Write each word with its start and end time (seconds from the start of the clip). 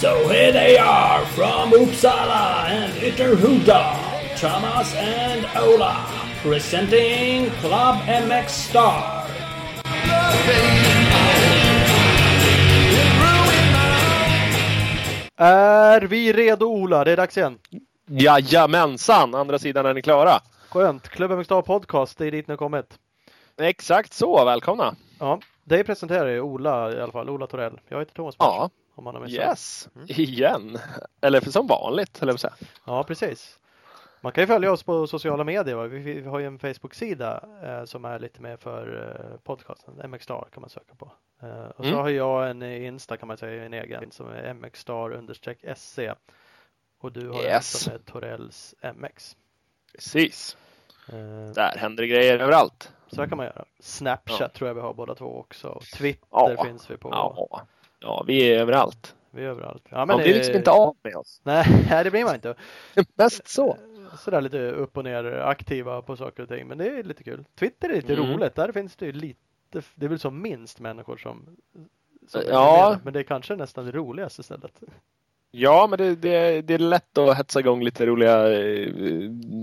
So 0.00 0.28
here 0.28 0.52
they 0.52 0.78
are 0.78 1.24
from 1.26 1.72
Uppsala 1.72 2.68
and 2.68 2.92
Ytterhuda, 3.02 4.36
Thomas 4.36 4.94
and 4.94 5.44
Ola, 5.56 6.06
presenting 6.42 7.50
Club 7.60 7.96
MX 8.06 8.48
Star. 8.48 9.24
Är 15.36 16.00
vi 16.00 16.32
redo 16.32 16.66
Ola? 16.66 17.04
Det 17.04 17.12
är 17.12 17.16
dags 17.16 17.36
igen. 17.36 17.58
Jajamensan! 18.06 19.34
Andra 19.34 19.58
sidan 19.58 19.86
är 19.86 19.94
ni 19.94 20.02
klara. 20.02 20.40
Skönt. 20.70 21.08
Klubben 21.08 21.44
Star 21.44 21.62
Podcast, 21.62 22.18
det 22.18 22.26
är 22.26 22.30
dit 22.30 22.48
ni 22.48 22.52
har 22.52 22.56
kommit. 22.56 22.98
Exakt 23.56 24.12
så, 24.12 24.44
välkomna! 24.44 24.94
Ja, 25.18 25.40
dig 25.64 25.84
presenterar 25.84 26.26
ju 26.28 26.40
Ola 26.40 26.92
i 26.92 27.00
alla 27.00 27.12
fall, 27.12 27.30
Ola 27.30 27.46
Torell. 27.46 27.80
Jag 27.88 27.98
heter 27.98 28.14
Thomas 28.14 28.38
Mars, 28.38 28.46
Ja, 28.48 28.70
om 28.94 29.04
man 29.04 29.14
har 29.14 29.22
missat. 29.22 29.44
yes! 29.48 29.88
Igen! 30.06 30.78
Eller 31.20 31.40
för 31.40 31.50
som 31.50 31.66
vanligt, 31.66 32.18
höll 32.18 32.28
jag 32.28 32.40
på 32.40 32.46
att 32.46 32.54
säga. 32.60 32.68
Ja, 32.86 33.04
precis. 33.04 33.58
Man 34.20 34.32
kan 34.32 34.42
ju 34.42 34.46
följa 34.46 34.72
oss 34.72 34.82
på 34.82 35.06
sociala 35.06 35.44
medier. 35.44 35.74
Va? 35.74 35.82
Vi, 35.86 35.98
vi 35.98 36.28
har 36.28 36.38
ju 36.38 36.46
en 36.46 36.58
Facebook-sida 36.58 37.44
eh, 37.62 37.84
som 37.84 38.04
är 38.04 38.18
lite 38.18 38.42
mer 38.42 38.56
för 38.56 39.14
eh, 39.34 39.38
podcasten. 39.44 40.10
MX 40.10 40.24
Star 40.24 40.48
kan 40.52 40.60
man 40.60 40.70
söka 40.70 40.94
på. 40.94 41.12
Eh, 41.42 41.48
och 41.68 41.84
så 41.84 41.90
Mm. 41.90 41.94
har 41.98 42.08
jag 42.08 42.50
en 42.50 42.62
Insta 42.62 43.16
kan 43.16 43.28
man 43.28 43.36
säga, 43.36 43.64
en 43.64 43.74
egen 43.74 44.10
som 44.10 44.28
är 44.28 44.54
mxstar-sc. 44.54 46.14
Och 47.00 47.12
du 47.12 47.28
har 47.28 47.38
en 47.38 47.44
Yes. 47.44 47.80
som 47.82 47.92
är 47.92 47.98
Torells 47.98 48.74
MX. 48.96 49.36
Precis. 49.94 50.56
Eh, 51.08 51.52
Där 51.54 51.76
händer 51.78 52.02
det 52.02 52.08
grejer 52.08 52.38
överallt. 52.38 52.92
så 53.06 53.26
kan 53.26 53.36
man 53.36 53.46
göra. 53.46 53.64
Snapchat 53.80 54.40
Ja. 54.40 54.48
tror 54.48 54.68
jag 54.68 54.74
vi 54.74 54.80
har 54.80 54.94
båda 54.94 55.14
två 55.14 55.38
också. 55.38 55.80
Twitter 55.96 56.26
Ja. 56.30 56.64
finns 56.64 56.90
vi 56.90 56.96
på. 56.96 57.08
Ja, 57.12 57.66
ja 58.00 58.24
vi 58.26 58.42
är 58.52 58.60
överallt. 58.60 59.14
Vi 59.30 59.44
är 59.44 59.48
överallt. 59.48 59.82
Ja, 59.88 59.96
Man 59.96 60.06
men 60.08 60.16
blir 60.18 60.34
liksom 60.34 60.54
inte 60.56 60.70
av 60.70 60.96
med 61.02 61.16
oss. 61.16 61.40
Nej, 61.44 61.64
det 62.04 62.10
blir 62.10 62.24
man 62.24 62.34
inte. 62.34 62.54
Mest 63.14 63.48
så. 63.48 63.76
Sådär 64.18 64.40
lite 64.40 64.58
upp 64.70 64.96
och 64.96 65.04
ner 65.04 65.24
aktiva 65.24 66.02
på 66.02 66.16
saker 66.16 66.42
och 66.42 66.48
ting. 66.48 66.66
Men 66.68 66.78
det 66.78 66.88
är 66.88 67.02
lite 67.02 67.24
kul. 67.24 67.44
Twitter 67.58 67.88
är 67.88 67.94
lite 67.94 68.14
Mm. 68.14 68.26
roligt. 68.32 68.54
Där 68.54 68.72
finns 68.72 68.96
det 68.96 69.06
ju 69.06 69.12
lite, 69.12 69.82
det 69.94 70.06
är 70.06 70.08
väl 70.10 70.18
som 70.18 70.42
minst 70.42 70.80
människor 70.80 71.16
som, 71.16 71.56
som 72.28 72.42
Ja. 72.48 72.98
Men 73.04 73.12
det 73.12 73.18
är 73.18 73.22
kanske 73.22 73.56
nästan 73.56 73.84
det 73.86 73.92
roligaste 73.92 74.42
stället. 74.42 74.80
Ja, 75.50 75.86
men 75.90 75.98
det, 75.98 76.14
det, 76.14 76.62
det 76.62 76.74
är 76.74 76.78
lätt 76.78 77.18
att 77.18 77.36
hetsa 77.36 77.60
igång 77.60 77.82
lite 77.82 78.06
roliga 78.06 78.60
eh, 78.60 78.92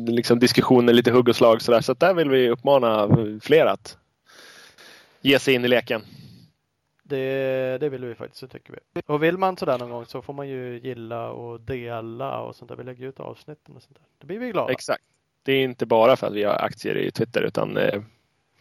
liksom 0.08 0.39
diskussioner, 0.39 0.94
lite 0.94 1.11
hugg 1.11 1.30
och 1.30 1.36
slag 1.36 1.61
sådär. 1.61 1.81
Så 1.81 1.92
att 1.92 2.00
där 2.00 2.14
vill 2.14 2.30
vi 2.30 2.50
uppmana 2.50 3.09
fler 3.42 3.66
att 3.66 3.97
ge 5.22 5.39
sig 5.39 5.53
in 5.53 5.66
i 5.66 5.67
leken. 5.67 6.02
Det, 7.03 7.77
det 7.80 7.89
vill 7.89 8.05
vi 8.05 8.16
faktiskt, 8.16 8.42
det 8.42 8.47
tycker 8.47 8.73
vi. 8.73 9.02
Och 9.05 9.23
vill 9.23 9.38
man 9.38 9.58
sådär 9.58 9.77
någon 9.77 9.89
gång 9.89 10.05
så 10.05 10.22
får 10.22 10.33
man 10.33 10.47
ju 10.47 10.80
gilla 10.83 11.30
och 11.30 11.61
dela 11.61 12.39
och 12.39 12.55
sånt 12.55 12.70
där. 12.70 12.75
Vi 12.75 12.83
lägger 12.83 13.08
ut 13.08 13.20
avsnitten 13.20 13.75
och 13.75 13.81
sånt 13.81 13.95
där. 13.95 14.05
Då 14.17 14.27
blir 14.27 14.39
vi 14.39 14.52
glada. 14.52 14.72
Exakt. 14.72 15.03
Det 15.44 15.53
är 15.53 15.64
inte 15.64 15.86
bara 15.86 16.16
för 16.16 16.27
att 16.27 16.33
vi 16.33 16.44
har 16.44 16.53
aktier 16.53 16.97
i 16.97 17.11
Twitter 17.11 17.42
utan 17.42 17.77
eh, 17.77 18.02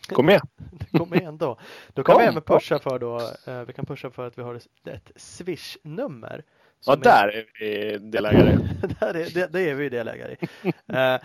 kom 0.08 0.26
med. 0.26 0.40
Det 0.70 0.98
kommer 0.98 1.22
ändå. 1.22 1.58
Då 1.92 2.04
kan 2.04 2.14
Kom, 2.14 2.22
vi 2.22 2.28
även 2.28 2.42
pusha 2.42 2.78
för 2.78 2.98
då, 2.98 3.20
eh, 3.46 3.62
vi 3.62 3.72
kan 3.72 3.86
pusha 3.86 4.10
för 4.10 4.26
att 4.26 4.38
vi 4.38 4.42
har 4.42 4.54
ett 4.84 5.12
Swish-nummer. 5.16 6.44
Ja, 6.86 6.96
där 6.96 7.28
är 7.28 7.46
vi 7.60 7.98
delägare. 7.98 8.58
Där 9.00 9.14
är, 9.14 9.34
det, 9.34 9.52
det 9.52 9.70
är 9.70 9.74
vi 9.74 9.84
ju 9.84 9.90
delägare 9.90 10.36
eh, 10.86 11.20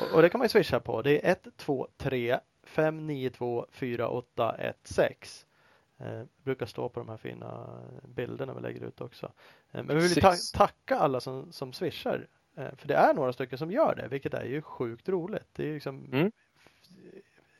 och, 0.00 0.14
och 0.14 0.22
det 0.22 0.28
kan 0.28 0.38
man 0.38 0.44
ju 0.44 0.48
swisha 0.48 0.80
på. 0.80 1.02
Det 1.02 1.26
är 1.26 1.36
123 1.46 2.38
592 2.64 3.66
4816. 3.70 5.04
Eh, 5.98 6.22
brukar 6.44 6.66
stå 6.66 6.88
på 6.88 7.00
de 7.00 7.08
här 7.08 7.16
fina 7.16 7.80
bilderna 8.04 8.54
vi 8.54 8.60
lägger 8.60 8.86
ut 8.86 9.00
också. 9.00 9.32
Eh, 9.72 9.82
men 9.84 9.96
vi 9.96 10.02
vill 10.02 10.20
ta 10.20 10.34
tacka 10.54 10.96
alla 10.96 11.20
som, 11.20 11.52
som 11.52 11.72
swishar. 11.72 12.26
Eh, 12.56 12.74
för 12.76 12.88
det 12.88 12.94
är 12.94 13.14
några 13.14 13.32
stycken 13.32 13.58
som 13.58 13.70
gör 13.70 13.94
det, 13.94 14.08
vilket 14.08 14.34
är 14.34 14.44
ju 14.44 14.62
sjukt 14.62 15.08
roligt. 15.08 15.48
Det 15.52 15.68
är 15.68 15.74
liksom 15.74 16.08
Mm. 16.12 16.32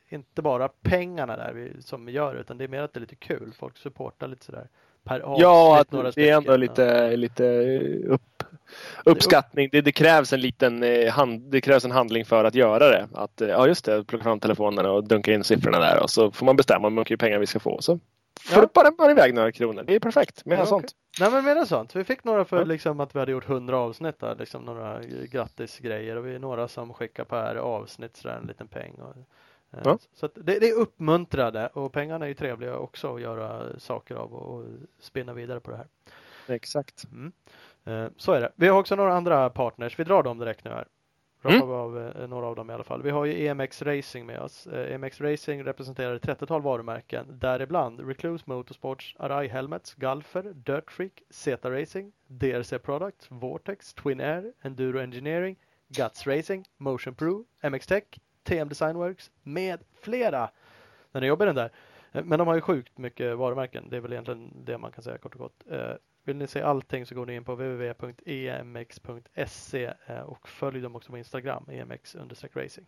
inte 0.09 0.41
bara 0.41 0.67
pengarna 0.67 1.37
där 1.37 1.53
vi, 1.53 1.81
som 1.81 2.05
vi 2.05 2.11
gör 2.11 2.35
utan 2.35 2.57
det 2.57 2.63
är 2.63 2.67
mer 2.67 2.81
att 2.81 2.93
det 2.93 2.97
är 2.97 3.01
lite 3.01 3.15
kul. 3.15 3.53
Folk 3.53 3.77
supportar 3.77 4.27
lite 4.27 4.45
sådär 4.45 4.69
per 5.03 5.19
avsnitt. 5.19 5.41
Ja, 5.43 5.79
att 5.81 5.91
några 5.91 6.11
det 6.11 6.29
är 6.29 6.37
ändå 6.37 6.55
lite, 6.57 7.15
lite 7.17 7.43
upp, 8.07 8.21
uppskattning. 9.05 9.69
Det, 9.71 9.81
det, 9.81 9.91
krävs 9.91 10.33
en 10.33 10.41
liten 10.41 10.83
eh, 10.83 11.11
hand, 11.13 11.41
det 11.51 11.61
krävs 11.61 11.85
en 11.85 11.91
handling 11.91 12.25
för 12.25 12.43
att 12.45 12.55
göra 12.55 12.89
det. 12.89 13.07
Att, 13.13 13.41
eh, 13.41 13.47
ja, 13.49 13.67
just 13.67 13.85
det, 13.85 14.03
plocka 14.03 14.23
fram 14.23 14.39
telefonen 14.39 14.85
och 14.85 15.03
dunka 15.07 15.33
in 15.33 15.43
siffrorna 15.43 15.79
där 15.79 16.03
och 16.03 16.09
så 16.09 16.31
får 16.31 16.45
man 16.45 16.55
bestämma 16.55 16.89
hur 16.89 16.95
mycket 16.95 17.19
pengar 17.19 17.39
vi 17.39 17.45
ska 17.45 17.59
få. 17.59 17.81
Så 17.81 17.99
Ja. 18.51 18.59
flippar 18.59 18.91
man 18.97 19.11
iväg 19.11 19.33
några 19.33 19.51
kronor. 19.51 19.83
Det 19.87 19.95
är 19.95 19.99
perfekt 19.99 20.45
med 20.45 20.59
Ja, 20.59 20.65
sånt. 20.65 20.83
okej. 20.83 20.95
Nej 21.19 21.31
men 21.31 21.45
mer 21.45 21.55
än 21.55 21.65
sånt. 21.65 21.95
Vi 21.95 22.03
fick 22.03 22.23
några 22.23 22.45
för 22.45 22.57
Ja. 22.57 22.63
liksom 22.63 22.99
att 22.99 23.15
vi 23.15 23.19
hade 23.19 23.31
gjort 23.31 23.49
100 23.49 23.77
avsnitt 23.77 24.19
där, 24.19 24.35
liksom 24.39 24.63
några 24.63 25.01
grattisgrejer 25.31 26.15
och 26.15 26.25
vi 26.27 26.35
är 26.35 26.39
några 26.39 26.67
som 26.67 26.93
skickar 26.93 27.23
per 27.23 27.55
avsnitt 27.55 28.17
sådär 28.17 28.35
en 28.41 28.47
liten 28.47 28.67
peng. 28.67 28.93
Och, 29.01 29.15
Ja. 29.83 29.97
Så 30.13 30.25
att 30.25 30.35
det, 30.35 30.59
det 30.59 30.69
är 30.69 30.73
uppmuntrade 30.79 31.67
och 31.67 31.93
pengarna 31.93 32.25
är 32.25 32.29
ju 32.29 32.35
trevliga 32.35 32.77
också 32.77 33.15
att 33.15 33.21
göra 33.21 33.79
saker 33.79 34.15
av 34.15 34.33
och, 34.33 34.55
och 34.59 34.65
spinna 34.99 35.33
vidare 35.33 35.59
på 35.59 35.71
det 35.71 35.77
här. 35.77 35.87
Exakt. 36.47 37.03
Mm. 37.11 37.31
Eh, 37.85 38.11
Så 38.17 38.31
är 38.31 38.41
det. 38.41 38.51
Vi 38.55 38.67
har 38.67 38.79
också 38.79 38.95
några 38.95 39.13
andra 39.13 39.49
partners. 39.49 39.99
Vi 39.99 40.03
drar 40.03 40.23
dem 40.23 40.37
direkt 40.39 40.63
nu 40.65 40.71
här. 40.71 40.87
Rappar 41.41 41.55
Mm. 41.55 41.67
vi 41.67 41.73
av 41.73 41.99
eh, 42.21 42.27
några 42.27 42.47
av 42.47 42.55
dem 42.55 42.69
i 42.69 42.73
alla 42.73 42.83
fall. 42.83 43.01
Vi 43.03 43.09
har 43.09 43.25
ju 43.25 43.45
EMX 43.47 43.81
Racing 43.81 44.25
med 44.27 44.39
oss. 44.39 44.67
Eh, 44.67 44.93
EMX 44.93 45.21
Racing 45.21 45.63
representerar 45.65 46.15
ett 46.15 46.25
30-tal 46.27 46.61
varumärken, 46.61 47.25
däribland 47.39 47.99
Recluse 48.07 48.43
Motorsports, 48.47 49.15
Arai 49.19 49.47
Helmets, 49.47 49.93
Galfer, 49.93 50.43
Dirt 50.55 50.91
Freak, 50.91 51.23
Zeta 51.29 51.71
Racing, 51.71 52.11
DRC 52.27 52.79
Products, 52.83 53.27
Vortex, 53.29 53.93
Twin 53.93 54.19
Air, 54.19 54.53
Enduro 54.61 54.99
Engineering, 54.99 55.55
Guts 55.87 56.27
Racing, 56.27 56.65
Motion 56.77 57.15
Pro, 57.15 57.45
MX 57.69 57.87
Tech, 57.87 58.03
TM 58.43 58.69
Designworks 58.69 59.31
med 59.43 59.79
flera. 60.01 60.49
När 61.11 61.21
ni 61.21 61.27
jobbar 61.27 61.45
den 61.45 61.55
där. 61.55 61.71
Eh, 62.11 62.23
men 62.23 62.39
de 62.39 62.47
har 62.47 62.55
ju 62.55 62.61
sjukt 62.61 62.97
mycket 62.97 63.37
varumärken. 63.37 63.89
Det 63.89 63.97
är 63.97 64.01
väl 64.01 64.11
egentligen 64.13 64.65
det 64.65 64.77
man 64.77 64.91
kan 64.91 65.03
säga 65.03 65.17
kort 65.17 65.33
och 65.33 65.39
gott. 65.39 65.63
Eh, 65.69 65.91
vill 66.23 66.35
ni 66.35 66.47
se 66.47 66.61
allting 66.61 67.05
så 67.05 67.15
går 67.15 67.25
ni 67.25 67.35
in 67.35 67.43
på 67.43 67.55
www.emx.se 67.55 68.23
eh, 70.05 70.19
och 70.19 70.49
följ 70.49 70.81
dem 70.81 70.95
också 70.95 71.11
på 71.11 71.17
Instagram, 71.17 71.65
emx-racing. 71.67 72.85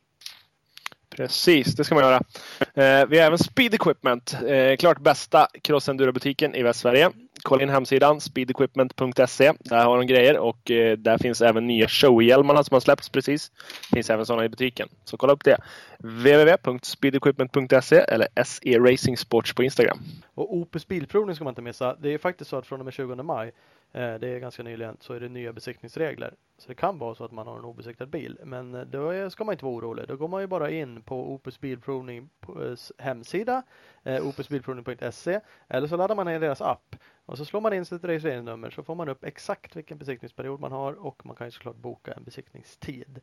Precis, 1.16 1.76
det 1.76 1.84
ska 1.84 1.96
man 1.96 2.04
göra. 2.04 2.22
Eh, 2.60 3.08
vi 3.08 3.20
har 3.20 3.26
även 3.26 3.38
Speed 3.38 3.74
Equipment, 3.74 4.38
eh, 4.48 4.76
klart 4.78 5.00
bästa 5.00 5.48
crossenduro-butiken 5.62 6.56
i 6.56 6.64
Västsverige. 6.64 7.12
Kolla 7.44 7.64
in 7.64 7.70
hemsidan 7.70 8.22
speedequipment.se. 8.22 9.54
Där 9.60 9.86
har 9.86 9.98
de 9.98 10.08
grejer 10.08 10.38
och 10.38 10.72
eh, 10.72 10.98
där 10.98 11.18
finns 11.18 11.42
även 11.42 11.68
nya 11.68 11.88
showhjälmarna 11.88 12.64
som 12.64 12.76
har 12.76 12.80
släppts 12.80 13.10
precis. 13.10 13.52
Det 13.90 13.96
finns 13.96 14.10
även 14.10 14.26
sådana 14.26 14.46
i 14.46 14.50
butiken. 14.50 14.90
Så 15.04 15.18
kolla 15.18 15.34
upp 15.34 15.44
det. 15.44 15.58
www.speedequipment.se 16.00 17.96
eller 17.98 18.28
SE 18.44 18.80
Racing 18.80 19.18
Sports 19.18 19.54
på 19.54 19.64
Instagram. 19.64 20.00
Och 20.34 20.56
Opus 20.56 20.88
Bilprovning 20.88 21.36
ska 21.36 21.44
man 21.44 21.52
inte 21.52 21.62
missa. 21.62 21.96
Det 21.96 22.14
är 22.14 22.18
faktiskt 22.18 22.50
så 22.50 22.58
att 22.58 22.68
från 22.68 22.80
och 22.80 22.86
med 22.86 22.94
20 22.94 23.16
maj, 23.16 23.52
Eh, 23.96 24.16
det 24.20 24.28
är 24.28 24.40
ganska 24.40 24.64
nyligen, 24.64 24.98
så 25.00 25.14
är 25.14 25.20
det 25.20 25.30
nya 25.30 25.54
besiktningsregler. 25.54 26.34
Så 26.58 26.68
det 26.68 26.76
kan 26.76 26.98
vara 26.98 27.16
så 27.16 27.26
att 27.26 27.32
man 27.32 27.48
har 27.48 27.58
en 27.58 27.66
obesiktad 27.66 28.06
bil. 28.06 28.40
Men 28.44 28.76
eh, 28.76 28.82
då 28.82 29.30
ska 29.30 29.44
man 29.44 29.54
inte 29.54 29.66
vara 29.66 29.76
orolig. 29.76 30.08
Då 30.08 30.16
går 30.16 30.28
man 30.28 30.42
ju 30.42 30.48
bara 30.48 30.70
in 30.70 31.02
på 31.02 31.34
Opus 31.34 31.60
Bilprovnings 31.60 32.92
hemsida, 32.98 33.64
eh, 34.04 34.28
opusbilprovning.se 34.28 35.40
eller 35.68 35.88
så 35.88 35.98
laddar 35.98 36.16
man 36.16 36.26
ner 36.26 36.40
deras 36.40 36.62
app. 36.62 36.96
Och 37.26 37.38
så 37.38 37.46
slår 37.46 37.62
man 37.62 37.74
in 37.74 37.86
sitt 37.86 38.04
registreringsnummer 38.04 38.70
så 38.70 38.84
får 38.84 38.96
man 38.96 39.10
upp 39.10 39.24
exakt 39.24 39.76
vilken 39.76 39.98
besiktningsperiod 39.98 40.60
man 40.60 40.72
har 40.72 41.06
och 41.06 41.26
man 41.26 41.36
kan 41.36 41.48
ju 41.48 41.52
såklart 41.52 41.76
boka 41.76 42.14
en 42.14 42.24
besiktningstid. 42.24 43.20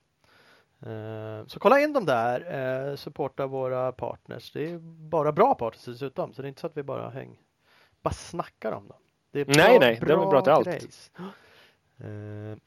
Eh, 0.85 1.45
Så 1.47 1.59
kolla 1.59 1.79
in 1.81 1.93
dem 1.93 2.05
där. 2.05 2.89
eh, 2.89 2.95
Supporta 2.95 3.47
våra 3.47 3.91
partners. 3.91 4.51
Det 4.51 4.71
är 4.71 4.77
bara 5.09 5.31
bra 5.31 5.55
partners 5.55 5.85
dessutom. 5.85 6.33
Så 6.33 6.41
det 6.41 6.45
är 6.45 6.49
inte 6.49 6.61
så 6.61 6.67
att 6.67 6.77
vi 6.77 6.83
bara 6.83 7.09
häng, 7.09 7.37
bara 8.01 8.13
snackar 8.13 8.71
om 8.71 8.87
dem. 8.87 8.97
Det 9.31 9.41
är 9.41 9.45
Nej, 9.45 9.79
nej, 9.79 9.99
det 10.01 10.13
är 10.13 10.17
väl 10.17 10.27
bra 10.27 10.41
till 10.41 10.51
allt. 10.51 10.67
grejs. 10.67 11.11
Eh, 11.99 12.57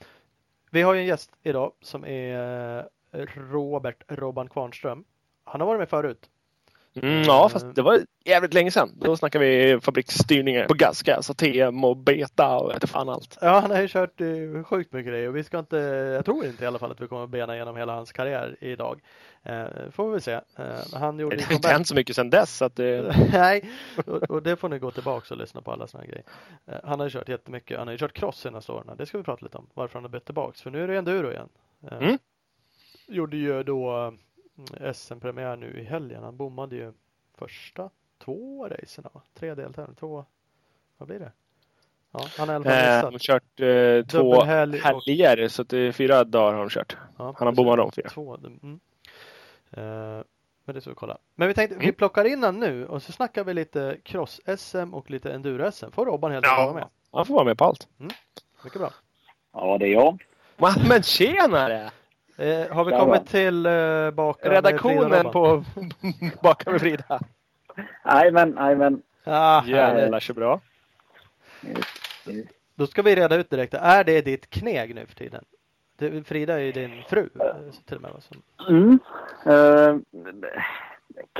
Vi 0.71 0.83
har 0.83 0.95
ju 0.95 1.01
en 1.01 1.07
gäst 1.07 1.31
idag 1.43 1.73
som 1.81 2.05
är 2.05 2.89
Robert 3.51 4.03
Robban 4.09 4.49
Kvarnström. 4.49 5.05
Han 5.45 5.61
har 5.61 5.69
varit 5.69 5.79
med 5.79 5.89
förut. 5.89 6.31
Mm, 7.03 7.23
ja, 7.23 7.49
fast 7.49 7.75
det 7.75 7.83
var 7.83 8.01
jävligt 8.25 8.55
länge 8.55 8.71
sedan. 8.71 8.91
Då 8.97 9.17
snackade 9.17 9.45
vi 9.45 9.81
fabriksstyrningar 9.81 10.67
på 10.67 10.75
gaska, 10.75 11.17
alltså 11.17 11.35
TM 11.35 11.85
och 11.85 11.97
beta 11.97 12.57
och 12.59 12.75
inte 12.75 12.87
fan 12.87 13.09
allt. 13.09 13.39
Ja, 13.41 13.59
han 13.61 13.71
har 13.71 13.81
ju 13.81 13.89
kört 13.89 14.21
eh, 14.21 14.65
sjukt 14.65 14.93
mycket 14.93 15.07
grejer 15.13 15.29
och 15.29 15.37
vi 15.37 15.45
ska 15.45 15.59
inte, 15.59 15.77
jag 16.15 16.25
tror 16.25 16.45
inte 16.47 16.65
i 16.65 16.67
alla 16.67 16.79
fall 16.79 16.91
att 16.91 17.01
vi 17.01 17.07
kommer 17.09 17.25
att 17.25 17.31
bena 17.31 17.55
igenom 17.55 17.77
hela 17.77 17.95
hans 17.95 18.13
karriär 18.13 18.57
idag. 18.61 19.01
Eh, 19.43 19.67
får 19.91 20.07
vi 20.07 20.13
väl 20.13 20.21
se. 20.21 20.33
Eh, 20.33 20.41
han 20.93 21.19
gjorde 21.19 21.37
Det 21.37 21.45
har 21.45 21.55
inte 21.55 21.69
hänt 21.69 21.89
så 21.89 21.95
mycket 21.95 22.17
sedan 22.17 22.31
dess. 22.31 22.57
Så 22.57 22.65
att 22.65 22.77
det... 22.77 23.17
Nej, 23.33 23.71
och, 24.07 24.23
och 24.23 24.43
det 24.43 24.57
får 24.57 24.69
ni 24.69 24.79
gå 24.79 24.91
tillbaka 24.91 25.35
och 25.35 25.41
lyssna 25.41 25.61
på 25.61 25.73
alla 25.73 25.87
här 25.95 26.07
grejer. 26.07 26.25
Eh, 26.67 26.79
han 26.85 27.01
har 27.01 27.07
ju 27.07 27.11
kört 27.11 27.29
jättemycket. 27.29 27.79
Han 27.79 27.87
har 27.87 27.93
ju 27.93 27.99
kört 27.99 28.13
cross 28.13 28.41
senaste 28.41 28.73
åren. 28.73 28.97
Det 28.99 29.07
ska 29.07 29.19
vi 29.19 29.25
prata 29.25 29.45
lite 29.45 29.59
om. 29.59 29.67
Varför 29.75 29.95
han 29.95 30.05
har 30.05 30.11
bytt 30.11 30.25
tillbaks. 30.25 30.63
För 30.63 30.71
nu 30.71 30.85
är 30.85 30.89
det 30.89 30.97
enduro 30.97 31.31
igen. 31.31 31.49
Eh, 31.91 31.99
Mm. 31.99 32.19
Gjorde 33.09 33.37
ju 33.37 33.63
då 33.63 34.13
SM-premiär 34.95 35.57
nu 35.57 35.81
i 35.81 35.85
helgen. 35.85 36.23
Han 36.23 36.37
bommade 36.37 36.77
ju 36.77 36.93
första 37.39 37.91
två 38.25 38.69
racerna 38.69 39.11
va? 39.13 39.23
Tre 39.35 39.55
deltävlingar. 39.55 39.97
Två, 40.01 40.25
vad 40.99 41.09
blir 41.09 41.19
det? 41.19 41.33
Ja, 42.13 42.27
han 42.39 42.49
har 42.49 42.55
i 42.55 42.57
alla 42.57 42.65
fall 42.65 42.73
Eh, 42.73 42.79
missat. 42.87 43.05
han 43.05 43.13
har 43.13 43.19
kört 43.19 43.61
eh, 43.61 44.07
två 44.07 44.33
Dubbelhelg 44.33 44.79
och- 44.79 44.85
helger, 44.85 45.49
så 45.49 45.63
det 45.63 45.79
är 45.79 45.93
fyra 45.93 46.25
dagar 46.25 46.53
har 46.53 46.61
de 46.61 46.69
kört. 46.71 46.97
Ja, 47.19 47.35
Han 47.39 47.47
har 47.49 47.53
bommat 47.53 47.77
dem 47.77 47.93
fyra. 47.93 48.09
Två, 48.09 48.37
mm. 48.37 48.81
Eh, 49.71 50.25
men 50.65 50.75
det 50.75 50.81
ska 50.81 50.91
vi 50.91 50.97
kolla. 50.97 51.19
Men 51.35 51.49
vi 51.49 51.55
tänkte 51.55 51.77
vi 51.77 51.85
Mm. 51.85 51.95
plockar 51.95 52.25
in 52.25 52.43
han 52.43 52.61
nu 52.61 52.87
och 52.87 53.03
så 53.03 53.13
snackar 53.13 53.45
vi 53.45 53.55
lite 53.55 53.97
cross-SM 54.05 54.95
och 54.95 55.11
lite 55.11 55.33
enduro-SM. 55.33 55.91
Får 55.93 56.07
Robban 56.07 56.33
helt 56.33 56.47
enkelt 56.47 56.67
vara 56.67 56.75
med. 56.75 56.89
Han 57.13 57.27
får 57.27 57.35
vara 57.35 57.45
med 57.45 57.59
på 57.59 57.65
allt. 57.65 57.89
Mycket 58.65 58.81
bra. 58.81 58.91
Ja, 59.53 59.79
det 59.79 59.87
är 59.87 59.93
jag. 59.93 60.25
Va, 60.57 60.75
Men 60.89 61.03
tjenare! 61.03 61.91
Eh, 62.37 62.75
har 62.77 62.85
vi 62.85 62.91
Tja, 62.91 62.99
kommit 62.99 63.27
till 63.27 63.67
eh, 63.67 64.11
baka 64.11 64.49
med 64.49 64.53
Redaktionen 64.55 65.11
Frida 65.11 65.31
på 65.31 65.65
Baka 66.43 66.71
med 66.71 66.81
Frida. 66.81 67.21
Jajamän, 68.05 68.55
jajamän. 68.59 69.03
Ah. 69.25 69.65
Jävlar 69.67 70.21
så 70.21 70.35
bra. 70.35 70.61
Då 72.75 72.87
ska 72.87 73.03
vi 73.03 73.15
reda 73.17 73.37
ut 73.37 73.51
direkt. 73.51 73.75
Är 73.75 74.05
det 74.05 74.21
ditt 74.23 74.51
kneg 74.51 74.95
nu 74.95 75.07
för 75.07 75.15
tiden? 75.15 75.45
Det, 75.99 76.27
Frida 76.27 76.55
är 76.55 76.59
ju 76.59 76.73
din 76.73 77.03
fru. 77.09 77.29
eh, 77.41 77.47
Till 77.85 77.97
och 77.97 78.03
med, 78.03 78.11
som, 78.23 78.43
Mm. 78.69 78.99
Uh, 79.47 79.97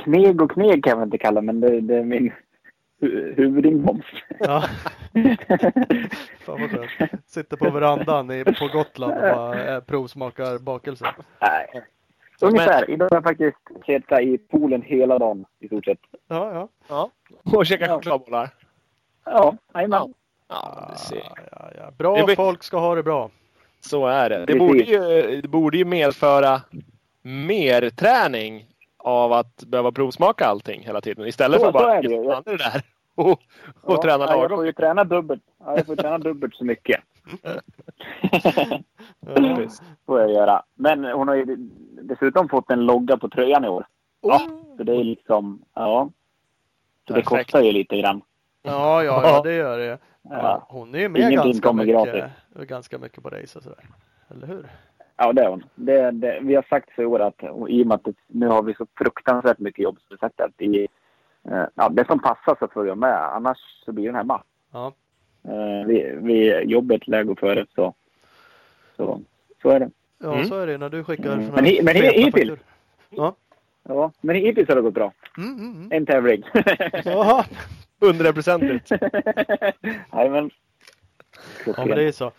kneg 0.03 0.41
och 0.41 0.51
kneg 0.51 0.83
kan 0.83 0.97
man 0.97 1.07
inte 1.07 1.17
kalla 1.17 1.41
men 1.41 1.59
det, 1.59 1.81
det 1.81 1.95
är 1.95 2.03
min 2.03 2.31
hu- 3.01 3.33
huvudinkomst. 3.37 4.07
ja, 4.39 4.63
fan 6.39 6.61
vad 6.61 6.69
skönt. 6.69 7.11
Sitter 7.27 7.57
på 7.57 7.69
verandan 7.69 8.31
i, 8.31 8.43
på 8.43 8.67
Gotland 8.73 9.13
och 9.13 9.21
bara 9.21 9.75
eh, 9.75 9.79
provsmakar 9.81 10.57
bakelse. 10.59 11.05
Nej. 11.41 11.83
Ungefär. 12.41 12.89
Idag 12.89 13.07
har 13.09 13.17
jag 13.17 13.23
faktiskt 13.23 13.57
suttit 13.85 14.11
i 14.21 14.37
poolen 14.37 14.81
hela 14.81 15.19
dagen 15.19 15.45
i 15.59 15.67
stort 15.67 15.85
sett. 15.85 15.99
Ja, 16.27 16.53
ja. 16.53 16.67
Ja. 16.87 17.11
Och 17.57 17.65
käka 17.65 17.85
Ja. 17.85 17.95
chokladbollar. 17.95 18.49
Ja, 19.25 19.55
jajamän. 19.73 20.13
Ja, 20.49 20.89
du 20.93 20.97
ser. 20.99 21.17
Ja, 21.17 21.35
ja, 21.51 21.69
ja. 21.77 21.91
Bra 21.97 22.25
Det 22.25 22.35
folk 22.35 22.63
ska 22.63 22.77
ha 22.79 22.95
det 22.95 23.03
bra. 23.03 23.29
Så 23.79 24.07
är 24.07 24.29
det. 24.29 24.45
Det 24.45 24.55
borde, 24.55 24.79
ju, 24.79 24.99
det 25.41 25.47
borde 25.47 25.77
ju 25.77 25.85
medföra 25.85 26.61
mer 27.21 27.89
träning 27.89 28.65
av 29.05 29.33
att 29.33 29.63
behöva 29.67 29.91
provsmaka 29.91 30.45
allting 30.45 30.81
hela 30.83 31.01
tiden. 31.01 31.27
Istället 31.27 31.59
Så- 31.61 31.65
för 31.65 31.79
så 31.79 31.83
bara 31.85 31.95
är 31.95 32.01
det 32.03 32.09
stanna 32.09 32.41
det 32.41 32.57
där 32.57 32.81
och, 33.15 33.29
och 33.31 33.39
Ja, 33.87 34.01
träna 34.01 34.23
ja, 34.25 34.31
Jag 34.31 34.41
lagom. 34.41 34.57
får 34.57 34.65
ju 34.65 34.73
träna 34.73 35.03
dubbelt. 35.03 35.43
Ja, 35.65 35.75
jag 35.77 35.85
får 35.85 35.95
träna 35.95 36.17
dubbelt 36.17 36.55
så 36.55 36.65
mycket. 36.65 36.99
Ja. 39.35 39.57
får 40.05 40.19
jag 40.21 40.31
göra. 40.31 40.63
Men 40.75 41.05
hon 41.05 41.27
har 41.27 41.35
ju 41.35 41.55
dessutom 42.01 42.49
fått 42.49 42.71
en 42.71 42.85
logga 42.85 43.17
på 43.17 43.29
tröjan 43.29 43.65
i 43.65 43.67
år. 43.67 43.87
Ja. 44.21 44.41
Så 44.77 44.83
det 44.83 44.95
är 44.95 45.03
liksom, 45.03 45.61
ja. 45.73 46.09
Så 47.07 47.13
det 47.13 47.21
Perfekt. 47.21 47.45
kostar 47.51 47.61
ju 47.61 47.71
lite 47.71 47.97
grann. 47.97 48.21
Ja, 48.63 49.03
ja, 49.03 49.21
ja, 49.23 49.41
det 49.43 49.53
gör 49.55 49.77
det. 49.77 49.97
Ja. 50.21 50.65
Hon 50.69 50.95
är 50.95 50.99
ju 50.99 51.09
med 51.09 51.19
Ingenting 51.21 51.51
ganska 51.51 51.67
kommer 51.67 51.85
mycket, 51.85 52.13
gratis. 52.13 52.69
ganska 52.69 52.97
mycket 52.97 53.23
på 53.23 53.29
race 53.29 53.57
och 53.57 53.63
sådär. 53.63 53.85
Eller 54.29 54.47
hur? 54.47 54.69
Ja, 55.17 55.33
det 55.33 55.41
är 55.43 55.49
hon. 55.49 55.63
Det, 55.75 56.11
det, 56.11 56.39
vi 56.41 56.55
har 56.55 56.63
sagt 56.69 56.91
för 56.91 57.03
i 57.03 57.05
år 57.05 57.19
att 57.19 57.43
och 57.43 57.69
i 57.69 57.83
och 57.83 57.87
med 57.87 57.95
att 57.95 58.03
det, 58.03 58.13
nu 58.27 58.47
har 58.47 58.63
vi 58.63 58.73
så 58.73 58.87
fruktansvärt 58.97 59.59
mycket 59.59 59.83
jobb 59.83 59.97
så 59.99 60.05
vi 60.09 60.17
sagt 60.17 60.41
att 60.41 60.61
i, 60.61 60.87
eh, 61.51 61.63
ja, 61.75 61.89
det 61.89 62.05
som 62.07 62.19
passar 62.19 62.55
så 62.59 62.67
följer 62.67 62.95
med. 62.95 63.23
Annars 63.35 63.57
så 63.85 63.91
blir 63.91 64.05
den 64.05 64.15
hemma. 64.15 64.43
Ja. 64.71 64.93
Eh, 65.43 65.87
vi, 65.87 66.15
vi, 66.21 66.63
jobbet 66.63 67.07
lär 67.07 67.23
gå 67.23 67.35
före 67.35 67.65
så, 67.75 67.93
så, 68.95 69.21
så 69.61 69.69
är 69.69 69.79
det. 69.79 69.89
Ja, 70.17 70.33
Mm. 70.33 70.45
så 70.45 70.59
är 70.59 70.67
det 70.67 70.77
när 70.77 70.89
du 70.89 71.03
skickar 71.03 71.33
Mm. 71.33 71.45
Men 71.55 71.65
hi- 71.65 71.79
men 71.83 71.95
hittills-. 71.95 72.59
Ja. 73.09 73.35
Ja, 73.83 74.11
men 74.21 74.35
hittills 74.35 74.69
har 74.69 74.75
det 74.75 74.81
gått 74.81 74.93
bra. 74.93 75.13
Mm, 75.37 75.49
mm, 75.55 75.71
mm. 75.75 75.87
En 75.91 76.05
tävling. 76.05 76.43
Jaha. 77.05 77.45
Hundraprocentigt. 78.01 78.91
Jajamän. 80.13 80.49
Ja, 81.65 81.73
men 81.85 81.87
det 81.97 82.03
är 82.03 82.11
så. 82.11 82.31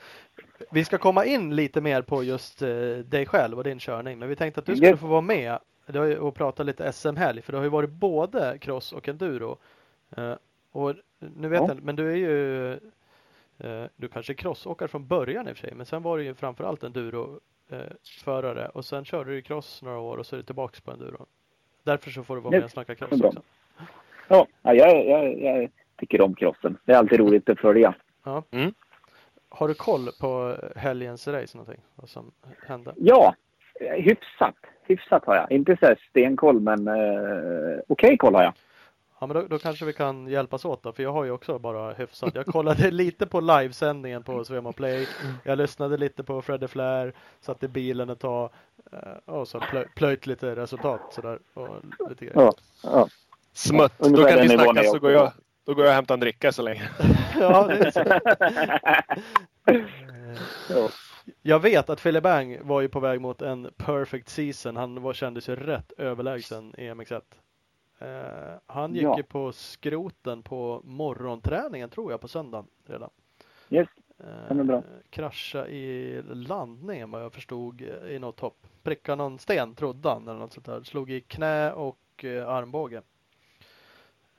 Vi 0.70 0.84
ska 0.84 0.98
komma 0.98 1.24
in 1.24 1.56
lite 1.56 1.80
mer 1.80 2.02
på 2.02 2.22
just 2.24 2.62
eh, 2.62 2.68
dig 3.04 3.26
själv 3.26 3.58
och 3.58 3.64
din 3.64 3.78
körning. 3.78 4.18
Men 4.18 4.28
vi 4.28 4.36
tänkte 4.36 4.60
att 4.60 4.66
du 4.66 4.76
skulle 4.76 4.90
Yes. 4.90 5.00
få 5.00 5.06
vara 5.06 5.20
med 5.20 5.58
och 6.18 6.34
prata 6.34 6.62
lite 6.62 6.92
SM-helg. 6.92 7.42
För 7.42 7.52
det 7.52 7.58
har 7.58 7.62
ju 7.64 7.70
varit 7.70 7.90
både 7.90 8.58
cross 8.60 8.92
och 8.92 9.08
enduro. 9.08 9.58
Eh, 10.16 10.32
och 10.72 10.94
nu 11.18 11.48
vet 11.48 11.60
Ja. 11.60 11.66
jag 11.66 11.74
inte, 11.74 11.84
men 11.84 11.96
du 11.96 12.10
är 12.12 12.16
ju 12.16 12.72
eh, 13.58 13.84
du 13.96 14.08
kanske 14.08 14.34
crossåkare 14.34 14.88
från 14.88 15.06
början 15.06 15.48
i 15.48 15.52
och 15.52 15.56
för 15.56 15.66
sig. 15.66 15.74
Men 15.76 15.86
sen 15.86 16.02
var 16.02 16.18
du 16.18 16.24
ju 16.24 16.34
framförallt 16.34 16.82
enduro 16.82 17.40
eh, 17.70 17.78
förare 18.24 18.68
och 18.68 18.84
sen 18.84 19.04
körde 19.04 19.30
du 19.30 19.42
cross 19.42 19.82
några 19.82 19.98
år 19.98 20.16
och 20.16 20.26
så 20.26 20.36
är 20.36 20.38
du 20.38 20.42
tillbaks 20.42 20.80
på 20.80 20.90
enduro. 20.90 21.26
Därför 21.82 22.10
så 22.10 22.22
får 22.24 22.34
du 22.36 22.42
vara 22.42 22.50
med 22.50 22.64
och 22.64 22.70
snacka 22.70 22.94
cross 22.94 23.20
också. 23.20 23.42
Ja, 24.28 24.46
ja, 24.62 24.74
jag, 24.74 25.06
jag, 25.08 25.40
jag 25.42 25.70
tycker 25.96 26.20
om 26.20 26.34
crossen. 26.34 26.76
Det 26.84 26.92
är 26.92 26.96
alltid 26.96 27.18
roligt 27.18 27.48
att 27.48 27.60
följa. 27.60 27.94
Ja. 28.24 28.42
Mm. 28.50 28.74
Har 29.48 29.68
du 29.68 29.74
koll 29.74 30.08
på 30.20 30.56
helgens 30.76 31.28
race 31.28 31.56
någonting? 31.56 31.82
Vad 31.94 32.08
som 32.08 32.32
hände? 32.66 32.94
Ja, 32.96 33.34
hyfsat. 33.80 34.54
Hyfsat 34.82 35.24
har 35.26 35.36
jag. 35.36 35.52
Inte 35.52 35.76
så 35.80 35.94
stenkoll, 36.10 36.60
men 36.60 36.88
eh, 36.88 37.78
okej 37.88 38.18
koll 38.18 38.34
har 38.34 38.42
jag. 38.42 38.52
Ja 39.20 39.26
men 39.26 39.36
då, 39.36 39.42
då 39.48 39.58
kanske 39.58 39.84
vi 39.84 39.92
kan 39.92 40.26
hjälpas 40.26 40.64
åt 40.64 40.82
då, 40.82 40.92
för 40.92 41.02
jag 41.02 41.12
har 41.12 41.24
ju 41.24 41.30
också 41.30 41.58
bara 41.58 41.92
hyfsat. 41.92 42.34
Jag 42.34 42.46
kollade 42.46 42.90
lite 42.90 43.26
på 43.26 43.40
livesändningen 43.40 44.22
på 44.22 44.44
Svema 44.44 44.72
Play. 44.72 45.08
Jag 45.44 45.58
lyssnade 45.58 45.96
lite 45.96 46.24
på 46.24 46.42
Freddy 46.42 46.68
Flair, 46.68 47.12
satt 47.40 47.62
i 47.62 47.68
bilen 47.68 48.10
ett 48.10 48.20
tag 48.20 48.50
eh, 48.92 49.34
och 49.34 49.48
så 49.48 49.60
plö, 49.60 49.84
plöjt 49.96 50.26
lite 50.26 50.56
resultat 50.56 51.00
sådär. 51.10 51.38
Och 51.54 51.68
lite 52.08 52.24
grejer. 52.24 52.40
Ja, 52.40 52.52
ja. 52.82 53.08
Smutt. 53.52 53.92
Då 53.98 54.06
Ungefär 54.06 54.28
kan 54.28 54.46
nivån 54.46 54.74
snacka 54.74 54.88
så 54.88 54.98
går 54.98 55.10
jag. 55.10 55.32
Då 55.66 55.74
går 55.74 55.84
jag 55.84 55.90
och 55.90 55.94
hämtar 55.94 56.14
en 56.14 56.20
dricka 56.20 56.52
så 56.52 56.62
länge. 56.62 56.88
Ja, 57.40 57.66
det 57.66 57.74
är 57.78 57.90
så. 57.90 58.04
Ja. 60.70 60.88
Jag 61.42 61.60
vet 61.60 61.90
att 61.90 62.02
Philip 62.02 62.22
Bang 62.22 62.58
var 62.62 62.80
ju 62.80 62.88
på 62.88 63.00
väg 63.00 63.20
mot 63.20 63.42
en 63.42 63.70
perfect 63.76 64.28
season. 64.28 64.76
Han 64.76 65.02
var, 65.02 65.12
kändes 65.12 65.48
ju 65.48 65.56
rätt 65.56 65.92
överlägsen 65.98 66.74
i 66.78 66.90
MX1. 66.90 67.22
Eh, 67.98 68.58
han 68.66 68.94
gick 68.94 69.02
Ja. 69.02 69.16
ju 69.16 69.22
på 69.22 69.52
skroten 69.52 70.42
på 70.42 70.80
morgonträningen 70.84 71.90
tror 71.90 72.10
jag 72.10 72.20
på 72.20 72.28
söndagen 72.28 72.66
redan. 72.86 73.10
Yes. 73.70 73.88
Eh, 74.18 74.44
Stämmer 74.44 74.64
bra. 74.64 74.82
krascha 75.10 75.66
i 75.68 76.22
landningen 76.22 77.10
vad 77.10 77.22
jag 77.22 77.32
förstod 77.32 77.82
eh, 77.82 78.10
i 78.10 78.18
något 78.18 78.40
hopp. 78.40 78.66
Pricka 78.82 79.14
någon 79.14 79.38
sten 79.38 79.74
trodde 79.74 80.08
han 80.08 80.28
eller 80.28 80.38
något 80.38 80.52
sånt 80.52 80.66
där. 80.66 80.82
Slog 80.82 81.10
i 81.10 81.20
knä 81.20 81.72
och 81.72 82.24
eh, 82.24 82.48
armbåge. 82.48 83.02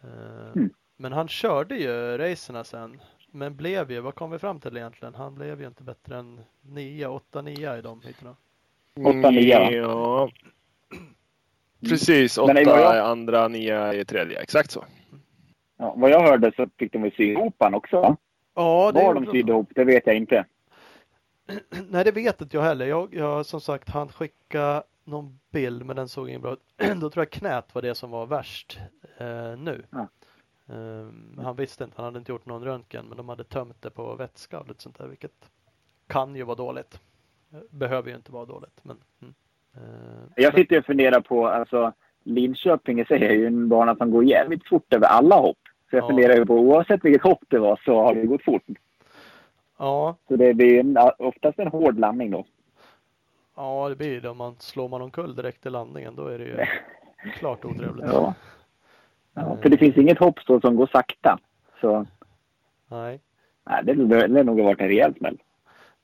Eh, 0.01 0.51
Mm. 0.55 0.69
Men 0.97 1.11
han 1.13 1.27
körde 1.27 1.75
ju 1.75 2.17
racerna 2.17 2.63
sen. 2.63 3.01
Men 3.31 3.55
blev 3.55 3.91
ju, 3.91 3.99
vad 3.99 4.15
kom 4.15 4.31
vi 4.31 4.39
fram 4.39 4.59
till 4.59 4.77
egentligen? 4.77 5.15
Han 5.15 5.35
blev 5.35 5.61
ju 5.61 5.67
inte 5.67 5.83
bättre 5.83 6.17
än 6.17 6.39
9, 6.61 7.07
8, 7.07 7.41
9 7.41 7.77
i 7.77 7.81
de 7.81 8.01
heaterna. 8.01 8.35
Åtta, 8.95 9.29
nio, 9.29 9.59
va? 9.59 9.71
Ja. 9.71 10.29
Precis, 11.89 12.37
Men 12.37 12.43
åtta 12.43 12.53
det 12.53 12.65
var 12.65 12.79
jag- 12.79 12.95
i 12.95 12.99
andra, 12.99 13.47
nio 13.47 13.93
i 13.93 14.05
tredje. 14.05 14.39
Exakt 14.39 14.71
så. 14.71 14.85
Ja, 15.77 15.93
vad 15.97 16.09
jag 16.11 16.21
hörde 16.21 16.51
så 16.55 16.67
fick 16.79 16.93
de 16.93 17.01
väl 17.01 17.11
sy 17.11 17.23
ihop 17.23 17.55
han 17.59 17.73
också. 17.73 18.15
Ja, 18.55 18.91
det 18.93 19.03
Var 19.03 19.13
de 19.13 19.25
sydde 19.25 19.51
ihop, 19.51 19.69
det 19.75 19.83
vet 19.83 20.07
jag 20.07 20.15
inte. 20.15 20.45
Nej, 21.89 22.03
det 22.03 22.11
vet 22.11 22.41
inte 22.41 22.57
jag 22.57 22.63
heller. 22.63 22.85
Jag, 22.85 23.13
jag 23.15 23.45
som 23.45 23.61
sagt, 23.61 23.89
han 23.89 24.09
skickade 24.09 24.83
någon 25.03 25.39
bild 25.51 25.85
men 25.85 25.95
den 25.95 26.07
såg 26.07 26.29
ingen 26.29 26.41
bra 26.41 26.53
ut. 26.53 26.61
Då 27.01 27.09
tror 27.09 27.25
jag 27.25 27.29
knät 27.31 27.75
var 27.75 27.81
det 27.81 27.95
som 27.95 28.11
var 28.11 28.25
värst 28.25 28.79
eh, 29.17 29.57
nu. 29.57 29.83
Ja. 29.89 30.07
Ehm, 30.69 31.39
han 31.43 31.55
visste 31.55 31.83
inte, 31.83 31.93
han 31.97 32.05
hade 32.05 32.19
inte 32.19 32.31
gjort 32.31 32.45
någon 32.45 32.63
röntgen 32.63 33.05
men 33.07 33.17
de 33.17 33.29
hade 33.29 33.43
tömt 33.43 33.81
det 33.81 33.89
på 33.89 34.15
vätska 34.15 34.59
och 34.59 34.67
lite 34.67 34.83
sånt 34.83 34.97
där 34.97 35.07
vilket 35.07 35.49
kan 36.07 36.35
ju 36.35 36.43
vara 36.43 36.55
dåligt. 36.55 36.99
Eh, 37.53 37.59
Behöver 37.69 38.09
ju 38.09 38.15
inte 38.15 38.31
vara 38.31 38.45
dåligt 38.45 38.79
men 38.83 38.97
mm. 39.21 39.33
Eh, 39.75 40.43
Jag 40.43 40.53
sitter 40.53 40.79
och 40.79 40.85
funderar 40.85 41.21
på, 41.21 41.47
alltså 41.47 41.93
Linköping 42.23 42.99
i 42.99 43.05
sig 43.05 43.25
är 43.25 43.31
ju 43.33 43.47
en 43.47 43.69
bana 43.69 43.95
som 43.95 44.11
går 44.11 44.23
jävligt 44.23 44.67
fort 44.67 44.93
över 44.93 45.07
alla 45.07 45.35
hopp. 45.35 45.57
Så 45.89 45.95
jag 45.95 46.03
Ja. 46.03 46.07
funderar 46.07 46.35
ju 46.35 46.45
på, 46.45 46.53
oavsett 46.53 47.05
vilket 47.05 47.21
hopp 47.23 47.43
det 47.47 47.59
var 47.59 47.81
så 47.85 48.01
har 48.01 48.15
det 48.15 48.25
gått 48.25 48.43
fort. 48.43 48.63
Ja, 49.77 50.15
Så 50.27 50.35
det 50.35 50.53
blir 50.53 50.79
en, 50.79 50.97
oftast 51.19 51.59
en 51.59 51.67
hård 51.67 51.99
landning 51.99 52.31
då. 52.31 52.45
ja 53.55 53.89
det 53.89 53.95
blir 53.95 54.21
det 54.21 54.29
om 54.29 54.37
man 54.37 54.55
slår 54.59 54.87
man 54.89 55.01
omkull 55.01 55.35
direkt 55.35 55.65
i 55.65 55.69
landningen 55.69 56.15
då 56.15 56.27
är 56.27 56.37
det 56.39 56.45
ju 56.45 56.57
klart 57.33 57.65
otrevligt. 57.65 58.05
Ja. 58.05 58.33
Ja. 59.37 59.57
För 59.61 59.69
det 59.69 59.77
finns 59.77 59.97
inget 59.97 60.19
hopp 60.19 60.39
som 60.61 60.75
går 60.75 60.87
sakta. 60.87 61.39
Så 61.81 62.05
Nej. 62.87 63.19
nej, 63.63 63.83
det 63.83 63.93
lär 64.27 64.43
nog 64.43 64.59
ha 64.59 64.65
varit 64.65 64.81
en 64.81 64.87
rejäl 64.87 65.15
smäll. 65.15 65.37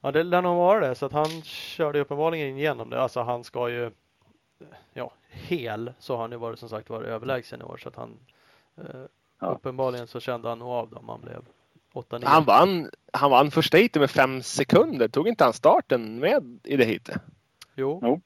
Ja, 0.02 0.12
det 0.12 0.24
lär 0.24 0.42
nog 0.42 0.58
vara 0.58 0.88
det. 0.88 0.96
Så 0.96 1.06
att 1.06 1.12
han 1.14 1.42
körde 1.44 2.00
uppenbarligen 2.00 2.58
igenom 2.58 2.90
det. 2.90 3.02
Alltså 3.02 3.22
han 3.22 3.44
ska 3.44 3.70
ju, 3.70 3.92
ja, 4.94 5.12
hel 5.30 5.94
så 6.00 6.16
har 6.16 6.22
han 6.22 6.32
ju 6.32 6.38
varit 6.38 6.60
som 6.60 6.70
sagt 6.70 6.90
varit 6.90 7.08
överlägsen 7.08 7.62
i 7.62 7.64
år. 7.64 7.78
Så 7.78 7.90
att 7.90 7.96
han, 7.96 8.18
eh, 8.78 8.84
Ja. 9.40 9.48
uppenbarligen 9.48 10.08
så 10.08 10.20
kände 10.20 10.50
han 10.50 10.60
nog 10.60 10.68
av 10.68 10.90
dem. 10.90 11.10
Han 11.10 11.22
blev 11.22 11.42
8-9. 11.94 12.26
Han 12.26 12.44
vann, 12.44 12.90
han 13.14 13.32
vann 13.32 13.52
första 13.52 13.78
heatet 13.78 14.00
med 14.00 14.12
fem 14.12 14.42
sekunder. 14.42 15.08
Tog 15.08 15.28
inte 15.28 15.44
han 15.44 15.54
starten 15.54 16.20
med 16.20 16.60
i 16.64 16.78
det 16.78 16.86
heatet? 16.86 17.22
Jo, 17.76 18.00
Jo. 18.04 18.22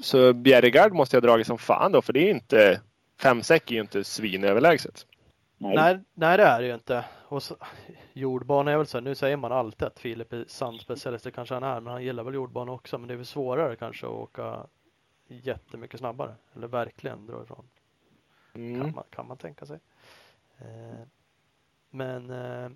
Så 0.00 0.32
Bjerregard 0.32 0.92
måste 0.92 1.16
jag 1.16 1.22
ha 1.22 1.28
dragit 1.28 1.46
som 1.46 1.58
fan 1.58 1.92
då, 1.92 2.02
för 2.02 2.12
det 2.12 2.20
är 2.20 2.30
inte... 2.30 2.80
Fem 3.18 3.42
säck 3.42 3.70
är 3.70 3.74
ju 3.74 3.80
inte 3.80 4.04
svinöverlägset. 4.04 5.06
Nej. 5.58 5.74
nej, 5.76 6.00
nej 6.14 6.36
det 6.36 6.42
är 6.44 6.60
det 6.60 6.66
ju 6.66 6.74
inte. 6.74 7.04
Och 7.28 7.42
så, 7.42 7.56
jordbana 8.12 8.72
är 8.72 8.76
väl 8.76 8.86
så, 8.86 9.00
nu 9.00 9.14
säger 9.14 9.36
man 9.36 9.52
alltid 9.52 9.88
att 9.88 9.98
Filip 9.98 10.32
är 10.32 10.44
sandspecialist, 10.48 11.24
det 11.24 11.30
kanske 11.30 11.54
han 11.54 11.62
är, 11.62 11.80
men 11.80 11.92
han 11.92 12.04
gillar 12.04 12.22
väl 12.22 12.34
jordbana 12.34 12.72
också. 12.72 12.98
Men 12.98 13.08
det 13.08 13.14
är 13.14 13.16
väl 13.16 13.26
svårare 13.26 13.76
kanske 13.76 14.06
att 14.06 14.12
åka 14.12 14.66
jättemycket 15.28 16.00
snabbare. 16.00 16.34
Eller 16.54 16.68
verkligen 16.68 17.26
dra 17.26 17.42
ifrån. 17.42 17.68
Mm. 18.54 18.80
Kan, 18.80 18.94
man, 18.94 19.04
kan 19.10 19.28
man 19.28 19.36
tänka 19.36 19.66
sig. 19.66 19.78
Eh, 20.58 21.06
men, 21.90 22.30
eh, 22.30 22.70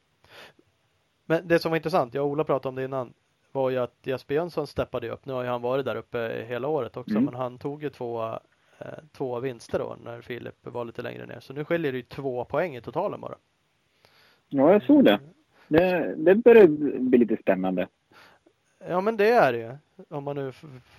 men 1.24 1.48
det 1.48 1.58
som 1.58 1.70
var 1.70 1.76
intressant, 1.76 2.14
jag 2.14 2.24
och 2.24 2.30
Ola 2.30 2.44
pratade 2.44 2.68
om 2.68 2.74
det 2.74 2.84
innan, 2.84 3.12
var 3.52 3.70
ju 3.70 3.78
att 3.78 3.96
Jesper 4.02 4.34
Jönsson 4.34 4.66
steppade 4.66 5.10
upp. 5.10 5.26
Nu 5.26 5.32
har 5.32 5.42
ju 5.42 5.48
han 5.48 5.62
varit 5.62 5.84
där 5.84 5.96
uppe 5.96 6.44
hela 6.48 6.68
året 6.68 6.96
också, 6.96 7.10
Mm. 7.10 7.24
men 7.24 7.34
han 7.34 7.58
tog 7.58 7.82
ju 7.82 7.90
två, 7.90 8.38
två 9.12 9.40
vinster 9.40 9.78
då 9.78 9.96
när 10.04 10.20
Filip 10.20 10.54
var 10.66 10.84
lite 10.84 11.02
längre 11.02 11.26
ner. 11.26 11.40
Så 11.40 11.52
nu 11.52 11.64
skiljer 11.64 11.92
det 11.92 11.98
ju 11.98 12.02
två 12.04 12.44
poäng 12.44 12.76
i 12.76 12.80
totalen 12.80 13.20
bara. 13.20 13.36
Ja, 14.48 14.72
jag 14.72 14.82
såg 14.82 15.04
det. 15.04 15.20
Det, 15.68 16.14
det 16.16 16.34
börjar 16.34 16.66
bli 17.00 17.18
lite 17.18 17.36
spännande. 17.36 17.88
Ja 18.88 19.00
men 19.00 19.16
det 19.16 19.30
är 19.30 19.52
det 19.52 19.58
ju. 19.58 19.76
Om 20.08 20.24
man 20.24 20.36
nu 20.36 20.52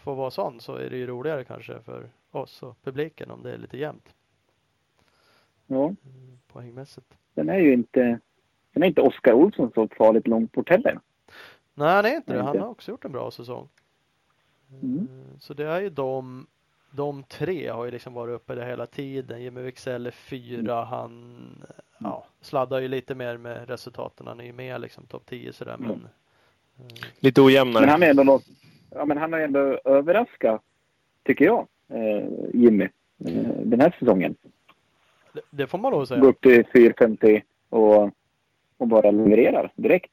får 0.04 0.16
vara 0.16 0.32
sån 0.32 0.60
så 0.60 0.76
är 0.76 0.90
det 0.90 0.98
ju 0.98 1.08
roligare 1.08 1.44
kanske 1.44 1.80
för 1.80 2.10
oss 2.32 2.64
och 2.64 2.82
publiken 2.84 3.32
om 3.32 3.44
det 3.44 3.52
är 3.54 3.58
lite 3.58 3.78
jämnt 3.78 4.16
Ja, 5.68 5.84
mm, 5.86 5.98
poängmässigt. 6.48 7.14
sen 7.36 7.50
är 7.50 7.60
ju 7.60 7.74
inte, 7.74 8.20
sen 8.74 8.84
är 8.84 8.88
inte 8.88 9.02
Oskar 9.02 9.34
Olsson 9.34 9.72
så 9.76 9.88
farligt 9.88 10.28
långt 10.28 10.52
bort 10.52 10.70
heller. 10.70 11.00
Nej, 11.74 11.96
han 11.96 12.06
är 12.06 12.16
inte 12.16 12.34
det. 12.34 12.42
Han 12.44 12.60
har 12.60 12.68
också 12.68 12.92
gjort 12.92 13.06
en 13.06 13.12
bra 13.12 13.32
säsong. 13.32 13.70
Mm. 14.82 14.98
Eh, 15.12 15.38
Så 15.40 15.54
det 15.54 15.66
är 15.68 15.82
ju 15.82 15.90
de, 15.90 16.48
de 16.92 17.24
tre 17.24 17.68
har 17.70 17.86
ju 17.86 17.92
liksom 17.92 18.14
varit 18.14 18.36
uppe 18.36 18.56
där 18.56 18.66
hela 18.66 18.86
tiden. 18.86 19.42
Jimmy 19.42 19.62
Wicksell 19.62 20.08
är 20.08 20.12
fyra. 20.12 20.84
Han 20.84 21.36
ja, 21.98 22.26
sladdar 22.42 22.80
ju 22.80 22.88
lite 22.88 23.16
mer 23.16 23.38
med 23.38 23.70
resultaten. 23.70 24.28
Han 24.28 24.40
är 24.40 24.44
ju 24.46 24.54
med 24.54 24.82
liksom 24.82 25.04
topp 25.06 25.24
10 25.26 25.54
sådär 25.54 25.76
men 25.80 25.90
Mm. 25.92 26.06
eh, 26.80 27.08
Lite 27.20 27.42
ojämnare. 27.42 27.82
Men 27.82 27.90
han 27.90 28.04
är 28.04 28.10
ändå 28.10 28.24
något, 28.24 28.44
ja 28.90 29.06
men 29.06 29.18
han 29.18 29.34
har 29.34 29.40
ändå 29.40 29.60
överraskat, 29.86 30.62
tycker 31.24 31.46
jag, 31.46 31.68
eh, 31.90 32.28
Jimmy, 32.54 32.84
eh, 33.26 33.34
den 33.64 33.82
här 33.82 33.96
säsongen. 34.00 34.36
det, 35.34 35.42
det 35.50 35.68
får 35.68 35.78
man 35.78 35.94
att 35.94 36.08
säga. 36.08 36.20
Går 36.22 36.28
upp 36.30 36.42
till 36.42 36.66
450 36.74 37.44
och, 37.70 38.04
och 38.78 38.88
bara 38.88 39.12
levererar 39.12 39.72
direkt. 39.76 40.12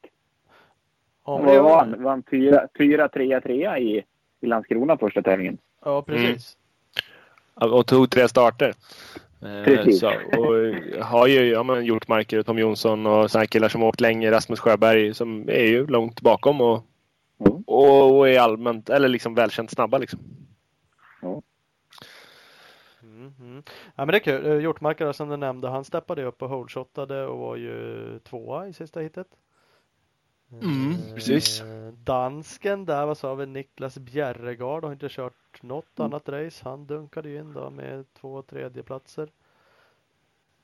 Ja, 1.25 1.37
men 1.37 1.47
Vad 1.47 1.55
det 1.55 1.61
var 1.61 1.71
var, 1.71 1.79
han? 1.79 2.03
Vann 2.03 2.23
fyra, 2.31 2.69
fyra, 2.79 3.09
trea, 3.09 3.41
trea 3.41 3.79
i, 3.79 4.05
i 4.41 4.47
Landskrona 4.47 4.99
första 4.99 5.23
tävlingen. 5.23 5.59
ja 5.85 6.03
precis. 6.03 6.57
Och 7.61 7.87
tog 7.87 8.11
tre 8.11 8.29
starter. 8.29 8.75
Eh, 9.43 9.65
Precis. 9.65 10.01
Så, 10.01 10.07
och 10.09 11.05
har 11.05 11.27
ju 11.27 11.51
ja, 11.51 11.63
men, 11.63 11.85
gjort 11.85 12.09
marker 12.09 12.43
Tom 12.43 12.59
Jonsson 12.59 13.07
och 13.07 13.31
sådana 13.31 13.47
killar 13.47 13.69
som 13.69 13.83
åkt 13.83 14.01
länge. 14.01 14.31
Rasmus 14.31 14.61
Sjöberg 14.61 15.15
som 15.15 15.49
är 15.49 15.65
ju 15.65 15.87
långt 15.87 16.21
bakom 16.21 16.61
och, 16.61 16.85
Ja. 17.39 17.61
och, 17.67 18.19
och 18.19 18.29
är 18.29 18.41
allmänt, 18.41 18.91
eller 18.91 19.09
liksom 19.09 19.35
välkänt 19.35 19.71
snabba 19.71 19.99
liksom. 19.99 20.21
Mm, 23.03 23.33
mm. 23.41 23.63
Ja, 23.95 24.05
men 24.05 24.09
det 24.09 24.17
är 24.17 24.21
kul. 24.21 24.47
Eh, 24.47 24.59
Hjortmarkare 24.63 25.13
som 25.13 25.29
du 25.29 25.37
nämnde, 25.37 25.69
han 25.69 25.85
steppade 25.85 26.25
upp 26.25 26.43
och 26.43 26.49
holeshotade 26.49 27.27
och 27.27 27.39
var 27.39 27.57
ju 27.57 28.19
tvåa 28.19 28.69
i 28.69 28.73
sista 28.73 29.01
hitet. 29.01 29.27
Mm, 30.53 30.91
Eh, 30.93 31.15
precis. 31.15 31.63
Dansken 32.05 32.85
där, 32.85 33.07
vad 33.07 33.19
sa 33.19 33.35
vi, 33.35 33.47
Niklas 33.47 33.99
Bjerregard 33.99 34.85
har 34.85 34.93
inte 34.93 35.09
kört 35.11 35.63
något 35.63 35.99
Mm. 35.99 36.13
annat 36.13 36.29
race. 36.29 36.69
Han 36.69 36.87
dunkade 36.87 37.29
ju 37.29 37.39
in 37.39 37.53
då 37.53 37.71
med 37.71 38.05
två 38.21 38.43
tredjeplatser. 38.43 39.29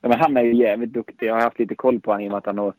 Ja, 0.01 0.09
men 0.09 0.21
han 0.21 0.37
är 0.37 0.43
ju 0.43 0.55
jävligt 0.55 0.93
duktig. 0.93 1.27
Jag 1.27 1.35
har 1.35 1.41
haft 1.43 1.59
lite 1.59 1.75
koll 1.75 2.01
på 2.01 2.11
honom 2.11 2.25
i 2.25 2.29
och 2.29 2.31
med 2.31 2.39
att 2.39 2.47
han, 2.47 2.59
har, 2.59 2.75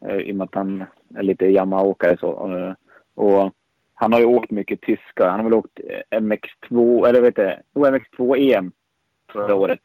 eh, 0.00 0.16
i 0.16 0.32
och 0.32 0.36
med 0.36 0.44
att 0.44 0.54
han 0.54 0.84
är 1.14 1.22
lite 1.22 1.44
Yamaha-åkare. 1.46 2.16
Så, 2.20 2.56
eh, 2.58 2.74
och 3.14 3.52
han 3.94 4.12
har 4.12 4.20
ju 4.20 4.26
åkt 4.26 4.50
mycket 4.50 4.80
tyska. 4.80 5.30
Han 5.30 5.40
har 5.40 5.44
väl 5.44 5.54
åkt 5.54 5.80
eh, 5.84 6.20
MX2, 6.20 7.06
eller 7.08 7.20
vet 7.20 7.36
du, 7.36 7.56
jo, 7.74 7.82
MX2 7.86 8.36
EM 8.36 8.72
förra 9.32 9.54
året. 9.54 9.80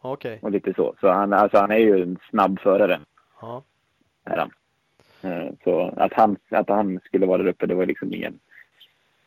Okej, 0.00 0.38
Och 0.42 0.50
lite 0.50 0.74
så. 0.74 0.94
Så 1.00 1.08
han, 1.08 1.32
alltså, 1.32 1.58
han 1.58 1.70
är 1.70 1.76
ju 1.78 2.02
en 2.02 2.18
snabb 2.30 2.60
förare. 2.60 3.00
ja. 3.40 3.62
Är 4.24 4.36
han. 4.36 4.50
Eh, 5.24 5.48
Så 5.64 5.92
att 5.96 6.12
han, 6.12 6.36
att 6.50 6.68
han 6.68 7.00
skulle 7.04 7.26
vara 7.26 7.42
där 7.42 7.48
uppe, 7.50 7.66
det 7.66 7.74
var 7.74 7.86
liksom 7.86 8.14
ingen, 8.14 8.38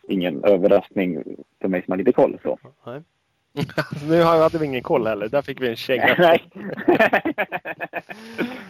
ingen 0.07 0.43
överraskning 0.43 1.23
för 1.61 1.67
mig 1.67 1.83
som 1.85 1.91
har 1.91 1.97
lite 1.97 2.11
koll. 2.11 2.39
Så. 2.43 2.59
Nej. 2.85 3.01
nu 4.09 4.21
har- 4.23 4.39
hade 4.41 4.57
vi 4.57 4.65
ingen 4.65 4.83
koll 4.83 5.07
heller. 5.07 5.27
Där 5.29 5.41
fick 5.41 5.61
vi 5.61 5.69
en 5.69 5.75
känga. 5.75 6.15
Nej. 6.19 6.43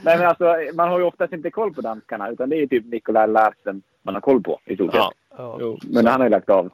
Nej 0.03 0.17
men 0.17 0.27
alltså 0.27 0.55
man 0.73 0.89
har 0.89 0.99
ju 0.99 1.05
oftast 1.05 1.33
inte 1.33 1.49
koll 1.51 1.73
på 1.73 1.81
danskarna 1.81 2.29
utan 2.29 2.49
det 2.49 2.55
är 2.61 2.67
typ 2.67 2.85
Nikolaj 2.85 3.27
Larsen 3.27 3.81
man 4.01 4.13
har 4.13 4.21
koll 4.21 4.43
på 4.43 4.59
i 4.65 4.75
stort 4.75 4.91
sett. 4.91 5.01
Ja. 5.37 5.77
Men 5.89 6.05
han 6.05 6.19
har 6.21 6.25
ju 6.27 6.31
lagt 6.31 6.49
av. 6.49 6.69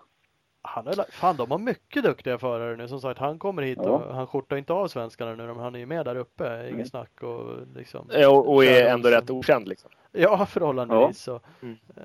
Han 0.66 0.88
är, 0.88 1.12
fan, 1.12 1.36
de 1.38 1.52
har 1.52 1.58
mycket 1.58 2.04
duktiga 2.04 2.38
förare 2.38 2.76
nu. 2.78 2.88
Som 2.88 3.02
sagt, 3.02 3.20
han 3.20 3.40
kommer 3.40 3.62
hit 3.62 3.78
och 3.80 3.86
Ja. 3.86 4.14
han 4.14 4.28
skjortar 4.28 4.58
inte 4.58 4.74
av 4.74 4.88
svenskarna 4.88 5.36
nu. 5.36 5.54
Han 5.54 5.76
är 5.76 5.80
ju 5.80 5.86
med 5.86 6.06
där 6.06 6.16
uppe, 6.16 6.64
inget 6.66 6.78
Nej. 6.78 6.86
snack 6.86 7.24
och 7.24 7.68
liksom. 7.76 8.10
Och, 8.30 8.54
och 8.54 8.66
är 8.66 8.86
ändå 8.86 9.10
som- 9.10 9.12
rätt 9.12 9.30
okänd 9.30 9.68
liksom. 9.68 9.92
Ja, 10.12 10.46
förhållandevis. 10.46 11.20
Så, 11.22 11.40
Mm. 11.62 11.78
eh, 11.98 12.04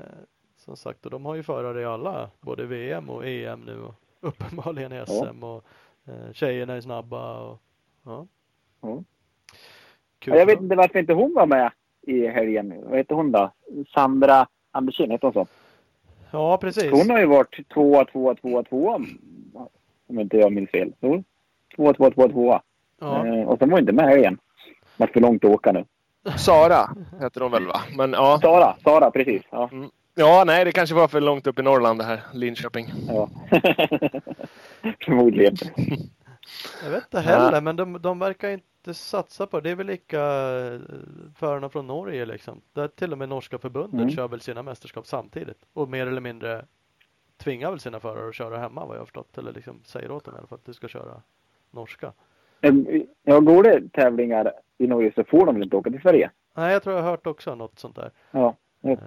som 0.56 0.76
sagt, 0.76 1.04
och 1.04 1.10
de 1.10 1.24
har 1.26 1.34
ju 1.34 1.42
förare 1.42 1.80
i 1.82 1.84
alla, 1.84 2.30
både 2.40 2.66
VM 2.66 3.10
och 3.10 3.26
EM 3.26 3.60
nu 3.60 3.80
och 3.82 3.94
uppenbarligen 4.20 4.92
i 4.92 5.04
SM 5.06 5.44
och 5.44 5.64
eh, 6.06 6.32
tjejerna 6.32 6.74
är 6.74 6.80
snabba 6.80 7.40
och 7.40 7.58
ja. 8.04 8.26
Ja. 8.82 9.02
Kul 10.18 10.34
Jag 10.36 10.46
vet 10.46 10.60
inte 10.60 10.76
varför 10.76 10.98
inte 10.98 11.12
hon 11.12 11.34
var 11.34 11.46
med 11.46 11.72
i 12.02 12.26
helgen. 12.26 12.74
Vad 12.88 12.96
heter 12.98 13.14
hon 13.14 13.32
då? 13.32 13.50
Sandra 13.94 14.46
Andersén, 14.70 15.10
heter 15.10 15.26
hon 15.26 15.34
så? 15.34 15.46
Ja, 16.30 16.58
precis. 16.58 16.90
Hon 16.92 17.10
har 17.10 17.18
ju 17.18 17.26
varit 17.26 17.68
tvåa, 17.74 18.04
tvåa, 18.04 18.34
tvåa, 18.34 18.62
tvåa. 18.62 18.94
Om 20.08 20.20
inte 20.20 20.36
jag 20.36 20.52
minns 20.52 20.70
fel. 20.70 20.92
Jo. 21.00 21.24
Tvåa, 21.76 21.92
tvåa, 21.94 22.10
tvåa, 22.10 22.28
tvåa. 22.28 22.62
Ja, 23.00 23.26
Eh, 23.26 23.42
och 23.48 23.58
sen 23.58 23.68
var 23.70 23.76
hon 23.76 23.80
inte 23.80 23.92
med 23.92 24.08
helgen. 24.08 24.38
Vart 24.96 25.12
för 25.12 25.20
långt 25.20 25.44
att 25.44 25.50
åka 25.50 25.72
nu. 25.72 25.84
Sara 26.36 26.88
heter 27.20 27.40
hon 27.40 27.50
väl 27.52 27.66
va? 27.66 27.80
Men 27.96 28.12
ja. 28.12 28.38
Sara, 28.42 28.76
Sara 28.84 29.10
precis. 29.10 29.42
Ja. 29.50 29.70
Ja, 30.14 30.44
nej 30.46 30.64
det 30.64 30.72
kanske 30.72 30.94
var 30.94 31.08
för 31.08 31.20
långt 31.20 31.46
upp 31.46 31.58
i 31.58 31.62
Norrland 31.62 32.00
det 32.00 32.04
här. 32.04 32.20
Linköping. 32.32 32.86
ja. 33.08 33.28
Förmodligen. 35.04 35.56
jag 36.84 36.90
vet 36.90 37.04
inte 37.04 37.20
heller, 37.20 37.60
men 37.60 37.76
de, 37.76 38.02
de 38.02 38.18
verkar 38.18 38.50
inte 38.50 38.94
satsa 38.94 39.46
på 39.46 39.60
det. 39.60 39.68
Det 39.68 39.70
är 39.70 39.76
väl 39.76 39.86
lika 39.86 40.20
eh, 40.20 40.80
förarna 41.36 41.68
från 41.68 41.86
Norge 41.86 42.26
liksom. 42.26 42.60
Där 42.72 42.88
till 42.88 43.12
och 43.12 43.18
med 43.18 43.28
norska 43.28 43.58
förbundet 43.58 44.00
Mm. 44.00 44.10
kör 44.10 44.28
väl 44.28 44.40
sina 44.40 44.62
mästerskap 44.62 45.06
samtidigt 45.06 45.58
och 45.72 45.88
mer 45.88 46.06
eller 46.06 46.20
mindre 46.20 46.64
tvingar 47.36 47.70
väl 47.70 47.80
sina 47.80 48.00
förare 48.00 48.28
att 48.28 48.34
köra 48.34 48.58
hemma 48.58 48.86
vad 48.86 48.96
jag 48.96 49.00
har 49.00 49.06
förstått. 49.06 49.38
Eller 49.38 49.52
liksom 49.52 49.80
säger 49.84 50.10
åt 50.10 50.24
dem 50.24 50.34
i 50.34 50.38
alla 50.38 50.46
fall 50.46 50.58
att 50.58 50.66
du 50.66 50.72
ska 50.74 50.88
köra 50.88 51.22
norska. 51.70 52.12
Ja, 53.22 53.40
går 53.40 53.62
det 53.62 53.92
tävlingar 53.92 54.52
i 54.78 54.86
Norge 54.86 55.12
så 55.14 55.24
får 55.24 55.46
de 55.46 55.54
väl 55.54 55.64
inte 55.64 55.76
åka 55.76 55.90
till 55.90 56.00
Sverige? 56.00 56.30
Nej, 56.54 56.72
jag 56.72 56.82
tror 56.82 56.96
jag 56.96 57.02
har 57.02 57.10
hört 57.10 57.26
också 57.26 57.54
något 57.54 57.78
sånt 57.78 57.96
där. 57.96 58.10
Ja. 58.30 58.56
Eh, 58.82 58.98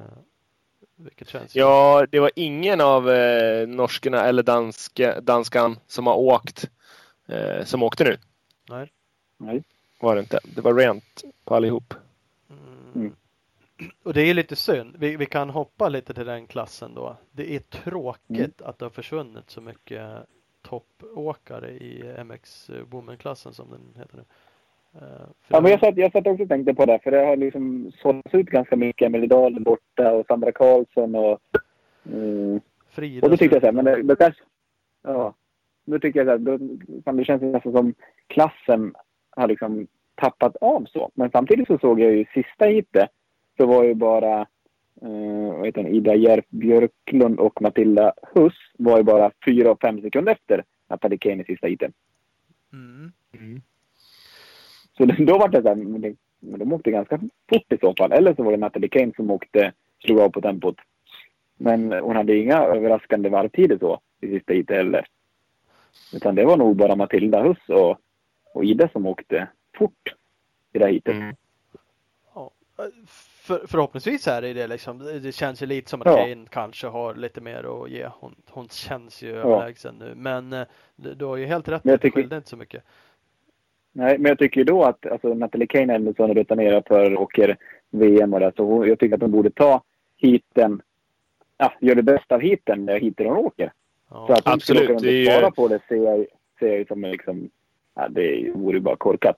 vilket 0.95 1.29
känns 1.29 1.55
Ja, 1.55 2.05
det 2.11 2.19
var 2.19 2.31
ingen 2.35 2.81
av 2.81 3.09
eh, 3.09 3.67
norskorna 3.67 4.25
eller 4.25 4.43
danska, 4.43 5.21
danskan 5.21 5.75
som 5.87 6.07
har 6.07 6.15
åkt 6.15 6.69
eh, 7.31 7.63
som 7.63 7.83
åkte 7.83 8.03
nu. 8.03 8.17
Nej. 8.69 8.91
Nej. 9.37 9.63
Var 9.99 10.15
det 10.15 10.21
inte. 10.21 10.39
Det 10.55 10.61
var 10.61 10.73
rent 10.73 11.23
på 11.45 11.55
allihop. 11.55 11.93
Mm. 12.49 12.91
Mm. 12.95 13.15
Och 14.03 14.13
det 14.13 14.21
är 14.21 14.33
lite 14.33 14.55
synd. 14.55 14.95
Vi, 14.99 15.15
vi 15.15 15.25
kan 15.25 15.49
hoppa 15.49 15.89
lite 15.89 16.13
till 16.13 16.25
den 16.25 16.47
klassen 16.47 16.95
då. 16.95 17.17
Det 17.31 17.55
är 17.55 17.59
tråkigt 17.59 18.29
Mm. 18.61 18.69
att 18.69 18.79
det 18.79 18.85
har 18.85 18.89
försvunnit 18.89 19.49
så 19.49 19.61
mycket 19.61 20.07
toppåkare 20.61 21.69
i 21.71 22.03
MX 22.23 22.69
Women-klassen 22.89 23.53
som 23.53 23.69
den 23.69 24.01
heter 24.01 24.17
nu. 24.17 24.23
Eh, 25.01 25.25
Ja, 25.47 25.61
men 25.61 25.71
jag 25.71 25.79
satt, 25.79 25.97
jag 25.97 26.11
satt 26.11 26.27
också 26.27 26.43
och 26.43 26.49
tänkte 26.49 26.73
på 26.73 26.85
det, 26.85 26.99
för 27.03 27.11
det 27.11 27.25
har 27.25 27.35
liksom 27.37 27.91
sålts 28.01 28.33
ut 28.33 28.47
ganska 28.49 28.75
mycket. 28.75 29.05
Emelie 29.05 29.27
Dahl 29.27 29.59
borta 29.59 30.11
och 30.11 30.25
Sandra 30.25 30.51
Karlsson 30.51 31.15
och... 31.15 31.39
Mm, 32.05 32.59
Frida 32.89 33.25
och 33.25 33.31
då 33.31 33.37
tyckte 33.37 33.55
jag 33.55 33.61
så 33.61 33.65
här, 33.67 33.73
men 33.73 33.85
det, 33.85 34.03
det 34.03 34.15
kanske... 34.15 34.41
Ja. 35.03 35.33
Då 35.85 35.99
tycker 35.99 36.25
jag 36.25 36.29
att 37.05 37.17
det 37.17 37.25
känns 37.25 37.41
nästan 37.41 37.71
som 37.73 37.93
klassen 38.27 38.93
har 39.29 39.47
liksom 39.47 39.87
tappat 40.15 40.55
av 40.55 40.85
så. 40.85 41.11
Men 41.13 41.31
samtidigt 41.31 41.67
så 41.67 41.77
såg 41.77 41.99
jag 41.99 42.11
ju 42.15 42.25
sista 42.33 42.65
heatet 42.65 43.09
så 43.57 43.65
var 43.65 43.83
ju 43.83 43.93
bara 43.93 44.41
eh, 45.01 45.53
vad 45.57 45.65
heter 45.65 45.83
hon, 45.83 45.91
Ida 45.91 46.15
Järf 46.15 46.45
Björklund 46.49 47.39
och 47.39 47.61
Matilda 47.61 48.13
Huss 48.35 48.53
var 48.77 48.97
ju 48.97 49.03
bara 49.03 49.31
fyra 49.45 49.71
och 49.71 49.81
fem 49.81 50.01
sekunder 50.01 50.31
efter 50.31 50.63
Natalie 50.89 51.17
Kane 51.17 51.41
i 51.41 51.45
sista 51.45 51.67
heatet. 51.67 51.91
Mm. 53.33 53.61
Så 54.97 55.05
det- 55.05 55.25
då 55.25 55.37
var 55.37 55.47
det 55.47 55.61
så 55.61 55.67
här, 55.67 55.75
men, 55.75 56.01
det, 56.01 56.15
men 56.39 56.59
de 56.59 56.73
åkte 56.73 56.91
ganska 56.91 57.17
fort 57.49 57.73
i 57.73 57.77
så 57.77 57.93
fall. 57.97 58.11
Eller 58.11 58.35
så 58.35 58.43
var 58.43 58.51
det 58.51 58.57
Natalie 58.57 58.89
Kane 58.89 59.11
som 59.15 59.31
åkte, 59.31 59.73
slog 60.05 60.19
av 60.19 60.29
på 60.29 60.41
tempot. 60.41 60.75
Men 61.57 61.91
hon 61.91 62.15
hade 62.15 62.37
inga 62.37 62.57
överraskande 62.57 63.29
varvtider 63.29 63.77
så 63.77 63.99
i 64.21 64.27
sista 64.27 64.53
heatet 64.53 64.77
heller. 64.77 65.05
Utan 66.13 66.35
det 66.35 66.45
var 66.45 66.57
nog 66.57 66.75
bara 66.75 66.95
Matilda 66.95 67.41
Huss 67.43 67.69
och, 67.69 67.97
och 68.53 68.65
Ida 68.65 68.89
som 68.89 69.05
åkte 69.05 69.47
fort 69.77 70.15
i 70.73 70.79
det 70.79 70.85
här. 70.85 71.01
Mm. 71.15 71.35
För, 73.07 73.67
förhoppningsvis 73.67 74.27
är 74.27 74.41
det 74.41 74.53
det 74.53 74.67
liksom. 74.67 74.99
Det- 75.23 75.31
känns 75.35 75.61
ju 75.61 75.65
lite 75.65 75.89
som 75.89 76.01
att 76.01 76.07
Ja. 76.07 76.15
Kane 76.17 76.45
kanske 76.49 76.87
har 76.87 77.15
lite 77.15 77.41
mer 77.41 77.83
att 77.83 77.89
ge. 77.89 78.07
Hon, 78.19 78.35
hon 78.49 78.67
känns 78.69 79.21
ju 79.21 79.35
överlägsen 79.35 79.95
nu. 79.99 80.13
Men 80.15 80.53
eh, 80.53 80.65
du 80.95 81.25
har 81.25 81.37
ju 81.37 81.45
helt 81.45 81.67
rätt. 81.67 81.83
Men 81.83 81.91
jag 81.91 81.95
att 81.95 82.01
det 82.01 82.07
tycker- 82.07 82.21
skilde 82.21 82.35
inte 82.35 82.49
så 82.49 82.57
mycket. 82.57 82.83
Nej, 83.91 84.17
men 84.17 84.29
jag 84.29 84.39
tycker 84.39 84.57
ju 84.61 84.63
då 84.63 84.83
att 84.83 85.05
alltså, 85.05 85.33
Natalie 85.33 85.67
Kane 85.67 85.93
är 85.93 85.95
ändå 85.95 86.13
så 86.13 86.27
rutinerad 86.27 86.83
för 86.87 87.17
åker 87.17 87.57
VM 87.89 88.33
och 88.33 88.39
det. 88.39 88.51
Så 88.55 88.85
jag 88.87 88.99
tycker 88.99 89.15
att 89.15 89.21
hon 89.21 89.31
borde 89.31 89.49
ta 89.51 89.83
heaten, 90.17 90.81
ja, 91.57 91.73
gör 91.81 91.95
det 91.95 92.03
bästa 92.03 92.35
av 92.35 92.41
heaten, 92.41 92.85
när 92.85 92.99
heaten 92.99 93.25
hon 93.25 93.37
åker. 93.37 93.73
Ja. 94.11 94.27
Så 94.27 94.33
att 94.33 94.45
hon 94.45 94.53
Absolut, 94.53 94.99
skulle 94.99 95.27
och 95.27 95.33
spara 95.37 95.51
på 95.51 95.67
det 95.67 95.79
ser 95.87 95.95
jag, 95.95 96.25
ser 96.59 96.67
jag 96.67 96.77
ju 96.77 96.85
som 96.85 97.01
liksom, 97.01 97.49
ja, 97.95 98.07
det 98.09 98.51
vore 98.55 98.77
ju 98.77 98.81
bara 98.81 98.95
korkat. 98.95 99.37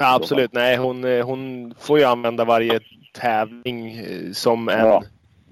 Ja, 0.00 0.14
absolut. 0.14 0.52
Nej, 0.52 0.76
hon, 0.76 1.04
eh, 1.04 1.26
hon 1.26 1.74
får 1.78 1.98
ju 1.98 2.04
använda 2.04 2.44
varje 2.44 2.80
tävling 3.12 3.90
eh, 3.90 4.32
som 4.32 4.68
en 4.68 4.78
Ja. 4.86 5.02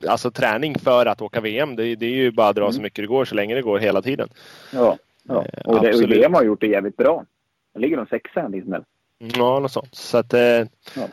alltså, 0.08 0.30
träning 0.30 0.78
för 0.78 1.06
att 1.06 1.23
åka 1.23 1.40
VM. 1.40 1.76
Det, 1.76 1.94
det 1.96 2.06
är 2.06 2.11
ju 2.11 2.30
bara 2.30 2.49
att 2.49 2.56
dra 2.56 2.73
så 2.73 2.76
Mm. 2.76 2.82
mycket 2.82 3.02
det 3.02 3.06
går 3.06 3.25
så 3.25 3.35
länge 3.35 3.54
det 3.54 3.62
går 3.62 3.78
hela 3.78 4.02
tiden. 4.02 4.28
Ja. 4.73 4.96
ja. 5.28 5.44
Eh, 5.52 5.61
Och, 5.64 5.82
det, 5.82 5.94
och. 5.94 6.11
VM 6.11 6.35
har 6.35 6.42
gjort 6.44 6.61
det 6.61 6.66
jävligt 6.66 6.96
bra. 6.96 7.25
Den 7.73 7.82
ligger 7.82 7.96
nog 7.96 8.08
sexa 8.08 8.40
eller 8.40 8.58
sånt 8.61 8.70
där. 8.70 8.85
Ja, 9.18 9.61
något 9.61 9.73
sånt. 9.73 9.94
Så 9.94 10.18
att, 10.18 10.35
eh, 10.35 10.64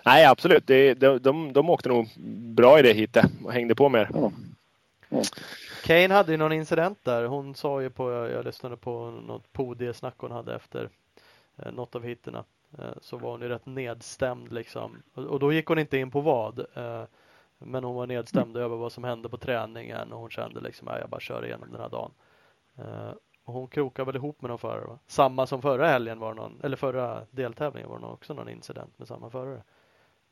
nej 0.06 0.26
absolut. 0.26 0.68
Det, 0.68 0.94
de, 0.94 1.20
de, 1.20 1.54
de 1.54 1.70
åkte 1.70 1.90
nog 1.90 2.08
bra 2.56 2.80
i 2.80 2.82
det 2.82 2.94
hitet 2.94 3.26
och 3.46 3.54
hängde 3.54 3.76
på 3.76 3.90
mer. 3.90 4.10
Ja. 4.14 4.32
Kane 5.84 6.14
hade 6.14 6.32
ju 6.32 6.38
någon 6.38 6.52
incident 6.52 7.04
där. 7.04 7.26
Hon 7.26 7.56
sa 7.56 7.82
ju 7.82 7.90
på, 7.90 8.12
jag, 8.12 8.32
jag 8.32 8.46
lyssnade 8.46 8.78
på 8.78 9.12
något 9.12 9.54
podiesnack 9.54 10.16
hon 10.18 10.32
hade 10.32 10.56
efter 10.56 10.90
eh, 11.58 11.72
något 11.72 11.96
av 11.96 12.04
hitterna. 12.04 12.44
Eh, 12.78 12.94
så 13.02 13.18
var 13.18 13.32
hon 13.32 13.42
ju 13.42 13.48
rätt 13.48 13.66
nedstämd 13.66 14.52
liksom. 14.54 15.04
Och, 15.14 15.24
och 15.24 15.40
då 15.40 15.54
gick 15.54 15.68
hon 15.68 15.80
inte 15.80 15.98
in 15.98 16.12
på 16.12 16.22
vad. 16.22 16.60
Eh, 16.60 17.04
men 17.58 17.84
hon 17.84 17.96
var 17.96 18.08
nedstämd 18.08 18.58
över 18.58 18.76
vad 18.76 18.92
som 18.92 19.04
hände 19.04 19.30
på 19.30 19.38
träningen 19.38 20.14
och 20.14 20.20
hon 20.20 20.30
kände 20.30 20.60
liksom 20.62 20.88
att 20.88 21.00
jag 21.00 21.10
bara 21.10 21.22
kör 21.22 21.46
igenom 21.46 21.72
den 21.72 21.82
här 21.82 21.90
dagen. 21.90 22.12
Eh, 22.78 23.12
och 23.46 23.54
hon 23.54 23.68
krokade 23.68 24.06
väl 24.06 24.16
ihop 24.16 24.42
med 24.42 24.50
någon 24.50 24.60
förare 24.60 24.86
va? 24.86 25.00
Samma 25.08 25.48
som 25.48 25.62
förra 25.62 25.88
helgen 25.88 26.20
var 26.20 26.34
det 26.34 26.42
någon, 26.42 26.60
eller 26.64 26.78
förra 26.78 27.26
deltävlingen 27.32 27.90
var 27.90 28.00
det 28.00 28.06
också 28.06 28.34
någon 28.34 28.50
incident 28.50 29.00
med 29.00 29.08
samma 29.08 29.30
förare. 29.30 29.64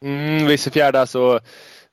Mm, 0.01 0.47
vid 0.47 0.59
fjärde 0.59 1.07
så 1.07 1.39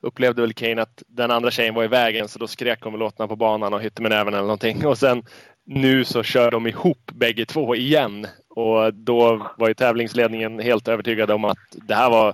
upplevde 0.01 0.41
väl 0.41 0.53
Kane 0.53 0.81
att 0.81 1.03
den 1.07 1.31
andra 1.31 1.51
tjejen 1.51 1.75
var 1.75 1.83
i 1.83 1.87
vägen 1.87 2.27
så 2.27 2.39
då 2.39 2.47
skrek 2.47 2.81
hon 2.81 2.93
väl 2.93 3.01
åt 3.01 3.17
på 3.17 3.35
banan 3.35 3.73
och 3.73 3.81
hytte 3.81 4.01
med 4.01 4.11
näven 4.11 4.33
eller 4.33 4.41
någonting. 4.41 4.85
Och 4.85 4.97
sen 4.97 5.23
nu 5.65 6.05
så 6.05 6.23
kör 6.23 6.51
de 6.51 6.67
ihop 6.67 7.11
bägge 7.13 7.45
två 7.45 7.75
igen. 7.75 8.27
Och 8.49 8.93
då 8.93 9.47
var 9.57 9.67
ju 9.67 9.73
tävlingsledningen 9.73 10.59
helt 10.59 10.87
övertygad 10.87 11.31
om 11.31 11.45
att 11.45 11.57
det 11.71 11.95
här 11.95 12.09
var 12.09 12.33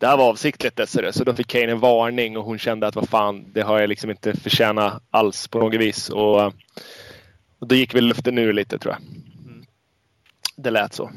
det 0.00 0.06
här 0.06 0.16
var 0.16 0.28
avsiktligt 0.28 0.76
dessare. 0.76 1.12
Så 1.12 1.24
då 1.24 1.34
fick 1.34 1.46
Kane 1.46 1.72
en 1.72 1.80
varning 1.80 2.36
och 2.36 2.44
hon 2.44 2.58
kände 2.58 2.86
att 2.86 2.96
vad 2.96 3.08
fan, 3.08 3.52
det 3.52 3.60
har 3.60 3.80
jag 3.80 3.88
liksom 3.88 4.10
inte 4.10 4.36
förtjänat 4.36 5.02
alls 5.10 5.48
på 5.48 5.58
något 5.58 5.80
vis. 5.80 6.10
Och, 6.10 6.46
och 7.58 7.68
då 7.68 7.74
gick 7.74 7.94
väl 7.94 8.04
luften 8.04 8.38
ur 8.38 8.52
lite 8.52 8.78
tror 8.78 8.94
jag. 8.94 9.02
Mm. 9.46 9.64
Det 10.56 10.70
lät 10.70 10.92
så. 10.92 11.10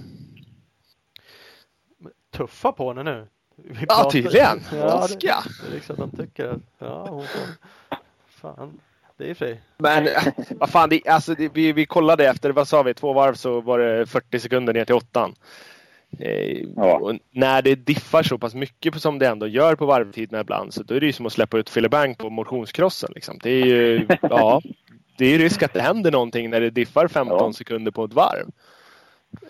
Tuffa 2.37 2.71
på 2.71 2.93
henne 2.93 3.03
nu. 3.03 3.27
Vi 3.55 3.85
Ja, 3.89 4.09
tydligen. 4.11 4.59
Ja, 4.73 5.07
det, 5.09 5.15
det 5.19 5.27
är 5.27 5.71
liksom 5.73 5.95
de 5.95 6.11
tycker 6.17 6.45
att, 6.47 6.61
ja, 6.79 7.07
hon 7.09 7.25
får, 7.27 7.97
fan, 8.27 8.79
det 9.17 9.29
är 9.29 9.33
fri. 9.33 9.59
Men 9.77 10.07
vad 10.49 10.69
fan, 10.69 10.89
det, 10.89 11.07
alltså, 11.07 11.33
det, 11.35 11.49
vi, 11.53 11.71
vi 11.73 11.85
kollade 11.85 12.27
efter, 12.29 12.49
vad 12.49 12.67
sa 12.67 12.83
vi, 12.83 12.93
två 12.93 13.13
varv 13.13 13.33
så 13.33 13.61
var 13.61 13.79
det 13.79 14.05
40 14.05 14.39
sekunder 14.39 14.73
ner 14.73 14.85
till 14.85 14.95
åttan. 14.95 15.35
Eh, 16.19 16.57
Ja. 16.75 16.97
och 16.97 17.13
när 17.31 17.61
det 17.61 17.75
diffar 17.75 18.23
så 18.23 18.37
pass 18.37 18.53
mycket 18.55 18.93
på- 18.93 18.99
som 18.99 19.19
det 19.19 19.27
ändå 19.27 19.47
gör 19.47 19.75
på 19.75 19.85
varvtiderna 19.85 20.39
ibland 20.41 20.73
så 20.73 20.83
då 20.83 20.95
är 20.95 20.99
det 20.99 21.05
ju 21.05 21.13
som 21.13 21.25
att 21.25 21.33
släppa 21.33 21.57
ut 21.57 21.69
Fillebank 21.69 22.17
på 22.17 22.29
motionskrossen. 22.29 23.11
Liksom. 23.15 23.37
Det 23.43 23.49
är 23.49 23.65
ju, 23.65 24.07
ja, 24.21 24.61
det 25.17 25.25
är 25.25 25.39
risk 25.39 25.63
att 25.63 25.73
det 25.73 25.81
händer 25.81 26.11
någonting 26.11 26.49
när 26.49 26.61
det 26.61 26.69
diffar 26.69 27.07
15 27.07 27.37
Ja. 27.39 27.53
sekunder 27.53 27.91
på 27.91 28.03
ett 28.03 28.13
varv. 28.13 28.45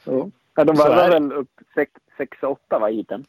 Ja. 0.04 0.30
Ja, 0.56 0.64
de 0.64 0.76
varvar 0.76 1.10
väl 1.10 1.32
upp 1.34 1.50
6-8 2.42 2.56
va, 2.80 2.88
heaten? 2.90 3.26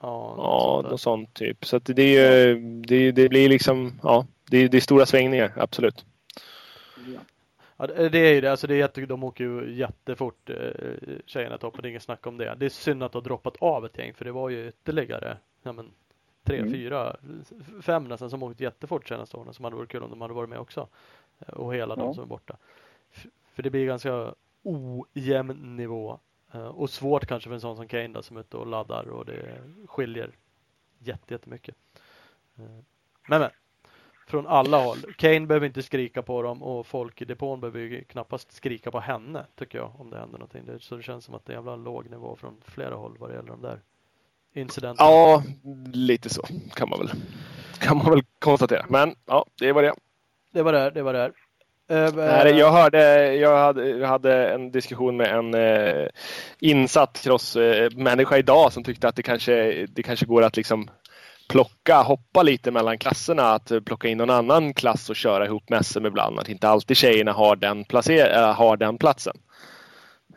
Ja, 0.00 0.34
Ja, 0.38 0.88
något 0.90 1.00
sånt 1.00 1.34
typ. 1.34 1.64
Så 1.64 1.78
det, 1.78 2.16
är 2.16 2.54
det, 2.86 3.12
det 3.12 3.28
blir 3.28 3.48
liksom, 3.48 4.00
ja, 4.02 4.26
det, 4.50 4.68
det 4.68 4.76
är 4.76 4.80
stora 4.80 5.06
svängningar, 5.06 5.52
absolut. 5.56 6.04
ja, 7.76 7.86
det 7.86 8.18
är 8.18 8.34
ju 8.34 8.40
det, 8.40 8.50
alltså 8.50 8.66
det 8.66 8.74
är 8.74 8.78
jätte, 8.78 9.06
de 9.06 9.24
åker 9.24 9.44
ju 9.44 9.74
jättefort 9.74 10.50
eh, 10.50 11.16
tjejerna 11.26 11.54
i 11.54 11.58
toppen, 11.58 11.82
det 11.82 11.88
är 11.88 11.90
inget 11.90 12.02
snack 12.02 12.26
om 12.26 12.36
det. 12.36 12.54
Det 12.58 12.64
är 12.66 12.70
synd 12.70 13.02
att 13.02 13.14
har 13.14 13.20
droppat 13.20 13.56
av 13.60 13.84
ett 13.86 13.98
gäng 13.98 14.14
för 14.14 14.24
det 14.24 14.32
var 14.32 14.48
ju 14.48 14.68
ytterligare 14.68 15.36
ja, 15.62 15.72
men, 15.72 15.90
tre, 16.44 16.58
Mm. 16.58 16.72
fyra, 16.72 17.16
fem 17.82 18.04
nästan 18.04 18.30
som 18.30 18.42
åkt 18.42 18.60
jättefort 18.60 19.08
senaste 19.08 19.36
åren 19.36 19.54
som 19.54 19.64
hade 19.64 19.76
varit 19.76 19.88
kul 19.88 20.02
om 20.02 20.10
de 20.10 20.20
hade 20.20 20.34
varit 20.34 20.48
med 20.50 20.58
också. 20.58 20.88
Eh, 21.38 21.54
Och 21.54 21.74
hela 21.74 21.96
de 21.96 22.06
Ja. 22.06 22.14
som 22.14 22.22
är 22.22 22.26
borta. 22.28 22.56
För 23.54 23.62
det 23.62 23.70
blir 23.70 23.86
ganska 23.86 24.34
ojämn 24.62 25.76
nivå 25.76 26.18
och 26.58 26.90
svårt 26.90 27.26
kanske 27.26 27.48
för 27.48 27.54
en 27.54 27.60
sån 27.60 27.76
som 27.76 27.88
Kane 27.88 28.08
då, 28.08 28.22
som 28.22 28.36
är 28.36 28.40
ute 28.40 28.56
och 28.56 28.66
laddar 28.66 29.08
och 29.08 29.24
det 29.24 29.58
skiljer 29.86 30.30
jätte- 30.98 31.34
jättemycket. 31.34 31.74
Eh, 32.58 32.64
Men 33.28 33.40
men, 33.40 33.50
från 34.26 34.46
alla 34.46 34.78
håll. 34.84 34.98
Kane 35.16 35.46
behöver 35.46 35.66
inte 35.66 35.82
skrika 35.82 36.22
på 36.22 36.42
dem 36.42 36.62
och 36.62 36.86
folk 36.86 37.22
i 37.22 37.24
depån 37.24 37.60
behöver 37.60 37.80
ju 37.80 38.04
knappast 38.04 38.52
skrika 38.52 38.90
på 38.90 39.00
henne 39.00 39.46
tycker 39.54 39.78
jag 39.78 39.92
om 40.00 40.10
det 40.10 40.18
händer 40.18 40.38
någonting. 40.38 40.66
Det, 40.66 40.78
så 40.80 40.96
det 40.96 41.02
känns 41.02 41.24
som 41.24 41.34
att 41.34 41.44
det 41.44 41.52
är 41.52 41.56
en 41.56 41.64
jävla 41.64 41.76
låg 41.76 42.10
nivå 42.10 42.36
från 42.36 42.60
flera 42.64 42.94
håll 42.94 43.16
vad 43.18 43.30
det 43.30 43.34
gäller 43.36 43.48
de 43.50 43.62
där 43.62 43.80
incidenterna. 44.52 45.10
Ja, 45.10 45.42
lite 45.92 46.28
så 46.28 46.42
kan 46.74 46.88
man 46.88 46.98
väl, 46.98 47.10
kan 47.78 47.96
man 47.96 48.10
väl 48.10 48.22
konstatera. 48.38 48.86
Men 48.88 49.14
ja, 49.26 49.46
det 49.58 49.72
var 49.72 49.82
det. 49.82 49.94
Det 50.52 50.62
var 50.62 50.72
det, 50.72 50.90
det 50.90 51.02
var 51.02 51.12
det. 51.12 51.32
Eh, 51.90 52.14
Nej, 52.14 52.58
jag 52.58 52.72
hörde, 52.72 53.34
jag 53.34 53.58
hade, 53.58 53.88
jag 53.88 54.08
hade 54.08 54.48
en 54.48 54.70
diskussion 54.70 55.16
med 55.16 55.34
en 55.34 55.54
eh, 55.54 56.06
insatt 56.60 57.20
crossmänniska 57.24 58.38
idag 58.38 58.72
som 58.72 58.84
tyckte 58.84 59.08
att 59.08 59.16
det 59.16 59.22
kanske, 59.22 59.86
det 59.86 60.02
kanske 60.02 60.26
går 60.26 60.42
att 60.42 60.56
liksom 60.56 60.90
plocka, 61.48 62.02
hoppa 62.02 62.42
lite 62.42 62.70
mellan 62.70 62.98
klasserna. 62.98 63.42
Att 63.42 63.70
eh, 63.70 63.80
plocka 63.80 64.08
in 64.08 64.18
någon 64.18 64.30
annan 64.30 64.74
klass 64.74 65.10
och 65.10 65.16
köra 65.16 65.46
ihop 65.46 65.70
med 65.70 65.86
SM 65.86 66.06
ibland. 66.06 66.38
Att 66.38 66.48
inte 66.48 66.68
alltid 66.68 66.96
tjejerna 66.96 67.32
har 67.32 67.56
den, 67.56 67.84
placer, 67.84 68.52
har 68.52 68.76
den 68.76 68.98
platsen. 68.98 69.36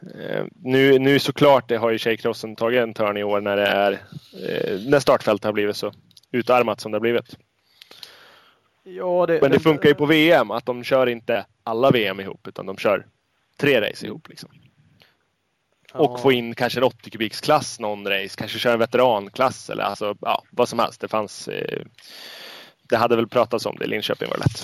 Eh, 0.02 0.46
nu, 0.56 1.00
nu 1.00 1.20
såklart 1.20 1.70
det 1.70 1.78
har 1.78 1.92
ju 1.92 1.98
tjejcrossen 1.98 2.56
tagit 2.56 2.80
en 2.80 2.94
törn 2.94 3.18
i 3.18 3.24
år 3.24 3.42
när 3.42 3.58
det 3.58 3.68
är 3.68 3.92
eh, 3.92 4.80
när 4.90 5.00
startfältet 5.00 5.46
har 5.46 5.54
blivit 5.54 5.76
så 5.76 5.92
utarmat 6.32 6.80
som 6.80 6.92
det 6.92 6.96
har 6.96 7.02
blivit. 7.02 7.36
Ja, 8.84 9.26
det, 9.26 9.42
Men 9.42 9.52
det 9.52 9.60
funkar 9.60 9.90
ju 9.90 9.96
på 9.96 10.06
VM 10.06 10.52
att 10.52 10.66
de 10.66 10.84
kör 10.84 11.08
inte 11.08 11.46
alla 11.64 11.92
VM 11.92 12.20
ihop 12.20 12.48
utan 12.48 12.66
de 12.66 12.78
kör 12.78 13.06
tre 13.58 13.82
race 13.82 14.06
ihop. 14.06 14.30
Liksom. 14.30 14.50
Och 15.94 16.20
få 16.20 16.32
in 16.32 16.56
kanske 16.56 16.80
en 16.80 16.84
80 16.84 17.10
kubiksklass 17.10 17.80
någon 17.80 18.08
race, 18.08 18.38
kanske 18.38 18.60
köra 18.60 18.74
en 18.74 18.80
veteranklass 18.80 19.70
eller 19.70 19.84
alltså, 19.84 20.16
ja, 20.22 20.44
vad 20.50 20.70
som 20.70 20.80
helst. 20.80 21.02
Det 21.02 21.08
fanns 21.08 21.48
eh, 21.48 21.86
Det 22.90 22.98
hade 22.98 23.16
väl 23.16 23.28
pratats 23.28 23.66
om 23.66 23.76
det 23.76 23.86
i 23.86 23.88
Linköping 23.88 24.30
var 24.30 24.38
det 24.38 24.44
lätt. 24.44 24.64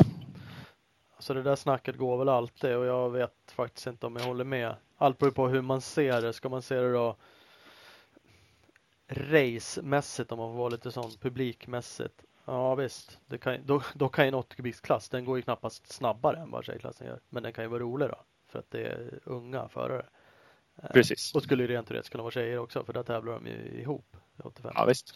Så 1.19 1.33
det 1.33 1.43
där 1.43 1.55
snacket 1.55 1.97
går 1.97 2.17
väl 2.17 2.29
alltid 2.29 2.75
och 2.75 2.85
jag 2.85 3.09
vet 3.09 3.33
faktiskt 3.55 3.87
inte 3.87 4.05
om 4.05 4.15
jag 4.15 4.23
håller 4.23 4.43
med. 4.43 4.75
Allt 4.97 5.17
beror 5.17 5.31
på 5.31 5.47
hur 5.47 5.61
man 5.61 5.81
ser 5.81 6.21
det. 6.21 6.33
Ska 6.33 6.49
man 6.49 6.61
se 6.61 6.75
det 6.75 6.93
då 6.93 7.15
racemässigt 9.07 10.31
om 10.31 10.39
man 10.39 10.51
får 10.51 10.57
vara 10.57 10.69
lite 10.69 10.91
sån 10.91 11.11
publikmässigt. 11.21 12.23
Ja 12.49 12.75
visst, 12.75 13.19
det 13.27 13.37
kan, 13.37 13.65
då, 13.65 13.81
då 13.93 14.09
kan 14.09 14.25
ju 14.25 14.27
en 14.27 14.33
80 14.33 14.55
kubiksklass, 14.55 15.09
den 15.09 15.25
går 15.25 15.37
ju 15.37 15.41
knappast 15.41 15.93
snabbare 15.93 16.37
än 16.37 16.51
vad 16.51 16.65
tjejklassen 16.65 17.07
gör. 17.07 17.19
Men 17.29 17.43
den 17.43 17.53
kan 17.53 17.63
ju 17.63 17.69
vara 17.69 17.79
rolig 17.79 18.09
då. 18.09 18.15
För 18.51 18.59
att 18.59 18.71
det 18.71 18.81
är 18.81 19.19
unga 19.23 19.67
förare. 19.67 20.05
Eh, 20.83 20.89
Precis. 20.93 21.35
Och 21.35 21.43
skulle 21.43 21.63
ju 21.63 21.67
rent 21.67 21.87
teoretiskt 21.87 22.11
kunna 22.11 22.23
vara 22.23 22.31
tjejer 22.31 22.59
också 22.59 22.83
för 22.83 22.93
där 22.93 23.03
tävlar 23.03 23.33
de 23.33 23.47
ju 23.47 23.81
ihop. 23.81 24.15
i 24.37 24.41
85. 24.43 24.71
Ja 24.75 24.85
visst. 24.85 25.13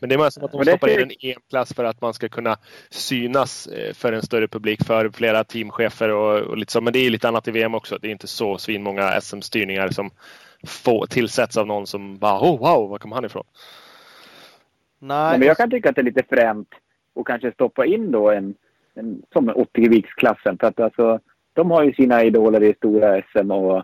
Men 0.00 0.08
det 0.08 0.14
är 0.14 0.18
mer 0.18 0.30
som 0.30 0.44
att 0.44 0.52
de 0.52 0.64
stoppar 0.64 0.88
in 0.88 1.00
en 1.00 1.10
EM-klass 1.20 1.74
för 1.74 1.84
att 1.84 2.00
man 2.00 2.14
ska 2.14 2.28
kunna 2.28 2.58
synas 2.90 3.66
eh, 3.66 3.94
för 3.94 4.12
en 4.12 4.22
större 4.22 4.48
publik, 4.48 4.84
för 4.84 5.10
flera 5.10 5.44
teamchefer 5.44 6.08
och, 6.08 6.40
och 6.40 6.56
lite 6.56 6.72
så. 6.72 6.80
Men 6.80 6.92
det 6.92 6.98
är 6.98 7.10
lite 7.10 7.28
annat 7.28 7.48
i 7.48 7.50
VM 7.50 7.74
också. 7.74 7.98
Det 7.98 8.08
är 8.08 8.12
inte 8.12 8.26
så 8.26 8.58
svinmånga 8.58 9.20
SM-styrningar 9.20 9.90
som 9.90 10.10
får, 10.66 11.06
tillsätts 11.06 11.56
av 11.56 11.66
någon 11.66 11.86
som 11.86 12.18
bara 12.18 12.40
oh, 12.40 12.58
wow, 12.58 12.90
var 12.90 12.98
kom 12.98 13.12
han 13.12 13.24
ifrån? 13.24 13.44
Nej, 15.06 15.38
Men 15.38 15.48
jag 15.48 15.56
kan 15.56 15.70
tycka 15.70 15.88
att 15.88 15.94
det 15.94 16.00
är 16.00 16.10
lite 16.10 16.24
fränt 16.28 16.68
att 17.14 17.24
kanske 17.24 17.52
stoppa 17.52 17.86
in 17.86 18.10
då 18.10 18.30
en, 18.30 18.54
en 18.94 19.22
som 19.32 19.50
80-viksklassen. 19.50 20.60
För 20.60 20.66
att 20.66 20.80
alltså, 20.80 21.20
de 21.52 21.70
har 21.70 21.82
ju 21.82 21.92
sina 21.92 22.24
idoler 22.24 22.62
i 22.62 22.74
stora 22.74 23.22
SM 23.22 23.50
och, 23.50 23.82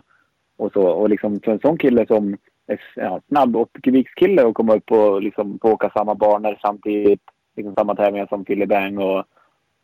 och 0.57 0.71
så. 0.73 0.87
Och 0.87 1.09
liksom 1.09 1.39
för 1.39 1.51
en 1.51 1.59
sån 1.59 1.77
kille 1.77 2.05
som 2.07 2.37
är 2.67 2.81
ja, 2.95 3.21
snabb 3.27 3.55
80-vikskille 3.55 4.43
och 4.43 4.55
komma 4.55 4.75
upp 4.75 4.91
och 4.91 5.21
liksom 5.21 5.59
få 5.61 5.71
åka 5.71 5.89
samma 5.89 6.15
banor 6.15 6.57
samtidigt. 6.61 7.21
Liksom 7.55 7.75
samma 7.75 7.95
tävlingar 7.95 8.27
som 8.27 8.45
Philly 8.45 8.65
Bang 8.65 8.99
och 8.99 9.23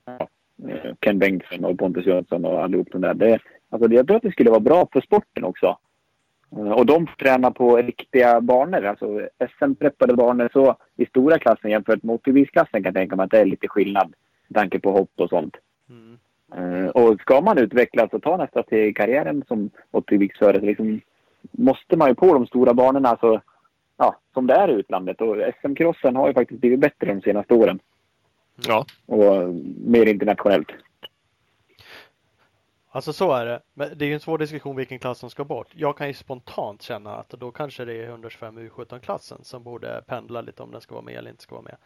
ja, 0.06 0.28
eh, 0.69 0.93
Ken 1.02 1.19
Bengtsson 1.19 1.65
och 1.65 1.78
Pontus 1.78 2.06
Jönsson 2.06 2.45
och 2.45 2.63
allihop 2.63 2.88
de 2.91 3.02
där. 3.02 3.13
Det, 3.13 3.39
alltså, 3.69 3.91
jag 3.91 4.08
tror 4.08 4.17
att 4.17 4.23
det 4.23 4.32
skulle 4.32 4.49
vara 4.49 4.60
bra 4.60 4.88
för 4.91 5.02
sporten 5.02 5.43
också. 5.43 5.78
Eh, 6.51 6.71
Och 6.71 6.85
de 6.85 7.07
tränar 7.19 7.51
på 7.51 7.77
riktiga 7.77 8.41
banor, 8.41 8.85
alltså 8.85 9.27
SM-preppade 9.59 10.13
banor 10.13 10.49
så 10.53 10.75
i 10.95 11.05
stora 11.05 11.39
klassen 11.39 11.71
jämfört 11.71 12.03
med 12.03 12.15
80-viksklassen 12.15 12.71
kan 12.71 12.83
jag 12.83 12.93
tänka 12.93 13.15
mig 13.15 13.23
att 13.23 13.31
det 13.31 13.39
är 13.39 13.45
lite 13.45 13.67
skillnad 13.67 14.13
med 14.47 14.55
tanke 14.62 14.79
på 14.79 14.91
hopp 14.91 15.12
och 15.15 15.29
sånt. 15.29 15.57
Mm. 15.89 16.17
Eh, 16.55 16.89
Och 16.89 17.21
ska 17.21 17.41
man 17.41 17.57
utvecklas 17.57 18.13
och 18.13 18.23
ta 18.23 18.38
nästa 18.38 18.63
steg 18.63 18.88
i 18.88 18.93
karriären 18.93 19.43
som 19.47 19.69
80-viksförare 19.91 20.59
så 20.59 20.65
liksom 20.65 21.01
måste 21.51 21.97
man 21.97 22.09
ju 22.09 22.15
på 22.15 22.33
de 22.33 22.47
stora 22.47 22.73
banorna 22.73 23.09
alltså, 23.09 23.41
ja, 23.97 24.15
som 24.33 24.47
det 24.47 24.53
är 24.53 24.67
i 24.67 24.73
utlandet. 24.73 25.21
Och 25.21 25.35
SM-crossen 25.62 26.15
har 26.15 26.27
ju 26.27 26.33
faktiskt 26.33 26.62
blivit 26.62 26.79
bättre 26.79 27.13
de 27.13 27.21
senaste 27.21 27.53
åren 27.53 27.79
Ja, 28.67 28.85
och 29.05 29.55
mer 29.85 30.05
internationellt. 30.05 30.67
Alltså 32.91 33.13
så 33.13 33.32
är 33.34 33.45
det. 33.45 33.62
Men 33.73 33.97
det 33.97 34.06
är 34.06 34.08
ju 34.08 34.13
en 34.13 34.19
svår 34.19 34.38
diskussion 34.38 34.75
vilken 34.75 34.99
klass 34.99 35.19
som 35.19 35.30
ska 35.30 35.43
bort. 35.45 35.67
Jag 35.75 35.97
kan 35.97 36.08
ju 36.08 36.13
spontant 36.13 36.82
känna 36.82 37.15
att 37.15 37.30
då 37.30 37.52
kanske 37.52 37.86
det 37.86 37.93
är 37.93 38.04
125 38.10 38.60
U17-klassen 38.60 39.43
som 39.43 39.63
borde 39.63 40.04
pendla 40.08 40.41
lite 40.41 40.63
om 40.63 40.71
den 40.71 40.82
ska 40.82 40.95
vara 40.95 41.06
med 41.06 41.15
eller 41.15 41.30
inte 41.32 41.43
ska 41.43 41.56
vara 41.56 41.63
med. 41.63 41.78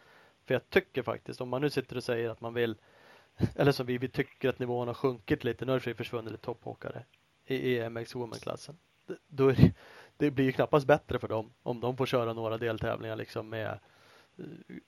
För 0.46 0.54
jag 0.54 0.70
tycker 0.70 1.02
faktiskt, 1.02 1.40
om 1.40 1.48
man 1.48 1.60
nu 1.60 1.70
sitter 1.70 1.96
och 1.96 2.04
säger 2.04 2.30
att 2.30 2.40
man 2.40 2.54
vill, 2.54 2.76
eller 3.56 3.72
som 3.72 3.86
vi, 3.86 3.98
vi 3.98 4.08
tycker 4.08 4.48
att 4.48 4.58
nivån 4.58 4.86
har 4.88 4.94
sjunkit 4.94 5.44
lite, 5.44 5.64
nu 5.64 5.72
har 5.72 5.76
det 5.76 5.80
för 5.80 5.90
sig 5.90 5.94
försvunnit 5.94 6.32
lite 6.32 6.44
toppåkare 6.44 7.04
i 7.46 7.78
EMX 7.78 8.14
Women-klassen. 8.14 8.78
Det- 9.06 9.16
Då 9.28 9.48
är 9.48 9.52
det, 9.56 9.72
det 10.16 10.30
blir 10.30 10.44
ju 10.44 10.52
knappast 10.52 10.86
bättre 10.86 11.18
för 11.18 11.28
dem 11.28 11.52
om 11.62 11.80
de 11.80 11.96
får 11.96 12.06
köra 12.06 12.32
några 12.32 12.58
deltävlingar 12.58 13.16
liksom 13.16 13.48
med 13.48 13.78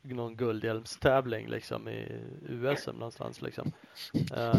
någon 0.03 0.37
guldhjälmstävling 0.37 1.49
liksom 1.49 1.89
i 1.89 2.21
USM 2.49 2.97
någonstans 2.97 3.43
liksom. 3.43 3.73
Eh, 4.37 4.55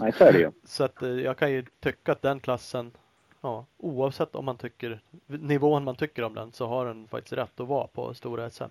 Nej, 0.00 0.12
så 0.12 0.24
är 0.24 0.32
det 0.32 0.38
ju. 0.38 0.50
så 0.64 0.84
att 0.84 1.02
eh, 1.02 1.08
jag 1.08 1.36
kan 1.38 1.50
ju 1.52 1.64
tycka 1.80 2.12
att 2.12 2.22
den 2.22 2.40
klassen, 2.40 2.92
ja, 3.40 3.66
oavsett 3.76 4.34
om 4.34 4.44
man 4.44 4.56
tycker 4.56 5.00
nivån 5.26 5.84
man 5.84 5.96
tycker 5.96 6.22
om 6.22 6.34
den 6.34 6.52
så 6.52 6.66
har 6.66 6.86
den 6.86 7.08
faktiskt 7.08 7.32
rätt 7.32 7.60
att 7.60 7.68
vara 7.68 7.86
på 7.86 8.14
stora 8.14 8.50
SM. 8.50 8.62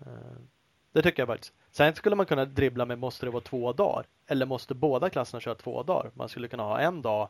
Eh, 0.00 0.06
Det 0.92 1.02
tycker 1.02 1.22
jag 1.22 1.28
faktiskt. 1.28 1.54
Sen 1.70 1.94
skulle 1.94 2.16
man 2.16 2.26
kunna 2.26 2.44
dribbla 2.44 2.84
med 2.86 2.98
måste 2.98 3.26
det 3.26 3.30
vara 3.30 3.42
två 3.42 3.72
dagar? 3.72 4.06
Eller 4.26 4.46
måste 4.46 4.74
båda 4.74 5.10
klasserna 5.10 5.40
köra 5.40 5.54
två 5.54 5.82
dagar? 5.82 6.10
Man 6.14 6.28
skulle 6.28 6.48
kunna 6.48 6.62
ha 6.62 6.80
en 6.80 7.02
dag, 7.02 7.28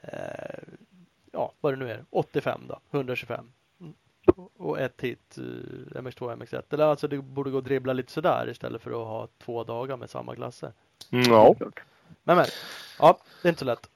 eh, 0.00 0.58
ja 1.32 1.52
vad 1.60 1.72
det 1.72 1.76
nu 1.76 1.90
är, 1.90 2.04
85 2.10 2.60
då, 2.68 2.80
125. 2.90 3.52
Och 4.56 4.80
ett 4.80 5.00
hit 5.00 5.38
eh, 5.38 5.42
MX2 6.00 6.36
MX1. 6.36 6.62
Eller 6.70 6.84
alltså 6.84 7.08
det 7.08 7.18
borde 7.22 7.50
gå 7.50 7.58
att 7.58 7.64
dribbla 7.64 7.92
lite 7.92 8.12
sådär 8.12 8.48
istället 8.50 8.82
för 8.82 8.90
att 8.90 9.08
ha 9.08 9.28
två 9.44 9.64
dagar 9.64 9.96
med 9.96 10.10
samma 10.10 10.34
klasser. 10.34 10.72
Mm, 11.10 11.32
ja. 11.32 11.54
Men 12.24 12.36
men, 12.36 12.46
ja 12.98 13.18
det 13.42 13.48
är 13.48 13.50
inte 13.50 13.58
så 13.58 13.64
lätt. 13.64 13.90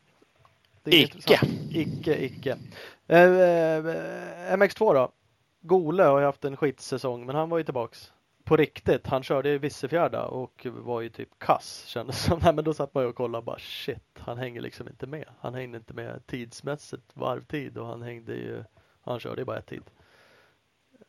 Icke. 0.84 1.40
Icke, 1.70 2.24
icke. 2.24 2.58
Eh, 3.06 3.22
eh, 3.22 4.56
MX2 4.56 4.94
då? 4.94 5.12
Gole 5.60 6.02
har 6.02 6.18
ju 6.18 6.24
haft 6.24 6.44
en 6.44 6.56
skitsäsong 6.56 7.26
men 7.26 7.36
han 7.36 7.50
var 7.50 7.58
ju 7.58 7.64
tillbaks 7.64 8.12
på 8.44 8.56
riktigt. 8.56 9.06
Han 9.06 9.22
körde 9.22 9.50
i 9.50 9.58
Vissefjärda 9.58 10.24
och 10.24 10.66
var 10.70 11.00
ju 11.00 11.08
typ 11.08 11.28
kass 11.38 11.84
kändes 11.86 12.24
som. 12.24 12.38
Nej 12.42 12.54
men 12.54 12.64
då 12.64 12.74
satt 12.74 12.94
man 12.94 13.02
ju 13.02 13.08
och 13.08 13.16
kollade 13.16 13.38
och 13.38 13.44
bara 13.44 13.58
shit, 13.58 14.18
han 14.18 14.38
hänger 14.38 14.60
liksom 14.60 14.88
inte 14.88 15.06
med. 15.06 15.28
Han 15.40 15.54
hängde 15.54 15.78
inte 15.78 15.94
med 15.94 16.26
tidsmässigt 16.26 17.10
varvtid 17.14 17.78
och 17.78 17.86
han 17.86 18.02
hängde 18.02 18.34
ju, 18.34 18.64
han 19.00 19.20
körde 19.20 19.40
ju 19.40 19.44
bara 19.44 19.58
ett 19.58 19.66
tid. 19.66 19.82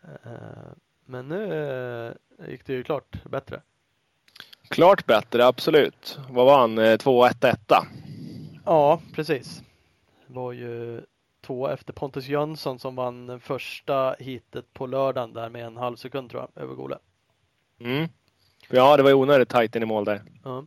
Eh, 0.03 0.29
men 1.05 1.27
nu 1.27 1.53
eh, 2.39 2.49
gick 2.51 2.65
det 2.65 2.73
ju 2.73 2.83
klart 2.83 3.23
bättre. 3.23 3.61
Klart 4.69 5.05
bättre, 5.05 5.45
absolut. 5.45 6.19
Vad 6.29 6.45
var 6.45 6.59
han? 6.59 6.77
Eh, 6.77 6.97
2-1 6.97 7.45
etta. 7.47 7.87
Ja, 8.65 9.01
precis. 9.13 9.63
Det 10.27 10.33
var 10.33 10.51
ju 10.51 11.01
två 11.41 11.67
efter 11.67 11.93
Pontus 11.93 12.27
Jönsson 12.27 12.79
som 12.79 12.95
vann 12.95 13.39
första 13.39 14.15
hitet 14.19 14.73
på 14.73 14.87
lördagen 14.87 15.33
där 15.33 15.49
med 15.49 15.65
en 15.65 15.77
halv 15.77 15.95
sekund 15.95 16.29
tror 16.29 16.41
jag, 16.53 16.63
över 16.63 16.75
Gole. 16.75 16.97
Mm. 17.79 18.07
Ja, 18.69 18.97
det 18.97 19.03
var 19.03 19.09
ju 19.09 19.15
onödigt 19.15 19.49
tajt 19.49 19.75
in 19.75 19.83
i 19.83 19.85
mål 19.85 20.05
där. 20.05 20.21
Ja. 20.43 20.65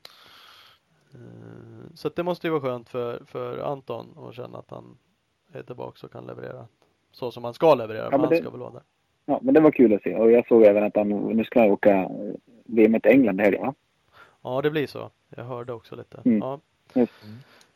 Eh, 1.15 1.95
Så 1.95 2.09
det 2.09 2.23
måste 2.23 2.47
ju 2.47 2.51
vara 2.51 2.61
skönt 2.63 2.89
för, 2.89 3.23
för 3.27 3.59
Anton 3.59 4.15
att 4.29 4.35
känna 4.35 4.59
att 4.59 4.71
han 4.71 4.99
är 5.53 5.63
tillbaka 5.63 6.07
och 6.07 6.13
kan 6.13 6.27
leverera 6.27 6.67
så 7.13 7.31
som 7.31 7.45
han 7.45 7.55
ska 7.55 7.75
leverera. 7.75 8.05
Ja, 8.05 8.11
men 8.11 8.21
han 8.21 8.29
det- 8.29 8.37
ska 8.37 8.51
väl 8.51 8.61
vara 8.61 8.71
där. 8.73 8.83
Ja, 9.31 9.41
men 9.43 9.55
det 9.55 9.61
var 9.61 9.71
kul 9.71 9.95
att 9.95 10.03
se. 10.03 10.15
Och 10.15 10.31
jag 10.33 10.47
såg 10.47 10.63
även 10.63 10.85
att 10.85 10.97
han 10.97 11.09
nu 11.09 11.45
ska 11.45 11.61
han 11.61 11.71
åka 11.71 11.91
eh, 11.97 12.09
VM 12.65 13.01
till 13.01 13.11
England 13.13 13.41
i 13.41 13.43
helgen, 13.45 13.63
va? 13.67 13.75
Ja, 14.43 14.63
det 14.63 14.71
blir 14.71 14.87
så. 14.87 15.11
Jag 15.37 15.45
hörde 15.45 15.73
också 15.73 15.97
lite. 15.97 16.21
Mm. 16.25 16.39
Ja, 16.39 16.61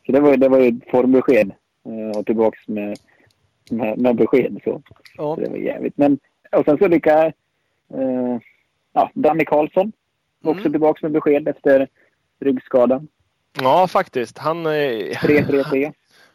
Så 0.06 0.12
det 0.12 0.20
var, 0.20 0.36
det 0.36 0.48
var 0.48 0.58
ju 0.60 0.68
ett 0.68 0.90
formbesked. 0.90 1.50
eh, 1.84 2.18
Och 2.18 2.26
tillbaks 2.26 2.68
med, 2.68 2.98
med, 3.70 3.98
med 3.98 4.16
besked. 4.16 4.60
Så. 4.64 4.82
ja, 5.16 5.34
så 5.34 5.40
det 5.40 5.50
var 5.50 5.56
jävligt. 5.56 5.96
Men, 5.96 6.18
och 6.52 6.64
sen 6.64 6.78
så 6.78 6.88
lika 6.88 7.26
eh, 7.94 8.38
ja, 8.92 9.10
Danny 9.14 9.44
Karlsson. 9.44 9.92
Också 10.44 10.60
Mm. 10.60 10.72
tillbaks 10.72 11.02
med 11.02 11.12
besked 11.12 11.48
efter 11.48 11.88
ryggskadan. 12.40 13.08
Ja, 13.62 13.86
faktiskt. 13.88 14.38
Han, 14.38 14.66
eh, 14.66 14.70
3-3-3. 14.72 15.92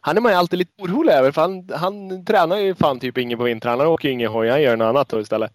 Han 0.08 0.16
är 0.16 0.20
man 0.20 0.32
ju 0.32 0.38
alltid 0.38 0.58
lite 0.58 0.82
orolig 0.82 1.12
över 1.12 1.32
för 1.32 1.40
han, 1.40 1.68
han 1.74 2.24
tränar 2.24 2.56
ju 2.56 2.74
fan 2.74 3.00
typ 3.00 3.18
inget 3.18 3.38
på 3.38 3.44
vintern. 3.44 3.78
Han 3.78 3.88
åker 3.88 4.08
ju 4.08 4.14
ingen 4.14 4.30
hoj. 4.30 4.48
Han 4.48 4.62
gör 4.62 4.76
något 4.76 4.86
annat 4.86 5.08
då 5.08 5.20
istället. 5.20 5.52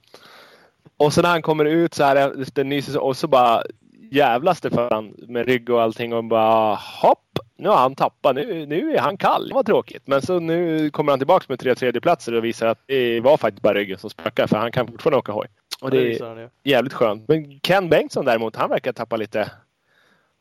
Och 0.97 1.13
så 1.13 1.21
när 1.21 1.29
han 1.29 1.41
kommer 1.41 1.65
ut 1.65 1.93
så 1.93 2.03
här 2.03 2.41
efter 2.41 2.63
ny 2.63 2.81
säsong 2.81 3.01
och 3.01 3.17
så 3.17 3.27
bara 3.27 3.63
jävlas 4.11 4.61
det 4.61 4.69
för 4.69 4.89
han 4.89 5.15
med 5.27 5.45
rygg 5.45 5.69
och 5.69 5.81
allting 5.81 6.13
och 6.13 6.23
bara 6.23 6.75
hopp! 6.75 7.39
Nu 7.57 7.69
har 7.69 7.77
han 7.77 7.95
tappat. 7.95 8.35
Nu, 8.35 8.65
nu 8.65 8.95
är 8.95 8.99
han 8.99 9.17
kall. 9.17 9.47
Det 9.47 9.53
var 9.53 9.63
tråkigt. 9.63 10.07
Men 10.07 10.21
så 10.21 10.39
nu 10.39 10.89
kommer 10.89 11.11
han 11.11 11.19
tillbaks 11.19 11.49
med 11.49 11.59
tre 11.59 11.75
tredjeplatser 11.75 12.33
och 12.33 12.45
visar 12.45 12.67
att 12.67 12.79
det 12.85 13.19
var 13.19 13.37
faktiskt 13.37 13.63
bara 13.63 13.73
ryggen 13.73 13.97
som 13.97 14.09
spökar 14.09 14.47
för 14.47 14.57
han 14.57 14.71
kan 14.71 14.87
fortfarande 14.87 15.17
åka 15.17 15.31
hoj. 15.31 15.47
Och 15.81 15.91
det 15.91 16.21
är 16.21 16.49
jävligt 16.63 16.93
skönt. 16.93 17.27
Men 17.27 17.59
Ken 17.59 17.89
Bengtsson 17.89 18.25
däremot, 18.25 18.55
han 18.55 18.69
verkar 18.69 18.93
tappa 18.93 19.17
lite 19.17 19.51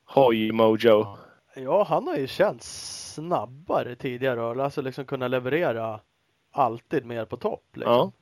hoj-mojo. 0.07 1.07
Ja, 1.55 1.87
han 1.89 2.07
har 2.07 2.17
ju 2.17 2.27
känts 2.27 3.02
snabbare 3.13 3.97
tidigare. 3.97 4.65
Alltså 4.65 4.83
liksom 4.83 5.05
kunna 5.05 5.29
leverera 5.29 6.01
alltid 6.53 7.05
mer 7.05 7.25
på 7.25 7.37
topp. 7.37 7.65
Liksom. 7.75 7.93
Ja. 7.93 8.13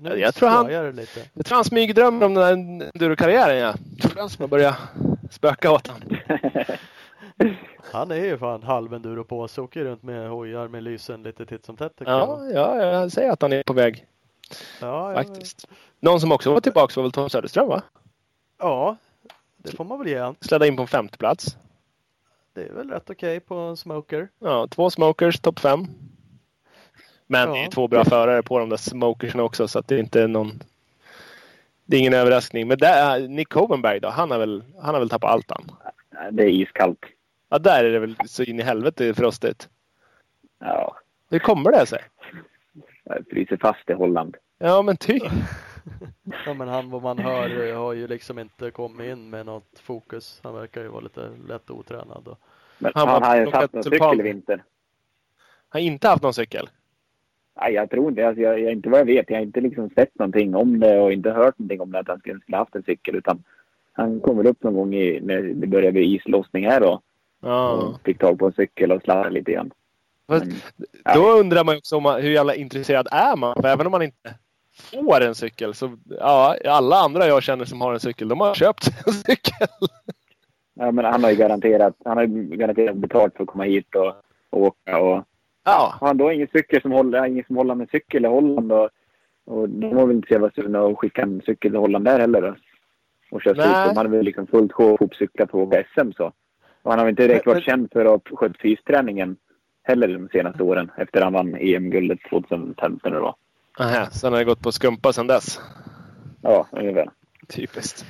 Nu 0.00 0.18
Jag 0.18 0.34
tror 0.34 0.48
han-. 0.48 0.70
Jag 0.70 1.46
tror 1.46 1.54
han 1.54 1.64
smygdrömmer 1.64 2.26
om 2.26 2.34
den 2.34 2.42
där 2.78 2.86
endurokarriären 2.86 3.56
ja. 3.56 3.74
Jag 3.96 4.10
tror 4.10 4.14
den 4.14 4.30
som 4.30 4.42
har 4.42 4.48
börjat 4.48 4.76
spöka 5.30 5.72
åt 5.72 5.86
honom. 5.86 6.18
Han 7.92 8.10
är 8.10 8.16
ju 8.24 8.38
fan 8.38 8.62
halvenduro 8.62 9.24
på 9.24 9.48
sig. 9.48 9.64
Åker 9.64 9.84
runt 9.84 10.02
med 10.02 10.30
hojar 10.30 10.68
med 10.68 10.82
lysen 10.82 11.22
lite 11.22 11.46
titt 11.46 11.64
som 11.64 11.76
tätt. 11.76 11.92
Ja, 11.98 12.40
ja, 12.54 12.82
jag 12.82 13.12
säger 13.12 13.30
att 13.30 13.42
han 13.42 13.52
är 13.52 13.62
på 13.62 13.72
väg 13.72 14.06
Ja, 14.80 15.12
ja, 15.12 15.14
faktiskt. 15.14 15.68
Någon 16.00 16.20
som 16.20 16.32
också 16.32 16.52
var 16.52 16.60
tillbaka 16.60 16.92
var 16.96 17.02
väl 17.02 17.12
Tom 17.12 17.30
Söderström 17.30 17.68
va? 17.68 17.82
ja, 18.58 18.96
det 19.56 19.76
får 19.76 19.84
man 19.84 19.98
väl 19.98 20.08
ge 20.08 20.18
han. 20.18 20.36
Slädda 20.40 20.66
in 20.66 20.76
på 20.76 20.82
en 20.82 20.88
femte 20.88 21.18
plats. 21.18 21.56
Det 22.56 22.62
är 22.64 22.72
väl 22.72 22.90
rätt 22.90 23.10
okej 23.10 23.40
på 23.40 23.54
en 23.54 23.76
smoker. 23.76 24.28
Ja, 24.38 24.66
två 24.70 24.90
smokers, 24.90 25.40
topp 25.40 25.58
fem. 25.58 25.86
Men 27.26 27.48
Ja. 27.48 27.54
det 27.54 27.64
är 27.64 27.70
två 27.70 27.88
bra 27.88 28.04
förare 28.04 28.42
på 28.42 28.58
de 28.58 28.68
där 28.68 28.76
smokersna 28.76 29.42
också 29.42 29.68
så 29.68 29.78
att 29.78 29.88
det 29.88 29.94
är 29.94 29.98
inte 29.98 30.26
någon 30.26 30.62
det 31.84 31.96
är 31.96 32.00
ingen 32.00 32.14
överraskning. 32.14 32.68
Men 32.68 32.78
där, 32.78 33.28
Nick 33.28 33.52
Hovenberg 33.52 34.00
då? 34.00 34.08
Han 34.08 34.30
har 34.30 34.38
väl, 34.38 34.64
han 34.82 34.94
har 34.94 35.00
väl 35.00 35.08
tappat 35.08 35.30
allt 35.30 35.50
han. 35.50 35.70
Det 36.36 36.42
är 36.42 36.48
iskallt. 36.48 37.04
Ja, 37.48 37.58
där 37.58 37.84
är 37.84 37.90
det 37.92 37.98
väl 37.98 38.16
så 38.26 38.42
in 38.42 38.60
i 38.60 38.62
helvete 38.62 39.14
frostigt. 39.14 39.68
Ja, 40.58 40.96
Hur 41.30 41.38
kommer 41.38 41.70
det 41.72 41.86
sig? 41.86 42.02
jag 43.04 43.24
fryser 43.30 43.56
fast 43.56 43.90
i 43.90 43.92
Holland. 43.92 44.36
Ja, 44.58 44.82
men 44.82 44.96
typ. 44.96 45.22
Ja, 46.46 46.54
men 46.54 46.68
han 46.68 46.90
vad 46.90 47.02
man 47.02 47.18
hör 47.18 47.74
har 47.74 47.92
ju 47.92 48.06
liksom 48.06 48.38
inte 48.38 48.70
kommit 48.70 49.06
in 49.06 49.30
med 49.30 49.46
något 49.46 49.78
fokus. 49.78 50.40
Han 50.42 50.54
verkar 50.54 50.82
ju 50.82 50.88
vara 50.88 51.00
lite 51.00 51.30
lätt 51.48 51.70
otränad. 51.70 52.28
Och... 52.28 52.38
Men 52.78 52.92
Han 52.94 53.08
han, 53.08 53.22
har 53.22 53.36
ju 53.36 53.50
satt 53.50 53.72
någon 53.72 53.84
cykel 53.84 54.20
i 54.20 54.22
vinter. 54.22 54.64
Han 55.68 55.82
har 55.82 55.86
inte 55.86 56.08
haft 56.08 56.22
någon 56.22 56.34
cykel. 56.34 56.68
Nej, 57.60 57.72
jag 57.72 57.90
tror 57.90 58.08
inte, 58.08 58.26
alltså, 58.26 58.42
jag, 58.42 58.60
jag, 58.60 58.72
inte 58.72 58.88
vad 58.88 59.00
jag 59.00 59.04
vet. 59.04 59.30
Jag 59.30 59.36
har 59.36 59.42
inte 59.42 59.60
liksom 59.60 59.90
sett 59.90 60.18
någonting 60.18 60.54
om 60.54 60.80
det 60.80 61.00
och 61.00 61.12
inte 61.12 61.30
hört 61.30 61.58
någonting 61.58 61.80
om 61.80 61.92
det 61.92 61.98
att 61.98 62.08
han 62.08 62.18
skulle 62.18 62.40
ha 62.50 62.58
haft 62.58 62.74
en 62.74 62.82
cykel. 62.82 63.16
Utan 63.16 63.44
han 63.92 64.20
kom 64.20 64.36
väl 64.36 64.46
upp 64.46 64.62
någon 64.62 64.74
gång 64.74 64.94
i, 64.94 65.20
när 65.20 65.42
det 65.42 65.66
började 65.66 65.92
bli 65.92 66.14
islossning 66.14 66.66
här 66.66 66.80
då. 66.80 67.00
Ja. 67.40 67.70
Och 67.70 68.00
fick 68.04 68.18
tag 68.18 68.38
på 68.38 68.46
en 68.46 68.52
cykel 68.52 68.92
och 68.92 69.02
sladdade 69.02 69.30
lite 69.30 69.52
grann. 69.52 69.70
Fast, 70.28 70.46
Men, 71.04 71.14
Då 71.14 71.30
undrar 71.30 71.64
man 71.64 71.74
ju 71.74 71.78
också 71.78 71.96
om 71.96 72.02
man, 72.02 72.22
hur 72.22 72.30
jävla 72.30 72.54
intresserad 72.54 73.08
är 73.10 73.36
man? 73.36 73.56
För 73.62 73.68
även 73.68 73.86
om 73.86 73.90
man 73.90 74.02
inte 74.02 74.34
får 74.76 75.20
en 75.20 75.34
cykel 75.34 75.74
så 75.74 75.96
ja, 76.04 76.56
alla 76.64 76.96
andra 76.96 77.26
jag 77.26 77.42
känner 77.42 77.64
som 77.64 77.80
har 77.80 77.92
en 77.92 78.00
cykel, 78.00 78.28
de 78.28 78.40
har 78.40 78.54
köpt 78.54 78.88
en 79.06 79.12
cykel. 79.12 79.68
ja, 80.74 80.90
men 80.90 81.04
han 81.04 81.24
har 81.24 81.30
ju 81.30 81.36
garanterat, 81.36 81.94
han 82.04 82.16
har 82.16 82.24
ju 82.24 82.42
garanterat 82.42 82.96
betalt 82.96 83.36
för 83.36 83.42
att 83.42 83.48
komma 83.48 83.64
hit 83.64 83.94
och, 83.94 84.12
och 84.50 84.62
åka. 84.62 84.98
Och 84.98 85.24
Ja, 85.68 85.94
har 86.00 86.06
han 86.06 86.16
då 86.16 86.32
ingen 86.32 86.48
cykel 86.52 86.82
som 86.82 86.92
håller, 86.92 87.26
ingen 87.26 87.44
som 87.44 87.56
håller 87.56 87.74
med 87.74 87.90
cykel 87.90 88.24
i 88.24 88.28
Holland 88.28 88.72
och, 88.72 88.90
och 89.44 89.68
de 89.68 89.94
var 89.94 90.06
väl 90.06 90.16
inte 90.16 90.28
så 90.28 90.34
jävla 90.34 90.50
sugna 90.50 90.86
att 90.86 90.98
skicka 90.98 91.22
en 91.22 91.42
cykel 91.46 91.70
till 91.70 91.80
Holland 91.80 92.04
där 92.04 92.20
heller. 92.20 92.42
Då. 92.42 92.54
Och 93.30 93.42
köra 93.42 93.52
ut. 93.52 93.88
De 93.88 93.96
hade 93.96 94.08
väl 94.08 94.24
liksom 94.24 94.46
fullt 94.46 94.72
sjå 94.72 94.94
ihop 94.94 95.14
cyklar 95.14 95.46
på 95.46 95.62
att 95.62 95.86
SM 95.94 96.12
så. 96.16 96.32
Och 96.82 96.90
han 96.90 96.98
har 96.98 97.06
väl 97.06 97.10
inte 97.10 97.26
direkt 97.26 97.46
varit 97.46 97.64
känd 97.64 97.88
för 97.92 98.04
att 98.04 98.28
ha 98.28 98.36
skött 98.36 98.56
fysträningen 98.60 99.36
heller 99.82 100.08
de 100.08 100.28
senaste 100.28 100.62
åren. 100.62 100.90
Efter 100.96 101.22
han 101.22 101.32
vann 101.32 101.54
EM-guldet 101.54 102.18
2015 102.30 103.12
eller 103.12 103.20
vad. 103.20 103.34
Aha, 103.78 104.10
sen 104.10 104.32
har 104.32 104.38
det 104.38 104.44
gått 104.44 104.60
på 104.62 104.72
skumpa 104.72 105.12
sedan 105.12 105.26
dess. 105.26 105.60
Ja, 106.42 106.66
ungefär. 106.72 107.10
Typiskt. 107.48 108.06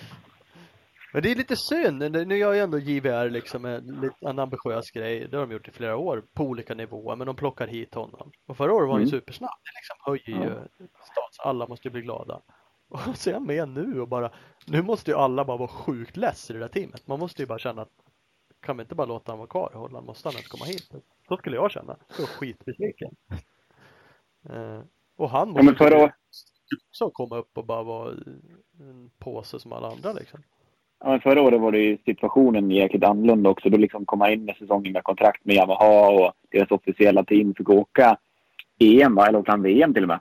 Men 1.13 1.23
det 1.23 1.31
är 1.31 1.35
lite 1.35 1.57
synd. 1.57 1.99
Nu 2.29 2.37
gör 2.37 2.53
ju 2.53 2.61
ändå 2.61 2.79
JVR 2.79 3.31
liksom 3.31 3.65
en, 3.65 4.11
en 4.21 4.39
ambitiös 4.39 4.91
grej. 4.91 5.29
Det 5.29 5.37
har 5.37 5.47
de 5.47 5.53
gjort 5.53 5.69
i 5.69 5.71
flera 5.71 5.97
år 5.97 6.25
på 6.35 6.45
olika 6.45 6.75
nivåer. 6.75 7.17
Men 7.17 7.27
de 7.27 7.37
plockar 7.37 7.67
hit 7.67 7.95
honom. 7.95 8.31
Och 8.47 8.57
förra 8.57 8.73
året 8.73 8.89
var 8.89 8.95
han 8.95 9.03
ju 9.03 9.09
Mm. 9.09 9.21
supersnabb. 9.21 9.51
Det 9.63 9.71
liksom 9.77 9.97
höjer 10.35 10.45
ju 10.49 10.55
stats. 10.89 11.39
Alla 11.39 11.67
måste 11.67 11.89
ju 11.89 11.93
bli 11.93 12.03
glada. 12.03 12.41
Och 12.89 13.17
så 13.17 13.31
är 13.31 13.35
han 13.35 13.47
med 13.47 13.69
nu 13.69 14.01
och 14.01 14.09
bara 14.09 14.31
Nu 14.67 14.83
måste 14.83 15.11
ju 15.11 15.17
alla 15.17 15.45
bara 15.45 15.57
vara 15.57 15.69
sjukt 15.69 16.17
less 16.17 16.51
i 16.51 16.53
det 16.53 16.59
där 16.59 16.69
teamet. 16.69 17.07
Man 17.07 17.19
måste 17.19 17.43
ju 17.43 17.47
bara 17.47 17.59
känna 17.59 17.83
att 17.83 17.93
Kan 18.61 18.77
vi 18.77 18.83
inte 18.83 18.95
bara 18.95 19.07
låta 19.07 19.33
honom 19.33 19.39
vara 19.39 19.49
kvar 19.49 19.71
i 19.75 19.77
Holland? 19.77 20.07
Måste 20.07 20.29
han 20.29 20.35
ens 20.35 20.49
komma 20.49 20.65
hit? 20.65 20.91
Så 21.29 21.37
skulle 21.37 21.57
jag 21.57 21.71
känna. 21.71 21.97
Så 22.09 22.27
skitbesviken. 22.27 23.11
Och 25.17 25.31
han 25.31 25.49
Ja, 25.49 25.53
måste 25.53 25.65
men 25.65 25.77
förra, 25.77 26.13
också 26.91 27.11
komma 27.11 27.37
upp 27.37 27.59
och 27.59 27.65
bara 27.67 27.83
vara 27.83 28.11
en 28.81 29.11
påse 29.19 29.61
som 29.61 29.73
alla 29.73 29.89
andra 29.89 30.13
liksom. 30.13 30.41
ja, 31.01 31.09
men 31.11 31.21
förra 31.21 31.43
året 31.43 31.61
var 31.61 31.73
det 31.73 31.79
ju 31.79 31.99
situationen 32.05 32.71
jäkligt 32.71 33.05
annorlunda 33.05 33.51
också. 33.51 33.69
Då 33.71 33.77
liksom 33.79 34.07
kom 34.07 34.21
han 34.21 34.33
in 34.33 34.45
med 34.45 34.57
säsongen 34.57 34.93
med 34.93 35.05
kontrakt 35.05 35.45
med 35.45 35.57
Yamaha 35.57 36.09
och 36.09 36.33
deras 36.51 36.71
officiella 36.71 37.25
team 37.25 37.55
fick 37.55 37.69
åka 37.71 38.17
EM, 38.79 39.15
va? 39.15 39.27
eller 39.27 39.39
åkte 39.39 39.51
han 39.51 39.63
VM 39.63 39.95
till 39.95 40.03
och 40.03 40.09
med? 40.09 40.21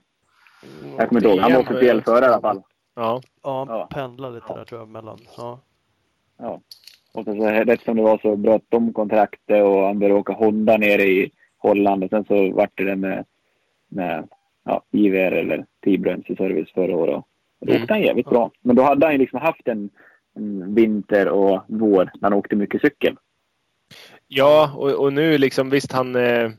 Jag 0.98 1.10
kommer 1.10 1.22
inte 1.22 1.30
ihåg. 1.30 1.40
Han 1.40 1.54
var 1.54 1.60
officiell 1.62 2.02
förare 2.02 2.26
i 2.26 2.28
alla 2.28 2.42
fall. 2.42 2.62
Ja. 2.96 3.22
Ja, 3.44 3.66
Ja. 3.70 3.88
pendla 3.92 4.30
lite 4.30 4.54
där 4.54 4.66
tror 4.66 4.82
jag 4.82 4.90
mellan. 4.90 5.20
Ja. 5.38 5.60
Ja. 6.38 6.62
Och 7.14 7.26
så, 7.26 7.32
så 7.36 7.46
rätt 7.48 7.82
som 7.82 7.98
det 7.98 8.04
var 8.04 8.18
så 8.18 8.36
bröt 8.36 8.64
de 8.70 8.94
kontraktet 8.94 9.64
och 9.64 9.82
han 9.86 10.00
började 10.00 10.20
åka 10.20 10.34
Honda 10.34 10.78
nere 10.78 11.04
i 11.04 11.32
Holland 11.58 12.04
och 12.04 12.10
sen 12.10 12.26
så 12.26 12.52
vart 12.52 12.72
det 12.78 12.84
det 12.84 12.96
med, 12.96 13.26
med 13.88 14.28
ja, 14.66 14.84
IVR 14.92 15.32
eller 15.32 15.66
T-Bränsle 15.86 16.36
Service 16.36 16.72
förra 16.74 16.96
året. 16.96 17.24
Och 17.60 17.68
Då 17.68 17.72
Mm. 17.72 17.82
åkte 17.84 17.94
han 17.94 18.04
jävligt 18.04 18.30
bra. 18.30 18.52
Men 18.62 18.76
då 18.76 18.84
hade 18.84 19.06
han 19.06 19.14
ju 19.14 19.20
liksom 19.20 19.40
haft 19.42 19.68
en, 19.68 19.90
en 20.36 20.76
vinter 20.76 21.28
och 21.28 21.64
vår 21.68 22.12
när 22.14 22.30
han 22.30 22.34
åkte 22.34 22.56
mycket 22.56 22.82
cykel. 22.82 23.16
Ja, 24.28 24.72
och, 24.76 24.92
och 24.92 25.14
nu 25.14 25.38
liksom 25.38 25.70
visst 25.70 25.92
han 25.92 26.16
eh, 26.16 26.52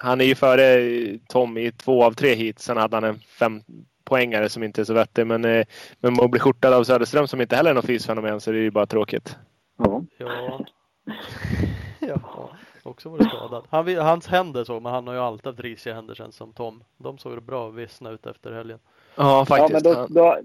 Han 0.00 0.20
är 0.20 0.24
ju 0.24 0.34
före 0.34 0.80
Tom 1.28 1.58
i 1.58 1.72
två 1.72 2.04
av 2.04 2.12
tre 2.12 2.34
hit. 2.34 2.58
Sen 2.58 2.76
hade 2.76 2.96
han 2.96 3.04
en 3.04 3.18
fem 3.18 3.60
poängare 4.04 4.48
som 4.48 4.62
inte 4.62 4.80
är 4.80 4.84
så 4.84 4.94
vettig. 4.94 5.26
Men, 5.26 5.44
eh, 5.44 5.66
men 6.00 6.20
att 6.20 6.30
bli 6.30 6.40
skjortad 6.40 6.74
av 6.74 6.84
Söderström 6.84 7.26
som 7.28 7.40
inte 7.40 7.56
heller 7.56 7.70
är 7.70 7.74
något 7.74 7.86
fysfenomen 7.86 8.40
så 8.40 8.52
det 8.52 8.58
är 8.58 8.62
ju 8.62 8.70
bara 8.70 8.86
tråkigt. 8.86 9.36
Ja. 9.78 10.02
Ja. 10.18 10.60
ja. 12.00 12.50
Också 12.88 13.08
varit 13.08 13.28
skadad. 13.28 13.64
Han, 13.70 13.96
hans 13.96 14.26
händer 14.26 14.64
så, 14.64 14.80
men 14.80 14.92
han 14.92 15.06
har 15.06 15.14
ju 15.14 15.20
alltid 15.20 15.46
haft 15.46 15.60
risiga 15.60 15.94
händer 15.94 16.14
sen 16.14 16.32
som 16.32 16.52
Tom. 16.52 16.84
De 16.96 17.18
såg 17.18 17.42
bra 17.42 17.68
vissna 17.68 18.10
ut 18.10 18.26
efter 18.26 18.52
helgen. 18.52 18.78
Ja, 19.14 19.38
ja, 19.38 19.44
faktiskt. 19.44 19.84
men 19.84 19.92
då, 19.92 19.98
Han- 20.00 20.12
då, 20.14 20.38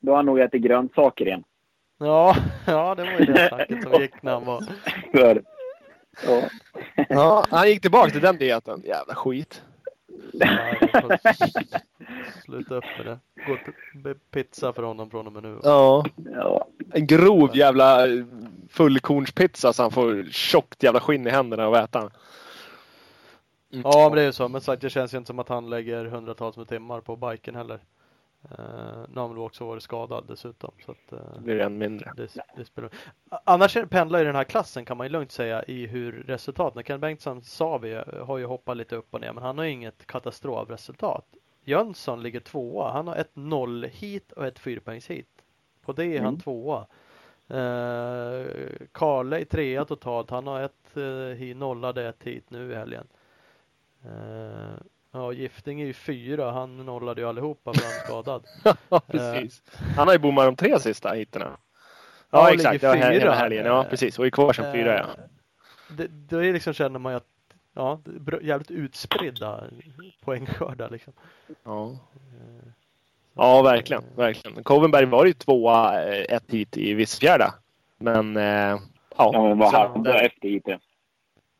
då 0.00 0.12
har 0.12 0.16
han 0.16 0.26
nog 0.26 0.40
ätit 0.40 0.62
grönsaker 0.62 1.26
igen. 1.26 1.44
Ja, 1.98 2.36
ja 2.66 2.94
det 2.94 3.02
var 3.02 3.10
ju 3.10 3.24
det 3.24 3.48
snacket 3.48 3.82
som 3.82 3.92
gick 4.02 4.22
när 4.22 4.32
han 4.32 4.44
var... 4.44 4.62
Ja. 6.26 6.42
ja, 7.08 7.44
han 7.50 7.68
gick 7.68 7.82
tillbaka 7.82 8.10
till 8.10 8.20
den 8.20 8.36
dieten. 8.36 8.82
Jävla 8.84 9.14
skit. 9.14 9.62
Sluta 12.44 12.74
upp 12.74 12.84
med 12.98 13.06
det. 13.06 13.18
Gå 13.46 13.56
till 13.64 14.14
pizza 14.30 14.72
för 14.72 14.82
honom 14.82 15.10
från 15.10 15.26
och 15.26 15.32
med 15.32 15.42
nu. 15.42 15.58
Ja. 15.62 16.04
ja. 16.34 16.66
En 16.92 17.06
grov 17.06 17.56
jävla 17.56 18.06
fullkornspizza 18.68 19.72
så 19.72 19.82
han 19.82 19.92
får 19.92 20.26
tjockt 20.30 20.82
jävla 20.82 21.00
skinn 21.00 21.26
i 21.26 21.30
händerna 21.30 21.68
och 21.68 21.76
äta 21.76 22.00
den. 22.00 22.10
Mm. 23.72 23.82
Ja, 23.84 24.08
men 24.08 24.16
det 24.16 24.22
är 24.22 24.26
ju 24.26 24.32
så. 24.32 24.48
Men 24.48 24.60
sagt, 24.60 24.82
det 24.82 24.90
känns 24.90 25.14
ju 25.14 25.18
inte 25.18 25.26
som 25.26 25.38
att 25.38 25.48
han 25.48 25.70
lägger 25.70 26.04
hundratals 26.04 26.56
med 26.56 26.68
timmar 26.68 27.00
på 27.00 27.16
biken 27.16 27.54
heller. 27.54 27.80
Nu 29.08 29.14
har 29.14 29.20
han 29.20 29.30
väl 29.30 29.38
också 29.38 29.66
varit 29.66 29.82
skadad 29.82 30.24
dessutom. 30.28 30.70
Så 30.86 30.90
att, 30.92 31.12
eh, 31.12 31.18
Det 31.34 31.40
blir 31.40 31.58
än 31.60 31.78
mindre. 31.78 32.12
Det, 32.16 32.28
det 32.56 32.64
spelar... 32.64 32.90
Annars 33.44 33.76
pendlar 33.90 34.20
i 34.20 34.24
den 34.24 34.36
här 34.36 34.44
klassen 34.44 34.84
kan 34.84 34.96
man 34.96 35.06
ju 35.06 35.12
lugnt 35.12 35.32
säga 35.32 35.64
i 35.64 35.86
hur 35.86 36.12
resultaten. 36.26 36.84
Ken 36.84 37.00
Bengtsson 37.00 37.42
sa 37.42 37.78
vi 37.78 38.02
har 38.22 38.38
ju 38.38 38.44
hoppat 38.44 38.76
lite 38.76 38.96
upp 38.96 39.14
och 39.14 39.20
ner 39.20 39.32
men 39.32 39.42
han 39.42 39.58
har 39.58 39.64
ju 39.64 39.70
inget 39.70 40.06
katastrofresultat. 40.06 41.24
Jönsson 41.64 42.22
ligger 42.22 42.40
tvåa. 42.40 42.92
Han 42.92 43.08
har 43.08 43.16
ett 43.16 43.30
noll 43.36 43.84
hit 43.84 44.32
och 44.32 44.46
ett 44.46 44.58
fyrpoängs 44.58 45.10
hit. 45.10 45.28
På 45.84 45.92
det 45.92 46.04
är 46.04 46.18
han 46.18 46.28
Mm. 46.28 46.40
tvåa. 46.40 46.86
Uh, 47.50 48.46
Karle 48.92 49.40
är 49.40 49.44
trea 49.44 49.84
totalt. 49.84 50.30
Han 50.30 50.46
har 50.46 50.60
ett 50.60 50.96
hit, 51.38 51.56
nollade 51.56 52.08
ett 52.08 52.22
hit 52.22 52.50
nu 52.50 52.72
i 52.72 52.74
helgen. 52.74 53.06
Eh, 54.04 54.76
ja, 55.16 55.32
Gifting 55.32 55.80
är 55.80 55.86
ju 55.86 55.92
fyra. 55.92 56.50
Han 56.50 56.76
nollade 56.86 57.20
ju 57.20 57.28
allihopa 57.28 57.72
för 57.74 57.82
han 57.82 57.92
skadad. 57.92 58.44
Ja, 58.88 59.00
precis. 59.00 59.62
Han 59.96 60.06
har 60.06 60.14
ju 60.14 60.18
bommat 60.18 60.44
de 60.46 60.56
tre 60.56 60.78
sista 60.80 61.12
hiterna. 61.12 61.44
Ja, 61.44 61.56
Ja, 62.30 62.54
exakt. 62.54 62.80
Det 62.80 62.86
var 62.88 62.96
här, 62.96 63.10
fyra. 63.12 63.20
hela 63.20 63.34
helgen. 63.34 63.66
Ja, 63.66 63.84
precis. 63.90 64.18
Och 64.18 64.26
är 64.26 64.30
kvar 64.30 64.52
som 64.52 64.72
fyra, 64.72 64.94
ja. 64.94 65.00
Eh, 65.02 65.06
Det, 65.96 66.06
då 66.08 66.44
är 66.44 66.52
liksom 66.52 66.72
känner 66.72 66.98
man 66.98 67.12
ju 67.12 67.16
att 67.16 67.26
ja, 67.74 68.00
jävligt 68.42 68.70
utspridda 68.70 69.64
poängskördar 70.24 70.90
liksom. 70.90 71.12
Ja. 71.64 71.90
Eh, 71.90 72.68
Ja, 73.38 73.62
verkligen. 73.62 74.02
verkligen. 74.16 74.62
Kovenberg 74.64 75.06
var 75.06 75.24
ju 75.26 75.32
tvåa 75.32 76.02
eh, 76.04 76.36
ett 76.36 76.44
hit 76.48 76.76
i 76.76 76.94
Vissfjärda. 76.94 77.54
Men 77.98 78.36
eh, 78.36 78.44
ja. 78.44 78.78
Ja, 79.16 79.42
men 79.48 79.58
vad 79.58 79.72
var 80.04 80.14
efter 80.14 80.48
IT. 80.48 80.66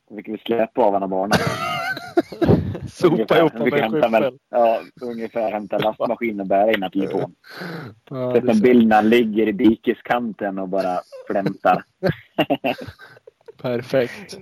Då 0.09 0.17
fick 0.17 0.29
vi 0.29 0.39
släppa 0.39 0.83
av 0.83 0.93
honom 0.93 1.11
barnen. 1.11 1.39
Sopa 2.97 3.39
ihop 3.39 3.53
med 3.55 3.73
en 3.75 3.91
skyffel. 3.93 4.39
ja, 4.51 4.81
ungefär 5.03 5.51
hämta 5.53 5.79
lastmaskin 5.79 6.41
och 6.41 6.47
bära 6.47 6.73
in 6.73 6.83
en 6.83 6.91
telefon. 6.91 7.35
Ja, 8.11 8.33
Sett 8.35 8.43
det 8.43 8.49
är 8.49 8.51
en 8.51 8.57
så. 8.57 8.63
bild 8.63 8.89
när 8.89 8.97
han 8.97 9.09
ligger 9.09 9.49
i 9.49 9.53
dikeskanten 9.53 10.59
och 10.59 10.69
bara 10.69 11.01
flämtar. 11.27 11.85
Perfekt. 13.63 14.39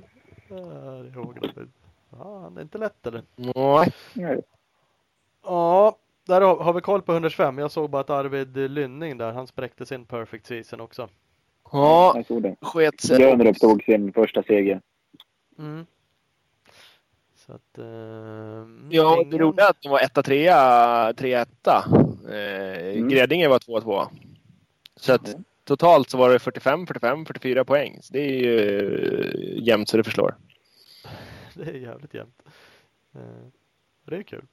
Ja, 0.48 0.56
det 0.56 1.08
är 1.08 1.14
hågligt. 1.14 1.54
Ja, 2.10 2.50
det 2.54 2.60
är 2.60 2.62
inte 2.62 2.78
lätt 2.78 3.06
eller? 3.06 3.22
Nej. 3.36 3.92
Ja, 5.44 5.96
där 6.26 6.40
har, 6.40 6.72
vi 6.72 6.80
koll 6.80 7.02
på 7.02 7.12
125. 7.12 7.58
Jag 7.58 7.70
såg 7.70 7.90
bara 7.90 8.00
att 8.00 8.10
Arvid 8.10 8.56
Lynning 8.70 9.18
där, 9.18 9.32
han 9.32 9.46
spräckte 9.46 9.86
sin 9.86 10.04
perfect 10.04 10.46
season 10.46 10.80
också. 10.80 11.08
Ja, 11.72 12.12
Jag 12.16 12.26
såg 12.26 12.42
det. 12.42 12.56
sket 12.60 13.00
sig. 13.00 13.18
Lönerup 13.18 13.58
tog 13.58 13.82
sin 13.82 14.12
första 14.12 14.42
seger. 14.42 14.80
Mm. 15.58 15.86
Så 17.46 17.52
att... 17.52 17.78
ehm, 17.78 18.88
Ja, 18.90 19.24
det 19.30 19.38
roliga 19.38 19.64
är 19.66 19.70
att 19.70 19.82
de 19.82 19.88
var 19.88 20.00
etta, 20.00 20.22
trea, 20.22 21.12
trea, 21.16 21.40
etta. 21.42 21.84
Eh, 22.30 22.96
Mm. 22.96 23.08
Gräddinge 23.08 23.48
var 23.48 23.58
tvåa, 23.58 23.80
tvåa. 23.80 24.10
Så 24.96 25.12
att 25.12 25.28
Mm. 25.28 25.44
totalt 25.64 26.10
så 26.10 26.18
var 26.18 26.30
det 26.30 26.38
45, 26.38 26.86
45, 26.86 27.26
44 27.26 27.64
poäng. 27.64 27.98
Så 28.02 28.12
det 28.12 28.20
är 28.20 28.38
ju 28.40 28.58
eh, 29.20 29.62
jämnt 29.68 29.88
så 29.88 29.96
det 29.96 30.04
förslår. 30.04 30.34
Det 31.54 31.62
är 31.70 31.74
jävligt 31.74 32.14
jämnt. 32.14 32.42
Eh, 33.14 33.20
Det 34.06 34.16
är 34.16 34.22
kul. 34.22 34.44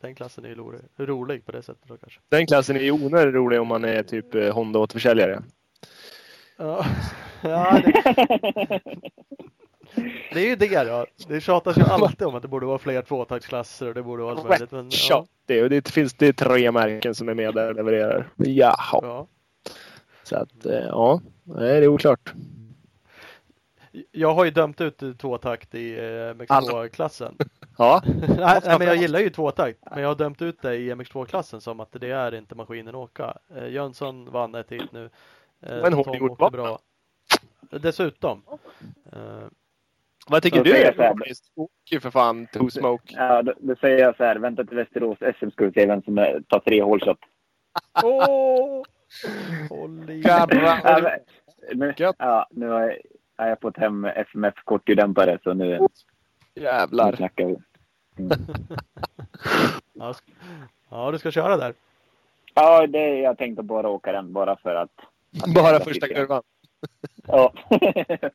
Den 0.00 0.14
klassen 0.14 0.44
är 0.44 0.48
ju 0.48 0.54
rolig, 0.54 0.80
rolig 0.96 1.46
på 1.46 1.52
det 1.52 1.62
sättet 1.62 1.88
då 1.88 1.96
kanske. 1.96 2.20
Den 2.28 2.46
klassen 2.46 2.76
är 2.76 2.80
ju 2.80 2.90
onödigt 2.90 3.34
rolig 3.34 3.60
om 3.60 3.68
man 3.68 3.84
är 3.84 4.02
typ 4.02 4.34
eh, 4.34 4.54
Honda-återförsäljare. 4.54 5.42
Ja, 6.56 6.86
ja 7.42 7.80
det, 7.84 8.80
det 10.32 10.40
är 10.40 10.46
ju 10.46 10.56
det 10.56 10.84
då. 10.84 11.06
Det 11.28 11.40
tjatas 11.40 11.78
ju 11.78 11.82
alltid 11.82 12.26
om 12.26 12.34
att 12.34 12.42
det 12.42 12.48
borde 12.48 12.66
vara 12.66 12.78
fler 12.78 13.02
tvåtaktsklasser 13.02 13.88
och 13.88 13.94
det 13.94 14.02
borde 14.02 14.22
vara 14.22 14.34
allt 14.34 14.48
möjligt. 14.48 14.70
Men, 14.70 14.90
Ja, 15.08 15.26
det, 15.46 15.62
och 15.62 15.70
det 15.70 15.88
finns 15.88 16.14
det 16.14 16.26
är 16.26 16.32
tre 16.32 16.70
märken 16.70 17.14
som 17.14 17.28
är 17.28 17.34
med 17.34 17.54
där 17.54 17.68
och 17.68 17.74
levererar. 17.74 18.28
Jaha. 18.36 19.00
ja. 19.02 19.26
Så 20.22 20.36
att, 20.36 20.66
eh, 20.66 20.72
ja. 20.72 21.20
Nej, 21.44 21.80
det 21.80 21.84
är 21.84 21.88
oklart. 21.88 22.32
Jag 24.12 24.34
har 24.34 24.44
ju 24.44 24.50
dömt 24.50 24.80
ut 24.80 25.02
tvåtakt 25.18 25.74
i 25.74 25.98
eh, 25.98 26.02
MX2-klassen. 26.34 27.36
Ja. 27.78 28.02
nej, 28.38 28.60
men 28.64 28.86
jag 28.86 28.96
gillar 28.96 29.20
ju 29.20 29.30
tvåtakt. 29.30 29.78
Men 29.90 30.00
jag 30.02 30.08
har 30.08 30.14
dömt 30.14 30.42
ut 30.42 30.62
det 30.62 30.76
i 30.76 30.94
MX2-klassen 30.94 31.60
som 31.60 31.80
att 31.80 31.92
det 31.92 32.10
är 32.10 32.34
inte 32.34 32.54
maskinen 32.54 32.88
att 32.88 32.94
åka. 32.94 33.38
Eh, 33.56 33.68
Jönsson 33.68 34.30
vann 34.30 34.54
ett 34.54 34.72
hit 34.72 34.92
nu. 34.92 35.10
En 35.60 35.92
hård 35.92 36.04
Tom 36.04 36.16
gjord 36.16 36.30
åkte 36.30 36.40
bana. 36.40 36.50
bra. 36.50 36.78
Dessutom. 37.70 38.42
Vad 40.30 40.42
tycker 40.42 40.56
Så 40.58 40.62
du? 40.64 41.62
Åk 41.62 41.70
ju 41.90 42.00
för 42.00 42.10
fan 42.10 42.46
Two 42.46 42.68
Smoke. 42.68 43.14
Ja, 43.16 43.42
då, 43.42 43.54
då 43.60 43.76
säger 43.76 43.98
jag 43.98 44.16
så 44.16 44.24
här. 44.24 44.36
Vänta 44.36 44.64
till 44.64 44.76
Västerås 44.76 45.18
SM 45.38 45.50
ska 45.50 45.64
vi 45.66 45.72
se 45.72 45.86
vem 45.86 46.02
som 46.02 46.18
är, 46.18 46.40
tar 46.48 46.60
tre 46.60 46.82
hålshot. 46.82 47.18
Åh! 48.04 48.82
I. 50.08 50.22
Ja, 50.24 50.46
nu, 51.74 51.94
ja, 52.18 52.46
nu 52.50 52.68
har 52.68 52.80
jag, 52.80 52.96
har 53.36 53.46
jag 53.48 53.60
fått 53.60 53.76
hem 53.76 54.04
FMF 54.04 54.54
kortdämpare 54.64 55.38
så 55.42 55.54
nu, 55.54 55.78
nu 55.80 55.88
Jävlar. 56.62 57.16
snackar 57.16 57.44
vi. 57.46 57.56
Ja, 59.92 60.12
sk- 60.12 60.32
ja, 60.90 61.10
du 61.10 61.18
ska 61.18 61.30
köra 61.30 61.56
där. 61.56 61.74
Ja, 62.54 62.86
det, 62.86 63.18
jag 63.18 63.38
tänkte 63.38 63.62
bara 63.62 63.88
åka 63.88 64.12
den 64.12 64.32
bara 64.32 64.56
för 64.56 64.74
att... 64.74 64.90
att 65.44 65.54
Bara 65.54 65.80
första 65.80 66.08
kurvan. 66.08 66.42
Ja. 67.26 67.52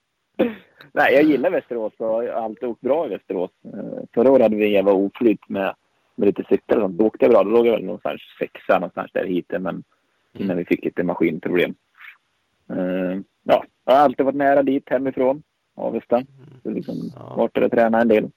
Nej, 0.92 1.14
jag 1.14 1.24
gillar 1.24 1.50
Västerås 1.52 1.94
och 1.98 2.08
har 2.08 2.28
alltid 2.28 2.70
åkt 2.70 2.82
bra 2.82 3.06
i 3.06 3.10
Västerås. 3.10 3.52
Eh, 3.64 4.04
Förra 4.14 4.32
året 4.32 4.42
hade 4.42 4.56
vi 4.56 4.72
jävla 4.74 4.94
oflyt 4.94 5.50
med, 5.50 5.76
med 6.16 6.26
lite 6.28 6.44
sånt. 6.70 6.98
Då 6.98 7.06
åkte 7.06 7.26
jag 7.26 7.32
bra. 7.32 7.44
Då 7.44 7.50
låg 7.50 7.68
jag 7.68 7.72
väl 7.72 7.84
någonstans 7.86 8.22
sexa 8.40 8.74
någonstans 8.80 9.12
där 9.14 9.26
hit 9.26 9.46
men 9.60 9.84
innan 10.34 10.58
vi 10.58 10.66
fick 10.66 10.86
lite 10.86 11.04
maskinproblem. 11.04 11.76
Eh, 12.70 13.20
ja, 13.44 13.66
jag 13.86 13.94
har 13.94 14.00
alltid 14.00 14.26
varit 14.26 14.36
nära 14.36 14.64
dit 14.64 14.90
hemifrån, 14.90 15.44
Avesta. 15.76 16.24
Så 16.64 16.70
liksom 16.70 17.12
Ja. 17.16 17.36
varit 17.36 17.54
där 17.54 17.64
och 17.64 17.72
tränat 17.72 18.02
en 18.02 18.08
del. 18.08 18.30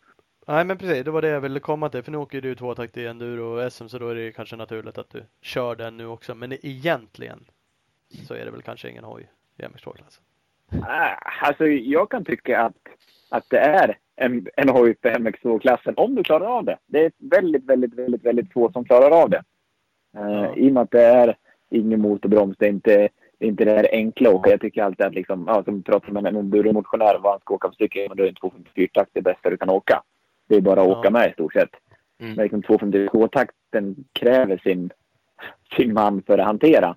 Nej 0.47 0.65
men 0.65 0.79
precis, 0.79 1.05
det 1.05 1.11
var 1.11 1.23
det 1.23 1.29
jag 1.29 1.41
ville 1.41 1.61
komma 1.61 1.89
till. 1.89 2.03
För 2.03 2.13
nu 2.13 2.19
åker 2.19 2.41
du 2.41 2.55
tvåtakt 2.55 2.97
i 2.97 3.07
enduro 3.07 3.43
och 3.65 3.73
SM 3.73 3.87
så 3.89 3.99
då 3.99 4.09
är 4.09 4.15
det 4.15 4.33
kanske 4.33 4.57
naturligt 4.57 4.99
att 4.99 5.11
du 5.11 5.23
kör 5.41 5.77
den 5.77 5.97
nu 5.97 6.07
också. 6.07 6.35
Men 6.35 6.53
egentligen 6.53 7.45
så 8.27 8.35
är 8.35 8.45
det 8.45 8.51
väl 8.51 8.63
kanske 8.63 8.91
ingen 8.91 9.05
hoj 9.05 9.29
i 9.59 9.63
MX2-klassen. 9.63 10.23
Ah, 10.83 11.15
Alltså, 11.41 11.67
jag 11.67 12.11
kan 12.11 12.25
tycka 12.25 12.61
att, 12.63 12.77
att 13.31 13.45
det 13.51 13.59
är 13.59 13.99
en, 14.17 14.47
en 14.57 14.69
hoj 14.69 14.97
för 15.03 15.11
MX2-klassen 15.11 15.95
om 15.97 16.15
du 16.15 16.23
klarar 16.25 16.47
av 16.59 16.65
det. 16.65 16.79
Det 16.87 17.05
är 17.05 17.13
väldigt, 17.19 17.65
väldigt, 17.65 17.95
väldigt, 17.95 18.25
väldigt 18.25 18.53
få 18.53 18.73
som 18.73 18.85
klarar 18.85 19.23
av 19.23 19.31
det. 19.31 19.43
Eh, 20.17 20.23
Ja. 20.31 20.57
I 20.57 20.69
och 20.69 20.73
med 20.73 20.83
att 20.83 20.91
det 20.91 21.03
är 21.05 21.37
ingen 21.71 22.01
motorbroms, 22.01 22.57
det 22.59 22.67
är 22.67 22.71
inte 22.71 23.09
det, 23.39 23.45
är 23.45 23.49
inte 23.49 23.65
det 23.65 23.71
här 23.71 23.89
enkla 23.93 24.31
åka. 24.31 24.51
Jag 24.51 24.61
tycker 24.61 24.83
alltid 24.83 25.07
att, 25.07 25.15
liksom, 25.15 25.45
ja, 25.47 25.65
som 25.65 25.83
pratar 25.83 26.13
med 26.13 26.27
en 26.27 26.37
enduromotionär 26.37 27.19
vad 27.19 27.33
han 27.33 27.41
ska 27.41 27.55
åka 27.55 27.71
för 27.79 28.09
men 28.09 28.17
då 28.17 28.23
är 28.25 28.29
en 28.29 28.35
254-takt 28.35 29.11
det 29.13 29.23
bästa 29.23 29.51
du 29.51 29.57
kan 29.57 29.71
åka. 29.71 30.03
Det 30.49 30.57
är 30.57 30.61
bara 30.61 30.81
att 30.81 30.89
Ja. 30.89 30.99
åka 30.99 31.11
med 31.11 31.31
i 31.31 31.33
stort 31.33 31.53
sett. 31.53 31.71
Mm. 32.21 32.35
Men 32.35 32.43
liksom 32.43 32.63
252-takten 32.63 33.97
kräver 34.13 34.59
sin, 34.59 34.91
sin 35.77 35.93
man 35.95 36.23
för 36.23 36.39
att 36.39 36.47
hantera. 36.47 36.97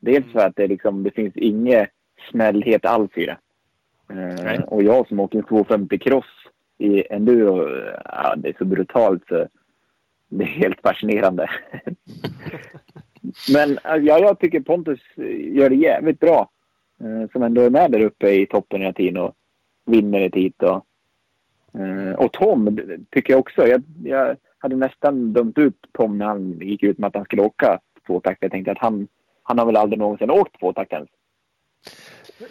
Dels 0.00 0.32
för 0.32 0.40
att 0.46 0.56
det, 0.56 0.66
liksom, 0.66 1.02
det 1.02 1.10
finns 1.10 1.36
ingen 1.36 1.86
snällhet 2.30 2.84
alls 2.84 3.10
i 3.14 3.26
det. 3.26 3.38
Eh, 4.14 4.62
och 4.62 4.82
jag 4.82 5.08
som 5.08 5.20
åker 5.20 5.42
250 5.42 5.98
cross 5.98 6.24
i 6.78 7.12
enduro, 7.12 7.68
ja, 8.04 8.34
det 8.36 8.48
är 8.48 8.54
så 8.58 8.64
brutalt 8.64 9.22
så 9.28 9.46
det 10.28 10.44
är 10.44 10.48
helt 10.48 10.80
fascinerande. 10.80 11.50
Men 13.52 13.70
eh, 13.70 13.96
ja, 13.96 14.18
jag 14.18 14.38
tycker 14.38 14.60
Pontus 14.60 15.00
gör 15.54 15.68
det 15.68 15.76
jävligt 15.76 16.20
bra. 16.20 16.50
Eh, 17.00 17.30
som 17.32 17.42
ändå 17.42 17.60
är 17.60 17.70
med 17.70 17.90
där 17.90 18.00
uppe 18.00 18.30
i 18.30 18.46
toppen 18.46 18.80
hela 18.80 18.92
tiden 18.92 19.16
och 19.16 19.34
vinner 19.86 20.20
ett 20.20 20.34
hit. 20.34 20.62
Och, 20.62 20.86
eh, 21.80 22.14
och 22.14 22.32
Tom 22.32 22.78
tycker 23.10 23.32
jag 23.32 23.40
också. 23.40 23.66
Jag, 23.66 23.82
jag 24.04 24.36
hade 24.58 24.76
nästan 24.76 25.32
dömt 25.32 25.58
ut 25.58 25.76
Tom 25.92 26.18
när 26.18 26.26
han 26.26 26.58
gick 26.60 26.82
ut 26.82 26.98
med 26.98 27.08
att 27.08 27.14
han 27.14 27.24
skulle 27.24 27.42
åka 27.42 27.80
tvåtakt. 28.06 28.42
Jag 28.42 28.50
tänkte 28.50 28.72
att 28.72 28.78
han, 28.78 29.08
han 29.42 29.58
har 29.58 29.66
väl 29.66 29.76
aldrig 29.76 29.98
någonsin 29.98 30.30
åkt 30.30 30.58
tvåtakt 30.60 30.92
ens. 30.92 31.08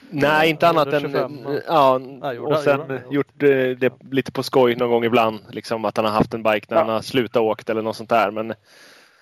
Nej, 0.10 0.50
inte 0.50 0.68
annat 0.68 0.94
än... 0.94 1.02
25, 1.02 1.38
ja. 1.68 2.00
Ja, 2.22 2.42
och 2.42 2.58
sen 2.58 2.80
gjorde 2.80 3.04
gjort 3.10 3.44
eh, 3.44 3.78
det 3.78 3.94
lite 4.12 4.32
på 4.32 4.44
skoj 4.44 4.76
någon 4.76 4.90
gång 4.90 5.04
ibland. 5.04 5.40
Liksom 5.52 5.86
att 5.86 5.98
han 5.98 6.06
har 6.06 6.12
haft 6.14 6.34
en 6.34 6.44
bike 6.44 6.66
när 6.70 6.78
Ja. 6.78 6.84
han 6.84 6.94
har 6.94 7.02
slutat 7.02 7.42
åkt 7.42 7.70
eller 7.70 7.82
något 7.82 7.96
sånt 7.96 8.10
där. 8.10 8.32
Men 8.32 8.54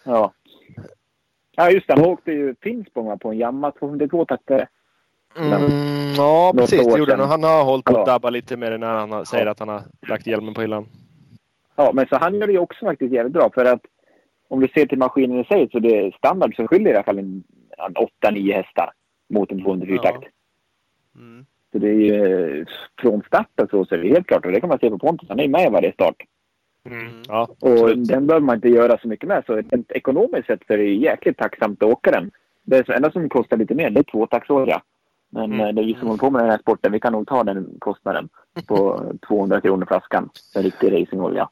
Ja. 0.03 0.33
Ja, 1.55 1.69
just 1.71 1.87
det. 1.87 1.93
Han 1.93 2.05
åkte 2.05 2.31
ju 2.31 2.55
Finspång 2.61 3.19
på 3.19 3.29
en 3.31 3.37
Yamaha 3.37 3.73
252-taktare. 3.79 4.67
Mm, 5.37 6.13
ja, 6.17 6.53
precis. 6.57 6.93
Det 6.93 6.99
gjorde 6.99 7.15
han. 7.15 7.29
han 7.29 7.43
har 7.43 7.63
hållit 7.63 7.85
på 7.85 7.99
att 7.99 8.05
dabba 8.05 8.29
lite 8.29 8.57
med 8.57 8.71
det 8.71 8.77
när 8.77 8.93
han 8.93 9.25
säger 9.25 9.45
att 9.45 9.59
han 9.59 9.69
har 9.69 9.81
lagt 10.07 10.27
hjälmen 10.27 10.53
på 10.53 10.61
hyllan. 10.61 10.87
Ja, 11.75 11.91
men 11.93 12.07
så 12.07 12.17
han 12.17 12.35
gör 12.35 12.47
det 12.47 12.53
ju 12.53 12.59
också 12.59 12.85
faktiskt 12.85 13.13
jävligt 13.13 13.33
bra. 13.33 13.49
För 13.53 13.65
att 13.65 13.81
om 14.49 14.59
du 14.59 14.67
ser 14.67 14.85
till 14.85 14.97
maskinen 14.97 15.39
i 15.39 15.43
sig 15.43 15.69
så 15.71 15.79
det 15.79 15.97
är 15.97 16.11
standard 16.11 16.55
så 16.55 16.67
skiljer 16.67 16.87
det 16.87 16.93
i 16.93 16.95
alla 16.95 17.03
fall 17.03 17.19
en, 17.19 17.43
en 17.77 17.95
8-9 18.33 18.53
hästar 18.53 18.91
mot 19.29 19.51
en 19.51 19.59
204-takt. 19.59 20.23
Mm. 21.15 21.45
Så 21.71 21.77
det 21.77 21.87
är 21.87 21.93
ju 21.93 22.13
eh, 22.59 22.65
från 23.01 23.21
starten 23.21 23.67
så, 23.71 23.85
så 23.85 23.95
är 23.95 23.99
det 23.99 24.07
helt 24.09 24.27
klart. 24.27 24.45
Och 24.45 24.51
det 24.51 24.59
kan 24.59 24.69
man 24.69 24.79
se 24.79 24.89
på 24.89 24.97
Pontus. 24.99 25.29
Han 25.29 25.39
är 25.39 25.47
med 25.47 25.67
i 25.67 25.69
varje 25.71 25.93
start. 25.93 26.15
Mm. 26.89 27.07
Ja, 27.27 27.47
Och 27.59 27.71
absolut. 27.71 28.07
den 28.07 28.27
behöver 28.27 28.45
man 28.45 28.55
inte 28.55 28.69
göra 28.69 28.97
så 28.97 29.07
mycket 29.07 29.27
med. 29.29 29.43
Så 29.45 29.55
rent 29.55 29.91
ekonomiskt 29.91 30.47
sett 30.47 30.61
så 30.67 30.73
är 30.73 30.77
det 30.77 30.93
jäkligt 30.93 31.37
tacksamt 31.37 31.83
att 31.83 31.89
åka 31.89 32.11
den. 32.11 32.31
Det 32.63 32.89
enda 32.89 33.11
som 33.11 33.29
kostar 33.29 33.57
lite 33.57 33.75
mer 33.75 33.89
det 33.89 33.99
är 33.99 34.03
tvåtaktsolja. 34.03 34.81
Men 35.29 35.43
Mm. 35.53 35.59
eh, 35.67 35.73
det 35.73 35.81
är 35.81 35.85
vi 35.85 35.93
som 35.93 36.07
håller 36.07 36.19
på 36.19 36.29
med 36.29 36.41
den 36.41 36.49
här 36.51 36.57
sporten. 36.57 36.91
Vi 36.91 36.99
kan 36.99 37.11
nog 37.13 37.27
ta 37.27 37.43
den 37.43 37.75
kostnaden 37.79 38.29
på 38.67 39.01
200 39.27 39.61
kronor 39.61 39.85
flaskan. 39.85 40.29
En 40.55 40.63
riktig 40.63 40.91
racingolja. 41.01 41.49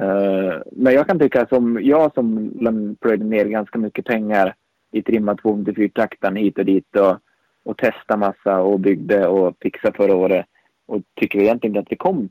Eh, 0.00 0.54
men 0.72 0.94
jag 0.94 1.06
kan 1.06 1.18
tycka 1.18 1.46
som 1.46 1.78
jag 1.82 2.14
som 2.14 2.96
plöjde 3.00 3.24
ner 3.24 3.44
ganska 3.44 3.78
mycket 3.78 4.04
pengar 4.04 4.54
i 4.90 5.02
trimma 5.02 5.34
254-takten 5.34 6.36
hit 6.36 6.58
och 6.58 6.64
dit 6.64 6.96
och, 6.96 7.16
och 7.64 7.76
testa 7.76 8.16
massa 8.16 8.60
och 8.60 8.80
byggde 8.80 9.26
och 9.26 9.56
fixade 9.60 9.96
förra 9.96 10.16
året. 10.16 10.46
Och 10.86 11.02
tycker 11.14 11.38
egentligen 11.38 11.76
inte 11.76 11.80
att 11.80 11.92
vi 11.92 11.96
kom 11.96 12.28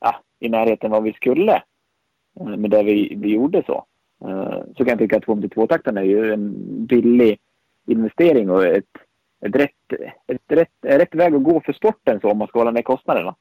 ja, 0.00 0.14
i 0.40 0.48
närheten 0.48 0.90
vad 0.90 1.02
vi 1.02 1.12
skulle. 1.12 1.62
Eh, 2.40 2.56
med 2.56 2.70
det 2.70 2.82
vi, 2.82 3.14
vi 3.16 3.28
gjorde 3.28 3.62
så. 3.66 3.84
Eh, 4.24 4.58
så 4.76 4.84
kan 4.84 4.88
jag 4.88 4.98
tycka 4.98 5.16
att 5.16 5.24
252-takten 5.24 5.96
är 5.96 6.02
ju 6.02 6.32
en 6.32 6.54
billig 6.86 7.38
investering 7.86 8.50
och 8.50 8.66
ett, 8.66 8.84
ett, 9.40 9.56
rätt, 9.56 10.00
ett 10.26 10.42
rätt, 10.48 10.68
rätt 10.82 11.14
väg 11.14 11.34
att 11.34 11.42
gå 11.42 11.60
för 11.60 11.72
sporten 11.72 12.20
så 12.20 12.30
om 12.30 12.38
man 12.38 12.48
ska 12.48 12.58
hålla 12.58 12.70
ner 12.70 12.82
kostnaderna. 12.82 13.34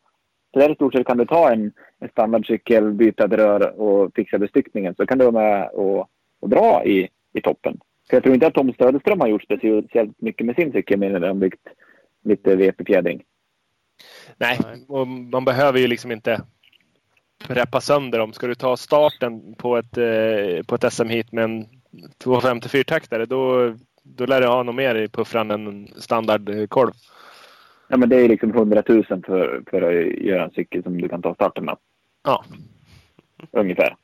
Så 0.54 0.60
där 0.60 0.72
i 0.72 0.76
stort 0.76 0.94
sett 0.94 1.08
kan 1.08 1.18
du 1.18 1.26
ta 1.26 1.52
en, 1.52 1.72
en 2.00 2.10
standardcykel, 2.10 2.91
byta 2.91 3.26
ett 3.26 3.32
rör 3.32 3.80
och 3.80 4.12
fixa 4.15 4.38
bestyckningen 4.38 4.96
så 4.96 5.06
kan 5.06 5.18
du 5.18 5.26
vara 5.32 5.44
med 5.44 5.70
och, 5.70 6.10
och 6.39 6.50
dra 6.50 6.86
i, 6.86 7.10
i 7.34 7.41
toppen. 7.41 7.80
För 8.10 8.15
jag 8.15 8.24
tror 8.24 8.36
inte 8.36 8.48
att 8.48 8.54
Tom 8.54 8.74
Stödeström 8.74 9.20
har 9.20 9.28
gjort 9.28 9.44
speciellt 9.44 10.22
mycket 10.22 10.46
med 10.46 10.56
sin 10.56 10.72
cykel 10.72 11.00
mer 11.00 11.10
än 11.10 11.24
att 11.24 11.30
han 11.30 11.39
byggt 11.39 11.68
lite 12.24 12.56
VP-fjädring. 12.56 13.24
Nej, 14.38 14.60
och 14.88 15.08
man 15.08 15.46
behöver 15.46 15.80
ju 15.80 15.88
liksom 15.88 16.12
inte 16.12 16.41
reppa 17.48 17.82
sönder 17.82 18.20
dem. 18.20 18.34
Ska 18.34 18.48
du 18.48 18.56
ta 18.56 18.78
starten 18.78 19.56
på 19.56 19.78
ett, 19.78 19.98
eh, 19.98 20.63
på 20.68 20.76
ett 20.76 20.94
SM-hit 20.94 21.32
med 21.32 21.44
en 21.44 21.65
254-taktare 22.24 23.26
då, 23.26 23.74
då 24.04 24.26
lär 24.26 24.41
du 24.41 24.48
ha 24.48 24.63
något 24.63 24.76
mer 24.76 24.96
i 24.96 25.08
puffran 25.08 25.52
än 25.52 25.68
en 25.68 25.88
standardkolv. 25.88 26.91
Ja, 27.88 27.98
men 27.98 28.10
det 28.10 28.15
är 28.15 28.30
liksom 28.30 28.52
100 28.52 28.84
000 28.88 29.04
för, 29.04 29.63
för 29.70 29.82
att 29.82 30.24
göra 30.26 30.44
en 30.44 30.52
cykel 30.52 30.84
som 30.84 31.02
du 31.02 31.10
kan 31.10 31.22
ta 31.22 31.36
starten 31.36 31.65
med. 31.65 31.78
Ja. 32.24 32.44
Ungefär. 33.52 33.96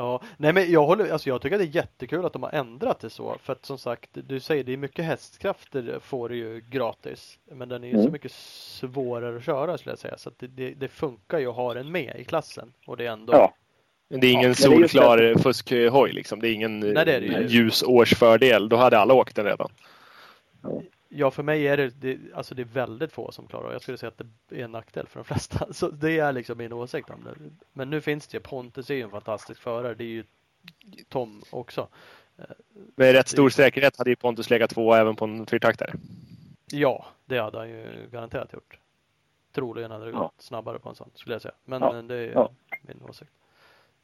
Ja, 0.00 0.22
nej 0.36 0.52
men 0.52 0.70
jag 0.72 0.86
håller, 0.86 1.10
alltså 1.12 1.28
jag 1.28 1.42
tycker 1.42 1.56
att 1.56 1.62
det 1.62 1.66
är 1.68 1.76
jättekul 1.82 2.24
att 2.26 2.32
de 2.32 2.42
har 2.42 2.50
ändrat 2.50 3.00
det 3.00 3.10
så. 3.10 3.36
För 3.42 3.52
att 3.52 3.66
som 3.66 3.78
sagt, 3.78 4.10
du 4.12 4.40
säger 4.40 4.64
det 4.64 4.72
är 4.72 4.76
mycket 4.76 5.04
hästkrafter 5.04 5.98
får 6.02 6.28
du 6.28 6.36
ju 6.36 6.60
gratis. 6.70 7.38
Men 7.52 7.68
den 7.68 7.84
är 7.84 7.88
ju 7.88 7.94
så 7.94 8.00
Mm. 8.00 8.12
mycket 8.12 8.32
svårare 8.32 9.36
att 9.36 9.44
köra 9.44 9.78
skulle 9.78 9.92
jag 9.92 9.98
säga. 9.98 10.18
Så 10.18 10.28
att 10.28 10.38
det, 10.38 10.46
det, 10.46 10.70
det 10.70 10.88
funkar 10.88 11.38
ju 11.38 11.46
att 11.46 11.56
ha 11.56 11.74
den 11.74 11.92
med 11.92 12.16
i 12.18 12.24
klassen. 12.24 12.72
Och 12.86 12.96
det 12.96 13.06
är 13.06 13.10
ändå 13.10 13.32
Ja. 13.32 13.54
Men 14.10 14.20
det 14.20 14.26
är 14.26 14.32
ingen 14.32 14.54
Ja, 14.58 14.68
men 14.70 14.78
det 14.80 14.84
är 14.84 14.88
solklar 14.88 15.34
fuskhoj 15.42 16.12
liksom. 16.12 16.40
Det 16.40 16.48
är 16.48 16.52
ingen 16.52 16.80
Nej, 16.80 16.92
det 17.04 17.12
är 17.14 17.20
det 17.20 17.26
ju. 17.26 17.46
ljusårsfördel. 17.48 18.68
Då 18.68 18.76
hade 18.76 18.98
alla 18.98 19.14
åkt 19.14 19.36
den 19.36 19.44
redan. 19.44 19.70
Ja, 20.62 20.82
för 21.32 21.42
mig 21.42 21.68
är 21.68 21.76
det, 21.76 21.88
det, 21.90 22.18
alltså 22.34 22.54
det 22.54 22.62
är 22.62 22.66
väldigt 22.66 23.12
få 23.12 23.32
som 23.32 23.46
klarar 23.46 23.72
Jag 23.72 23.82
skulle 23.82 23.98
säga 23.98 24.08
att 24.18 24.22
det 24.48 24.60
är 24.60 24.64
en 24.64 24.72
nackdel 24.72 25.06
för 25.06 25.18
de 25.20 25.24
flesta. 25.24 25.66
Så 25.72 25.90
det 25.90 26.18
är 26.18 26.32
liksom 26.32 26.58
min 26.58 26.72
åsikt 26.72 27.10
om 27.10 27.24
det. 27.24 27.34
Men 27.72 27.90
nu 27.90 28.00
finns 28.00 28.26
det 28.26 28.36
ju, 28.36 28.40
Pontus 28.40 28.90
är 28.90 28.94
ju 28.94 29.02
en 29.02 29.10
fantastisk 29.10 29.60
förare. 29.60 29.94
Det 29.94 30.04
är 30.04 30.08
ju 30.08 30.24
Tom 31.08 31.42
också. 31.50 31.88
Med 32.96 33.12
rätt 33.12 33.28
stor 33.28 33.50
säkerhet 33.50 33.96
hade 33.98 34.10
ju 34.10 34.16
Pontus 34.16 34.50
legat 34.50 34.70
två 34.70 34.94
även 34.94 35.16
på 35.16 35.24
en 35.24 35.46
fyrtaktare. 35.46 35.92
Ja, 36.72 37.06
det 37.24 37.38
hade 37.38 37.58
han 37.58 37.68
ju 37.68 38.08
garanterat 38.12 38.52
gjort. 38.52 38.78
Troligen 39.52 39.90
hade 39.90 40.04
det 40.04 40.12
gått 40.12 40.20
Ja. 40.22 40.32
snabbare 40.38 40.78
på 40.78 40.88
en 40.88 40.94
sån, 40.94 41.10
skulle 41.14 41.34
jag 41.34 41.42
säga. 41.42 41.54
Men 41.64 41.82
Ja. 41.82 41.96
eh, 41.96 42.02
det 42.02 42.14
är 42.14 42.32
Ja. 42.32 42.50
min 42.82 43.02
åsikt. 43.08 43.30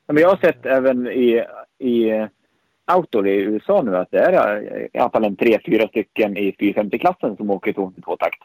Ja, 0.06 0.12
Men 0.12 0.22
jag 0.22 0.28
har 0.28 0.36
sett 0.36 0.66
även 0.66 1.06
i, 1.06 1.44
i 1.78 2.26
outdoor 2.94 3.28
i 3.28 3.36
USA 3.36 3.82
nu 3.82 3.96
att 3.96 4.10
det 4.10 4.18
är 4.18 4.56
eh, 4.56 4.86
i 4.92 4.98
alla 4.98 5.10
fall 5.10 5.24
en 5.24 5.36
tre, 5.36 5.58
fyra 5.66 5.88
stycken 5.88 6.36
i 6.36 6.52
450-klassen 6.52 7.36
som 7.36 7.50
åker 7.50 7.72
252-takt. 7.72 8.38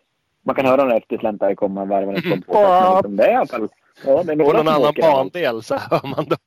Man 0.44 0.56
kan 0.56 0.66
höra 0.66 0.84
några 0.84 0.98
eftersläntrare 0.98 1.56
komma 1.56 1.86
varvandes 1.86 2.26
Mm. 2.32 2.42
på 2.42 2.54
tvåtakt. 2.54 2.96
Liksom, 2.96 3.16
det 3.16 3.24
är 3.26 3.32
i 3.32 3.36
alla 3.36 3.46
fall... 3.48 3.70
Ja, 4.06 4.24
det 4.24 4.32
är 4.32 4.36
På 4.38 4.44
några 4.44 4.64
någon 4.64 4.66
som 4.66 4.84
annan 4.84 4.94
bandel 5.02 5.64
så 5.64 5.76
hör 5.76 6.08
man 6.08 6.26
dem. 6.26 6.38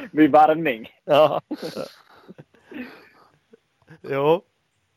Vid 0.12 0.30
varvning. 0.30 0.88
Ja. 1.04 1.40
Jo. 4.02 4.42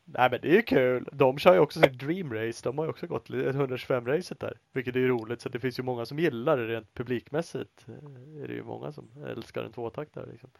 Nej 0.04 0.28
men 0.30 0.40
det 0.42 0.48
är 0.48 0.52
ju 0.52 0.62
kul. 0.62 1.08
De 1.12 1.38
kör 1.38 1.54
ju 1.54 1.60
också 1.60 1.80
sin 1.80 1.98
Dream 1.98 2.34
Race. 2.34 2.60
De 2.64 2.78
har 2.78 2.84
ju 2.84 2.90
också 2.90 3.06
gått 3.06 3.28
125-racet 3.28 4.40
där. 4.40 4.58
Vilket 4.72 4.96
är 4.96 5.00
ju 5.00 5.08
roligt. 5.08 5.40
Så 5.40 5.48
det 5.48 5.58
finns 5.60 5.78
ju 5.78 5.82
många 5.82 6.06
som 6.06 6.18
gillar 6.18 6.56
det 6.56 6.66
rent 6.66 6.94
publikmässigt. 6.94 7.86
Eh, 7.88 8.42
Är 8.44 8.48
det 8.48 8.54
ju 8.54 8.62
många 8.64 8.92
som 8.92 9.10
älskar 9.28 9.62
en 9.64 9.72
tvåtaktare 9.72 10.26
liksom. 10.30 10.50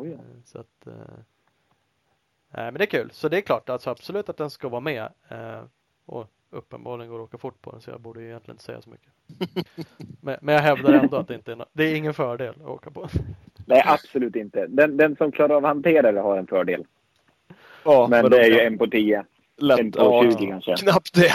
Oj, 0.00 0.08
ja. 0.08 0.14
Eh, 0.14 0.20
Så 0.44 0.58
att 0.58 0.86
eh, 0.86 0.92
Nej 2.50 2.64
men 2.64 2.74
det 2.74 2.84
är 2.84 2.86
kul. 2.86 3.10
Så 3.12 3.28
det 3.28 3.36
är 3.36 3.40
klart 3.40 3.68
alltså 3.68 3.90
absolut 3.90 4.28
att 4.28 4.36
den 4.36 4.50
ska 4.50 4.68
vara 4.68 4.80
med. 4.80 5.08
Eh, 5.28 5.60
och 6.06 6.26
uppenbarligen 6.50 7.10
går 7.10 7.18
att 7.22 7.28
åka 7.28 7.38
fort 7.38 7.62
på 7.62 7.70
den 7.70 7.80
så 7.80 7.90
jag 7.90 8.00
borde 8.00 8.20
ju 8.20 8.26
egentligen 8.26 8.54
inte 8.54 8.64
säga 8.64 8.82
så 8.82 8.90
mycket. 8.90 9.12
men, 10.20 10.36
men 10.42 10.54
jag 10.54 10.62
hävdar 10.62 10.92
ändå 10.92 11.16
att 11.16 11.28
det 11.28 11.34
inte 11.34 11.52
är, 11.52 11.56
no- 11.56 11.68
det 11.72 11.84
är 11.84 11.94
ingen 11.94 12.14
fördel 12.14 12.54
att 12.60 12.68
åka 12.68 12.90
på. 12.90 13.08
Nej, 13.66 13.82
absolut 13.86 14.36
inte. 14.36 14.66
Den, 14.66 14.96
den 14.96 15.16
som 15.16 15.32
klarar 15.32 15.54
av 15.54 15.64
att 15.64 15.68
hantera 15.74 16.12
det 16.12 16.20
har 16.20 16.38
en 16.38 16.46
fördel. 16.46 16.84
ja 17.84 18.06
Men 18.10 18.22
de 18.24 18.30
det 18.30 18.40
är 18.42 18.50
ju 18.50 18.60
en 18.60 18.78
på 18.78 18.86
10. 18.86 19.24
lätt. 19.56 19.78
en 19.80 19.92
på 19.92 19.98
Ja, 20.00 20.22
20 20.38 20.46
kanske. 20.46 20.76
knappt 20.76 21.14
det. 21.14 21.32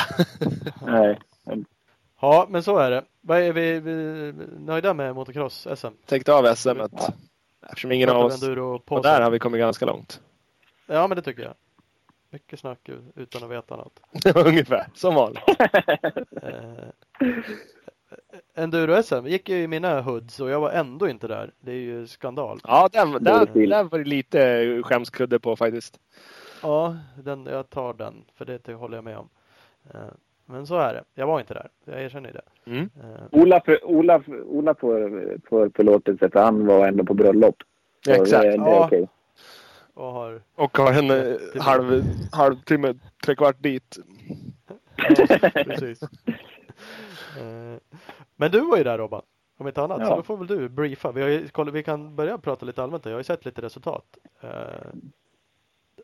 Nej. 0.86 1.20
Ja 2.22 2.46
men 2.50 2.64
så 2.64 2.78
är 2.78 2.92
det. 2.92 3.04
Vad 3.22 3.42
är 3.42 3.54
vi, 3.54 3.80
vi 3.80 4.34
nöjda 4.60 4.94
med 4.94 5.16
motocross-SM? 5.16 5.92
Täckte 6.06 6.34
av 6.34 6.56
SM. 6.56 6.70
Eftersom 7.70 7.92
ingen 7.92 8.10
av 8.10 8.26
oss... 8.26 8.44
Och 8.44 8.86
på 8.86 9.02
där 9.02 9.22
har 9.22 9.32
vi 9.32 9.40
kommit 9.40 9.60
ganska 9.60 9.86
långt. 9.86 10.22
Ja 10.86 11.08
men 11.08 11.16
det 11.16 11.22
tycker 11.22 11.44
jag. 11.44 11.54
Mycket 12.30 12.60
snack 12.60 12.90
utan 13.16 13.44
att 13.44 13.50
veta 13.50 13.76
något. 13.76 14.00
Ungefär, 14.46 14.88
som 14.94 15.16
vanligt. 15.16 15.44
Eh, 17.22 18.64
Enduro-SM 18.64 19.28
gick 19.28 19.50
ju 19.50 19.58
i 19.58 19.68
mina 19.68 20.02
hoods 20.02 20.40
och 20.40 20.50
jag 20.50 20.60
var 20.60 20.72
ändå 20.72 21.10
inte 21.10 21.28
där. 21.28 21.52
Det 21.60 21.72
är 21.72 21.76
ju 21.76 22.08
skandal. 22.08 22.60
Ja, 22.64 22.90
den, 22.92 23.12
den, 23.12 23.48
den 23.54 23.88
var 23.88 23.98
det 24.00 24.06
lite 24.06 24.82
skämskudde 24.84 25.40
på 25.40 25.56
faktiskt. 25.56 26.00
Ja, 26.62 26.98
den, 27.24 27.46
jag 27.46 27.70
tar 27.70 27.94
den 27.94 28.26
för 28.36 28.46
det 28.46 28.64
det 28.66 28.74
håller 28.74 28.98
jag 28.98 29.04
med 29.04 29.18
om. 29.18 29.30
Eh, 30.48 30.54
Men 30.54 30.68
så 30.68 30.76
är 30.78 30.94
det. 30.94 31.04
Jag 31.14 31.28
var 31.28 31.40
inte 31.40 31.54
där. 31.54 31.70
Jag 31.86 32.02
erkänner 32.04 32.30
ju 32.30 32.34
det. 32.34 32.72
Mm. 32.72 32.90
Eh, 33.04 33.22
Ola, 33.42 33.62
för, 33.66 33.86
Ola, 33.86 34.24
Ola 34.46 34.76
får, 34.76 35.38
får 35.50 35.72
förlåtelse 35.76 36.30
för 36.30 36.40
han 36.40 36.66
var 36.66 36.88
ändå 36.88 37.06
på 37.06 37.14
bröllop. 37.14 37.56
Så 38.06 38.12
Exakt. 38.12 38.44
Det, 38.44 38.50
det 38.50 38.54
är 38.54 38.58
Ja. 38.58 38.86
okej. 38.86 39.08
Och 39.94 40.06
har 40.06 40.42
Och 40.56 40.78
har 40.78 40.94
en 40.94 41.12
eh, 41.12 41.62
halv, 41.62 42.04
halvtimme, 42.32 42.94
trekvart 43.26 43.64
dit. 43.64 43.98
Ja, 44.96 45.50
precis. 45.54 46.04
Eh, 47.40 47.78
Men 48.36 48.52
du 48.52 48.60
var 48.60 48.78
ju 48.78 48.84
där 48.84 48.98
Robban. 48.98 49.22
Om 49.58 49.68
inte 49.68 49.82
annat. 49.82 49.98
Så 49.98 50.04
Ja. 50.12 50.16
då 50.16 50.24
får 50.24 50.38
väl 50.38 50.48
du 50.48 50.70
briefa. 50.70 51.12
Vi, 51.12 51.22
har 51.22 51.72
vi 51.72 51.84
kan 51.84 52.16
börja 52.16 52.38
prata 52.38 52.66
lite 52.66 52.84
allmänt. 52.84 53.06
här. 53.06 53.12
Jag 53.12 53.16
har 53.16 53.20
ju 53.20 53.24
sett 53.24 53.46
lite 53.46 53.62
resultat. 53.62 54.18
Eh, 54.42 54.50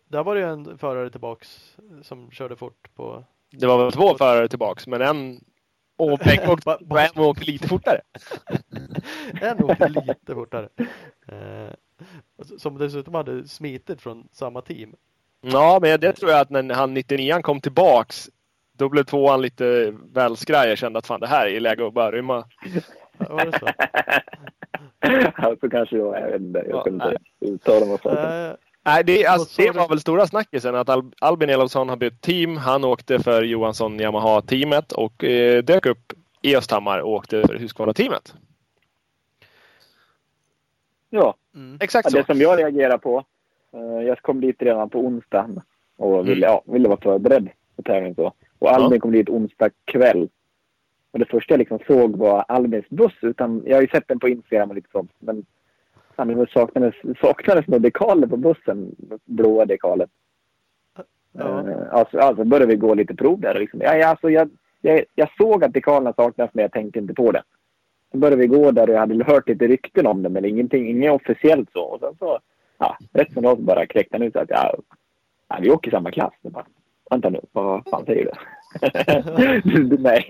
Där 0.07 0.23
var 0.23 0.35
det 0.35 0.41
ju 0.41 0.47
en 0.47 0.77
förare 0.77 1.09
tillbaks 1.09 1.77
som 2.01 2.31
körde 2.31 2.55
fort 2.55 2.89
på... 2.95 3.23
Det 3.51 3.67
var 3.67 3.83
väl 3.83 3.91
två 3.91 4.15
förare 4.17 4.47
tillbaks, 4.47 4.87
men 4.87 5.01
en 5.01 5.41
och 5.97 6.19
Beck 6.19 6.49
åkte, 6.49 6.77
och 6.89 6.99
en 6.99 7.19
åkte 7.23 7.45
lite 7.45 7.67
fortare. 7.67 8.01
En 9.41 9.63
åkte 9.63 9.89
lite 9.89 10.33
fortare. 10.33 10.69
Eh, 11.27 11.73
Som 12.57 12.77
dessutom 12.77 13.13
hade 13.13 13.47
smitit 13.47 14.01
från 14.01 14.27
samma 14.31 14.61
team. 14.61 14.95
Ja, 15.41 15.79
men 15.81 15.99
det 15.99 16.13
tror 16.13 16.31
jag 16.31 16.39
att 16.39 16.49
när 16.49 16.73
han 16.75 16.93
99 16.93 17.41
kom 17.41 17.61
tillbaks, 17.61 18.29
då 18.77 18.89
blev 18.89 19.03
tvåan 19.03 19.41
lite 19.41 19.93
väl 20.13 20.37
skraj. 20.37 20.69
Jag 20.69 20.77
kände 20.77 20.99
att 20.99 21.07
fan, 21.07 21.19
det 21.19 21.27
här 21.27 21.47
är 21.47 21.59
läge 21.59 21.87
att 21.87 21.93
bara 21.93 22.11
rymma. 22.11 22.45
Ja, 23.17 23.25
Var 23.29 23.45
det 23.45 23.59
så? 23.59 23.67
så 25.61 25.69
kanske 25.69 25.97
jag, 25.97 26.15
jag 26.21 26.31
vet 26.31 26.41
inte. 26.41 26.59
Jag 26.59 26.77
Ja, 26.77 26.83
kan 26.83 26.93
inte 26.93 27.17
uttala 27.39 27.85
mig 27.85 27.97
det. 28.03 28.47
Eh, 28.47 28.53
Nej, 28.89 29.03
det, 29.03 29.25
alltså, 29.25 29.61
det 29.61 29.71
var 29.71 29.87
väl 29.89 29.99
stora 29.99 30.27
snackisen 30.27 30.75
att 30.75 30.89
Al 30.89 31.11
Albin 31.19 31.49
Elofsson 31.49 31.89
har 31.89 31.95
bytt 31.97 32.21
team. 32.21 32.57
Han 32.57 32.83
åkte 32.83 33.19
för 33.19 33.43
Johansson 33.43 33.99
Yamaha-teamet 33.99 34.91
och 34.91 35.23
eh, 35.23 35.63
dök 35.63 35.85
upp 35.85 36.13
i 36.41 36.55
Östhammar 36.55 36.99
och 36.99 37.11
åkte 37.11 37.47
för 37.47 37.55
Husqvarna-teamet. 37.55 38.33
Ja, 41.09 41.35
Mm. 41.55 41.77
Exakt 41.81 42.05
Ja, 42.05 42.11
så. 42.11 42.17
det 42.17 42.25
som 42.25 42.41
jag 42.41 42.59
reagerar 42.59 42.97
på. 42.97 43.23
eh, 43.73 44.07
jag 44.07 44.21
kom 44.21 44.41
dit 44.41 44.61
redan 44.61 44.89
på 44.89 44.99
onsdagen 44.99 45.61
och 45.97 46.27
ville, 46.29 46.45
ja, 46.45 46.61
ville 46.65 46.87
vara 46.89 46.99
förberedd 47.01 47.49
på 47.75 47.81
tävling. 47.83 48.15
Så. 48.15 48.33
Och 48.59 48.71
Albin 48.71 48.99
kom 48.99 49.11
dit 49.11 49.29
onsdag 49.29 49.69
kväll. 49.85 50.29
Och 51.11 51.19
det 51.19 51.25
första 51.25 51.53
jag 51.53 51.59
liksom 51.59 51.79
såg 51.87 52.15
var 52.17 52.45
Albins 52.47 52.89
buss. 52.89 53.13
Utan, 53.21 53.63
jag 53.65 53.77
har 53.77 53.81
ju 53.81 53.87
sett 53.87 54.07
den 54.07 54.19
på 54.19 54.29
Instagram 54.29 54.69
och 54.69 54.75
lite 54.75 54.89
sånt. 54.91 55.11
Men 55.19 55.45
fan, 56.19 56.27
det 56.27 56.51
saknades, 56.51 56.95
saknades 57.21 57.67
några 57.67 57.79
dekaler 57.79 58.27
på 58.27 58.37
bussen. 58.37 58.95
Blåa 59.25 59.65
dekalet. 59.65 60.09
Ja. 61.31 61.69
Eh, 61.69 61.93
alltså, 61.93 62.19
alltså 62.19 62.43
började 62.43 62.71
vi 62.71 62.75
gå 62.75 62.93
lite 62.93 63.15
prov 63.15 63.39
där. 63.39 63.59
Liksom. 63.59 63.81
Ja, 63.81 63.95
ja, 63.95 64.07
alltså, 64.07 64.29
jag, 64.29 64.49
jag, 64.81 65.03
jag 65.15 65.29
såg 65.37 65.63
att 65.63 65.73
dekalerna 65.73 66.13
saknades 66.13 66.53
men 66.53 66.61
jag 66.61 66.71
tänkte 66.71 66.99
inte 66.99 67.13
på 67.13 67.31
det. 67.31 67.43
Så 68.11 68.17
började 68.17 68.41
vi 68.41 68.47
gå 68.47 68.71
där 68.71 68.89
och 68.89 68.95
jag 68.95 68.99
hade 68.99 69.23
hört 69.23 69.49
lite 69.49 69.67
rykten 69.67 70.07
om 70.07 70.23
det 70.23 70.29
men 70.29 70.45
ingenting, 70.45 70.89
inget 70.89 71.11
officiellt 71.11 71.71
så. 71.71 71.83
Och 71.83 71.99
sen 71.99 72.15
så, 72.19 72.39
ja, 72.77 72.97
rätt 73.13 73.33
som 73.33 73.43
det 73.43 73.55
bara 73.55 73.85
kräkte 73.85 74.17
han 74.17 74.27
ut 74.27 74.35
att 74.35 74.49
ja, 74.49 74.75
ja, 75.47 75.57
vi 75.61 75.71
åker 75.71 75.89
i 75.89 75.91
samma 75.91 76.11
klass. 76.11 76.33
Jag 76.41 76.51
bara, 76.51 76.65
Vänta 77.09 77.29
nu, 77.29 77.39
vad 77.51 77.83
fan 77.89 78.05
säger 78.05 78.25
du? 78.25 79.97
Nej, 79.97 80.25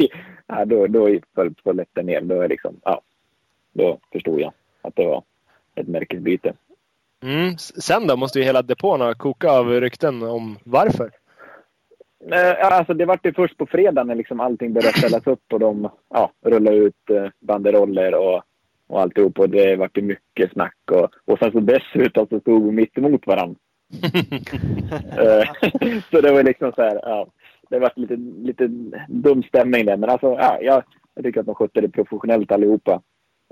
ja, 0.47 0.65
då, 0.65 0.87
då 0.87 1.19
föll 1.35 1.53
polletten 1.63 2.05
ner. 2.05 2.21
Då, 2.21 2.41
är 2.41 2.47
liksom, 2.47 2.75
ja, 2.83 3.01
då 3.73 3.99
förstod 4.11 4.41
jag 4.41 4.53
att 4.81 4.95
det 4.95 5.05
var 5.05 5.23
ett 5.75 5.87
märkesbyte. 5.87 6.53
Mm. 7.23 7.57
Sen 7.57 8.07
då 8.07 8.17
måste 8.17 8.39
ju 8.39 8.45
hela 8.45 8.61
depån 8.61 9.01
ha 9.01 9.13
kokat 9.13 9.51
av 9.51 9.69
rykten 9.69 10.23
om 10.23 10.57
varför. 10.63 11.11
Eh, 12.31 12.65
Alltså 12.65 12.93
det 12.93 13.05
var 13.05 13.19
ju 13.23 13.33
först 13.33 13.57
på 13.57 13.65
fredagen 13.65 14.07
när 14.07 14.15
liksom 14.15 14.39
allting 14.39 14.73
började 14.73 14.97
ställas 14.97 15.27
upp 15.27 15.53
och 15.53 15.59
de 15.59 15.89
ja, 16.09 16.31
rullade 16.45 16.77
ut 16.77 17.09
eh, 17.09 17.27
banderoller 17.39 18.15
och, 18.15 18.43
och 18.87 19.01
alltihop. 19.01 19.39
Och 19.39 19.49
det 19.49 19.75
var 19.75 19.89
ju 19.93 20.01
mycket 20.01 20.51
snack. 20.51 20.77
Och, 20.91 21.09
och 21.25 21.39
sen 21.39 21.51
så 21.51 21.59
dessutom 21.59 22.27
så 22.27 22.39
stod 22.39 22.65
vi 22.65 22.71
mitt 22.71 22.97
emot 22.97 23.27
varandra. 23.27 23.55
Eh, 25.17 25.43
så 26.11 26.21
det 26.21 26.31
var 26.31 26.43
liksom 26.43 26.71
så 26.71 26.81
här, 26.81 26.99
ja. 27.03 27.27
Det 27.69 27.79
var 27.79 27.91
lite, 27.95 28.15
lite 28.15 28.67
dum 29.07 29.43
stämning 29.43 29.85
där. 29.85 29.97
Men 29.97 30.09
alltså, 30.09 30.27
ja, 30.27 30.57
jag, 30.61 30.83
jag 31.15 31.25
tycker 31.25 31.39
att 31.39 31.45
de 31.45 31.55
skötte 31.55 31.81
det 31.81 31.89
professionellt 31.89 32.51
allihopa. 32.51 33.01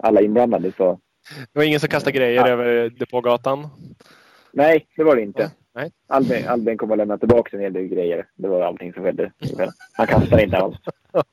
Alla 0.04 0.22
inblandade. 0.22 0.72
Så 0.72 1.00
Det 1.36 1.60
var 1.60 1.64
ingen 1.64 1.80
som 1.80 1.90
kastade 1.90 2.18
grejer 2.18 2.36
Ja. 2.36 2.48
över 2.48 2.90
depågatan. 2.90 3.68
nej, 4.52 4.88
det 4.96 5.04
var 5.04 5.16
det 5.16 5.22
inte. 5.22 5.52
Nej. 5.76 5.92
Albin, 6.08 6.48
Albin 6.48 6.78
kom 6.78 6.92
att 6.92 6.98
lämna 6.98 7.18
tillbaka 7.18 7.58
en 7.58 7.64
hel 7.64 7.74
del 7.74 7.88
grejer. 7.88 8.26
Det 8.36 8.48
var 8.48 8.62
allting 8.62 8.94
som 8.94 9.04
skedde. 9.04 9.32
Han 9.94 10.08
kastade 10.08 10.44
inte 10.44 10.58
alls. 10.58 10.78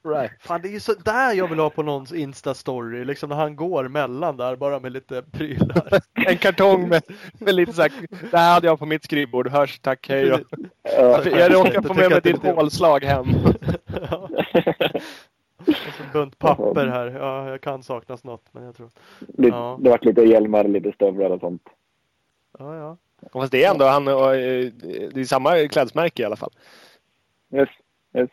Right. 0.09 0.31
Fan 0.41 0.63
det 0.63 0.69
är 0.69 0.73
ju 0.73 0.81
så 0.81 0.95
där 0.95 1.33
jag 1.33 1.49
vill 1.49 1.59
ha 1.59 1.71
på 1.71 1.83
någons 1.83 2.13
Insta-story. 2.13 3.05
Liksom 3.05 3.29
när 3.29 3.37
han 3.37 3.57
går 3.57 3.89
mellan 3.89 4.37
där 4.37 4.57
bara 4.57 4.81
med 4.81 4.93
lite 4.93 5.23
prylar. 5.23 6.01
En 6.27 6.37
kartong 6.37 6.89
med, 6.89 7.03
med 7.39 7.55
lite 7.55 7.73
så 7.73 7.83
här, 7.83 7.93
det 8.31 8.39
här 8.39 8.55
hade 8.55 8.67
jag 8.67 8.79
på 8.79 8.87
mitt 8.87 9.05
skrivbord. 9.05 9.49
Hörs, 9.49 9.79
tack, 9.79 10.09
hej 10.09 10.25
då. 10.29 10.39
Ja. 10.83 11.25
Jag 11.29 11.55
råkar 11.55 11.83
få 11.83 11.95
med 11.95 12.11
mig 12.11 12.21
ditt 12.23 12.43
hålslag 12.43 13.05
hem. 13.05 13.27
Ja. 15.67 15.73
Och 15.89 15.95
så 15.97 16.03
en 16.03 16.13
bunt 16.13 16.39
papper 16.39 16.87
här. 16.87 17.07
Ja, 17.07 17.51
jag 17.51 17.61
kan 17.61 17.83
saknas 17.83 18.25
något 18.25 18.45
men 18.53 18.65
jag 18.65 18.77
tror. 18.77 18.91
Det, 19.21 19.49
Ja. 19.49 19.79
det 19.81 19.91
var 19.91 19.99
lite 20.03 20.23
hjälmar, 20.23 20.65
lite 20.65 20.93
stövlar 20.93 21.31
och 21.31 21.41
sånt. 21.41 21.63
Ja, 22.59 22.77
ja. 22.77 22.97
Fast 23.33 23.53
det 23.53 23.65
är 23.65 23.71
ändå 23.71 23.85
han 23.85 24.09
och, 24.09 24.35
eh, 24.35 24.71
det 25.15 25.21
är 25.21 25.25
samma 25.25 25.69
klädesmärke 25.69 26.23
i 26.23 26.27
alla 26.27 26.37
fall. 26.37 26.51
Yes, 27.55 27.69
yes. 28.17 28.31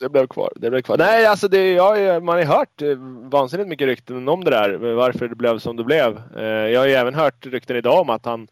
Det 0.00 0.08
blev 0.08 0.26
kvar. 0.26 0.52
Det 0.56 0.70
blev 0.70 0.82
kvar. 0.82 0.98
Nej, 0.98 1.26
alltså 1.26 1.48
det, 1.48 1.72
jag, 1.72 2.22
man 2.22 2.32
har 2.34 2.40
ju 2.42 2.46
hört 2.48 2.82
eh, 2.82 2.96
vansinnigt 3.30 3.68
mycket 3.68 3.86
rykten 3.86 4.28
om 4.28 4.44
det 4.44 4.50
där. 4.50 4.94
Varför 4.94 5.28
det 5.28 5.34
blev 5.36 5.58
som 5.58 5.76
det 5.76 5.84
blev. 5.84 6.22
Eh, 6.36 6.42
Jag 6.44 6.80
har 6.80 6.86
ju 6.86 6.92
även 6.92 7.14
hört 7.14 7.46
rykten 7.46 7.76
idag 7.76 8.00
om 8.00 8.10
att 8.10 8.24
han 8.24 8.48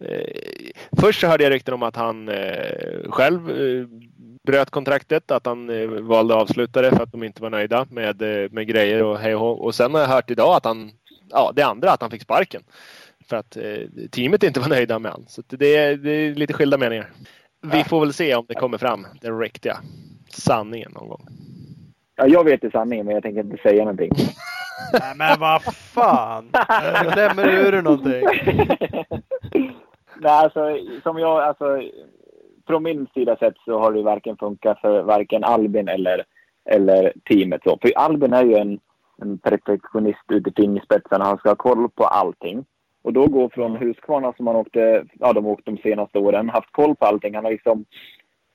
eh, 0.00 0.38
Först 1.00 1.20
så 1.20 1.26
hörde 1.26 1.44
jag 1.44 1.50
rykten 1.52 1.74
om 1.74 1.82
att 1.82 1.96
han 1.96 2.28
eh, 2.28 3.10
själv 3.10 3.50
eh, 3.50 3.86
bröt 4.48 4.70
kontraktet. 4.70 5.30
Att 5.30 5.46
han 5.46 5.70
eh, 5.70 5.88
valde 5.88 6.34
att 6.34 6.42
avsluta 6.42 6.82
det 6.82 6.90
för 6.90 7.02
att 7.02 7.12
de 7.12 7.22
inte 7.22 7.42
var 7.42 7.50
nöjda 7.50 7.86
med, 7.90 8.22
eh, 8.22 8.50
med 8.50 8.66
grejer 8.66 9.02
och 9.02 9.18
hej 9.18 9.34
och. 9.34 9.64
Och 9.64 9.74
sen 9.74 9.94
har 9.94 10.00
jag 10.00 10.08
hört 10.08 10.30
idag 10.30 10.56
att 10.56 10.64
han, 10.64 10.90
ja 11.30 11.52
det 11.56 11.62
andra, 11.62 11.90
att 11.90 12.02
han 12.02 12.10
fick 12.10 12.22
sparken. 12.22 12.62
För 13.28 13.36
att 13.36 13.56
eh, 13.56 14.08
teamet 14.10 14.42
inte 14.42 14.60
var 14.60 14.68
nöjda 14.68 14.98
med 14.98 15.12
honom. 15.12 15.26
Så 15.28 15.40
att 15.40 15.46
det, 15.48 15.76
är, 15.76 15.96
det 15.96 16.10
är 16.10 16.34
lite 16.34 16.52
skilda 16.52 16.78
meningar. 16.78 17.10
Vi 17.62 17.84
får 17.84 18.00
väl 18.00 18.12
se 18.12 18.34
om 18.34 18.44
det 18.48 18.54
kommer 18.54 18.78
fram, 18.78 19.06
den 19.20 19.38
riktiga 19.38 19.78
sanningen 20.30 20.92
någon 20.92 21.08
gång. 21.08 21.26
Ja, 22.16 22.26
jag 22.26 22.44
vet 22.44 22.64
ju 22.64 22.70
sanningen, 22.70 23.06
men 23.06 23.14
jag 23.14 23.22
tänker 23.22 23.40
inte 23.40 23.62
säga 23.62 23.84
någonting. 23.84 24.10
Nej 24.92 25.14
men 25.16 25.40
vad 25.40 25.62
fan! 25.62 26.44
Nu 27.04 27.10
klämmer 27.10 27.44
du 27.44 27.52
ur 27.52 27.82
någonting. 27.82 28.24
Nej, 30.20 30.32
alltså, 30.32 30.78
som 31.02 31.18
jag, 31.18 31.42
alltså, 31.42 31.82
från 32.68 32.82
min 32.82 33.06
sida 33.14 33.36
sett 33.36 33.54
så 33.64 33.78
har 33.78 33.92
det 33.92 34.02
varken 34.02 34.36
funkat 34.36 34.80
för 34.80 35.02
varken 35.02 35.44
Albin 35.44 35.88
eller, 35.88 36.24
eller 36.64 37.12
teamet. 37.28 37.60
Så. 37.64 37.78
För 37.82 37.92
Albin 37.96 38.32
är 38.32 38.44
ju 38.44 38.54
en, 38.54 38.80
en 39.22 39.38
perfektionist 39.38 40.24
ute 40.28 40.50
i 40.50 40.52
fingerspetsarna. 40.56 41.24
Han 41.24 41.38
ska 41.38 41.48
ha 41.48 41.56
koll 41.56 41.88
på 41.88 42.04
allting. 42.04 42.64
Och 43.02 43.12
då 43.12 43.26
gå 43.26 43.50
från 43.50 43.76
Huskvarna, 43.76 44.32
som 44.36 44.46
han 44.46 44.56
åkte, 44.56 45.04
ja 45.12 45.32
de 45.32 45.46
åkt 45.46 45.66
de 45.66 45.76
senaste 45.78 46.18
åren, 46.18 46.48
haft 46.48 46.72
koll 46.72 46.96
på 46.96 47.06
allting. 47.06 47.34
Han 47.34 47.44
har 47.44 47.52
liksom, 47.52 47.84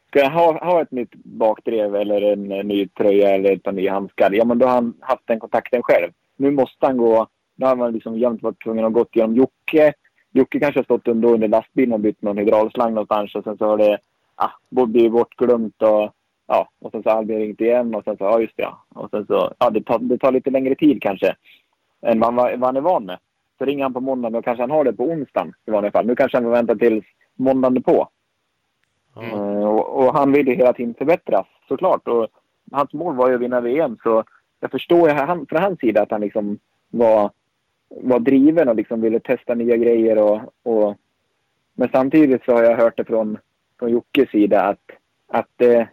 ska 0.07 0.19
jag 0.19 0.29
ha, 0.29 0.65
ha 0.65 0.81
ett 0.81 0.91
nytt 0.91 1.15
bakdrev 1.15 1.95
eller 1.95 2.21
en, 2.21 2.51
en 2.51 2.67
ny 2.67 2.87
tröja 2.87 3.29
eller 3.29 3.51
ett 3.51 3.63
par 3.63 3.71
nya 3.71 3.93
handskar, 3.93 4.31
ja 4.31 4.45
men 4.45 4.59
då 4.59 4.65
har 4.65 4.73
han 4.73 4.93
haft 4.99 5.27
den 5.27 5.39
kontakten 5.39 5.83
själv. 5.83 6.11
Nu 6.37 6.51
måste 6.51 6.85
han 6.85 6.97
gå, 6.97 7.27
nu 7.55 7.65
har 7.65 7.75
man 7.75 7.93
liksom 7.93 8.17
jämt 8.17 8.43
varit 8.43 8.63
tvungen 8.63 8.85
att 8.85 8.93
gå 8.93 9.05
genom 9.13 9.35
Jocke. 9.35 9.93
Jocke 10.33 10.59
kanske 10.59 10.79
har 10.79 10.83
stått 10.83 11.07
under, 11.07 11.29
under 11.29 11.47
lastbilen 11.47 11.93
och 11.93 11.99
bytt 11.99 12.21
någon 12.21 12.37
hydraulslang 12.37 12.93
någonstans 12.93 13.35
och 13.35 13.43
sen 13.43 13.57
så 13.57 13.65
har 13.65 13.77
det 13.77 13.97
ah, 14.35 14.51
blivit 14.69 15.11
bortglömt 15.11 15.81
och 15.81 16.13
ja, 16.47 16.69
och 16.79 16.91
sen 16.91 17.03
så 17.03 17.09
har 17.09 17.17
Albin 17.17 17.39
ringt 17.39 17.61
igen 17.61 17.95
och 17.95 18.03
sen 18.03 18.17
så, 18.17 18.23
ja 18.23 18.39
just 18.39 18.57
det 18.57 18.63
ja. 18.63 18.85
Och 18.89 19.09
sen 19.09 19.25
så, 19.25 19.53
ja 19.59 19.69
det 19.69 19.83
tar, 19.83 19.99
det 19.99 20.17
tar 20.17 20.31
lite 20.31 20.49
längre 20.49 20.75
tid 20.75 21.01
kanske 21.01 21.35
än 22.01 22.19
vad, 22.19 22.35
vad 22.35 22.63
han 22.63 22.77
är 22.77 22.81
van 22.81 23.05
med. 23.05 23.17
Så 23.57 23.65
ringer 23.65 23.83
han 23.83 23.93
på 23.93 23.99
måndagen 23.99 24.35
och 24.35 24.45
kanske 24.45 24.63
han 24.63 24.71
har 24.71 24.83
det 24.83 24.93
på 24.93 25.03
onsdagen 25.03 25.53
i 25.65 25.71
vanliga 25.71 25.91
fall. 25.91 26.05
Nu 26.05 26.15
kanske 26.15 26.37
han 26.37 26.49
väntar 26.49 26.75
tills 26.75 27.05
måndagen 27.35 27.83
på. 27.83 28.09
Mm. 29.17 29.39
Uh, 29.39 29.65
och, 29.65 30.05
och, 30.05 30.13
han 30.13 30.31
vill 30.31 30.47
ju 30.47 30.55
hela 30.55 30.73
tiden 30.73 30.93
förbättras 30.93 31.47
såklart. 31.67 32.07
Och 32.07 32.27
hans 32.71 32.93
mål 32.93 33.15
var 33.15 33.29
ju 33.29 33.35
att 33.35 33.41
vinna 33.41 33.61
VM 33.61 33.97
så 34.03 34.23
jag 34.59 34.71
förstår 34.71 35.09
ju 35.09 35.15
han, 35.15 35.45
från 35.45 35.61
hans 35.61 35.79
sida 35.79 36.01
att 36.01 36.11
han 36.11 36.21
liksom 36.21 36.59
var, 36.89 37.31
var 38.01 38.19
driven 38.19 38.69
och 38.69 38.75
liksom 38.75 39.01
ville 39.01 39.19
testa 39.19 39.55
nya 39.55 39.77
grejer. 39.77 40.17
Och, 40.17 40.41
och, 40.63 40.97
men 41.73 41.89
samtidigt 41.91 42.43
så 42.45 42.51
har 42.51 42.63
jag 42.63 42.77
hört 42.77 42.97
det 42.97 43.05
från, 43.05 43.37
från 43.79 43.91
Jockes 43.91 44.29
sida 44.29 44.61
att, 44.61 44.91
att 45.27 45.61
eh, 45.61 45.87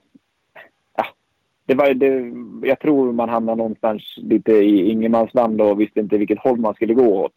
det 1.71 1.77
var, 1.77 1.95
det, 1.95 2.33
jag 2.69 2.79
tror 2.81 3.13
man 3.13 3.29
hamnade 3.29 3.57
någonstans 3.57 4.15
lite 4.17 4.53
i 4.53 4.91
ingenmansland 4.91 5.61
och 5.61 5.81
visste 5.81 6.01
inte 6.01 6.19
vilket 6.19 6.39
håll 6.39 6.59
man 6.59 6.75
skulle 6.75 6.95
gå 6.95 7.25
åt. 7.25 7.35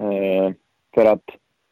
Eh, 0.00 0.52
för 0.94 1.06
att 1.06 1.24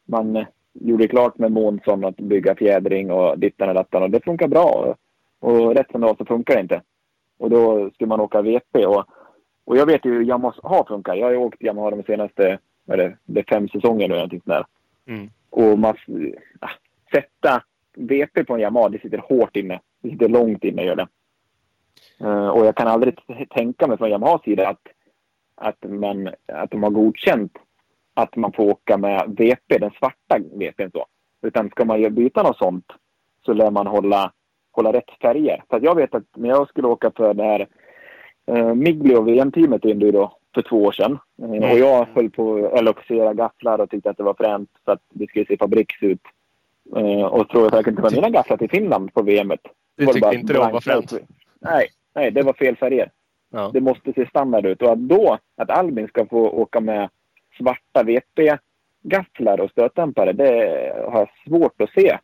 man 0.05 0.45
gjorde 0.73 1.07
klart 1.07 1.37
med 1.37 1.51
Månsson 1.51 2.05
att 2.05 2.17
bygga 2.17 2.55
fjädring 2.55 3.11
och 3.11 3.39
dittan 3.39 3.69
och 3.69 3.75
dattan 3.75 4.03
och 4.03 4.09
det 4.09 4.23
funkar 4.23 4.47
bra. 4.47 4.95
Och 5.39 5.75
rätt 5.75 5.91
som 5.91 6.01
det 6.01 6.07
var 6.07 6.15
så 6.15 6.25
funkar 6.25 6.55
det 6.55 6.61
inte. 6.61 6.81
Och 7.37 7.49
då 7.49 7.89
skulle 7.93 8.07
man 8.07 8.19
åka 8.19 8.41
VP 8.41 8.85
och, 8.85 9.05
och 9.69 9.77
jag 9.77 9.85
vet 9.85 10.05
ju 10.05 10.13
hur 10.13 10.23
Yamaha 10.23 10.53
har 10.63 10.83
funkat. 10.83 11.17
Jag 11.17 11.25
har 11.25 11.31
ju 11.31 11.37
åkt 11.37 11.61
Yamaha 11.61 11.89
de 11.89 12.03
senaste, 12.03 12.59
vad 12.85 12.99
är 12.99 13.17
det, 13.25 13.43
fem 13.49 13.67
säsonger 13.67 14.07
nu 14.07 14.13
någonting 14.13 14.41
sånt 14.41 14.57
där. 14.57 14.65
Mm. 15.13 15.29
Och 15.49 15.79
man, 15.79 15.95
äh, 16.61 16.69
sätta 17.11 17.63
VP 17.93 18.43
på 18.43 18.53
en 18.53 18.59
Yamaha, 18.59 18.89
det 18.89 19.01
sitter 19.01 19.17
hårt 19.17 19.55
inne. 19.55 19.79
Det 20.01 20.09
sitter 20.09 20.29
långt 20.29 20.63
inne 20.63 20.83
gör 20.83 20.95
det. 20.95 21.07
Uh, 22.21 22.47
och 22.47 22.65
jag 22.65 22.75
kan 22.75 22.87
aldrig 22.87 23.19
tänka 23.49 23.87
mig 23.87 23.97
från 23.97 24.09
Yamahas 24.09 24.43
sida 24.43 24.67
att, 24.67 24.87
att, 25.55 25.89
man, 25.89 26.29
att 26.47 26.71
de 26.71 26.83
har 26.83 26.89
godkänt 26.89 27.57
att 28.13 28.35
man 28.35 28.51
får 28.51 28.63
åka 28.63 28.97
med 28.97 29.35
VP, 29.37 29.77
den 29.77 29.91
svarta 29.99 30.39
VPn 30.53 30.89
så. 30.91 31.05
Utan 31.41 31.69
ska 31.69 31.85
man 31.85 32.15
byta 32.15 32.43
något 32.43 32.57
sånt 32.57 32.91
så 33.45 33.53
lär 33.53 33.71
man 33.71 33.87
hålla, 33.87 34.31
hålla 34.71 34.93
rätt 34.93 35.11
färger. 35.21 35.63
För 35.69 35.79
jag 35.83 35.95
vet 35.95 36.15
att 36.15 36.35
när 36.35 36.49
jag 36.49 36.69
skulle 36.69 36.87
åka 36.87 37.11
för 37.11 37.33
det 37.33 37.43
här 37.43 37.67
eh, 38.49 38.73
Miglio 38.75 39.21
VM-teamet 39.21 39.85
i 39.85 39.91
Enduro 39.91 40.31
för 40.53 40.61
två 40.61 40.83
år 40.83 40.91
sedan. 40.91 41.19
Mm. 41.41 41.71
Och 41.71 41.79
jag 41.79 42.07
höll 42.15 42.29
på 42.29 42.65
att 42.65 42.79
eloxera 42.79 43.33
gafflar 43.33 43.81
och 43.81 43.89
tyckte 43.89 44.09
att 44.09 44.17
det 44.17 44.23
var 44.23 44.33
fränt 44.33 44.69
för 44.85 44.91
att 44.91 45.01
det 45.09 45.27
skulle 45.27 45.45
se 45.45 45.57
fabriks 45.57 46.03
ut. 46.03 46.21
Eh, 46.95 47.25
och 47.25 47.49
tror 47.49 47.69
jag 47.71 47.87
inte 47.87 48.01
var 48.01 48.11
mina 48.11 48.29
gafflar 48.29 48.57
till 48.57 48.69
Finland 48.69 49.13
på 49.13 49.21
VMet. 49.21 49.59
Du 49.97 50.05
tyckte 50.05 50.19
bara, 50.19 50.33
inte 50.33 50.53
det 50.53 50.59
var 50.59 50.81
fränt? 50.81 51.13
Nej, 51.59 51.87
nej, 52.15 52.31
det 52.31 52.41
var 52.41 52.53
fel 52.53 52.75
färger. 52.75 53.11
Ja. 53.51 53.71
Det 53.73 53.81
måste 53.81 54.13
se 54.13 54.27
standard 54.27 54.65
ut. 54.65 54.81
Och 54.81 54.91
att 54.91 54.99
då, 54.99 55.37
att 55.57 55.69
Albin 55.69 56.07
ska 56.07 56.25
få 56.25 56.49
åka 56.49 56.79
med 56.79 57.09
svarta 57.57 58.03
VP-gafflar 58.03 59.59
och 59.59 59.71
stötdämpare, 59.71 60.33
det 60.33 60.93
har 61.11 61.19
jag 61.19 61.29
svårt 61.47 61.81
att 61.81 61.89
se 61.89 62.17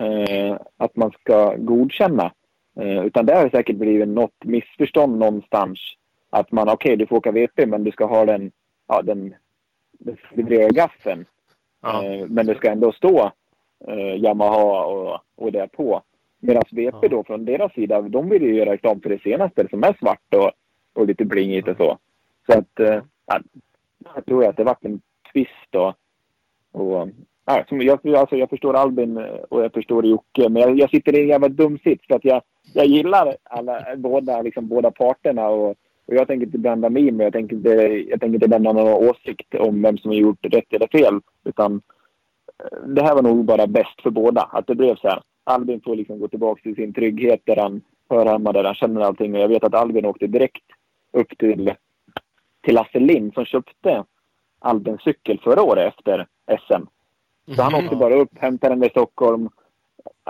eh, 0.00 0.56
att 0.76 0.96
man 0.96 1.10
ska 1.10 1.54
godkänna. 1.56 2.32
Eh, 2.80 3.04
utan 3.06 3.26
det 3.26 3.34
har 3.34 3.48
säkert 3.48 3.76
blivit 3.76 4.08
något 4.08 4.44
missförstånd 4.44 5.18
någonstans. 5.18 5.78
Att 6.30 6.52
man, 6.52 6.68
okej, 6.68 6.74
okay, 6.74 6.96
du 6.96 7.06
får 7.06 7.16
åka 7.16 7.32
VP, 7.32 7.66
men 7.66 7.84
du 7.84 7.90
ska 7.90 8.04
ha 8.04 8.24
den, 8.24 8.52
ja, 8.88 9.02
den, 9.02 9.34
den 10.34 10.68
gaffeln. 10.74 11.24
Ja. 11.82 12.04
Eh, 12.04 12.26
men 12.26 12.46
det 12.46 12.54
ska 12.54 12.70
ändå 12.70 12.92
stå 12.92 13.32
eh, 13.88 14.16
Yamaha 14.16 14.84
och, 14.84 15.20
och 15.36 15.52
det 15.52 15.72
på. 15.72 16.02
Medan 16.40 16.62
VP 16.70 16.96
ja. 17.02 17.08
då 17.08 17.24
från 17.24 17.44
deras 17.44 17.72
sida, 17.72 18.02
de 18.02 18.28
vill 18.28 18.42
ju 18.42 18.54
göra 18.54 18.72
reklam 18.72 19.00
för 19.00 19.10
det 19.10 19.22
senaste 19.22 19.68
som 19.68 19.84
är 19.84 19.96
svart 19.98 20.34
och, 20.34 20.50
och 20.94 21.06
lite 21.06 21.24
blingigt 21.24 21.68
och 21.68 21.76
så. 21.76 21.98
Så 22.46 22.58
att, 22.58 22.80
eh, 22.80 23.02
jag 24.14 24.26
tror 24.26 24.44
att 24.44 24.56
det 24.56 24.64
varit 24.64 24.84
en 24.84 25.00
twist 25.32 25.74
och, 25.74 25.94
och 26.72 27.08
ja, 27.56 27.64
som 27.68 27.80
jag, 27.80 28.16
alltså 28.16 28.36
jag 28.36 28.50
förstår 28.50 28.76
Albin 28.76 29.16
eh, 29.16 29.24
och 29.24 29.64
jag 29.64 29.72
förstår 29.72 30.06
Jocke, 30.06 30.48
men 30.48 30.62
jag, 30.62 30.78
jag 30.78 30.90
sitter 30.90 31.18
i 31.18 31.22
en 31.22 31.28
jävla 31.28 31.48
dum 31.48 31.78
sits 31.78 32.06
för 32.06 32.14
att 32.14 32.24
jag, 32.24 32.42
jag 32.74 32.86
gillar 32.86 33.36
alla, 33.42 33.84
båda, 33.96 34.42
liksom, 34.42 34.68
båda 34.68 34.90
parterna 34.90 35.48
och, 35.48 35.70
och 36.06 36.14
jag 36.14 36.26
tänker 36.26 36.46
inte 36.46 36.58
blanda 36.58 36.90
mig 36.90 37.06
i. 37.06 37.12
men 37.12 37.24
jag 37.24 37.32
tänker 37.32 37.56
inte, 37.56 37.68
jag 38.10 38.20
tänker 38.20 38.34
inte 38.34 38.46
lämna 38.46 38.72
någon 38.72 39.08
åsikt 39.08 39.54
om 39.54 39.82
vem 39.82 39.98
som 39.98 40.10
har 40.10 40.16
gjort 40.16 40.44
rätt 40.44 40.72
eller 40.72 40.86
fel. 40.86 41.20
Utan 41.44 41.82
eh, 42.58 42.78
det 42.86 43.02
här 43.02 43.14
var 43.14 43.22
nog 43.22 43.44
bara 43.44 43.66
bäst 43.66 44.02
för 44.02 44.10
båda, 44.10 44.42
att 44.42 44.66
det 44.66 44.74
blev 44.74 44.96
så 44.96 45.08
här. 45.08 45.22
Albin 45.44 45.80
får 45.84 45.96
liksom 45.96 46.18
gå 46.18 46.28
tillbaka 46.28 46.62
till 46.62 46.74
sin 46.74 46.94
trygghet 46.94 47.40
där 47.44 47.56
han 47.56 47.82
hör 48.10 48.26
hemma, 48.26 48.52
där 48.52 48.64
han 48.64 48.74
känner 48.74 49.00
allting. 49.00 49.34
Och 49.34 49.40
jag 49.40 49.48
vet 49.48 49.64
att 49.64 49.74
Albin 49.74 50.06
åkte 50.06 50.26
direkt 50.26 50.64
upp 51.12 51.38
till 51.38 51.74
till 52.62 52.74
Lasse 52.74 52.98
Lind 52.98 53.34
som 53.34 53.44
köpte 53.44 54.04
Albins 54.58 55.02
cykel 55.02 55.40
förra 55.44 55.62
året 55.62 55.94
efter 55.94 56.26
SM. 56.46 56.84
Så 57.56 57.62
han 57.62 57.74
åkte 57.74 57.96
bara 57.96 58.14
upp, 58.14 58.38
hämtade 58.38 58.74
den 58.74 58.84
i 58.84 58.90
Stockholm. 58.90 59.48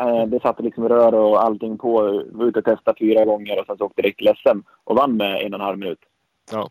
Eh, 0.01 0.27
det 0.27 0.41
satte 0.41 0.63
liksom 0.63 0.89
rör 0.89 1.15
och 1.15 1.43
allting 1.43 1.79
på. 1.79 2.23
Var 2.33 2.47
ute 2.47 2.59
och 2.59 2.65
testade 2.65 2.99
fyra 2.99 3.25
gånger 3.25 3.61
och 3.61 3.67
sen 3.67 3.77
så 3.77 3.85
åkte 3.85 4.03
direkt 4.03 4.39
SM 4.39 4.59
och 4.85 4.97
vann 4.97 5.17
med 5.17 5.43
en 5.43 5.55
och 5.55 5.61
en 5.61 5.67
halv 5.67 5.79
minut. 5.79 5.99
Ja. 6.53 6.71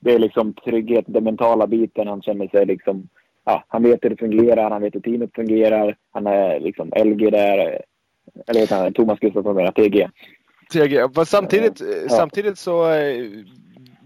Det 0.00 0.14
är 0.14 0.18
liksom 0.18 0.52
trygghet, 0.52 1.04
den 1.08 1.24
mentala 1.24 1.66
biten. 1.66 2.08
Han 2.08 2.22
känner 2.22 2.48
sig 2.48 2.66
liksom... 2.66 3.08
Ja, 3.44 3.64
han 3.68 3.82
vet 3.82 4.04
hur 4.04 4.10
det 4.10 4.16
fungerar, 4.16 4.70
han 4.70 4.82
vet 4.82 4.94
hur 4.94 5.00
teamet 5.00 5.34
fungerar. 5.34 5.96
Han 6.12 6.26
är 6.26 6.60
liksom 6.60 6.92
LG 6.96 7.30
där. 7.30 7.82
Eller 8.46 8.60
vet 8.60 8.70
han, 8.70 8.92
Thomas 8.92 9.18
Gustafsson 9.18 9.56
menar 9.56 9.72
TG. 9.72 10.08
TG. 10.72 11.24
Samtidigt, 11.26 11.80
ja. 11.80 12.08
samtidigt 12.08 12.58
så 12.58 12.90
eh, 12.90 13.26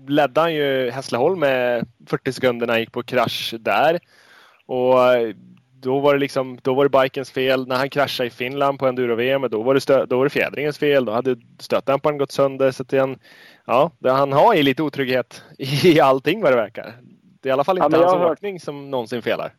ledde 0.07 0.41
han 0.41 0.55
ju 0.55 0.91
Hässleholm 0.91 1.41
med 1.41 1.87
40 2.07 2.33
sekunder 2.33 2.67
när 2.67 2.75
han 2.75 2.81
gick 2.81 2.93
på 2.93 3.03
krasch 3.03 3.55
där. 3.61 3.99
Och 4.67 4.99
då 5.83 6.01
var 6.01 6.15
det 6.15 6.21
liksom, 6.21 6.59
då 6.63 6.75
var 6.75 6.85
det 6.85 7.03
bikens 7.03 7.31
fel. 7.31 7.69
När 7.69 7.77
han 7.77 7.91
kraschade 7.91 8.27
i 8.27 8.31
Finland 8.31 8.79
på 8.79 8.87
enduro-VM, 8.87 9.47
då 9.51 9.63
var 9.63 9.75
det, 9.75 9.81
stö, 9.81 10.07
då 10.07 10.17
var 10.17 10.25
det 10.25 10.31
fjädringens 10.31 10.79
fel. 10.79 11.05
Då 11.05 11.13
hade 11.13 11.37
stötdämparen 11.59 12.19
gått 12.19 12.33
sönder. 12.33 12.71
Så 12.71 12.83
att 12.83 12.93
han, 12.93 13.19
ja, 13.67 13.91
han 14.05 14.33
har 14.33 14.55
ju 14.55 14.63
lite 14.63 14.83
otrygghet 14.83 15.43
i 15.85 16.01
allting 16.01 16.43
vad 16.43 16.53
det 16.53 16.57
verkar. 16.57 16.93
Det 17.43 17.49
är 17.49 17.51
i 17.51 17.53
alla 17.53 17.65
fall 17.65 17.79
inte 17.79 17.97
ja, 17.97 18.07
hans 18.07 18.19
hört... 18.19 18.33
åkning 18.33 18.61
som 18.61 18.91
någonsin 18.91 19.23
felar. 19.23 19.53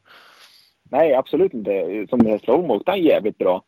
Nej, 0.91 1.13
absolut 1.13 1.53
inte. 1.53 2.05
Som 2.09 2.25
Hässleholm 2.25 2.71
åkte 2.71 2.91
han 2.91 3.01
jävligt 3.01 3.37
bra. 3.37 3.63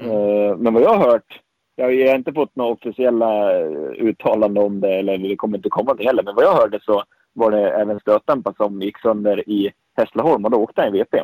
Mm. 0.00 0.16
Uh, 0.16 0.56
men 0.56 0.74
vad 0.74 0.82
jag 0.82 0.94
har 0.94 1.10
hört 1.10 1.40
jag 1.80 2.08
har 2.08 2.16
inte 2.16 2.32
fått 2.32 2.56
några 2.56 2.70
officiella 2.70 3.60
eh, 3.60 3.70
uttalanden 3.98 4.64
om 4.64 4.80
det, 4.80 4.94
eller 4.94 5.18
det 5.18 5.36
kommer 5.36 5.58
inte 5.58 5.68
komma 5.68 5.94
det 5.94 6.04
heller. 6.04 6.22
Men 6.22 6.34
vad 6.34 6.44
jag 6.44 6.54
hörde 6.54 6.80
så 6.82 7.04
var 7.32 7.50
det 7.50 7.70
även 7.70 8.00
stötdämpare 8.00 8.54
som 8.56 8.82
gick 8.82 8.98
sönder 8.98 9.48
i 9.48 9.72
Hässleholm 9.96 10.44
och 10.44 10.50
då 10.50 10.58
åkte 10.58 10.80
han 10.80 10.94
i 10.94 10.98
VP. 10.98 11.18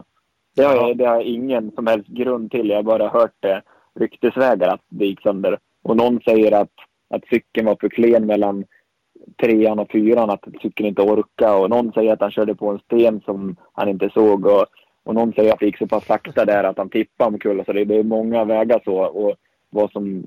Det 0.56 0.62
har, 0.64 0.74
jag, 0.74 0.96
det 0.96 1.04
har 1.04 1.14
jag 1.14 1.24
ingen 1.24 1.72
som 1.72 1.86
helst 1.86 2.08
grund 2.08 2.50
till. 2.50 2.68
Jag 2.68 2.76
har 2.76 2.82
bara 2.82 3.08
hört 3.08 3.34
det 3.40 3.62
ryktesvägar 3.94 4.68
att 4.68 4.80
det 4.88 5.06
gick 5.06 5.22
sönder. 5.22 5.58
Och 5.82 5.96
någon 5.96 6.20
säger 6.20 6.52
att, 6.52 6.72
att 7.10 7.24
cykeln 7.30 7.66
var 7.66 7.76
för 7.80 7.88
klen 7.88 8.26
mellan 8.26 8.64
trean 9.40 9.78
och 9.78 9.90
fyran, 9.90 10.30
att 10.30 10.44
cykeln 10.62 10.88
inte 10.88 11.02
orkade. 11.02 11.54
Och 11.54 11.70
någon 11.70 11.92
säger 11.92 12.12
att 12.12 12.20
han 12.20 12.30
körde 12.30 12.54
på 12.54 12.70
en 12.70 12.78
sten 12.78 13.20
som 13.20 13.56
han 13.72 13.88
inte 13.88 14.10
såg. 14.10 14.46
Och, 14.46 14.66
och 15.04 15.14
någon 15.14 15.32
säger 15.32 15.52
att 15.52 15.60
det 15.60 15.66
gick 15.66 15.78
så 15.78 15.86
pass 15.86 16.06
sakta 16.06 16.44
där 16.44 16.64
att 16.64 16.78
han 16.78 16.90
tippade 16.90 17.28
omkull. 17.28 17.62
Så 17.66 17.72
det 17.72 17.80
är 17.80 18.02
många 18.02 18.44
vägar 18.44 18.80
så. 18.84 18.96
Och 18.96 19.34
vad 19.70 19.92
som 19.92 20.24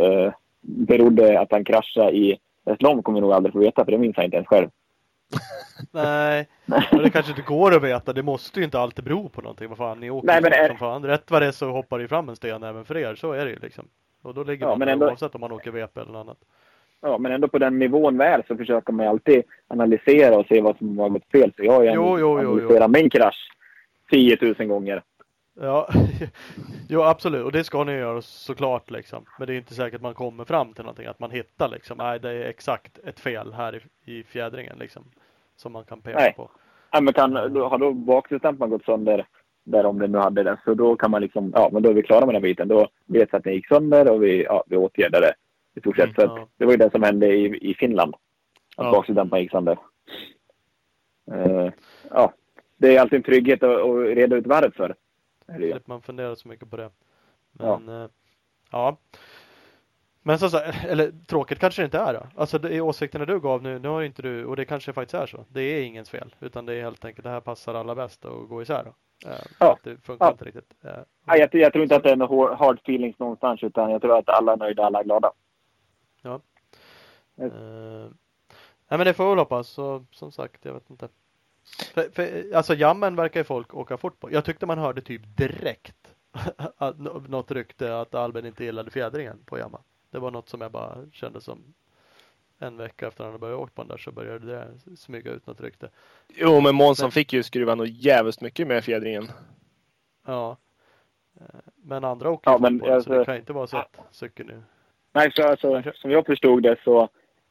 eh, 0.00 0.32
berodde 0.60 1.40
att 1.40 1.52
han 1.52 1.64
kraschade 1.64 2.16
i 2.16 2.38
Hässleholm 2.66 3.02
kommer 3.02 3.18
jag 3.18 3.22
nog 3.22 3.32
aldrig 3.32 3.52
få 3.52 3.58
veta 3.58 3.84
för 3.84 3.92
det 3.92 3.98
minns 3.98 4.16
han 4.16 4.24
inte 4.24 4.36
ens 4.36 4.48
själv. 4.48 4.68
Nej, 5.92 6.48
men 6.64 7.02
det 7.02 7.10
kanske 7.10 7.32
inte 7.32 7.42
går 7.42 7.76
att 7.76 7.82
veta. 7.82 8.12
Det 8.12 8.22
måste 8.22 8.60
ju 8.60 8.64
inte 8.64 8.78
alltid 8.80 9.04
bero 9.04 9.28
på 9.28 9.40
någonting. 9.40 9.68
Vad 9.68 9.78
fan, 9.78 10.00
ni 10.00 10.10
åker 10.10 10.26
Nej, 10.26 10.42
men 10.42 10.52
är... 10.52 10.68
som 10.68 10.78
fan. 10.78 11.04
Rätt 11.04 11.30
vad 11.30 11.42
det 11.42 11.46
är 11.46 11.52
så 11.52 11.70
hoppar 11.70 11.98
det 11.98 12.08
fram 12.08 12.28
en 12.28 12.36
sten 12.36 12.62
även 12.62 12.84
för 12.84 12.96
er. 12.96 13.14
Så 13.14 13.32
är 13.32 13.44
det 13.44 13.50
ju 13.50 13.58
liksom. 13.58 13.88
Och 14.22 14.34
då 14.34 14.44
ligger 14.44 14.66
ja, 14.66 14.76
man 14.76 14.88
ändå... 14.88 15.06
oavsett 15.06 15.34
om 15.34 15.40
man 15.40 15.52
åker 15.52 15.70
VP 15.70 16.00
eller 16.00 16.12
något 16.12 16.20
annat. 16.20 16.38
Ja, 17.00 17.18
men 17.18 17.32
ändå 17.32 17.48
på 17.48 17.58
den 17.58 17.78
nivån 17.78 18.18
vi 18.18 18.24
är 18.24 18.42
så 18.48 18.56
försöker 18.56 18.92
man 18.92 19.06
ju 19.06 19.10
alltid 19.10 19.42
analysera 19.68 20.38
och 20.38 20.46
se 20.46 20.60
vad 20.60 20.78
som 20.78 20.98
har 20.98 21.08
gått 21.08 21.30
fel. 21.32 21.52
Så 21.56 21.64
jag 21.64 21.72
har 21.72 21.82
ju 22.18 22.24
analyserat 22.24 22.90
min 22.90 23.10
krasch 23.10 23.50
10 24.10 24.38
000 24.58 24.68
gånger. 24.68 25.02
Ja, 25.60 25.88
jo 26.88 27.02
absolut 27.02 27.44
och 27.44 27.52
det 27.52 27.64
ska 27.64 27.84
ni 27.84 27.92
göra 27.92 28.22
såklart 28.22 28.90
liksom. 28.90 29.24
Men 29.38 29.46
det 29.46 29.54
är 29.54 29.56
inte 29.56 29.74
säkert 29.74 30.00
man 30.00 30.14
kommer 30.14 30.44
fram 30.44 30.72
till 30.72 30.84
någonting 30.84 31.06
att 31.06 31.18
man 31.20 31.30
hittar 31.30 31.68
liksom. 31.68 31.98
Nej, 31.98 32.20
det 32.20 32.30
är 32.30 32.48
exakt 32.48 32.98
ett 33.04 33.20
fel 33.20 33.52
här 33.52 33.82
i, 34.04 34.18
i 34.18 34.22
fjädringen 34.24 34.76
liksom. 34.78 35.04
Som 35.56 35.72
man 35.72 35.84
kan 35.84 36.00
peka 36.00 36.18
Nej. 36.18 36.34
på. 36.36 36.50
Ja, 36.92 37.00
men 37.00 37.14
kan, 37.14 37.32
då, 37.34 37.68
har 37.68 37.78
då 37.78 37.92
bakslutdämparen 37.92 38.70
gått 38.70 38.84
sönder 38.84 39.26
där 39.64 39.86
om 39.86 39.98
den 39.98 40.12
nu 40.12 40.18
hade 40.18 40.42
det, 40.42 40.56
så 40.64 40.74
då 40.74 40.96
kan 40.96 41.10
man 41.10 41.22
liksom, 41.22 41.52
ja 41.54 41.70
men 41.72 41.82
då 41.82 41.90
är 41.90 41.94
vi 41.94 42.02
klara 42.02 42.26
med 42.26 42.34
den 42.34 42.42
biten. 42.42 42.68
Då 42.68 42.88
vet 43.06 43.32
vi 43.32 43.36
att 43.36 43.44
den 43.44 43.52
gick 43.54 43.68
sönder 43.68 44.10
och 44.10 44.22
vi, 44.22 44.44
ja, 44.44 44.64
vi 44.66 44.76
åtgärdade 44.76 45.26
det 45.26 45.34
i 45.74 45.80
stort 45.80 45.96
sett. 45.96 46.18
Att 46.18 46.36
Ja. 46.36 46.48
det 46.56 46.64
var 46.64 46.72
ju 46.72 46.78
det 46.78 46.90
som 46.90 47.02
hände 47.02 47.26
i, 47.26 47.70
i 47.70 47.74
Finland. 47.74 48.14
Att 48.76 48.84
Ja. 48.86 48.92
bakslutdämparen 48.92 49.42
gick 49.42 49.52
sönder. 49.52 49.78
Eh, 51.32 51.70
ja, 52.10 52.32
det 52.76 52.96
är 52.96 53.00
alltid 53.00 53.16
en 53.16 53.22
trygghet 53.22 53.62
att, 53.62 53.80
att 53.80 53.96
reda 54.16 54.36
ut 54.36 54.46
varför. 54.46 54.94
Slipper 55.56 55.82
man 55.84 56.02
fundera 56.02 56.36
så 56.36 56.48
mycket 56.48 56.70
på 56.70 56.76
det. 56.76 56.90
Ja. 57.58 57.78
Men 57.78 57.94
ja. 58.00 58.08
ja. 58.70 58.96
Men 60.22 60.38
så, 60.38 60.50
så 60.50 60.58
eller 60.88 61.12
tråkigt 61.26 61.58
kanske 61.58 61.82
det 61.82 61.84
inte 61.84 61.98
är 61.98 62.14
då. 62.14 62.26
Alltså 62.36 62.58
det 62.58 62.80
åsikterna 62.80 63.24
du 63.24 63.40
gav 63.40 63.62
nu, 63.62 63.78
nu 63.78 63.88
har 63.88 64.02
inte 64.02 64.22
du, 64.22 64.44
och 64.44 64.56
det 64.56 64.64
kanske 64.64 64.92
faktiskt 64.92 65.14
är 65.14 65.26
så. 65.26 65.44
Det 65.48 65.60
är 65.60 65.82
ingens 65.82 66.10
fel, 66.10 66.34
utan 66.40 66.66
det 66.66 66.74
är 66.74 66.82
helt 66.82 67.04
enkelt 67.04 67.24
det 67.24 67.30
här 67.30 67.40
passar 67.40 67.74
alla 67.74 67.94
bäst 67.94 68.24
att 68.24 68.48
gå 68.48 68.62
isär 68.62 68.84
då. 68.84 68.94
Eh, 69.30 69.38
Ja. 69.60 69.78
Det 69.82 69.96
funkar 69.96 70.26
Ja. 70.26 70.30
inte 70.32 70.44
riktigt. 70.44 70.74
Eh, 70.84 70.90
Nej, 71.24 71.40
jag, 71.40 71.54
jag 71.54 71.72
tror 71.72 71.82
inte 71.82 71.96
att 71.96 72.02
det 72.02 72.10
är 72.10 72.16
några 72.16 72.54
hard- 72.54 72.78
feelings 72.78 73.18
någonstans, 73.18 73.62
utan 73.62 73.90
jag 73.90 74.00
tror 74.02 74.18
att 74.18 74.28
alla 74.28 74.52
är 74.52 74.56
nöjda, 74.56 74.84
alla 74.84 75.00
är 75.00 75.04
glada. 75.04 75.32
Eh, 77.36 78.10
nej 78.88 78.98
men 78.98 79.04
det 79.04 79.14
får 79.14 79.24
vi 79.24 79.30
väl 79.30 79.38
hoppas. 79.38 79.68
Så, 79.68 80.04
som 80.10 80.32
sagt, 80.32 80.64
jag 80.64 80.74
vet 80.74 80.90
inte. 80.90 81.08
För, 81.94 82.10
för, 82.12 82.54
alltså 82.54 82.74
jammen 82.74 83.16
verkar 83.16 83.40
ju 83.40 83.44
folk 83.44 83.74
åka 83.74 83.96
fort 83.96 84.20
på. 84.20 84.32
Jag 84.32 84.44
tyckte 84.44 84.66
man 84.66 84.78
hörde 84.78 85.00
typ 85.00 85.22
direkt 85.36 86.14
att, 86.76 86.98
nå- 86.98 87.22
något 87.28 87.50
rykte 87.50 88.00
att 88.00 88.14
Albin 88.14 88.46
inte 88.46 88.64
gillade 88.64 88.90
fjädringen 88.90 89.38
på 89.44 89.58
jamman. 89.58 89.82
Det 90.10 90.18
var 90.18 90.30
något 90.30 90.48
som 90.48 90.60
jag 90.60 90.70
bara 90.72 90.96
kände 91.12 91.40
som 91.40 91.74
en 92.58 92.76
vecka 92.76 93.08
efter 93.08 93.24
han 93.24 93.32
hade 93.32 93.40
börjat 93.40 93.58
åka 93.58 93.72
på 93.74 93.82
den 93.82 93.88
där 93.88 93.96
så 93.96 94.12
började 94.12 94.46
det 94.46 94.96
smyga 94.96 95.30
ut 95.32 95.46
något 95.46 95.60
rykte. 95.60 95.90
Jo, 96.28 96.60
men 96.60 96.74
Månsson 96.74 97.10
fick 97.10 97.32
ju 97.32 97.42
skruva 97.42 97.74
nog 97.74 97.86
jävligt 97.86 98.40
mycket 98.40 98.66
med 98.66 98.84
fjädringen. 98.84 99.28
Ja. 100.26 100.56
Eh, 101.40 101.46
Men 101.76 102.04
andra 102.04 102.30
åker 102.30 102.50
Ja, 102.50 102.58
men 102.58 102.78
på 102.80 102.84
det, 102.86 102.90
så 102.90 102.94
alltså- 102.96 103.12
det 103.18 103.24
kan 103.24 103.36
inte 103.36 103.52
vara 103.52 103.66
så 103.66 103.76
att 103.76 103.96
cykeln 104.10 104.48
nu. 104.48 104.62
Nej, 105.12 105.32
så 105.32 105.42
alltså, 105.48 105.82
som 105.94 106.10
jag 106.10 106.26
förstod 106.26 106.62
det 106.62 106.76
så, 106.84 107.08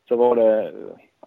så 0.07 0.15
var 0.15 0.35
det... 0.35 0.73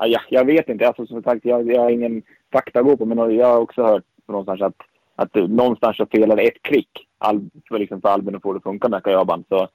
Ja, 0.07 0.21
jag, 0.29 0.45
vet 0.45 0.69
inte. 0.69 0.89
Alltså, 0.89 1.07
som 1.07 1.23
sagt, 1.23 1.45
jag, 1.45 1.73
jag 1.73 1.81
har 1.81 1.91
ingen 1.91 2.23
fakta 2.53 2.79
att 2.79 2.85
gå 2.87 2.97
på. 2.97 3.05
Men 3.05 3.37
jag 3.37 3.47
har 3.47 3.61
också 3.61 3.83
hört 3.83 4.05
någonstans 4.27 4.61
att, 4.61 4.77
att 5.17 5.35
någonstans 5.35 5.97
så 5.97 6.07
felade 6.07 6.43
ett 6.43 6.63
klick 6.63 7.07
Al, 7.19 7.51
för, 7.69 7.79
liksom, 7.79 8.01
för 8.01 8.09
Albin 8.09 8.35
att 8.37 8.43
få 8.43 8.53
det 8.53 8.57
att 8.57 8.63
funka 8.63 8.89
med 8.89 9.03
Kajaban. 9.03 9.45
Så 9.49 9.69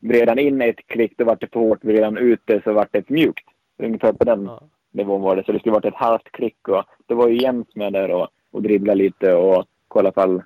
vred 0.00 0.28
han 0.28 0.38
in 0.38 0.62
ett 0.62 0.86
klick, 0.86 1.12
då 1.16 1.24
vart 1.24 1.40
det 1.40 1.52
för 1.52 1.60
hårt. 1.60 1.84
Vred 1.84 2.04
han 2.04 2.18
ut 2.18 2.40
det 2.44 2.62
så 2.64 2.72
vart 2.72 2.92
det 2.92 2.98
ett 2.98 3.08
mjukt. 3.08 3.44
Ungefär 3.78 4.12
på 4.12 4.24
den 4.24 4.44
Ja. 4.44 4.60
nivån 4.90 5.22
var 5.22 5.36
det. 5.36 5.44
Så 5.44 5.52
det 5.52 5.58
skulle 5.58 5.72
varit 5.72 5.84
ett 5.84 5.94
halvt 5.94 6.32
klick. 6.32 6.68
Och 6.68 6.84
det 7.06 7.14
var 7.14 7.28
ju 7.28 7.42
Jens 7.42 7.66
med 7.74 7.92
där 7.92 8.10
och, 8.10 8.28
och 8.50 8.62
dribbla 8.62 8.94
lite 8.94 9.34
och 9.34 9.64
kolla 9.88 10.12
fall 10.12 10.42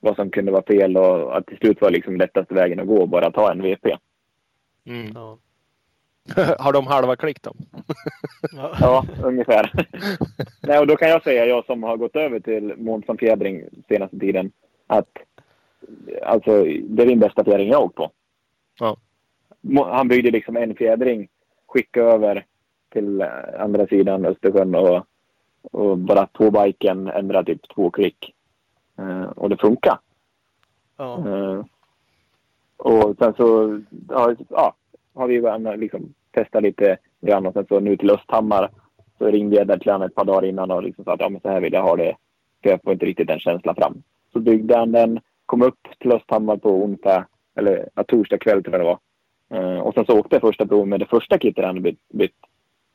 vad 0.00 0.16
som 0.16 0.30
kunde 0.30 0.52
vara 0.52 0.62
fel. 0.62 0.96
Och 0.96 1.36
att 1.36 1.46
till 1.46 1.58
slut 1.58 1.80
var 1.80 1.90
liksom 1.90 2.16
lättaste 2.16 2.54
vägen 2.54 2.80
att 2.80 2.86
gå 2.86 3.06
bara 3.06 3.30
ta 3.30 3.52
en 3.52 3.62
VP. 3.62 3.96
Mm. 4.86 5.10
Ja. 5.14 5.38
Har 6.58 6.72
de 6.72 6.86
halva 6.86 7.16
klick 7.16 7.42
då? 7.42 7.52
Ja. 8.80 9.04
Ungefär. 9.22 9.72
Nej, 10.62 10.78
och 10.78 10.86
då 10.86 10.96
kan 10.96 11.08
jag 11.08 11.22
säga, 11.22 11.46
jag 11.46 11.64
som 11.64 11.82
har 11.82 11.96
gått 11.96 12.16
över 12.16 12.40
till 12.40 12.74
Månsson 12.76 13.18
fjädring 13.18 13.64
senaste 13.88 14.18
tiden, 14.18 14.52
att 14.86 15.18
alltså, 16.22 16.64
det 16.64 17.02
är 17.02 17.06
den 17.06 17.18
bästa 17.18 17.44
fjädring 17.44 17.68
jag 17.68 17.78
har 17.78 17.84
åkt 17.84 17.96
på. 17.96 18.10
Ja. 18.80 18.96
Han 19.90 20.08
byggde 20.08 20.30
liksom 20.30 20.56
en 20.56 20.74
fjädring, 20.74 21.28
skickade 21.66 22.06
över 22.06 22.46
till 22.92 23.20
eh, 23.20 23.28
andra 23.58 23.86
sidan 23.86 24.26
Östersjön 24.26 24.74
och, 24.74 25.06
och 25.62 25.98
bara 25.98 26.26
på 26.26 26.50
biken 26.50 27.08
ändra 27.08 27.44
typ 27.44 27.68
två 27.74 27.90
klick. 27.90 28.34
Eh, 28.98 29.22
och 29.22 29.50
det 29.50 29.56
funkar. 29.56 29.98
Ja. 30.96 31.28
Eh, 31.28 31.64
och 32.76 33.16
sen 33.18 33.34
så 33.34 33.80
ja, 34.08 34.34
ja, 34.48 34.74
har 35.14 35.28
vi 35.28 35.76
liksom 35.76 36.14
testat 36.30 36.62
lite 36.62 36.96
grann 37.20 37.46
och 37.46 37.52
sen 37.52 37.66
så 37.66 37.80
nu 37.80 37.96
till 37.96 38.10
Östhammar 38.10 38.70
så 39.18 39.26
ringde 39.26 39.56
jag 39.56 39.66
där 39.66 39.78
till 39.78 39.92
honom 39.92 40.06
ett 40.06 40.14
par 40.14 40.24
dagar 40.24 40.44
innan 40.44 40.70
och 40.70 40.82
liksom 40.82 41.04
sa 41.04 41.12
att 41.12 41.20
ja, 41.20 41.28
men 41.28 41.40
så 41.40 41.48
här 41.48 41.60
vill 41.60 41.72
jag 41.72 41.82
ha 41.82 41.96
det. 41.96 42.16
För 42.62 42.70
jag 42.70 42.82
får 42.82 42.92
inte 42.92 43.06
riktigt 43.06 43.28
den 43.28 43.38
känslan 43.38 43.74
fram. 43.74 44.02
Så 44.32 44.40
byggde 44.40 44.76
han 44.76 44.92
den, 44.92 45.20
kom 45.46 45.62
upp 45.62 45.78
till 45.98 46.12
Östhammar 46.12 46.56
på 46.56 46.70
onsdag, 46.70 47.26
eller 47.54 47.88
ja, 47.94 48.04
torsdag 48.04 48.38
kväll 48.38 48.62
tror 48.62 48.74
jag 48.76 48.80
det 48.80 48.84
var. 48.84 48.98
Uh, 49.54 49.78
och 49.78 49.94
sen 49.94 50.06
så 50.06 50.18
åkte 50.18 50.34
jag 50.34 50.40
första 50.40 50.66
provet 50.66 50.88
med 50.88 51.00
det 51.00 51.06
första 51.06 51.38
kittet 51.38 51.64
han 51.64 51.76
hade 51.76 51.80
bytt, 51.80 52.08
bytt, 52.08 52.36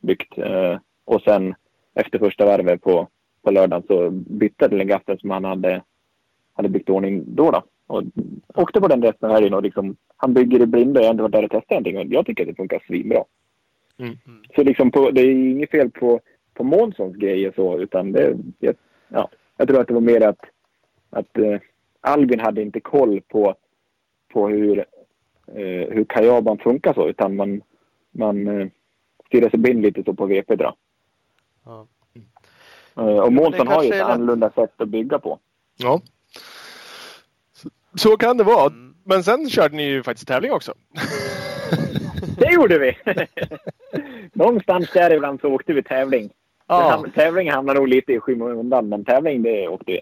byggt. 0.01 0.37
Uh, 0.37 0.77
och 1.05 1.21
sen 1.21 1.55
efter 1.93 2.19
första 2.19 2.45
varvet 2.45 2.81
på, 2.81 3.07
på 3.41 3.51
lördagen 3.51 3.83
så 3.87 4.09
bytte 4.11 4.55
jag 4.63 4.69
till 4.69 4.77
den 4.77 4.87
gaffeln 4.87 5.19
som 5.19 5.29
han 5.29 5.45
hade, 5.45 5.83
hade 6.53 6.69
byggt 6.69 6.89
i 6.89 6.91
ordning 6.91 7.23
då. 7.27 7.51
då. 7.51 7.63
Och 7.89 8.03
åkte 8.55 8.81
på 8.81 8.87
den 8.87 9.01
resten 9.01 9.29
av 9.29 9.35
helgen 9.35 9.53
och 9.53 9.63
liksom, 9.63 9.95
han 10.17 10.33
bygger 10.33 10.61
i 10.61 10.65
blindo. 10.65 10.99
Jag 10.99 11.07
har 11.07 11.11
inte 11.11 11.23
varit 11.23 11.31
där 11.31 11.43
och 11.43 11.51
testat 11.51 11.69
någonting 11.69 11.97
och 11.97 12.05
jag 12.05 12.25
tycker 12.25 12.43
att 12.43 12.49
det 12.49 12.55
funkar 12.55 12.83
svinbra. 12.87 13.23
Mm. 13.97 14.17
Så 14.55 14.63
liksom 14.63 14.91
på, 14.91 15.11
det 15.11 15.21
är 15.21 15.31
inget 15.31 15.71
fel 15.71 15.89
på, 15.89 16.19
på 16.53 16.63
Månssons 16.63 17.15
grejer 17.15 17.53
så, 17.55 17.79
utan 17.79 18.11
det, 18.11 18.37
jag, 18.59 18.75
ja, 19.07 19.29
jag 19.57 19.67
tror 19.67 19.81
att 19.81 19.87
det 19.87 19.93
var 19.93 20.01
mer 20.01 20.21
att, 20.21 20.39
att 21.09 21.37
eh, 21.37 21.59
Albin 22.01 22.39
hade 22.39 22.61
inte 22.61 22.79
koll 22.79 23.21
på, 23.21 23.55
på 24.33 24.47
hur, 24.47 24.79
eh, 25.47 25.89
hur 25.89 26.05
kajaban 26.09 26.57
funkar 26.57 26.93
så, 26.93 27.09
utan 27.09 27.35
man, 27.35 27.61
man 28.11 28.47
eh, 28.47 28.67
stirrar 29.27 29.49
sig 29.49 29.59
blind 29.59 29.81
lite 29.81 30.03
så 30.03 30.13
på 30.13 30.25
VP 30.25 30.55
dra. 30.55 30.75
Ja. 31.65 31.87
Eh, 32.97 33.19
och 33.19 33.33
Månsson 33.33 33.67
har 33.67 33.83
ju 33.83 33.89
ett 33.89 34.01
annorlunda 34.01 34.49
sätt 34.49 34.81
att 34.81 34.89
bygga 34.89 35.19
på. 35.19 35.39
Ja. 35.77 36.01
Så, 37.95 38.17
kan 38.17 38.37
det 38.37 38.43
vara. 38.43 38.65
Mm. 38.65 38.93
Men 39.03 39.23
sen 39.23 39.49
körde 39.49 39.75
ni 39.75 39.83
ju 39.83 40.03
faktiskt 40.03 40.27
tävling 40.27 40.51
också. 40.51 40.73
Det 42.37 42.51
gjorde 42.51 42.79
vi! 42.79 42.97
Någonstans 44.33 44.89
där 44.93 45.11
ibland 45.11 45.41
så 45.41 45.47
åkte 45.47 45.73
vi 45.73 45.83
tävling. 45.83 46.29
Ja. 46.67 47.05
Tävling 47.15 47.51
hamnar 47.51 47.75
nog 47.75 47.87
lite 47.87 48.13
i 48.13 48.19
skymundan, 48.19 48.89
men 48.89 49.05
tävling 49.05 49.43
det 49.43 49.67
åkte 49.67 49.91
vi. 49.91 50.01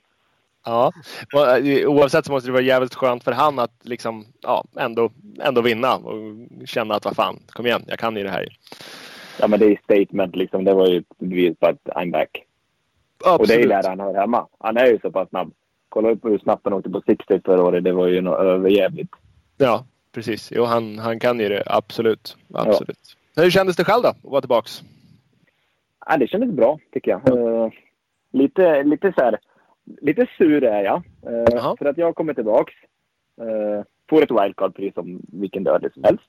Ja. 0.66 0.92
Eh, 1.34 1.90
Oavsett 1.90 2.26
så 2.26 2.32
måste 2.32 2.50
det 2.50 2.54
vara 2.54 2.62
jävligt 2.62 2.96
skönt 2.96 3.24
för 3.24 3.32
han 3.32 3.60
att 3.60 3.72
liksom, 3.82 4.26
ja, 4.42 4.66
ändå, 4.80 5.12
ändå 5.44 5.62
vinna 5.62 5.96
och 5.96 6.16
känna 6.66 6.96
att 6.96 7.06
vad 7.06 7.16
fan, 7.16 7.40
kom 7.50 7.66
igen, 7.66 7.84
jag 7.88 8.00
kan 8.00 8.16
ju 8.16 8.24
det 8.24 8.30
här. 8.30 8.48
Ja, 9.40 9.48
men 9.48 9.60
det 9.60 9.66
är 9.66 9.80
statement 9.84 10.36
liksom. 10.36 10.64
Det 10.64 10.74
var 10.74 10.88
ju 10.88 10.98
ett 10.98 11.18
bevis 11.18 11.58
på 11.60 11.68
att 11.68 11.84
I'm 11.86 12.12
back. 12.12 12.44
Och 13.40 13.48
det 13.48 13.56
är 13.56 13.68
där 13.68 13.90
han 13.90 14.00
hör 14.00 14.14
hemma. 14.14 14.48
Han 14.60 14.78
är 14.78 14.86
ju 14.86 15.00
så 15.00 15.12
pass 15.12 15.30
snabb. 15.30 15.54
Kolla 15.90 16.12
upp 16.12 16.26
hur 16.26 16.38
snabbt 16.38 16.62
han 16.64 16.74
åkte 16.74 16.90
på 16.90 17.02
60 17.06 17.42
förra 17.46 17.64
året. 17.64 17.84
Det 17.84 17.92
var 17.92 18.08
ju 18.08 18.22
något 18.22 18.40
överjävligt. 18.40 19.14
Ja, 19.58 19.86
precis. 20.12 20.52
Jo, 20.56 20.64
han, 20.64 21.00
han 21.00 21.20
kan 21.20 21.40
ju 21.40 21.50
det. 21.50 21.64
Absolut. 21.66 22.38
Absolut. 22.54 23.18
Hur 23.36 23.50
kändes 23.50 23.76
det 23.76 23.84
själv 23.84 24.04
då, 24.04 24.10
att 24.10 24.24
vara 24.24 24.42
tillbaks? 24.42 24.82
Ja, 26.06 26.18
det 26.18 26.28
kändes 26.28 26.52
bra, 26.52 26.80
tycker 26.92 27.12
jag. 27.12 27.30
Eh, 27.30 27.70
lite, 28.32 28.84
lite 28.84 29.14
så 29.18 29.22
här, 29.22 29.40
lite 30.02 30.28
sur 30.38 30.64
är 30.64 30.84
jag. 30.84 30.96
Eh, 31.26 31.46
Jaha. 31.52 31.76
för 31.78 31.86
att 31.86 31.98
jag 31.98 32.16
kommer 32.16 32.34
tillbaks. 32.34 32.74
Uh, 33.42 33.84
får 34.10 34.24
ett 34.24 34.32
wildcard 34.32 34.76
precis 34.76 34.94
som 34.94 35.22
vilken 35.28 35.64
dödlig 35.64 35.94
som 35.94 36.04
helst. 36.04 36.24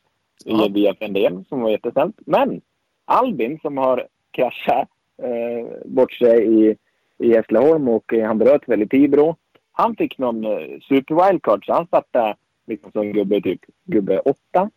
Ja. 0.44 0.66
I 0.66 0.72
via 0.72 0.94
Fendén, 0.94 1.44
som 1.48 1.60
var 1.60 1.70
jättesnällt. 1.70 2.16
Men 2.26 2.60
Albin 3.04 3.58
som 3.62 3.78
har 3.78 4.06
kraschat 4.30 4.88
uh, 5.22 5.68
bort 5.84 6.12
sig 6.12 6.46
i, 6.46 6.76
i 7.18 7.34
Hässleholm 7.34 7.88
och 7.88 8.14
eh, 8.14 8.26
han 8.26 8.38
bröt 8.38 8.68
väl 8.68 8.82
i 8.82 8.88
Tibro. 8.88 9.36
Han 9.78 9.96
fick 9.96 10.18
någon 10.18 10.44
uh, 10.46 10.80
super 10.80 11.14
wildcard 11.26 11.66
så 11.66 11.72
han 11.72 11.86
startade 11.86 12.36
liksom 12.66 12.92
som 12.92 13.12
gubbe 13.12 13.40
typ 13.40 13.60
gubbe 13.84 14.18
8. 14.18 14.70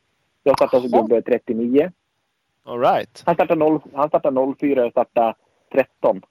Jag 0.43 0.58
startade 0.58 0.89
som 0.89 1.02
gubbe 1.02 1.22
39. 1.22 1.91
All 2.66 2.80
right. 2.80 3.24
Han 3.26 3.36
startade, 3.36 3.60
0, 3.60 3.80
han 3.93 4.08
startade 4.08 4.54
04 4.60 4.86
och 4.86 4.91
startade 4.91 5.34
13. 5.74 6.22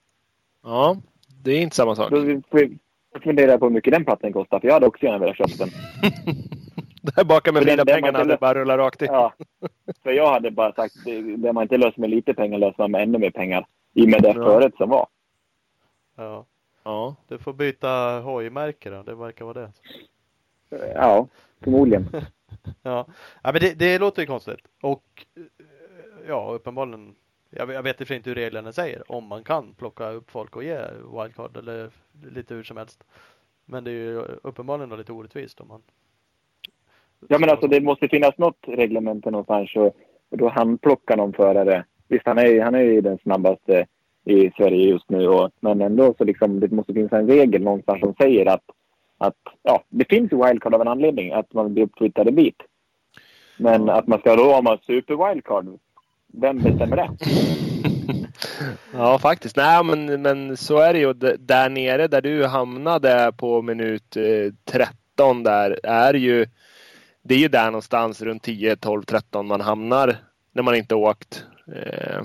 Ja, 0.63 0.97
det 1.43 1.51
är 1.51 1.61
inte 1.61 1.75
samma 1.75 1.95
sak. 1.95 2.09
Då 2.11 2.17
jag 3.13 3.23
funderar 3.23 3.57
på 3.57 3.65
hur 3.65 3.73
mycket 3.73 3.93
den 3.93 4.05
platsen 4.05 4.33
kostar, 4.33 4.59
för 4.59 4.67
jag 4.67 4.73
hade 4.73 4.87
också 4.87 5.05
gärna 5.05 5.17
velat 5.17 5.37
köpa 5.37 5.51
den. 5.57 5.69
Där 7.01 7.23
bakom 7.23 7.53
med 7.53 7.63
fina 7.63 7.85
pengarna 7.85 8.21
inte- 8.21 8.37
bara 8.41 8.53
rullat 8.53 8.77
rakt 8.77 9.01
in. 9.01 9.07
Ja. 9.11 9.33
För 10.03 10.11
jag 10.11 10.31
hade 10.31 10.51
bara 10.51 10.73
sagt, 10.73 10.93
det 11.05 11.21
det 11.37 11.53
man 11.53 11.63
inte 11.63 11.77
löser 11.77 12.01
med 12.01 12.09
lite 12.09 12.33
pengar 12.33 12.57
löser 12.57 12.75
man 12.77 12.91
med 12.91 13.01
ännu 13.03 13.17
mer 13.17 13.31
pengar. 13.31 13.65
I 13.93 14.05
och 14.05 14.09
med 14.09 14.21
det 14.21 14.27
Ja. 14.27 14.33
föret 14.45 14.75
som 14.75 14.89
var. 14.89 15.07
Ja. 16.17 16.45
Ja. 16.83 17.15
Du 17.27 17.37
får 17.37 17.53
byta 17.53 18.19
hojmärke 18.19 18.89
då, 18.89 19.03
det 19.03 19.15
verkar 19.15 19.45
vara 19.45 19.59
det. 19.61 19.71
Ja, 20.95 21.27
förmodligen. 21.63 22.07
Ja, 22.81 23.07
ja 23.43 23.51
men 23.51 23.61
det, 23.61 23.79
det 23.79 23.99
låter 23.99 24.21
ju 24.21 24.25
konstigt. 24.27 24.59
Och 24.81 25.25
eh, 25.35 25.43
ja, 26.27 26.51
uppenbarligen. 26.53 27.15
Jag, 27.49 27.65
vet- 27.67 27.75
jag 27.75 27.83
vet 27.83 28.11
i 28.11 28.15
inte 28.15 28.29
hur 28.29 28.35
reglerna 28.35 28.71
säger. 28.71 29.11
Om 29.11 29.27
man 29.27 29.43
kan 29.43 29.73
plocka 29.73 30.09
upp 30.09 30.31
folk 30.31 30.55
och 30.55 30.63
ge 30.63 30.79
wildcard 31.17 31.57
eller 31.57 31.89
lite 32.35 32.53
hur 32.55 32.63
som 32.63 32.77
helst. 32.77 33.03
Men 33.65 33.83
det 33.83 33.91
är 33.91 33.95
ju 33.95 34.17
uppenbarligen 34.43 34.97
lite 34.97 35.11
orättvist 35.11 35.61
om 35.61 35.67
man 35.67 35.81
Ja, 37.27 37.39
men 37.39 37.49
alltså 37.49 37.67
det 37.67 37.81
måste 37.81 38.07
finnas 38.07 38.37
något 38.37 38.59
reglement 38.67 39.25
någonstans 39.25 39.75
och, 39.75 39.95
och 40.29 40.37
då 40.37 40.49
handplocka 40.49 41.15
någon 41.15 41.33
förare. 41.33 41.85
Visst, 42.07 42.25
han 42.25 42.37
är, 42.37 42.61
han 42.61 42.75
är 42.75 42.79
ju 42.81 43.01
den 43.01 43.17
snabbaste 43.17 43.87
i 44.25 44.51
Sverige 44.57 44.89
just 44.89 45.09
nu. 45.09 45.27
Och, 45.27 45.51
men 45.59 45.81
ändå 45.81 46.13
så 46.17 46.23
liksom, 46.23 46.59
det 46.59 46.71
måste 46.71 46.93
finnas 46.93 47.11
en 47.13 47.27
regel 47.27 47.61
någonstans 47.61 47.99
som 47.99 48.13
säger 48.21 48.45
att, 48.45 48.63
att 49.17 49.37
ja, 49.63 49.83
det 49.89 50.05
finns 50.09 50.31
ju 50.31 50.45
wildcard 50.45 50.73
av 50.73 50.81
en 50.81 50.87
anledning, 50.87 51.31
att 51.31 51.53
man 51.53 51.73
blir 51.73 51.83
uppflyttad 51.83 52.27
en 52.27 52.35
bit. 52.35 52.57
Men 53.57 53.89
att 53.89 54.07
man 54.07 54.19
ska 54.19 54.35
då 54.35 54.43
ha 54.43 54.77
super 54.87 55.29
wildcard, 55.29 55.79
vem 56.33 56.57
bestämmer 56.57 56.95
det? 56.95 57.09
ja, 58.93 59.19
faktiskt. 59.19 59.55
Nej, 59.55 59.83
men, 59.83 60.21
men 60.21 60.57
så 60.57 60.77
är 60.77 60.93
det 60.93 60.99
ju. 60.99 61.13
Där 61.37 61.69
nere 61.69 62.07
där 62.07 62.21
du 62.21 62.45
hamnade 62.45 63.31
på 63.37 63.61
minut 63.61 64.17
eh, 64.17 64.53
13 64.65 65.43
där 65.43 65.79
är 65.83 66.13
ju 66.13 66.45
det 67.23 67.35
är 67.35 67.39
ju 67.39 67.47
där 67.47 67.65
någonstans 67.65 68.21
runt 68.21 68.43
10, 68.43 68.75
12, 68.75 69.03
13 69.03 69.47
man 69.47 69.61
hamnar 69.61 70.15
när 70.51 70.63
man 70.63 70.75
inte 70.75 70.95
åkt 70.95 71.45
eh, 71.75 72.17
eh, 72.17 72.21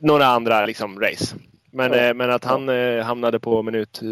några 0.00 0.26
andra 0.26 0.66
liksom 0.66 1.00
race. 1.00 1.36
Men, 1.72 1.92
ja. 1.92 1.98
eh, 1.98 2.14
men 2.14 2.30
att 2.30 2.44
han 2.44 2.68
eh, 2.68 3.04
hamnade 3.04 3.40
på 3.40 3.62
minut 3.62 4.02
eh, 4.02 4.08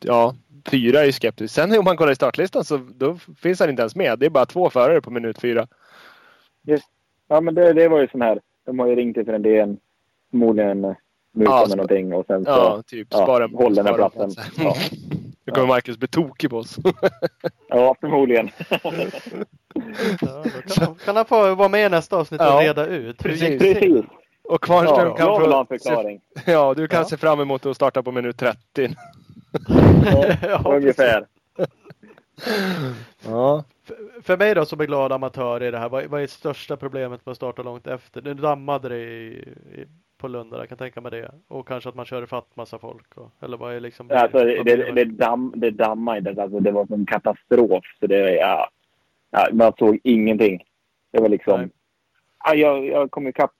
ja, 0.00 0.34
fyra 0.70 1.00
är 1.00 1.04
ju 1.04 1.12
skeptisk. 1.12 1.54
Sen 1.54 1.78
om 1.78 1.84
man 1.84 1.96
kollar 1.96 2.12
i 2.12 2.16
startlistan 2.16 2.64
så 2.64 2.76
då 2.76 3.18
finns 3.42 3.60
han 3.60 3.70
inte 3.70 3.82
ens 3.82 3.96
med. 3.96 4.18
Det 4.18 4.26
är 4.26 4.30
bara 4.30 4.46
två 4.46 4.70
förare 4.70 5.00
på 5.00 5.10
minut 5.10 5.40
fyra. 5.40 5.66
Yes. 6.68 6.80
Ja, 7.28 7.40
men 7.40 7.54
det, 7.54 7.72
det 7.72 7.88
var 7.88 8.00
ju 8.00 8.08
sån 8.08 8.22
här. 8.22 8.40
De 8.66 8.78
har 8.78 8.86
ju 8.86 8.94
ringt 8.94 9.16
ifrån 9.16 9.42
DN. 9.42 9.78
Förmodligen 10.30 10.80
mutat 10.80 11.54
ja, 11.54 11.66
med 11.68 11.76
någonting 11.76 12.12
och 12.14 12.26
sen 12.26 12.44
så 12.44 12.50
ja, 12.50 12.82
typ, 12.86 13.14
spara, 13.14 13.48
ja, 13.52 13.58
håll 13.58 13.74
den 13.74 13.86
här 13.86 13.94
platsen. 13.94 14.30
Ja. 14.58 14.74
Nu 15.46 15.52
kommer 15.52 15.66
Marcus 15.66 15.98
bli 15.98 16.08
tokig 16.08 16.50
på 16.50 16.56
oss. 16.56 16.76
ja, 17.68 17.96
förmodligen. 18.00 18.50
ja, 20.20 20.44
kan, 20.76 20.94
kan 20.94 21.16
han 21.16 21.24
få 21.24 21.54
vara 21.54 21.68
med 21.68 21.86
i 21.86 21.88
nästa 21.88 22.16
avsnitt 22.16 22.40
och 22.40 22.58
reda 22.58 22.86
ut 22.86 23.18
precis. 23.18 23.58
precis. 23.58 24.04
Och 24.48 24.62
Kvarnström 24.62 25.08
ja, 25.08 25.16
kan 25.16 25.26
jag 25.26 25.40
vill 25.40 25.52
ha 25.52 25.60
en 25.60 25.66
förklaring. 25.66 26.20
Se, 26.44 26.52
ja, 26.52 26.74
du 26.74 26.88
kan 26.88 26.98
ja. 26.98 27.04
se 27.04 27.16
fram 27.16 27.40
emot 27.40 27.66
att 27.66 27.76
starta 27.76 28.02
på 28.02 28.12
minut 28.12 28.38
30. 28.38 28.58
ja, 30.42 30.62
ungefär. 30.64 31.26
ja. 33.24 33.64
För, 33.84 34.22
för 34.22 34.36
mig 34.36 34.54
då 34.54 34.64
som 34.64 34.80
är 34.80 34.86
glad 34.86 35.12
amatör 35.12 35.62
i 35.62 35.70
det 35.70 35.78
här, 35.78 35.88
vad, 35.88 36.04
vad 36.04 36.22
är 36.22 36.26
största 36.26 36.76
problemet 36.76 37.26
med 37.26 37.30
att 37.30 37.36
starta 37.36 37.62
långt 37.62 37.86
efter? 37.86 38.22
Nu 38.22 38.34
dammade 38.34 38.88
det 38.88 38.98
i, 38.98 39.26
i 39.74 39.86
på 40.18 40.28
Lunda, 40.28 40.58
jag 40.58 40.68
kan 40.68 40.78
tänka 40.78 41.00
mig 41.00 41.10
det. 41.10 41.30
Och 41.48 41.68
kanske 41.68 41.88
att 41.88 41.94
man 41.94 42.06
kör 42.06 42.22
ifatt 42.22 42.56
massa 42.56 42.78
folk. 42.78 43.16
Och, 43.16 43.30
eller 43.40 43.56
vad 43.56 43.74
är 43.74 43.80
liksom... 43.80 44.10
Alltså, 44.10 44.38
det, 44.38 44.62
det, 44.62 44.92
det, 44.92 45.04
damm, 45.04 45.52
det 45.56 45.70
dammade 45.70 46.18
inte. 46.18 46.42
Alltså, 46.42 46.60
det 46.60 46.70
var 46.70 46.86
en 46.92 47.06
katastrof. 47.06 47.84
Så 48.00 48.06
det, 48.06 48.34
ja, 48.34 48.70
ja, 49.30 49.48
man 49.52 49.72
såg 49.78 49.98
ingenting. 50.04 50.64
Det 51.12 51.20
var 51.20 51.28
liksom... 51.28 51.70
Ja, 52.44 52.54
jag, 52.54 52.86
jag 52.86 53.10
kom 53.10 53.26
ikapp 53.26 53.52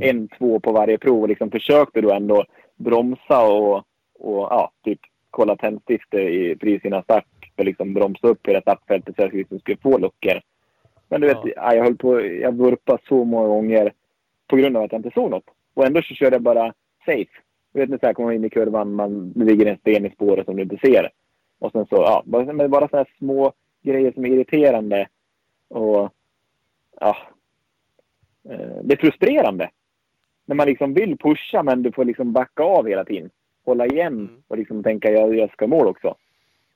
en, 0.00 0.28
två 0.28 0.60
på 0.60 0.72
varje 0.72 0.98
prov 0.98 1.22
och 1.22 1.28
liksom 1.28 1.50
försökte 1.50 2.00
då 2.00 2.12
ändå 2.12 2.44
bromsa 2.76 3.46
och, 3.46 3.76
och 4.18 4.48
ja, 4.50 4.72
typ 4.84 5.00
kolla 5.30 5.56
tändstiftet 5.56 6.20
i 6.20 6.56
precis 6.56 6.84
innan 6.84 7.02
start 7.02 7.26
för 7.56 7.64
liksom 7.64 7.94
bromsa 7.94 8.28
upp 8.28 8.48
hela 8.48 8.60
startfältet 8.60 9.16
så 9.16 9.22
att 9.22 9.32
jag 9.32 9.38
liksom 9.38 9.58
skulle 9.58 9.76
få 9.76 9.98
luckor. 9.98 10.40
Men 11.08 11.20
du 11.20 11.26
vet, 11.26 11.38
ja. 11.56 11.74
jag 11.74 11.84
höll 11.84 11.96
på, 11.96 12.20
jag 12.20 12.56
vurpade 12.56 13.02
så 13.08 13.24
många 13.24 13.48
gånger 13.48 13.92
på 14.46 14.56
grund 14.56 14.76
av 14.76 14.82
att 14.82 14.92
jag 14.92 14.98
inte 14.98 15.10
såg 15.14 15.30
något. 15.30 15.44
Och 15.74 15.86
ändå 15.86 16.02
så 16.02 16.14
körde 16.14 16.36
jag 16.36 16.42
bara 16.42 16.74
safe. 17.06 17.30
Du 17.72 17.80
vet, 17.80 17.88
när 17.88 17.98
jag 18.02 18.16
kommer 18.16 18.32
in 18.32 18.44
i 18.44 18.50
kurvan, 18.50 18.94
man 18.94 19.32
ligger 19.36 19.66
en 19.66 19.78
sten 19.78 20.06
i 20.06 20.10
spåret 20.10 20.44
som 20.44 20.56
du 20.56 20.62
inte 20.62 20.76
ser. 20.76 21.10
Och 21.58 21.72
sen 21.72 21.86
så, 21.86 21.96
ja, 21.96 22.22
bara, 22.26 22.68
bara 22.68 22.88
sådana 22.88 23.06
små 23.18 23.52
grejer 23.82 24.12
som 24.12 24.24
är 24.24 24.28
irriterande. 24.28 25.08
Och, 25.68 26.10
ja. 27.00 27.16
Eh, 28.50 28.76
det 28.82 28.94
är 28.94 29.00
frustrerande. 29.00 29.70
När 30.50 30.54
man 30.54 30.66
liksom 30.66 30.94
vill 30.94 31.18
pusha 31.18 31.62
men 31.62 31.82
du 31.82 31.92
får 31.92 32.04
liksom 32.04 32.32
backa 32.32 32.62
av 32.62 32.88
hela 32.88 33.04
tiden. 33.04 33.30
Hålla 33.64 33.86
igen 33.86 34.12
mm. 34.12 34.42
och 34.48 34.58
liksom 34.58 34.82
tänka 34.82 35.12
jag, 35.12 35.36
jag 35.36 35.52
ska 35.52 35.66
mål 35.66 35.86
också. 35.86 36.14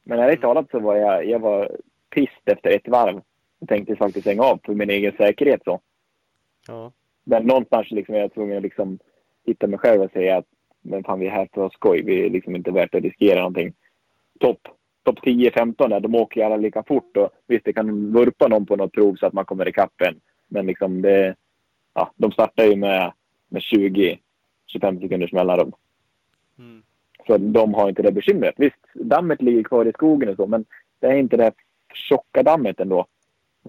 Men 0.04 0.18
ärligt 0.18 0.38
mm. 0.38 0.40
talat 0.40 0.70
så 0.70 0.78
var 0.78 0.96
jag, 0.96 1.26
jag 1.26 1.38
var 1.38 1.70
pist 2.10 2.42
efter 2.44 2.70
ett 2.70 2.88
varv. 2.88 3.20
Jag 3.58 3.68
tänkte 3.68 3.96
faktiskt 3.96 4.24
stänga 4.24 4.42
av 4.42 4.60
för 4.64 4.74
min 4.74 4.90
egen 4.90 5.12
säkerhet 5.16 5.60
så. 5.64 5.80
Ja. 6.68 6.92
Men 7.24 7.46
någonstans 7.46 7.90
liksom 7.90 8.14
är 8.14 8.18
jag 8.18 8.34
tvungen 8.34 8.56
att 8.56 8.62
liksom 8.62 8.98
hitta 9.46 9.66
mig 9.66 9.78
själv 9.78 10.02
och 10.02 10.10
säga 10.10 10.36
att 10.36 10.46
men 10.82 11.04
fan, 11.04 11.20
vi 11.20 11.26
är 11.26 11.30
här 11.30 11.48
för 11.54 11.66
att 11.66 11.72
skoj. 11.72 12.02
Vi 12.02 12.26
är 12.26 12.30
liksom 12.30 12.56
inte 12.56 12.70
värt 12.70 12.94
att 12.94 13.02
riskera 13.02 13.38
någonting. 13.38 13.72
Topp 14.40 14.68
top 15.02 15.18
10-15 15.18 15.88
där, 15.88 16.00
de 16.00 16.14
åker 16.14 16.40
ju 16.40 16.46
alla 16.46 16.56
lika 16.56 16.82
fort. 16.82 17.16
Och 17.16 17.30
visst, 17.46 17.64
det 17.64 17.72
kan 17.72 18.12
vurpa 18.12 18.48
någon 18.48 18.66
på 18.66 18.76
något 18.76 18.92
prov 18.92 19.16
så 19.16 19.26
att 19.26 19.32
man 19.32 19.44
kommer 19.44 19.68
ikapp 19.68 20.00
en. 20.00 20.20
Men 20.48 20.66
liksom 20.66 21.02
det, 21.02 21.34
ja, 21.94 22.12
de 22.16 22.32
startar 22.32 22.64
ju 22.64 22.76
med, 22.76 23.12
med 23.48 23.62
20-25 23.62 24.18
sekunders 25.00 25.32
mellanrum. 25.32 25.72
Mm. 26.58 26.82
Så 27.26 27.38
de 27.38 27.74
har 27.74 27.88
inte 27.88 28.02
det 28.02 28.12
bekymret. 28.12 28.54
Visst, 28.56 28.80
dammet 28.94 29.42
ligger 29.42 29.62
kvar 29.62 29.84
i 29.84 29.92
skogen 29.92 30.28
och 30.28 30.36
så, 30.36 30.46
men 30.46 30.64
det 31.00 31.06
är 31.06 31.16
inte 31.16 31.36
det 31.36 31.52
tjocka 31.94 32.42
dammet 32.42 32.80
ändå. 32.80 33.06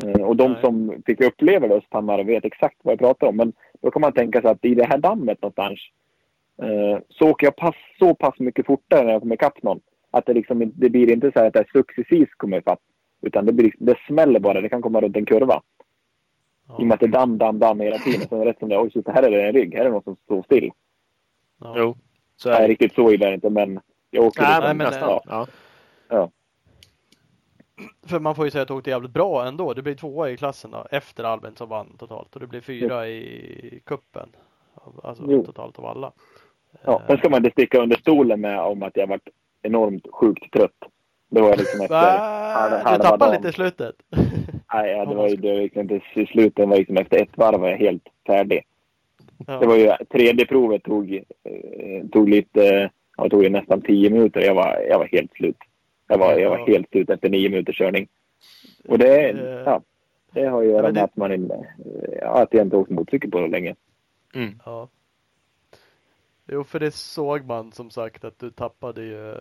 Eh, 0.04 0.22
och 0.22 0.36
de 0.36 0.52
Nej. 0.52 0.62
som 0.62 1.04
fick 1.06 1.22
uppleva 1.22 1.68
det 1.68 1.76
Östhammar 1.76 2.24
vet 2.24 2.46
exakt 2.46 2.76
vad 2.82 2.92
jag 2.92 3.00
pratar 3.00 3.28
om. 3.28 3.38
Men 3.38 3.54
då 3.82 3.92
kan 3.92 4.02
man 4.02 4.14
tänka 4.14 4.42
sig 4.42 4.50
att 4.50 4.66
i 4.66 4.76
det 4.76 4.86
här 4.86 4.98
dammet 4.98 5.42
någonstans 5.42 5.80
eh, 6.62 7.00
så 7.10 7.30
åker 7.30 7.48
jag 7.48 7.56
pass, 7.56 7.76
så 8.00 8.16
pass 8.16 8.40
mycket 8.40 8.66
fortare 8.66 9.04
när 9.04 9.12
jag 9.12 9.22
kommer 9.22 9.36
ikapp 9.36 9.64
någon. 9.64 9.80
Att 10.12 10.26
det, 10.26 10.34
liksom, 10.34 10.72
det 10.76 10.90
blir 10.90 11.12
inte 11.12 11.32
så 11.32 11.40
att 11.40 11.56
jag 11.56 11.70
successivt 11.70 12.38
kommer 12.38 12.58
ifatt. 12.58 12.80
Utan 13.22 13.46
det, 13.46 13.54
blir, 13.54 13.74
det 13.80 13.98
smäller 14.08 14.40
bara. 14.40 14.62
Det 14.62 14.70
kan 14.70 14.82
komma 14.82 15.02
runt 15.02 15.18
en 15.18 15.26
kurva. 15.26 15.62
Ja. 16.68 16.76
I 16.80 16.84
och 16.84 16.88
med 16.88 16.94
att 16.94 17.00
det 17.00 17.06
är 17.06 17.08
damm, 17.08 17.38
damm, 17.38 17.60
damm 17.60 17.80
hela 17.80 17.98
tiden. 17.98 18.28
Så 18.28 18.46
rätt 18.46 18.60
som 18.60 18.70
det 18.70 18.78
oj 18.78 18.92
shit, 18.92 19.08
här 19.08 19.24
är 19.24 19.32
det 19.32 19.48
en 19.48 19.54
rygg. 19.54 19.74
Här 19.74 19.82
är 19.82 19.86
det 19.86 19.92
någon 19.92 20.04
som 20.04 20.16
står 20.16 20.44
still. 20.44 20.72
Ja. 21.62 21.74
Jo. 21.78 21.98
Så 22.36 22.50
är 22.50 22.62
det. 22.62 22.68
riktigt 22.68 22.94
så 22.94 23.12
illa 23.12 23.26
är 23.26 23.30
det 23.30 23.36
inte, 23.36 23.50
men 23.50 23.80
jag 24.12 24.26
åker 24.26 24.42
Nej, 24.42 24.62
men, 24.62 24.78
nästan. 24.78 25.20
Ja. 25.26 25.48
ja. 26.10 26.30
För 28.08 28.20
man 28.20 28.36
får 28.36 28.46
ju 28.46 28.52
säga 28.52 28.62
att 28.62 28.68
du 28.68 28.74
åkte 28.74 28.90
jävligt 28.90 29.12
bra 29.12 29.48
ändå. 29.48 29.74
Du 29.74 29.82
blev 29.82 29.96
tvåa 29.96 30.30
i 30.30 30.38
klassen 30.38 30.72
då, 30.72 30.86
efter 30.92 31.24
Albin 31.24 31.56
som 31.56 31.70
vann 31.70 31.98
totalt 31.98 32.36
och 32.36 32.42
du 32.42 32.48
blev 32.48 32.62
fyra 32.62 33.08
i 33.08 33.82
kuppen. 33.86 34.30
Alltså 35.04 35.24
jo. 35.28 35.46
totalt 35.46 35.80
av 35.80 35.86
alla. 35.86 36.12
Ja, 36.84 37.02
sen 37.08 37.18
ska 37.18 37.30
man 37.30 37.46
inte 37.46 37.52
sticka 37.52 37.82
under 37.82 37.98
stolen 37.98 38.42
med 38.42 38.60
om 38.60 38.84
att 38.84 38.98
jag 38.98 39.08
varit 39.08 39.30
enormt 39.62 40.08
sjukt 40.12 40.54
trött. 40.54 40.72
Det 41.30 41.42
var 41.42 41.58
liksom 41.58 41.82
efter 41.84 42.18
halva 42.54 42.98
Du 42.98 43.04
tappade 43.04 43.38
lite 43.38 43.50
i 43.50 43.54
slutet. 43.54 43.96
Nej, 44.76 44.92
ja, 44.92 45.06
det 45.06 45.16
var 45.16 45.30
ju 45.30 45.36
det 45.36 45.52
var 45.52 45.60
liksom 45.60 45.82
inte 45.82 46.02
i 46.14 46.26
slutet. 46.26 46.68
var 46.70 46.78
liksom 46.78 46.98
efter 46.98 47.22
ett 47.22 47.38
varv 47.38 47.60
var 47.60 47.70
jag 47.70 47.78
helt 47.78 48.08
färdig. 48.28 48.62
Ja. 49.48 49.60
Det 49.60 49.68
var 49.68 49.76
ju 49.76 49.92
tredje 50.12 50.46
provet 50.46 50.84
tog, 50.84 51.14
eh, 51.44 52.08
tog 52.12 52.30
lite, 52.30 52.90
ja, 53.18 53.30
tog 53.30 53.52
nästan 53.52 53.82
tio 53.82 54.10
minuter. 54.10 54.42
Jag 54.42 54.56
var, 54.56 54.86
jag 54.90 55.00
var 55.00 55.08
helt 55.12 55.34
slut. 55.34 55.58
Jag 56.08 56.18
var, 56.18 56.34
jag 56.38 56.50
var 56.50 56.68
helt 56.68 56.90
slut 56.90 57.10
efter 57.10 57.30
nio 57.30 57.50
minuters 57.50 57.78
körning. 57.78 58.08
Och 58.88 58.98
det, 58.98 59.34
uh, 59.34 59.64
ja, 59.66 59.82
det 60.32 60.46
har 60.46 60.62
ju 60.62 60.68
att 60.68 60.76
göra 60.76 60.92
med 60.92 61.04
att 61.04 61.18
man 61.18 61.34
inte, 61.34 61.68
att 62.22 62.54
jag 62.54 62.62
inte 62.62 62.78
åkt 62.78 62.92
motorcykel 62.92 63.32
på 63.32 63.38
så 63.38 63.48
länge. 63.48 63.76
Mm. 64.36 64.60
Ja. 64.66 64.88
Jo, 66.48 66.64
för 66.64 66.80
det 66.80 66.92
såg 66.92 67.46
man 67.46 67.72
som 67.72 67.90
sagt 67.90 68.26
att 68.26 68.40
du 68.40 68.52
tappade 68.52 69.04
ju 69.04 69.32
eh, 69.32 69.38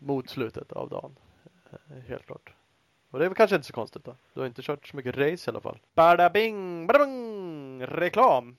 mot 0.00 0.28
slutet 0.28 0.72
av 0.72 0.88
dagen. 0.88 1.16
Eh, 1.70 2.08
helt 2.08 2.26
klart. 2.26 2.52
Och 3.12 3.18
det 3.18 3.24
är 3.24 3.28
väl 3.28 3.36
kanske 3.36 3.56
inte 3.56 3.66
så 3.66 3.72
konstigt 3.72 4.04
då. 4.04 4.16
Du 4.34 4.40
har 4.40 4.46
inte 4.46 4.62
kört 4.62 4.86
så 4.86 4.96
mycket 4.96 5.16
race 5.16 5.50
i 5.50 5.52
alla 5.52 5.60
fall. 5.60 5.78
Bada 5.94 6.30
bing, 6.30 6.86
bada 6.86 6.98
bing! 6.98 7.86
Reklam! 7.86 8.56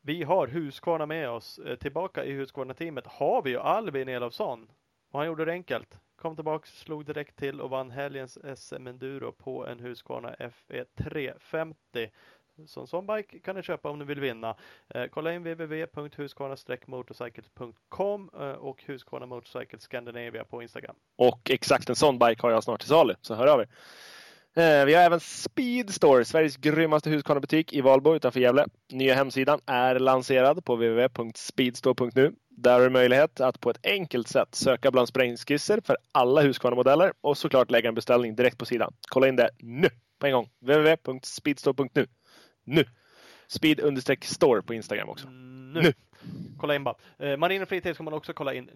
Vi 0.00 0.22
har 0.22 0.46
Husqvarna 0.46 1.06
med 1.06 1.30
oss. 1.30 1.58
Eh, 1.58 1.76
tillbaka 1.76 2.24
i 2.24 2.32
Husqvarna-teamet 2.32 3.06
har 3.06 3.42
vi 3.42 3.50
ju 3.50 3.58
Albin 3.58 4.08
Elofsson. 4.08 4.70
Och 5.10 5.18
han 5.18 5.26
gjorde 5.26 5.44
det 5.44 5.52
enkelt. 5.52 5.98
Kom 6.16 6.34
tillbaks, 6.36 6.78
slog 6.78 7.04
direkt 7.04 7.36
till 7.36 7.60
och 7.60 7.70
vann 7.70 7.90
helgens 7.90 8.38
SM 8.56 8.86
Enduro 8.86 9.32
på 9.32 9.66
en 9.66 9.80
Husqvarna 9.80 10.36
FE 10.50 10.84
350. 10.84 12.10
Så 12.66 12.80
en 12.80 12.86
sån 12.86 13.06
bike 13.06 13.38
kan 13.38 13.56
ni 13.56 13.62
köpa 13.62 13.90
om 13.90 13.98
ni 13.98 14.04
vill 14.04 14.20
vinna. 14.20 14.56
Eh, 14.94 15.06
kolla 15.06 15.34
in 15.34 15.42
www.husqvarna-motorcycles.com 15.42 18.30
eh, 18.34 18.50
och 18.50 18.82
Husqvarna 18.86 19.26
motorcycle 19.26 19.78
Scandinavia 19.78 20.44
på 20.44 20.62
Instagram. 20.62 20.96
Och 21.18 21.50
exakt 21.50 21.88
en 21.88 21.96
sån 21.96 22.18
bike 22.18 22.42
har 22.42 22.50
jag 22.50 22.64
snart 22.64 22.80
till 22.80 22.88
salu, 22.88 23.14
så 23.20 23.34
hör 23.34 23.46
av 23.46 23.60
er. 23.60 23.68
Eh, 24.56 24.84
vi 24.84 24.94
har 24.94 25.02
även 25.02 25.20
Speedstore, 25.20 26.24
Sveriges 26.24 26.56
grymmaste 26.56 27.10
Husqvarna-butik 27.10 27.72
i 27.72 27.80
Valbo 27.80 28.14
utanför 28.14 28.40
Gävle. 28.40 28.66
Nya 28.92 29.14
hemsidan 29.14 29.60
är 29.66 29.98
lanserad 29.98 30.64
på 30.64 30.74
www.speedstore.nu. 30.74 32.32
Där 32.50 32.72
har 32.72 32.80
du 32.80 32.90
möjlighet 32.90 33.40
att 33.40 33.60
på 33.60 33.70
ett 33.70 33.86
enkelt 33.86 34.28
sätt 34.28 34.54
söka 34.54 34.90
bland 34.90 35.08
sprängskisser 35.08 35.80
för 35.84 35.96
alla 36.12 36.42
Husqvarna-modeller 36.42 37.12
och 37.20 37.38
såklart 37.38 37.70
lägga 37.70 37.88
en 37.88 37.94
beställning 37.94 38.36
direkt 38.36 38.58
på 38.58 38.66
sidan. 38.66 38.94
Kolla 39.08 39.28
in 39.28 39.36
det 39.36 39.50
nu 39.58 39.88
på 40.18 40.26
en 40.26 40.32
gång. 40.32 40.50
www.speedstore.nu. 40.60 42.06
Nu! 42.64 42.84
Speed-store 43.48 44.62
på 44.62 44.74
Instagram 44.74 45.08
också. 45.08 45.26
Mm, 45.26 45.72
nu. 45.72 45.80
nu. 45.80 45.92
Kolla 46.58 46.74
in 46.74 46.84
bara. 46.84 46.94
Eh, 47.18 47.62
och 47.62 47.68
fritid 47.68 47.94
ska 47.94 48.04
man 48.04 48.14
också 48.14 48.32
kolla 48.32 48.54
in 48.54 48.70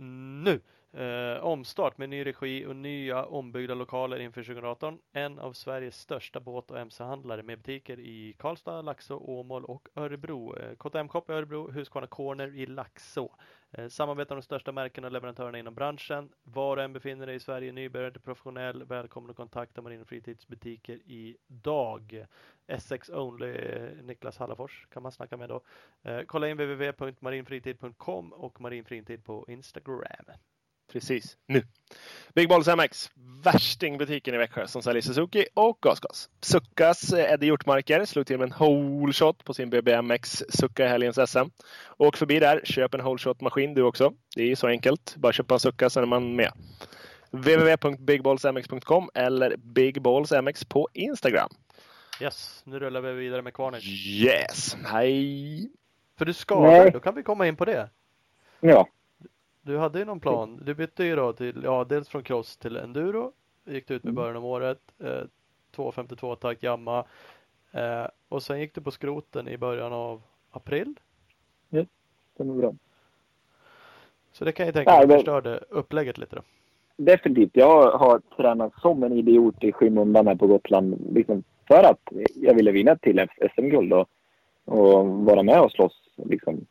nu. 0.44 0.60
Eh, 1.02 1.44
omstart 1.44 1.98
med 1.98 2.08
ny 2.08 2.26
regi 2.26 2.66
och 2.66 2.76
nya 2.76 3.24
ombyggda 3.24 3.74
lokaler 3.74 4.18
inför 4.18 4.42
2018. 4.42 4.98
En 5.12 5.38
av 5.38 5.52
Sveriges 5.52 6.00
största 6.00 6.40
båt 6.40 6.70
och 6.70 6.78
mc-handlare 6.78 7.42
med 7.42 7.58
butiker 7.58 8.00
i 8.00 8.34
Karlstad, 8.38 8.82
Laxå, 8.82 9.16
Åmål 9.16 9.64
och 9.64 9.88
Örebro. 9.94 10.56
Eh, 10.58 10.74
KTM 10.76 11.08
Shop 11.08 11.24
i 11.28 11.32
Örebro, 11.32 11.70
Husqvarna 11.70 12.06
Corner 12.06 12.56
i 12.56 12.66
Laxå. 12.66 13.30
Eh, 13.78 13.88
samarbetar 13.88 14.34
med 14.34 14.42
de 14.42 14.44
största 14.44 14.72
märkena 14.72 15.06
och 15.06 15.12
leverantörerna 15.12 15.58
inom 15.58 15.74
branschen. 15.74 16.28
Var 16.42 16.76
och 16.76 16.82
en 16.82 16.92
befinner 16.92 17.26
dig 17.26 17.36
i 17.36 17.40
Sverige, 17.40 17.72
nybörjare 17.72 18.10
till 18.10 18.20
professionell, 18.20 18.84
välkommen 18.84 19.30
att 19.30 19.36
kontakta 19.36 19.82
Marin 19.82 20.00
och 20.00 20.08
Fritids 20.08 20.48
butiker 20.48 21.00
idag. 21.04 22.26
Essex 22.66 23.08
Only 23.10 23.50
eh, 23.50 23.90
Niklas 24.02 24.38
Hallafors 24.38 24.86
kan 24.90 25.02
man 25.02 25.12
snacka 25.12 25.36
med 25.36 25.48
då. 25.48 25.60
Eh, 26.02 26.20
kolla 26.26 26.48
in 26.48 26.56
www.marinfritid.com 26.56 28.32
och 28.32 28.60
marinfritid 28.60 29.24
på 29.24 29.44
Instagram. 29.48 30.26
Precis, 30.92 31.36
nu. 31.46 31.62
Big 32.34 32.48
Balls 32.48 32.68
MX, 32.68 33.10
värstingbutiken 33.44 34.34
i 34.34 34.38
Växjö 34.38 34.66
som 34.66 34.82
säljer 34.82 35.02
Suzuki 35.02 35.46
och 35.54 35.78
gasgas. 35.80 36.28
Suckas 36.40 37.12
eh, 37.12 37.32
Eddie 37.32 37.46
Hjortmarker 37.46 38.04
slog 38.04 38.26
till 38.26 38.38
med 38.38 38.44
en 38.44 38.54
whole 38.58 39.12
shot 39.12 39.44
på 39.44 39.54
sin 39.54 39.70
BBMX 39.70 40.44
Succa 40.48 40.84
i 40.84 40.88
helgens 40.88 41.30
SM. 41.30 41.44
Åk 41.96 42.16
förbi 42.16 42.38
där, 42.38 42.60
köp 42.64 42.94
en 42.94 43.00
whole 43.00 43.18
shot 43.18 43.40
maskin 43.40 43.74
du 43.74 43.82
också. 43.82 44.12
Det 44.36 44.50
är 44.50 44.56
så 44.56 44.66
enkelt. 44.66 45.14
Bara 45.16 45.32
köpa 45.32 45.54
en 45.54 45.60
Succa 45.60 45.90
så 45.90 46.00
är 46.00 46.06
man 46.06 46.36
med. 46.36 46.52
www.bigballsmx.com 47.30 49.10
eller 49.14 49.56
bigballsmx 49.56 50.64
på 50.64 50.88
Instagram. 50.92 51.48
Yes, 52.20 52.62
nu 52.64 52.78
rullar 52.78 53.00
vi 53.00 53.12
vidare 53.12 53.42
med 53.42 53.54
Kvarnich. 53.54 54.06
Yes, 54.06 54.76
hej! 54.84 55.70
För 56.18 56.24
du 56.24 56.32
skadade, 56.32 56.78
Nej. 56.78 56.90
då 56.90 57.00
kan 57.00 57.14
vi 57.14 57.22
komma 57.22 57.46
in 57.46 57.56
på 57.56 57.64
det. 57.64 57.90
Ja. 58.60 58.88
Du 59.66 59.78
hade 59.78 59.98
ju 59.98 60.04
någon 60.04 60.20
plan. 60.20 60.60
Du 60.64 60.74
bytte 60.74 61.04
ju 61.04 61.16
då 61.16 61.32
till, 61.32 61.60
ja 61.64 61.84
dels 61.88 62.08
från 62.08 62.22
cross 62.22 62.56
till 62.56 62.76
enduro. 62.76 63.32
Gick 63.64 63.88
du 63.88 63.94
ut 63.94 64.04
med 64.04 64.10
Mm. 64.10 64.22
början 64.22 64.36
av 64.36 64.46
året. 64.46 64.80
Eh, 64.98 65.20
252 65.70 66.36
takt 66.36 66.62
Yamaha. 66.62 67.04
Eh, 67.72 68.06
och 68.28 68.42
sen 68.42 68.60
gick 68.60 68.74
du 68.74 68.80
på 68.80 68.90
skroten 68.90 69.48
i 69.48 69.58
början 69.58 69.92
av 69.92 70.22
april. 70.50 70.94
Det 71.68 71.86
är 72.38 72.44
bra. 72.44 72.74
Så 74.32 74.44
det 74.44 74.52
kan 74.52 74.66
jag 74.66 74.74
tänka 74.74 75.06
mig 75.06 75.08
förstörde 75.16 75.64
upplägget 75.70 76.18
lite 76.18 76.36
då. 76.36 76.42
Definitivt. 76.96 77.50
Jag 77.52 77.90
har 77.98 78.20
tränat 78.36 78.80
som 78.80 79.02
en 79.02 79.12
idiot 79.12 79.64
i 79.64 79.72
skymundan 79.72 80.26
här 80.26 80.34
på 80.34 80.46
Gotland. 80.46 81.14
Liksom 81.14 81.42
för 81.68 81.82
att 81.82 82.00
jag 82.34 82.54
ville 82.54 82.72
vinna 82.72 82.92
ett 82.92 83.00
till 83.02 83.26
SM-guld 83.54 83.92
och, 83.92 84.08
och 84.64 85.06
vara 85.08 85.42
med 85.42 85.60
och 85.60 85.72
slåss. 85.72 86.02
Liksom. 86.16 86.66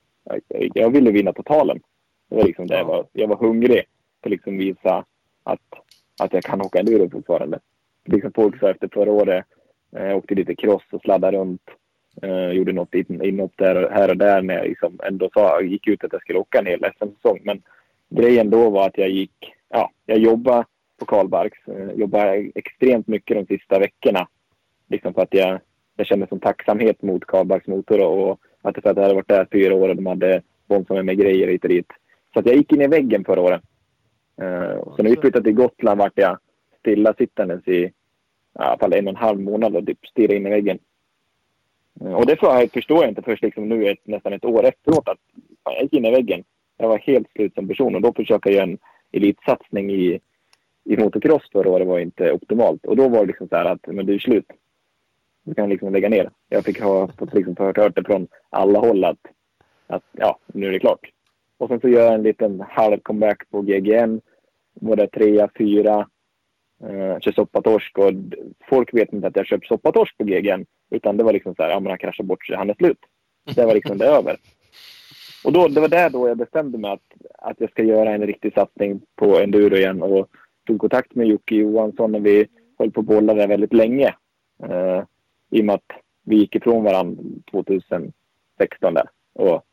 Jag 0.74 0.90
ville 0.90 1.12
vinna 1.12 1.34
totalen. 1.34 1.80
Det 2.30 2.36
var 2.36 2.44
liksom 2.44 2.68
det 2.68 2.78
jag 2.78 2.86
var. 2.86 3.06
Jag 3.14 3.28
var 3.28 3.36
hungrig 3.36 3.84
på 4.22 4.28
att 4.28 4.32
liksom 4.32 4.58
visa 4.58 5.06
att, 5.44 5.60
att 6.22 6.34
jag 6.34 6.44
kan 6.44 6.62
åka 6.62 6.80
enduro 6.80 7.10
fortfarande. 7.10 7.60
Liksom 8.06 8.32
folk 8.36 8.60
sa 8.60 8.70
efter 8.70 8.90
förra 8.94 9.12
året. 9.12 9.46
Eh, 9.96 10.06
jag 10.06 10.18
åkte 10.18 10.36
lite 10.36 10.56
cross 10.56 10.84
och 10.92 11.02
sladdade 11.02 11.38
runt. 11.38 11.62
Eh, 12.22 12.50
gjorde 12.52 12.74
något 12.74 12.94
in- 12.94 13.24
inhopp 13.24 13.54
där 13.56 13.90
här 13.90 14.10
och 14.10 14.18
där 14.18 14.42
när 14.42 14.54
jag 14.58 14.68
liksom 14.68 15.00
ändå 15.04 15.30
sa, 15.34 15.62
gick 15.62 15.88
ut 15.88 16.04
att 16.04 16.14
jag 16.14 16.22
skulle 16.22 16.40
åka 16.40 16.60
en 16.60 16.66
hel 16.66 16.86
SM-säsong. 16.98 17.40
Men 17.44 17.62
grejen 18.10 18.50
då 18.50 18.70
var 18.70 18.88
att 18.88 18.98
jag 18.98 19.10
gick, 19.10 19.54
ja, 19.70 19.92
jag 20.06 20.18
jobbade 20.18 20.66
på 21.00 21.06
Karlbarks. 21.06 21.68
Eh, 21.68 21.92
jobbade 21.96 22.52
extremt 22.56 23.08
mycket 23.08 23.38
de 23.38 23.58
sista 23.58 23.80
veckorna. 23.80 24.28
Liksom 24.90 25.14
för 25.14 25.22
att 25.22 25.34
jag, 25.34 25.60
jag 25.98 26.08
kände 26.08 26.28
som 26.28 26.40
tacksamhet 26.40 27.02
mot 27.02 27.26
Karlbarks 27.26 27.68
motor 27.68 28.02
och 28.06 28.40
att, 28.62 28.76
för 28.76 28.90
att 28.90 28.98
jag 28.98 29.04
hade 29.04 29.14
varit 29.16 29.28
där 29.28 29.48
fyra 29.52 29.76
år 29.76 29.90
och 29.90 29.96
de 29.96 30.06
hade 30.06 30.42
bondat 30.68 30.90
med 30.90 31.06
mig 31.06 31.16
grejer 31.16 31.48
hit 31.48 31.64
och 31.64 31.70
dit. 31.70 31.88
Så 32.36 32.42
jag 32.46 32.56
gick 32.56 32.72
in 32.72 32.82
i 32.82 32.88
väggen 32.88 33.26
förra 33.26 33.42
året. 33.42 33.62
Eh, 34.42 34.84
så 34.96 35.04
när 35.04 35.10
vi 35.10 35.18
flyttade 35.18 35.44
till 35.44 35.54
Gotland 35.54 36.00
vart 36.00 36.14
jag 36.16 36.38
stillasittandes 36.80 37.68
i 37.68 37.92
i 38.56 38.60
alla 38.60 38.78
fall 38.78 38.94
en 38.94 39.08
och 39.08 39.14
en 39.14 39.16
halv 39.16 39.40
månad 39.40 39.76
och 39.76 39.86
typ 39.86 40.06
stirrade 40.06 40.36
in 40.36 40.48
i 40.48 40.50
väggen. 40.50 40.80
Eh, 42.02 42.14
Och 42.14 42.26
det 42.26 42.38
jag, 42.42 42.72
förstår 42.72 43.04
jag 43.04 43.12
inte 43.12 43.22
först 43.22 43.44
liksom 43.44 43.70
nu 43.70 43.90
ett, 43.90 44.08
nästan 44.08 44.34
ett 44.34 44.46
år 44.46 44.66
efteråt 44.66 45.08
att 45.08 45.20
fan, 45.64 45.74
jag 45.74 45.84
gick 45.84 45.94
in 45.94 46.06
i 46.06 46.12
väggen. 46.12 46.44
Jag 46.78 46.88
var 46.88 46.98
helt 46.98 47.32
slut 47.32 47.54
som 47.54 47.68
person 47.68 47.96
och 47.96 48.02
då 48.02 48.14
försöka 48.14 48.52
göra 48.52 48.64
en 48.64 48.78
elitsatsning 49.12 49.92
i, 49.92 50.20
i 50.84 50.98
motocross 50.98 51.50
förra 51.52 51.70
året 51.70 51.88
var 51.88 52.00
inte 52.00 52.32
optimalt. 52.32 52.86
Och 52.86 52.96
då 52.96 53.10
var 53.10 53.20
det 53.20 53.26
liksom 53.26 53.48
så 53.48 53.56
här 53.56 53.66
att 53.66 53.88
men 53.88 54.06
du 54.06 54.14
är 54.14 54.20
slut. 54.20 54.46
Du 55.44 55.54
kan 55.54 55.70
liksom 55.70 55.94
lägga 55.94 56.10
ner. 56.10 56.30
Jag 56.50 56.66
fick 56.66 56.82
ha 56.82 57.08
fått 57.08 57.34
liksom 57.34 57.56
hört, 57.60 57.78
hört 57.78 57.96
det 57.96 58.04
från 58.04 58.28
alla 58.50 58.80
håll 58.80 59.04
att, 59.04 59.28
att 59.88 60.04
ja, 60.12 60.40
nu 60.48 60.68
är 60.68 60.72
det 60.72 60.80
klart. 60.80 61.10
Och 61.58 61.70
sen 61.70 61.80
så 61.80 61.90
gör 61.90 62.06
jag 62.06 62.14
en 62.14 62.24
liten 62.24 62.64
halv 62.70 62.98
comeback 62.98 63.50
på 63.50 63.62
GGN. 63.62 64.22
Både 64.74 65.08
trea, 65.08 65.50
fyra. 65.58 66.08
Eh, 66.84 67.20
kör 67.20 67.32
soppatorsk 67.32 67.98
och 67.98 68.12
folk 68.70 68.94
vet 68.94 69.14
inte 69.14 69.28
att 69.28 69.36
jag 69.36 69.46
köpt 69.46 69.68
soppatorsk 69.68 70.18
på 70.18 70.24
GGN. 70.24 70.66
Utan 70.90 71.18
det 71.18 71.24
var 71.24 71.34
liksom 71.34 71.56
så 71.56 71.64
här, 71.64 71.70
ja 71.70 71.80
men 71.80 71.90
han 71.90 71.98
kraschar 71.98 72.24
bort 72.24 72.46
sig, 72.46 72.56
han 72.56 72.70
är 72.70 72.74
slut. 72.74 73.00
Det 73.56 73.66
var 73.66 73.74
liksom 73.74 73.98
det 73.98 74.06
över. 74.18 74.38
Och 75.46 75.54
då, 75.54 75.68
det 75.68 75.82
var 75.82 75.88
där 75.88 76.10
då 76.10 76.28
jag 76.28 76.38
bestämde 76.38 76.78
mig 76.78 76.92
att, 76.92 77.14
att 77.38 77.60
jag 77.60 77.72
ska 77.72 77.84
göra 77.84 78.14
en 78.14 78.28
riktig 78.28 78.54
satsning 78.54 79.02
på 79.16 79.40
enduro 79.40 79.76
igen 79.76 80.02
och 80.02 80.30
tog 80.68 80.80
kontakt 80.80 81.16
med 81.16 81.28
Jocke 81.28 81.56
Johansson 81.56 82.12
när 82.12 82.20
vi 82.20 82.48
höll 82.80 82.92
på 82.92 83.00
att 83.00 83.06
bolla 83.06 83.34
där 83.34 83.48
väldigt 83.48 83.74
länge. 83.74 84.16
Eh, 84.64 85.04
I 85.50 85.62
och 85.62 85.66
med 85.66 85.76
att 85.76 85.92
vi 86.24 86.36
gick 86.36 86.56
ifrån 86.56 86.84
varandra 86.84 87.24
2016 87.52 88.14
där. 88.80 89.10
Och. 89.34 89.64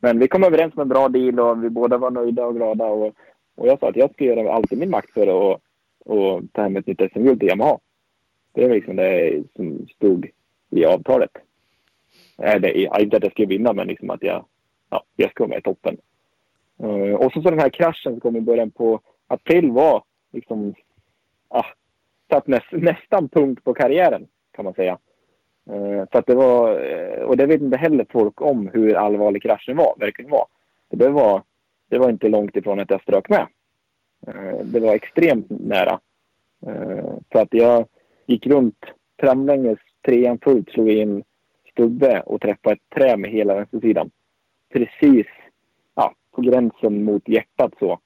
Men 0.00 0.18
vi 0.18 0.28
kom 0.28 0.44
överens 0.44 0.74
om 0.74 0.82
en 0.82 0.88
bra 0.88 1.08
deal 1.08 1.40
och 1.40 1.64
vi 1.64 1.70
båda 1.70 1.98
var 1.98 2.10
nöjda 2.10 2.46
och 2.46 2.56
glada. 2.56 2.84
Och, 2.84 3.14
och 3.54 3.66
jag 3.66 3.80
sa 3.80 3.88
att 3.88 3.96
jag 3.96 4.12
ska 4.12 4.24
göra 4.24 4.52
allt 4.52 4.72
i 4.72 4.76
min 4.76 4.90
makt 4.90 5.10
för 5.10 5.52
att 5.52 5.60
och 6.04 6.42
ta 6.52 6.62
hem 6.62 6.76
ett 6.76 6.86
nytt 6.86 7.12
SM-guld 7.12 7.40
till 7.40 7.48
Yamaha. 7.48 7.78
Det 8.52 8.68
var 8.68 8.74
liksom 8.74 8.96
det 8.96 9.42
som 9.56 9.86
stod 9.88 10.30
i 10.70 10.84
avtalet. 10.84 11.30
Eller 12.38 13.00
inte 13.00 13.16
att 13.16 13.22
jag 13.22 13.32
ska 13.32 13.46
vinna, 13.46 13.72
men 13.72 13.86
liksom 13.86 14.10
att 14.10 14.22
jag, 14.22 14.44
ja, 14.90 15.04
jag 15.16 15.30
ska 15.30 15.44
vara 15.44 15.48
med 15.48 15.58
i 15.58 15.62
toppen. 15.62 15.96
Eh, 16.78 17.14
och 17.14 17.32
så, 17.32 17.42
så 17.42 17.50
den 17.50 17.58
här 17.58 17.68
kraschen 17.68 18.12
som 18.12 18.20
kom 18.20 18.36
i 18.36 18.40
början 18.40 18.70
på 18.70 19.00
april 19.26 19.70
var 19.70 20.04
liksom, 20.32 20.74
ah, 21.48 21.66
satt 22.30 22.46
näst, 22.46 22.72
nästan 22.72 23.28
punkt 23.28 23.64
på 23.64 23.74
karriären 23.74 24.26
kan 24.52 24.64
man 24.64 24.74
säga. 24.74 24.98
Eh, 25.70 26.08
för 26.12 26.18
att 26.18 26.26
det 26.26 26.34
var, 26.34 26.80
eh, 26.84 27.22
och 27.22 27.36
det 27.36 27.46
vet 27.46 27.60
inte 27.60 27.76
heller 27.76 28.06
folk 28.10 28.40
om 28.40 28.70
hur 28.72 28.94
allvarlig 28.94 29.42
kraschen 29.42 29.76
var, 29.76 29.94
verkligen 29.98 30.30
var. 30.30 30.46
Det 30.90 31.08
var, 31.08 31.42
det 31.88 31.98
var 31.98 32.10
inte 32.10 32.28
långt 32.28 32.56
ifrån 32.56 32.80
att 32.80 32.90
jag 32.90 33.02
strök 33.02 33.28
med. 33.28 33.46
Eh, 34.26 34.64
det 34.64 34.80
var 34.80 34.94
extremt 34.94 35.46
nära. 35.50 36.00
Eh, 36.66 37.40
att 37.40 37.48
jag 37.50 37.86
gick 38.26 38.46
runt 38.46 38.84
framlänges, 39.20 39.78
trean 40.02 40.38
fullt, 40.38 40.70
slog 40.70 40.90
in 40.90 41.24
stubbe 41.70 42.20
och 42.20 42.40
träffade 42.40 42.74
ett 42.74 42.94
trä 42.94 43.16
med 43.16 43.30
hela 43.30 43.54
vänstersidan. 43.54 44.10
Precis 44.72 45.26
ja, 45.94 46.14
på 46.30 46.42
gränsen 46.42 47.04
mot 47.04 47.28
hjärtat 47.28 47.72
så. 47.78 47.98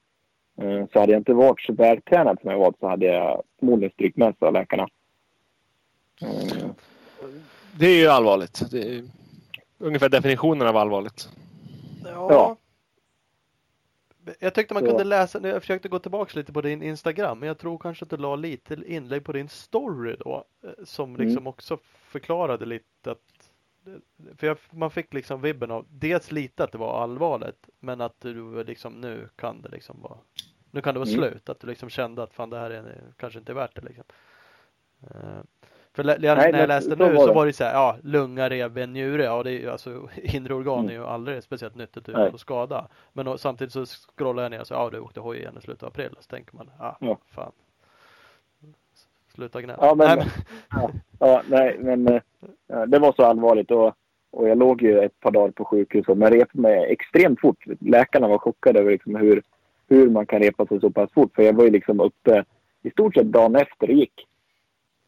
Eh, 0.62 0.86
så 0.92 1.00
hade 1.00 1.12
jag 1.12 1.20
inte 1.20 1.34
varit 1.34 1.60
så 1.60 1.72
vältränad 1.72 2.38
som 2.40 2.50
jag 2.50 2.58
var 2.58 2.74
så 2.80 2.88
hade 2.88 3.06
jag 3.06 3.42
förmodligen 3.58 3.92
strykt 3.92 4.16
med 4.16 4.34
sig 4.38 4.48
av 4.48 4.52
läkarna. 4.52 4.88
Mm. 6.22 6.74
Eh, 7.74 7.78
Det 7.78 7.86
är 7.86 8.00
ju 8.00 8.06
allvarligt. 8.08 8.70
Det 8.70 8.96
är 8.96 9.04
ungefär 9.78 10.08
definitionen 10.08 10.68
av 10.68 10.76
allvarligt. 10.76 11.28
Ja. 12.04 12.26
Ja. 12.30 12.56
Jag 14.38 14.54
tyckte 14.54 14.74
man 14.74 14.84
kunde 14.86 15.04
läsa, 15.04 15.48
jag 15.48 15.62
försökte 15.62 15.88
gå 15.88 15.98
tillbaks 15.98 16.34
lite 16.34 16.52
på 16.52 16.60
din 16.60 16.82
Instagram, 16.82 17.38
men 17.38 17.46
jag 17.46 17.58
tror 17.58 17.78
kanske 17.78 18.04
att 18.04 18.10
du 18.10 18.16
la 18.16 18.36
lite 18.36 18.74
inlägg 18.86 19.24
på 19.24 19.32
din 19.32 19.48
story 19.48 20.16
då, 20.18 20.44
eh, 20.62 20.70
som 20.84 21.14
Mm. 21.14 21.26
liksom 21.26 21.46
också 21.46 21.78
förklarade 22.08 22.66
lite 22.66 23.10
att 23.10 23.18
för 24.36 24.46
jag, 24.46 24.58
man 24.70 24.90
fick 24.90 25.14
liksom 25.14 25.40
vibben 25.42 25.70
av 25.70 25.86
dels 25.90 26.32
lite 26.32 26.64
att 26.64 26.72
det 26.72 26.78
var 26.78 27.02
allvarligt, 27.02 27.68
men 27.80 28.00
att 28.00 28.20
du 28.20 28.64
liksom 28.64 28.92
nu 28.92 29.28
kan 29.36 29.62
det 29.62 29.68
liksom 29.68 30.00
vara 30.00 30.18
nu 30.70 30.80
kan 30.80 30.94
det 30.94 31.00
vara 31.00 31.08
Mm. 31.10 31.20
slut, 31.20 31.48
att 31.48 31.60
du 31.60 31.66
liksom 31.66 31.88
kände 31.88 32.22
att 32.22 32.34
fan 32.34 32.50
det 32.50 32.58
här 32.58 32.70
är 32.70 33.02
kanske 33.16 33.38
inte 33.38 33.52
är 33.52 33.54
värt 33.56 33.74
det 33.74 33.82
liksom. 33.82 34.04
För 35.94 36.04
jag, 36.04 36.20
Nej, 36.20 36.36
när 36.36 36.44
jag 36.44 36.52
men 36.52 36.68
läste 36.68 36.96
nu 36.96 37.16
så 37.16 37.32
var 37.32 37.46
det 37.46 37.52
så 37.52 37.64
här, 37.64 37.72
ja, 37.74 37.96
lunga, 38.02 38.48
revben, 38.50 38.92
njure, 38.92 39.24
ja 39.24 39.42
det 39.42 39.50
är 39.50 39.58
ju 39.60 39.70
alltså 39.70 40.08
inre 40.22 40.54
organ 40.54 40.88
är 40.88 40.92
ju 40.92 41.04
aldrig 41.06 41.42
speciellt 41.42 41.74
nyttigt 41.74 42.08
Mm. 42.08 42.20
Nej. 42.20 42.30
att 42.34 42.40
skada. 42.40 42.88
Men 43.12 43.28
och, 43.28 43.40
samtidigt 43.40 43.72
så 43.72 43.86
scrollar 43.86 44.42
jag 44.42 44.50
ner 44.50 44.60
och 44.60 44.66
så, 44.66 44.74
ja 44.74 44.90
du 44.90 44.98
åkte 45.00 45.20
hoj 45.20 45.38
igen 45.38 45.54
i 45.58 45.60
slutet 45.62 45.82
av 45.82 45.88
april. 45.88 46.10
Så 46.20 46.28
tänker 46.30 46.56
man, 46.56 46.70
ah, 46.78 46.92
Ja. 47.00 47.18
fan. 47.34 47.52
Sluta 49.34 49.62
gnälla. 49.62 49.78
Ja, 49.86 49.94
men- 49.94 50.18
Nej, 50.18 50.26
men, 50.26 50.28
Ja, 50.80 50.90
ja 51.18 51.42
nej, 51.48 51.76
men 51.78 52.08
eh, 52.08 52.20
ja, 52.66 52.86
det 52.86 52.98
var 52.98 53.12
så 53.12 53.22
allvarligt 53.24 53.70
och, 53.70 53.94
och 54.30 54.48
jag 54.48 54.58
låg 54.58 54.82
ju 54.82 54.98
ett 55.00 55.20
par 55.20 55.30
dagar 55.30 55.50
på 55.50 55.64
sjukhus 55.64 56.08
och 56.08 56.18
man 56.18 56.30
repade 56.30 56.62
mig 56.62 56.92
extremt 56.92 57.40
fort. 57.40 57.64
Läkarna 57.80 58.28
var 58.28 58.38
chockade 58.38 58.80
över 58.80 58.90
liksom 58.90 59.14
hur, 59.16 59.42
hur 59.88 60.10
man 60.10 60.26
kan 60.26 60.40
repa 60.42 60.66
sig 60.66 60.80
så 60.80 60.90
pass 60.90 61.12
fort. 61.12 61.34
För 61.34 61.42
jag 61.42 61.52
var 61.52 61.64
ju 61.64 61.70
liksom 61.70 62.00
uppe 62.00 62.44
i 62.82 62.90
stort 62.90 63.14
sett 63.14 63.26
dagen 63.32 63.56
efter 63.56 63.86
det 63.86 63.92
gick 63.92 64.26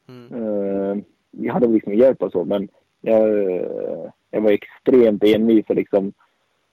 mm, 0.08 0.32
eh, 0.34 1.04
jag 1.30 1.54
hade 1.54 1.66
liksom 1.66 1.94
hjälp 1.94 2.22
och 2.22 2.32
så, 2.32 2.44
men 2.44 2.68
jag, 3.00 3.28
jag 4.30 4.40
var 4.40 4.50
extremt 4.50 5.24
envis 5.24 5.64
och 5.68 5.76
liksom 5.76 6.12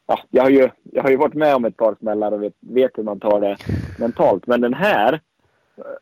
ja, 0.07 0.19
jag, 0.29 0.43
har 0.43 0.49
ju, 0.49 0.69
jag 0.83 1.03
har 1.03 1.09
ju 1.09 1.17
varit 1.17 1.33
med 1.33 1.55
om 1.55 1.65
ett 1.65 1.77
par 1.77 1.95
smällar 1.99 2.31
och 2.31 2.43
vet, 2.43 2.53
vet 2.59 2.97
hur 2.97 3.03
man 3.03 3.19
tar 3.19 3.41
det 3.41 3.57
mentalt. 3.99 4.47
Men 4.47 4.61
den 4.61 4.73
här 4.73 5.21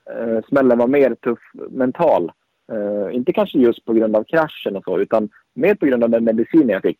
eh, 0.09 0.45
smällen 0.47 0.77
var 0.77 0.87
mer 0.87 1.15
tuff 1.15 1.39
mental. 1.69 2.31
Uh, 2.71 3.15
inte 3.15 3.33
kanske 3.33 3.59
just 3.59 3.85
på 3.85 3.93
grund 3.93 4.15
av 4.15 4.23
kraschen 4.23 4.75
och 4.75 4.83
så, 4.83 4.99
utan 4.99 5.29
mer 5.53 5.75
på 5.75 5.85
grund 5.85 6.03
av 6.03 6.09
den 6.09 6.23
medicin 6.23 6.69
jag 6.69 6.81
fick. 6.81 6.97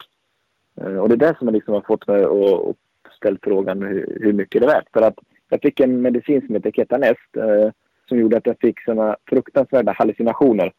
Uh, 0.82 0.97
och 0.97 1.09
det 1.09 1.15
är 1.15 1.32
det 1.32 1.38
som 1.39 1.53
liksom 1.53 1.73
har 1.73 1.82
fått 1.82 2.07
mig 2.07 2.23
att 2.23 2.75
ställa 3.15 3.38
frågan 3.41 3.82
hur, 3.82 4.17
hur, 4.21 4.34
mycket 4.34 4.61
det 4.61 4.67
är 4.67 4.73
värt. 4.73 4.91
För 4.93 5.01
att 5.01 5.15
jag 5.49 5.61
fick 5.61 5.79
en 5.79 6.01
medicin 6.01 6.45
som 6.45 6.55
heter 6.55 6.71
Ketanest 6.71 7.38
Uh, 7.38 7.71
som 8.12 8.20
gjorde 8.20 8.38
att 8.38 8.45
jag 8.45 8.59
fick 8.59 8.82
såna 8.82 9.16
fruktansvärda 9.30 9.91
hallucinationer. 9.91 10.74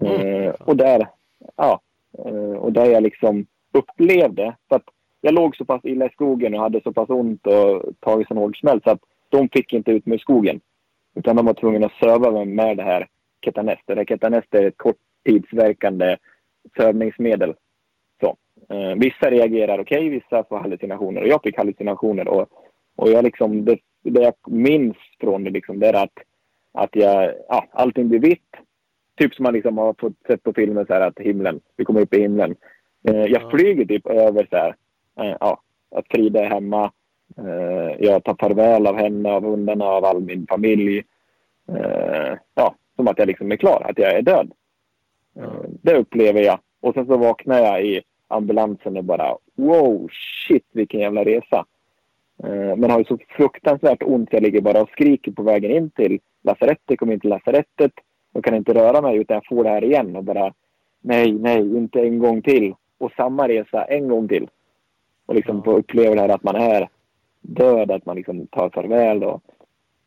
Mm. 0.00 0.20
Eh, 0.20 0.50
och 0.50 0.76
där, 0.76 1.08
ja, 1.56 1.80
eh, 2.18 2.56
och 2.56 2.72
där 2.72 2.86
jag 2.86 3.02
liksom 3.02 3.46
upplevde, 3.72 4.56
för 4.68 4.76
att 4.76 4.84
jag 5.20 5.34
låg 5.34 5.56
så 5.56 5.64
pass 5.64 5.80
illa 5.84 6.06
i 6.06 6.12
skogen 6.12 6.54
och 6.54 6.60
hade 6.60 6.80
så 6.80 6.92
pass 6.92 7.10
ont 7.10 7.46
och 7.46 7.82
tagit 8.00 8.28
sån 8.28 8.36
hård 8.36 8.60
smäll 8.60 8.80
så 8.84 8.90
att 8.90 9.00
de 9.28 9.48
fick 9.48 9.72
inte 9.72 9.90
ut 9.90 10.06
mig 10.06 10.16
i 10.16 10.20
skogen. 10.20 10.60
Utan 11.14 11.36
de 11.36 11.46
var 11.46 11.54
tvungna 11.54 11.86
att 11.86 11.92
söva 11.92 12.30
mig 12.30 12.46
med 12.46 12.76
det 12.76 12.82
här 12.82 13.06
Ketanest. 13.44 13.82
Det 13.86 13.94
här 13.94 14.04
Ketanest 14.04 14.54
är 14.54 14.66
ett 14.66 14.78
korttidsverkande 14.78 16.16
sövningsmedel. 16.76 17.54
Så. 18.20 18.36
Eh, 18.68 18.94
vissa 18.96 19.30
reagerar 19.30 19.78
okej, 19.78 19.98
okay, 19.98 20.10
vissa 20.10 20.44
får 20.44 20.58
hallucinationer. 20.58 21.22
Och 21.22 21.28
jag 21.28 21.42
fick 21.42 21.56
hallucinationer. 21.56 22.28
Och, 22.28 22.48
och 22.96 23.10
jag 23.10 23.24
liksom, 23.24 23.64
det, 23.64 23.78
det 24.02 24.22
jag 24.22 24.34
minns 24.46 24.96
från 25.20 25.44
det, 25.44 25.50
liksom, 25.50 25.78
det 25.78 25.88
är 25.88 26.04
att, 26.04 26.18
att 26.72 26.96
jag, 26.96 27.34
ja, 27.48 27.66
allting 27.72 28.08
blir 28.08 28.20
vitt. 28.20 28.56
Typ 29.16 29.34
som 29.34 29.42
man 29.42 29.54
liksom 29.54 29.78
har 29.78 29.94
fått 29.98 30.26
sett 30.26 30.42
på 30.42 30.52
filmen, 30.52 30.86
så 30.86 30.94
här, 30.94 31.00
att 31.00 31.18
himlen, 31.18 31.60
vi 31.76 31.84
kommer 31.84 32.00
upp 32.00 32.14
i 32.14 32.20
himlen. 32.20 32.56
Eh, 33.08 33.24
jag 33.24 33.50
flyger 33.50 33.84
typ 33.84 34.06
över 34.06 34.46
så 34.50 34.56
här, 34.56 34.74
eh, 35.20 35.36
ja, 35.40 35.60
att 35.90 36.06
Frida 36.10 36.44
är 36.44 36.50
hemma. 36.50 36.92
Eh, 37.38 38.06
jag 38.06 38.24
tar 38.24 38.36
farväl 38.40 38.86
av 38.86 38.96
henne, 38.96 39.30
av 39.32 39.44
hundarna, 39.44 39.84
av 39.84 40.04
all 40.04 40.20
min 40.20 40.46
familj. 40.46 41.02
Eh, 41.68 42.38
ja, 42.54 42.74
som 42.96 43.08
att 43.08 43.18
jag 43.18 43.26
liksom 43.26 43.52
är 43.52 43.56
klar, 43.56 43.86
att 43.88 43.98
jag 43.98 44.14
är 44.14 44.22
död. 44.22 44.52
Mm. 45.36 45.78
Det 45.82 45.96
upplever 45.96 46.40
jag. 46.40 46.58
Och 46.80 46.94
sen 46.94 47.06
så 47.06 47.16
vaknar 47.16 47.58
jag 47.58 47.84
i 47.84 48.02
ambulansen 48.28 48.96
och 48.96 49.04
bara 49.04 49.36
wow, 49.54 50.08
shit 50.48 50.66
vilken 50.72 51.00
jävla 51.00 51.24
resa. 51.24 51.64
Eh, 52.42 52.76
men 52.76 52.90
har 52.90 52.98
ju 52.98 53.04
så 53.04 53.18
fruktansvärt 53.28 54.02
ont. 54.02 54.32
Jag 54.32 54.42
ligger 54.42 54.60
bara 54.60 54.82
och 54.82 54.88
skriker 54.88 55.32
på 55.32 55.42
vägen 55.42 55.70
in 55.70 55.90
till 55.90 56.20
lasarettet, 56.42 56.98
kommer 56.98 57.12
in 57.12 57.20
till 57.20 57.30
lasarettet 57.30 57.92
och 58.32 58.44
kan 58.44 58.54
inte 58.54 58.74
röra 58.74 59.00
mig 59.00 59.16
utan 59.16 59.34
jag 59.34 59.46
får 59.46 59.64
det 59.64 59.70
här 59.70 59.84
igen 59.84 60.16
och 60.16 60.24
bara 60.24 60.52
nej, 61.00 61.32
nej, 61.32 61.76
inte 61.76 62.00
en 62.00 62.18
gång 62.18 62.42
till. 62.42 62.74
Och 62.98 63.12
samma 63.16 63.48
resa 63.48 63.84
en 63.84 64.08
gång 64.08 64.28
till. 64.28 64.48
Och 65.26 65.34
liksom 65.34 65.62
få 65.62 65.76
uppleva 65.76 66.14
det 66.14 66.20
här 66.20 66.28
att 66.28 66.42
man 66.42 66.56
är 66.56 66.88
död, 67.40 67.90
att 67.90 68.06
man 68.06 68.16
liksom 68.16 68.46
tar 68.46 68.70
farväl. 68.70 69.24
Och, 69.24 69.42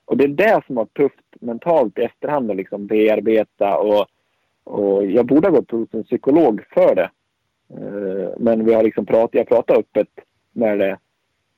och 0.05 0.17
det 0.17 0.23
är 0.23 0.27
det 0.27 0.61
som 0.67 0.75
var 0.75 0.85
tufft 0.85 1.25
mentalt 1.39 1.99
i 1.99 2.01
efterhand 2.01 2.51
att 2.51 2.57
liksom 2.57 2.87
bearbeta. 2.87 3.77
Och, 3.77 4.05
och 4.63 5.05
jag 5.05 5.25
borde 5.25 5.47
ha 5.47 5.55
gått 5.57 5.71
hos 5.71 5.93
en 5.93 6.03
psykolog 6.03 6.63
för 6.73 6.95
det. 6.95 7.09
Eh, 7.69 8.29
men 8.37 8.65
vi 8.65 8.73
har 8.73 8.83
liksom 8.83 9.05
pratat, 9.05 9.35
jag 9.35 9.47
pratar 9.47 9.79
öppet 9.79 10.09
med, 10.51 10.79
det, 10.79 10.97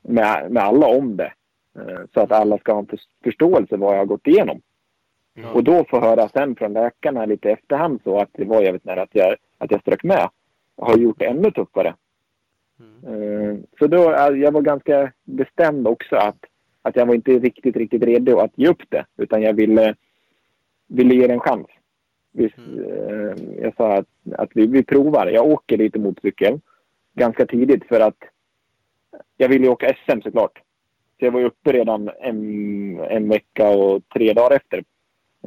med, 0.01 0.51
med 0.51 0.63
alla 0.63 0.87
om 0.87 1.17
det. 1.17 1.33
Eh, 1.75 2.01
så 2.13 2.19
att 2.19 2.31
alla 2.31 2.57
ska 2.57 2.73
ha 2.73 2.79
en 2.79 2.97
förståelse 3.23 3.77
vad 3.77 3.93
jag 3.93 3.99
har 3.99 4.05
gått 4.05 4.27
igenom. 4.27 4.61
Mm. 5.37 5.53
Och 5.53 5.63
då 5.63 5.85
få 5.89 5.99
höra 5.99 6.29
sen 6.29 6.55
från 6.55 6.73
läkarna 6.73 7.25
lite 7.25 7.51
efterhand 7.51 7.99
så 8.03 8.19
att 8.19 8.29
det 8.33 8.45
var 8.45 8.61
jävligt 8.61 8.85
nära 8.85 9.01
att 9.01 9.15
jag, 9.15 9.35
att 9.57 9.71
jag 9.71 9.81
strök 9.81 10.03
med. 10.03 10.29
Har 10.77 10.97
gjort 10.97 11.19
det 11.19 11.25
ännu 11.25 11.51
tuffare. 11.51 11.95
Mm. 12.79 13.21
Eh, 13.21 13.57
så 13.79 13.87
då, 13.87 13.97
jag 14.37 14.51
var 14.51 14.61
ganska 14.61 15.11
bestämd 15.23 15.87
också 15.87 16.15
att, 16.15 16.45
att 16.81 16.95
jag 16.95 17.05
var 17.05 17.15
inte 17.15 17.31
riktigt, 17.31 17.75
riktigt 17.75 18.03
redo 18.03 18.39
att 18.39 18.51
ge 18.55 18.67
upp 18.67 18.81
det. 18.89 19.05
Utan 19.17 19.41
jag 19.41 19.53
ville, 19.53 19.95
ville 20.87 21.15
ge 21.15 21.27
det 21.27 21.33
en 21.33 21.39
chans. 21.39 21.67
Mm. 22.37 22.49
Eh, 22.79 23.61
jag 23.61 23.75
sa 23.75 23.93
att, 23.93 24.07
att 24.31 24.49
vi, 24.53 24.67
vi 24.67 24.83
provar. 24.83 25.27
Jag 25.27 25.45
åker 25.45 25.77
lite 25.77 25.99
motorcykel 25.99 26.59
ganska 27.13 27.45
tidigt 27.45 27.87
för 27.87 27.99
att 27.99 28.17
jag 29.37 29.49
ville 29.49 29.67
åka 29.67 29.95
SM 30.05 30.21
såklart. 30.21 30.61
Så 31.19 31.25
jag 31.25 31.31
var 31.31 31.43
uppe 31.43 31.71
redan 31.71 32.09
en, 32.19 32.99
en 32.99 33.29
vecka 33.29 33.69
och 33.69 34.09
tre 34.13 34.33
dagar 34.33 34.55
efter 34.55 34.83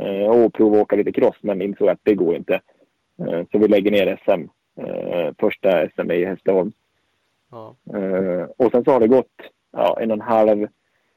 eh, 0.01 0.27
och 0.27 0.55
provade 0.55 0.77
att 0.79 0.83
åka 0.83 0.97
lite 0.97 1.12
cross 1.12 1.37
men 1.41 1.62
insåg 1.62 1.89
att 1.89 2.01
det 2.03 2.14
går 2.14 2.37
inte. 2.37 2.61
Så 3.53 3.59
vi 3.59 3.68
lägger 3.68 3.91
ner 3.91 4.21
SM. 4.25 4.49
Första 5.39 5.89
SM 5.89 6.11
i 6.11 6.25
Hässleholm. 6.25 6.73
Ja. 7.51 7.77
Uh, 7.95 8.47
och 8.57 8.71
sen 8.71 8.85
så 8.85 8.91
har 8.91 9.01
det 9.01 9.09
gått 9.09 9.37
ja, 9.73 9.99
en 10.01 10.11
och 10.11 10.16
en 10.16 10.21
halv 10.21 10.68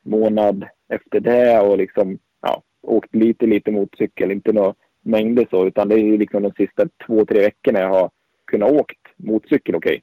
månad 0.01 0.65
efter 0.87 1.19
det 1.19 1.59
och 1.59 1.77
liksom 1.77 2.19
ja, 2.41 2.61
åkt 2.81 3.15
lite, 3.15 3.45
lite 3.45 3.71
motorcykel. 3.71 4.31
Inte 4.31 4.53
några 4.53 4.75
mängder 5.01 5.47
så, 5.49 5.67
utan 5.67 5.89
det 5.89 5.95
är 5.95 6.17
liksom 6.17 6.43
de 6.43 6.51
sista 6.51 6.87
två, 7.05 7.25
tre 7.25 7.39
veckorna 7.39 7.79
jag 7.79 7.89
har 7.89 8.09
kunnat 8.45 8.71
åkt 8.71 9.07
motorcykel 9.15 9.75
okej. 9.75 10.01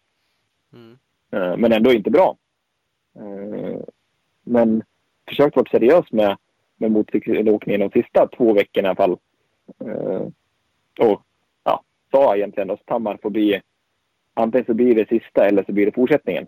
Okay. 0.72 0.82
Mm. 0.82 0.98
Uh, 1.34 1.56
men 1.56 1.72
ändå 1.72 1.92
inte 1.92 2.10
bra. 2.10 2.36
Uh, 3.16 3.80
men 4.42 4.82
försökt 5.28 5.56
vara 5.56 5.70
seriös 5.70 6.12
med, 6.12 6.36
med 6.76 6.90
motorcykelåkningen 6.90 7.80
de 7.80 8.02
sista 8.02 8.28
två 8.36 8.52
veckorna 8.52 8.88
i 8.88 8.90
alla 8.90 8.96
fall. 8.96 9.18
och 10.98 11.22
ja, 11.64 11.82
sa 12.10 12.36
egentligen 12.36 12.70
att 12.70 12.86
Tammar 12.86 13.18
får 13.22 13.30
bli 13.30 13.60
antingen 14.34 14.66
så 14.66 14.74
blir 14.74 14.94
det 14.94 15.08
sista 15.08 15.46
eller 15.46 15.64
så 15.64 15.72
blir 15.72 15.86
det 15.86 15.92
fortsättningen. 15.92 16.46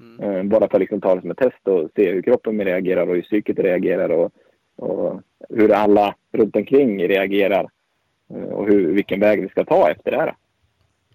Mm. 0.00 0.36
Eh, 0.36 0.42
bara 0.42 0.68
för 0.68 0.76
att 0.76 0.80
liksom 0.80 1.00
ta 1.00 1.14
det 1.14 1.20
som 1.20 1.30
ett 1.30 1.36
test 1.38 1.68
och 1.68 1.90
se 1.96 2.12
hur 2.12 2.22
kroppen 2.22 2.64
reagerar 2.64 3.06
och 3.06 3.14
hur 3.14 3.22
psyket 3.22 3.58
reagerar 3.58 4.08
och, 4.08 4.32
och 4.76 5.20
hur 5.48 5.72
alla 5.72 6.14
runt 6.32 6.56
omkring 6.56 7.08
reagerar. 7.08 7.68
Eh, 8.30 8.48
och 8.48 8.66
hur, 8.66 8.92
vilken 8.92 9.20
väg 9.20 9.42
vi 9.42 9.48
ska 9.48 9.64
ta 9.64 9.90
efter 9.90 10.10
det 10.10 10.16
här. 10.16 10.34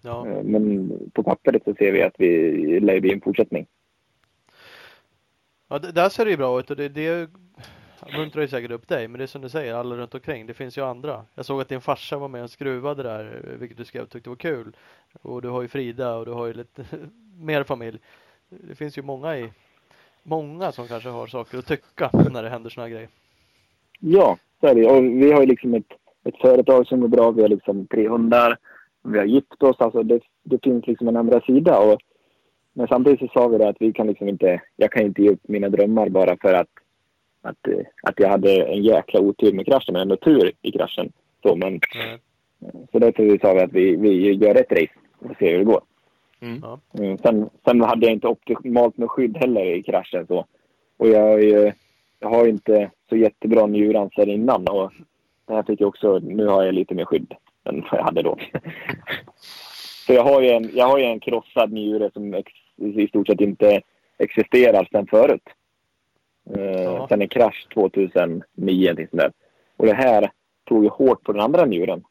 Ja. 0.02 0.26
Eh, 0.28 0.42
men 0.42 0.92
på 1.12 1.22
pappret 1.22 1.64
så 1.64 1.74
ser 1.74 1.92
vi 1.92 2.02
att 2.02 2.14
vi 2.18 2.80
lär 2.80 3.00
bli 3.00 3.12
en 3.12 3.20
fortsättning. 3.20 3.66
Ja, 5.74 5.78
där 5.78 6.08
ser 6.08 6.24
det 6.24 6.30
ju 6.30 6.36
bra 6.36 6.60
ut 6.60 6.70
och 6.70 6.76
det, 6.76 6.88
det 6.88 7.30
muntrar 8.16 8.42
ju 8.42 8.48
säkert 8.48 8.70
upp 8.70 8.88
dig, 8.88 9.08
men 9.08 9.18
det 9.18 9.24
är 9.24 9.26
som 9.26 9.42
du 9.42 9.48
säger, 9.48 9.74
alla 9.74 9.96
runt 9.96 10.14
omkring. 10.14 10.46
Det 10.46 10.54
finns 10.54 10.78
ju 10.78 10.84
andra. 10.84 11.22
Jag 11.34 11.44
såg 11.44 11.60
att 11.60 11.68
din 11.68 11.80
farsa 11.80 12.18
var 12.18 12.28
med 12.28 12.42
och 12.42 12.50
skruvade 12.50 13.02
där, 13.02 13.56
vilket 13.58 13.78
du 13.78 13.84
skrev 13.84 14.06
tyckte 14.06 14.28
var 14.28 14.36
kul. 14.36 14.76
Och 15.22 15.42
du 15.42 15.48
har 15.48 15.62
ju 15.62 15.68
Frida 15.68 16.14
och 16.14 16.26
du 16.26 16.32
har 16.32 16.46
ju 16.46 16.52
lite 16.52 16.84
mer 17.40 17.62
familj. 17.62 17.98
Det 18.48 18.74
finns 18.74 18.98
ju 18.98 19.02
många 19.02 19.38
i 19.38 19.52
många 20.22 20.72
som 20.72 20.88
kanske 20.88 21.08
har 21.08 21.26
saker 21.26 21.58
att 21.58 21.66
tycka 21.66 22.10
när 22.30 22.42
det 22.42 22.48
händer 22.48 22.70
såna 22.70 22.86
här 22.86 22.94
grejer. 22.94 23.08
Ja, 24.00 24.38
så 24.60 24.66
är 24.66 24.74
det. 24.74 24.86
Och 24.86 25.04
vi 25.04 25.32
har 25.32 25.40
ju 25.40 25.46
liksom 25.46 25.74
ett, 25.74 25.92
ett 26.24 26.40
företag 26.40 26.86
som 26.86 27.00
går 27.00 27.08
bra. 27.08 27.30
Vi 27.30 27.42
har 27.42 27.48
liksom 27.48 27.86
tre 27.86 28.08
hundar. 28.08 28.58
Vi 29.02 29.18
har 29.18 29.24
gift 29.24 29.62
oss. 29.62 29.76
Alltså 29.78 30.02
det, 30.02 30.20
det 30.42 30.58
finns 30.62 30.86
liksom 30.86 31.08
en 31.08 31.16
andra 31.16 31.40
sida. 31.40 31.78
Och, 31.78 32.00
men 32.74 32.88
samtidigt 32.88 33.20
så 33.20 33.28
sa 33.28 33.48
vi 33.48 33.58
det 33.58 33.68
att 33.68 33.76
vi 33.80 33.92
kan 33.92 34.06
liksom 34.06 34.28
inte, 34.28 34.60
jag 34.76 34.92
kan 34.92 35.02
inte 35.02 35.22
ge 35.22 35.30
upp 35.30 35.40
mina 35.42 35.68
drömmar 35.68 36.08
bara 36.08 36.36
för 36.36 36.54
att 36.54 36.68
att, 37.44 37.68
eh, 37.68 37.86
att 38.02 38.20
jag 38.20 38.28
hade 38.28 38.64
en 38.64 38.82
jäkla 38.82 39.20
otur 39.20 39.52
med 39.52 39.66
kraschen, 39.66 39.92
men 39.92 40.02
ändå 40.02 40.16
tur 40.16 40.52
i 40.62 40.72
kraschen. 40.72 41.12
Så, 41.42 41.56
men, 41.56 41.68
mm. 41.68 42.18
så 42.92 42.98
därför 42.98 43.38
sa 43.38 43.54
vi 43.54 43.60
att 43.60 43.72
vi, 43.72 43.96
vi 43.96 44.32
gör 44.32 44.54
ett 44.54 44.72
race 44.72 44.92
och 45.18 45.36
ser 45.38 45.50
hur 45.50 45.58
det 45.58 45.64
går. 45.64 45.80
Mm. 46.40 46.62
Mm, 46.98 47.18
sen, 47.18 47.50
sen 47.64 47.80
hade 47.80 48.06
jag 48.06 48.12
inte 48.12 48.28
optimalt 48.28 48.96
med 48.96 49.10
skydd 49.10 49.36
heller 49.36 49.64
i 49.64 49.82
kraschen. 49.82 50.26
Så. 50.26 50.46
Och 50.96 51.08
jag, 51.08 51.44
jag 52.20 52.28
har 52.28 52.46
inte 52.46 52.90
så 53.08 53.16
jättebra 53.16 53.66
njurans 53.66 54.14
sedan 54.14 54.30
innan. 54.30 54.68
Och 54.68 54.92
det 55.46 55.54
här 55.54 55.62
fick 55.62 55.80
jag 55.80 55.88
också, 55.88 56.18
nu 56.18 56.46
har 56.46 56.64
jag 56.64 56.74
lite 56.74 56.94
mer 56.94 57.04
skydd 57.04 57.34
än 57.64 57.80
vad 57.90 58.00
jag 58.00 58.04
hade 58.04 58.22
då. 58.22 58.38
så 60.06 60.12
jag 60.12 60.24
har 60.24 60.42
ju 60.42 60.48
en, 60.48 60.70
jag 60.74 60.86
har 60.86 60.98
ju 60.98 61.04
en 61.04 61.20
krossad 61.20 61.72
njure 61.72 62.10
som 62.14 62.42
i 62.76 63.08
stort 63.08 63.26
sett 63.26 63.40
inte 63.40 63.82
existerar 64.18 64.88
sedan 64.92 65.06
förut. 65.06 65.48
Eh, 66.56 66.82
ja. 66.82 67.08
Sen 67.08 67.22
en 67.22 67.28
krasch 67.28 67.66
2009. 67.74 68.92
Liksom 68.92 69.18
där. 69.18 69.32
Och 69.76 69.86
det 69.86 69.94
här 69.94 70.30
tog 70.64 70.84
ju 70.84 70.90
hårt 70.90 71.22
på 71.22 71.32
den 71.32 71.40
andra 71.40 71.64
njuren. 71.64 72.04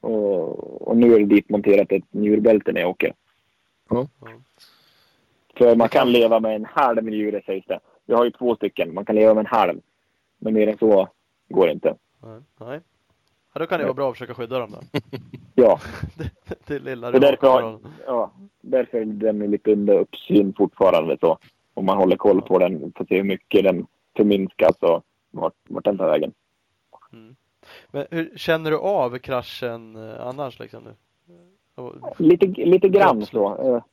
Och, 0.00 0.88
och 0.88 0.96
nu 0.96 1.14
är 1.14 1.18
det 1.18 1.26
dit 1.26 1.48
monterat 1.48 1.92
ett 1.92 2.04
njurbälte 2.10 2.72
när 2.72 2.80
jag 2.80 2.90
åker. 2.90 3.14
Ja. 3.90 4.06
För 5.56 5.76
man 5.76 5.88
kan 5.88 6.12
leva 6.12 6.40
med 6.40 6.56
en 6.56 6.64
halv 6.64 7.04
njure 7.04 7.42
sägs 7.46 7.66
det. 7.66 7.80
Vi 8.06 8.14
har 8.14 8.24
ju 8.24 8.30
två 8.30 8.56
stycken. 8.56 8.94
Man 8.94 9.04
kan 9.04 9.16
leva 9.16 9.34
med 9.34 9.40
en 9.40 9.58
halv. 9.58 9.80
Men 10.38 10.54
mer 10.54 10.68
än 10.68 10.78
så 10.78 11.08
går 11.48 11.66
det 11.66 11.72
inte. 11.72 11.94
Nej. 12.60 12.80
Ja, 13.54 13.60
då 13.60 13.66
kan 13.66 13.78
det 13.78 13.84
vara 13.84 13.94
bra 13.94 14.08
att 14.10 14.14
försöka 14.14 14.34
skydda 14.34 14.58
dem 14.58 14.70
då. 14.70 15.00
ja. 15.54 15.80
det, 16.66 16.78
lilla 16.78 17.10
det 17.10 17.18
därför, 17.18 17.46
har, 17.46 17.78
ja, 18.06 18.32
därför 18.60 18.98
är 18.98 19.04
den 19.04 19.38
lite 19.38 19.72
under 19.72 19.98
uppsyn 19.98 20.54
fortfarande. 20.56 21.16
Så 21.20 21.38
om 21.74 21.86
man 21.86 21.96
håller 21.96 22.16
koll 22.16 22.42
på 22.42 22.58
den, 22.58 22.92
får 22.96 23.04
se 23.04 23.16
hur 23.16 23.24
mycket 23.24 23.64
den 23.64 23.86
förminskas 24.16 24.76
och 24.80 25.02
vart, 25.30 25.54
vart 25.68 25.84
den 25.84 25.98
tar 25.98 26.06
vägen. 26.06 26.32
Mm. 27.12 27.36
Men 27.90 28.06
hur 28.10 28.32
känner 28.36 28.70
du 28.70 28.78
av 28.78 29.18
kraschen 29.18 29.96
eh, 29.96 30.26
annars 30.26 30.58
liksom? 30.58 30.84
Nu? 30.84 30.94
Lite, 32.18 32.46
lite 32.46 32.88
grann 32.88 33.26
så. 33.26 33.56
Eh, 33.62 33.84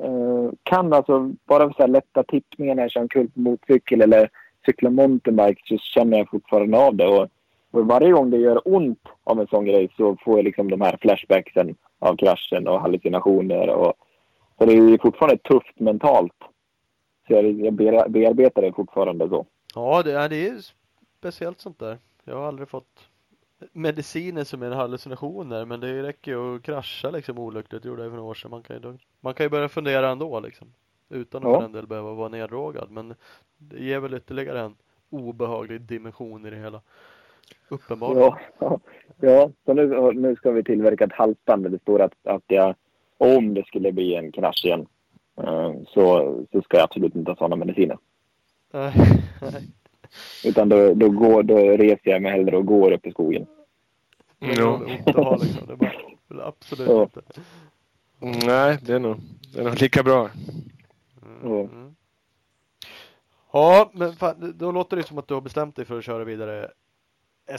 Eh, 0.00 0.50
kan 0.62 0.92
alltså, 0.92 1.32
bara 1.44 1.68
för 1.68 1.74
så 1.74 1.82
här 1.82 1.88
lätta 1.88 2.22
tippningar 2.22 2.74
när 2.74 2.82
jag 2.82 2.90
kör 2.90 3.00
en 3.00 3.08
kul 3.08 3.30
på 3.30 3.40
motorcykel 3.40 4.00
eller 4.00 4.30
cyklar 4.66 4.90
mountainbike 4.90 5.62
så 5.64 5.78
känner 5.78 6.18
jag 6.18 6.30
fortfarande 6.30 6.78
av 6.78 6.96
det. 6.96 7.06
Och, 7.06 7.28
och 7.74 7.86
varje 7.86 8.12
gång 8.12 8.30
det 8.30 8.36
gör 8.38 8.60
ont 8.64 9.02
av 9.24 9.40
en 9.40 9.46
sån 9.46 9.64
grej 9.64 9.88
så 9.96 10.16
får 10.24 10.38
jag 10.38 10.44
liksom 10.44 10.70
de 10.70 10.80
här 10.80 10.96
flashbacksen 11.00 11.76
av 11.98 12.16
kraschen 12.16 12.68
och 12.68 12.80
hallucinationer. 12.80 13.68
Och, 13.68 13.94
så 14.58 14.64
det 14.66 14.72
är 14.72 14.98
fortfarande 15.02 15.38
tufft 15.42 15.80
mentalt. 15.80 16.32
Så 17.26 17.32
jag, 17.32 17.44
jag 17.44 17.74
bear- 17.74 18.08
bearbetar 18.08 18.62
det 18.62 18.72
fortfarande 18.72 19.28
så. 19.28 19.46
Ja, 19.74 20.02
det 20.02 20.12
är, 20.12 20.28
det 20.28 20.48
är 20.48 20.56
speciellt 21.18 21.60
sånt 21.60 21.78
där. 21.78 21.98
Jag 22.24 22.36
har 22.36 22.48
aldrig 22.48 22.68
fått 22.68 23.08
mediciner 23.72 24.44
som 24.44 24.62
är 24.62 24.70
hallucinationer 24.70 25.64
men 25.64 25.80
det 25.80 26.02
räcker 26.02 26.30
ju 26.32 26.56
att 26.56 26.62
krascha 26.62 27.10
liksom 27.10 27.38
olyckligt. 27.38 27.84
Gjorde 27.84 28.02
jag 28.02 28.10
för 28.10 28.16
några 28.16 28.30
år 28.30 28.34
sedan. 28.34 28.50
Man 28.50 28.62
kan 28.62 28.76
ju, 28.82 28.98
man 29.20 29.34
kan 29.34 29.46
ju 29.46 29.50
börja 29.50 29.68
fundera 29.68 30.08
ändå 30.10 30.40
liksom. 30.40 30.68
Utan 31.08 31.42
att 31.46 31.48
Ja. 31.50 31.54
för 31.56 31.62
den 31.62 31.72
del 31.72 31.86
behöva 31.86 32.12
vara 32.12 32.28
neddrogad. 32.28 32.90
Men 32.90 33.14
det 33.58 33.78
ger 33.84 34.00
väl 34.00 34.14
ytterligare 34.14 34.60
en 34.60 34.76
obehaglig 35.10 35.80
dimension 35.80 36.46
i 36.46 36.50
det 36.50 36.56
hela. 36.56 36.80
Uppenbarligen. 37.68 38.32
Ja, 38.58 38.80
ja. 39.20 39.50
Så 39.64 39.74
nu, 39.74 40.12
nu 40.12 40.36
ska 40.36 40.50
vi 40.50 40.64
tillverka 40.64 41.04
ett 41.04 41.12
halsband 41.12 41.62
där 41.62 41.70
det 41.70 41.78
står 41.82 42.00
att, 42.02 42.12
att 42.24 42.42
jag, 42.46 42.74
om 43.18 43.54
det 43.54 43.66
skulle 43.66 43.92
bli 43.92 44.14
en 44.14 44.32
krasch 44.32 44.64
igen, 44.64 44.86
eh, 45.42 45.72
så, 45.88 46.34
så 46.52 46.62
ska 46.62 46.76
jag 46.76 46.84
absolut 46.84 47.14
inte 47.14 47.30
ta 47.30 47.36
sådana 47.36 47.56
mediciner. 47.56 47.98
Nej. 48.72 48.92
Utan 50.44 50.68
då, 50.68 50.94
då, 50.94 51.08
går, 51.10 51.42
då 51.42 51.56
reser 51.56 52.10
jag 52.10 52.22
mig 52.22 52.32
hellre 52.32 52.56
och 52.56 52.66
går 52.66 52.92
upp 52.92 53.06
i 53.06 53.10
skogen. 53.10 53.46
Är 54.40 54.58
Ja. 54.60 54.80
ha 55.14 55.36
liksom. 55.36 55.78
Bara, 56.28 56.46
absolut 56.46 56.88
Ja. 56.88 57.02
inte. 57.02 57.20
Nej, 58.46 58.78
det 58.82 58.94
är 58.94 58.98
nog, 58.98 59.16
det 59.54 59.60
är 59.60 59.64
nog 59.64 59.80
lika 59.80 60.02
bra. 60.02 60.30
Ja. 61.42 61.60
Mm. 61.60 61.94
Ja, 63.52 63.90
men 63.92 64.12
fan, 64.12 64.54
då 64.58 64.72
låter 64.72 64.96
det 64.96 65.02
som 65.02 65.18
att 65.18 65.28
du 65.28 65.34
har 65.34 65.40
bestämt 65.40 65.76
dig 65.76 65.84
för 65.84 65.98
att 65.98 66.04
köra 66.04 66.24
vidare 66.24 66.70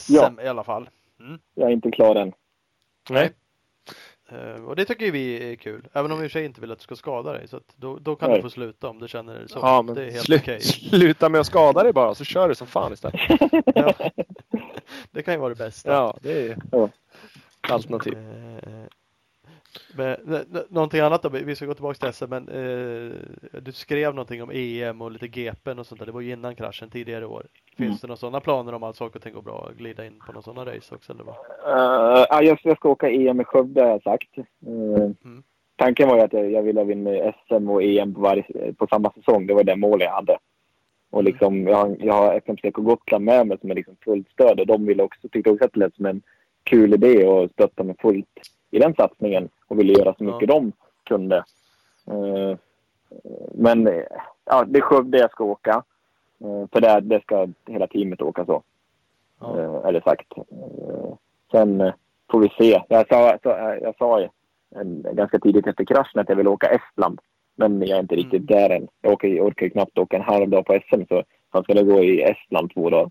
SM 0.00 0.14
Ja. 0.14 0.32
i 0.42 0.48
alla 0.48 0.64
fall. 0.64 0.88
Mm. 1.20 1.38
Jag 1.54 1.68
är 1.68 1.72
inte 1.72 1.90
klar 1.90 2.16
än. 2.16 2.32
Nej. 3.10 3.32
Eh, 4.28 4.64
och 4.64 4.76
det 4.76 4.84
tycker 4.84 5.12
vi 5.12 5.52
är 5.52 5.56
kul. 5.56 5.88
Även 5.92 6.12
om 6.12 6.18
vi 6.18 6.24
i 6.24 6.28
och 6.28 6.32
för 6.32 6.38
sig 6.38 6.44
inte 6.46 6.60
vill 6.60 6.72
att 6.72 6.78
du 6.78 6.82
ska 6.82 6.96
skada 6.96 7.32
dig. 7.32 7.48
Så 7.48 7.56
att 7.56 7.74
då, 7.76 7.98
då 7.98 8.16
kan 8.16 8.28
Nej. 8.30 8.38
du 8.38 8.42
få 8.42 8.50
sluta 8.50 8.88
om 8.88 8.98
du 8.98 9.08
känner 9.08 9.38
det 9.40 9.48
så. 9.48 9.58
Ja, 9.62 9.82
men 9.82 9.94
det 9.94 10.02
är 10.06 10.10
helt 10.10 10.24
slu 10.24 10.36
okej. 10.36 10.60
sluta 10.90 11.28
med 11.28 11.40
att 11.40 11.46
skada 11.46 11.82
dig 11.82 11.92
bara 11.92 12.14
så 12.14 12.24
kör 12.24 12.48
du 12.48 12.54
som 12.54 12.66
fan 12.66 12.92
istället. 12.92 13.20
Ja. 13.74 13.94
Det 15.10 15.22
kan 15.22 15.34
ju 15.34 15.40
vara 15.40 15.48
det 15.48 15.58
bästa. 15.64 15.92
Ja, 15.92 16.16
det 16.22 16.48
är 16.48 16.58
Ja. 16.72 16.88
alternativ. 17.60 18.18
Men, 19.96 20.16
någonting 20.68 21.00
annat 21.00 21.22
då, 21.22 21.28
vi 21.28 21.54
ska 21.56 21.66
gå 21.66 21.74
tillbaka 21.74 21.98
till 21.98 22.12
SM 22.12 22.24
men 22.28 22.48
eh, 22.48 23.12
du 23.60 23.72
skrev 23.72 24.14
någonting 24.14 24.42
om 24.42 24.50
EM 24.52 25.02
och 25.02 25.10
lite 25.10 25.28
GPn 25.28 25.78
och 25.78 25.86
sånt 25.86 25.98
där. 25.98 26.06
Det 26.06 26.12
var 26.12 26.20
ju 26.20 26.32
innan 26.32 26.54
kraschen 26.54 26.90
tidigare 26.90 27.22
i 27.22 27.26
år. 27.26 27.46
Finns 27.76 27.88
Mm. 27.88 27.98
det 28.00 28.06
några 28.06 28.16
sådana 28.16 28.40
planer 28.40 28.72
om 28.74 28.82
att 28.82 28.96
saker 28.96 29.16
och 29.18 29.22
ting 29.22 29.34
går 29.34 29.42
bra 29.42 29.70
glida 29.78 30.06
in 30.06 30.18
på 30.26 30.32
några 30.32 30.42
sådana 30.42 30.74
race 30.74 30.94
också 30.94 31.12
eller 31.12 31.24
vad? 31.24 31.34
Uh, 31.34 32.26
ja, 32.30 32.42
jag, 32.42 32.58
jag 32.62 32.76
ska 32.76 32.88
åka 32.88 33.10
EM 33.10 33.40
i 33.40 33.44
Skövde 33.44 33.82
har 33.82 33.88
jag 33.90 34.02
sagt. 34.02 34.38
Eh, 34.38 34.44
Mm. 34.66 35.42
Tanken 35.78 36.08
var 36.08 36.16
ju 36.16 36.22
att 36.22 36.32
jag, 36.32 36.52
jag 36.52 36.62
ville 36.62 36.84
vinna 36.84 37.10
SM 37.46 37.70
och 37.70 37.82
EM 37.82 38.14
på, 38.14 38.20
varje, 38.20 38.72
på 38.78 38.86
samma 38.86 39.10
säsong. 39.12 39.46
Det 39.46 39.54
var 39.54 39.64
det 39.64 39.76
mål 39.76 40.00
jag 40.00 40.10
hade. 40.10 40.38
Och 41.10 41.24
liksom, 41.24 41.66
jag, 41.66 41.76
har- 41.76 41.96
jag 42.00 42.14
har 42.14 42.34
FMCK 42.34 42.72
Gotland 42.76 43.24
med 43.24 43.46
mig 43.46 43.58
som 43.60 43.70
är 43.70 43.74
liksom 43.74 43.96
fullt 44.04 44.30
stöd 44.30 44.60
och 44.60 44.66
de 44.66 44.86
ville 44.86 45.02
också, 45.02 45.28
tyckte 45.28 45.50
också 45.50 45.64
att 45.64 45.72
det 45.72 45.80
lät 45.80 45.94
som 45.94 46.06
en 46.06 46.22
kul 46.62 46.94
idé 46.94 47.26
och 47.26 47.50
stötta 47.50 47.82
mig 47.84 47.96
fullt 47.98 48.26
i 48.76 48.78
den 48.78 48.94
satsningen 48.94 49.48
och 49.68 49.78
ville 49.78 49.92
göra 49.92 50.14
så 50.18 50.24
Ja. 50.24 50.32
mycket 50.32 50.48
de 50.48 50.72
kunde. 51.04 51.36
Eh, 52.06 52.58
men 53.54 53.86
eh, 53.86 54.02
ja, 54.44 54.64
det 54.66 54.78
är 54.78 54.82
Skövde 54.82 55.18
jag 55.18 55.30
ska 55.30 55.44
åka. 55.44 55.82
Uh, 56.44 56.66
för 56.72 56.80
där, 56.80 57.00
det 57.00 57.22
ska 57.22 57.48
hela 57.66 57.86
teamet 57.86 58.22
åka 58.22 58.44
så. 58.44 58.62
Ja. 59.40 59.60
Eh, 59.60 59.92
det 59.92 60.02
sagt. 60.02 60.32
Eh, 60.38 61.14
sen 61.50 61.80
eh, 61.80 61.94
får 62.30 62.40
vi 62.40 62.48
se. 62.58 62.82
Jag 62.88 63.08
sa, 63.08 63.38
så, 63.42 63.50
eh, 63.50 63.74
jag 63.82 63.96
sa 63.98 64.28
en, 64.74 65.06
ganska 65.12 65.38
tidigt 65.38 65.66
efter 65.66 65.84
kraschen 65.84 66.20
att 66.20 66.28
jag 66.28 66.36
vill 66.36 66.48
åka 66.48 66.66
Estland. 66.66 67.20
Men 67.54 67.80
jag 67.80 67.96
är 67.96 68.00
inte 68.00 68.16
riktigt 68.16 68.50
Mm. 68.50 68.60
där 68.60 68.70
än. 68.76 68.88
Jag 69.00 69.12
orkar 69.46 69.66
ju 69.66 69.70
knappt 69.70 69.98
åka 69.98 70.16
en 70.16 70.22
halv 70.22 70.48
dag 70.48 70.66
på 70.66 70.80
SM 70.90 71.02
så 71.08 71.22
han 71.50 71.62
ska 71.62 71.82
gå 71.82 72.04
i 72.04 72.22
Estland 72.22 72.74
två 72.74 72.90
dagar. 72.90 73.10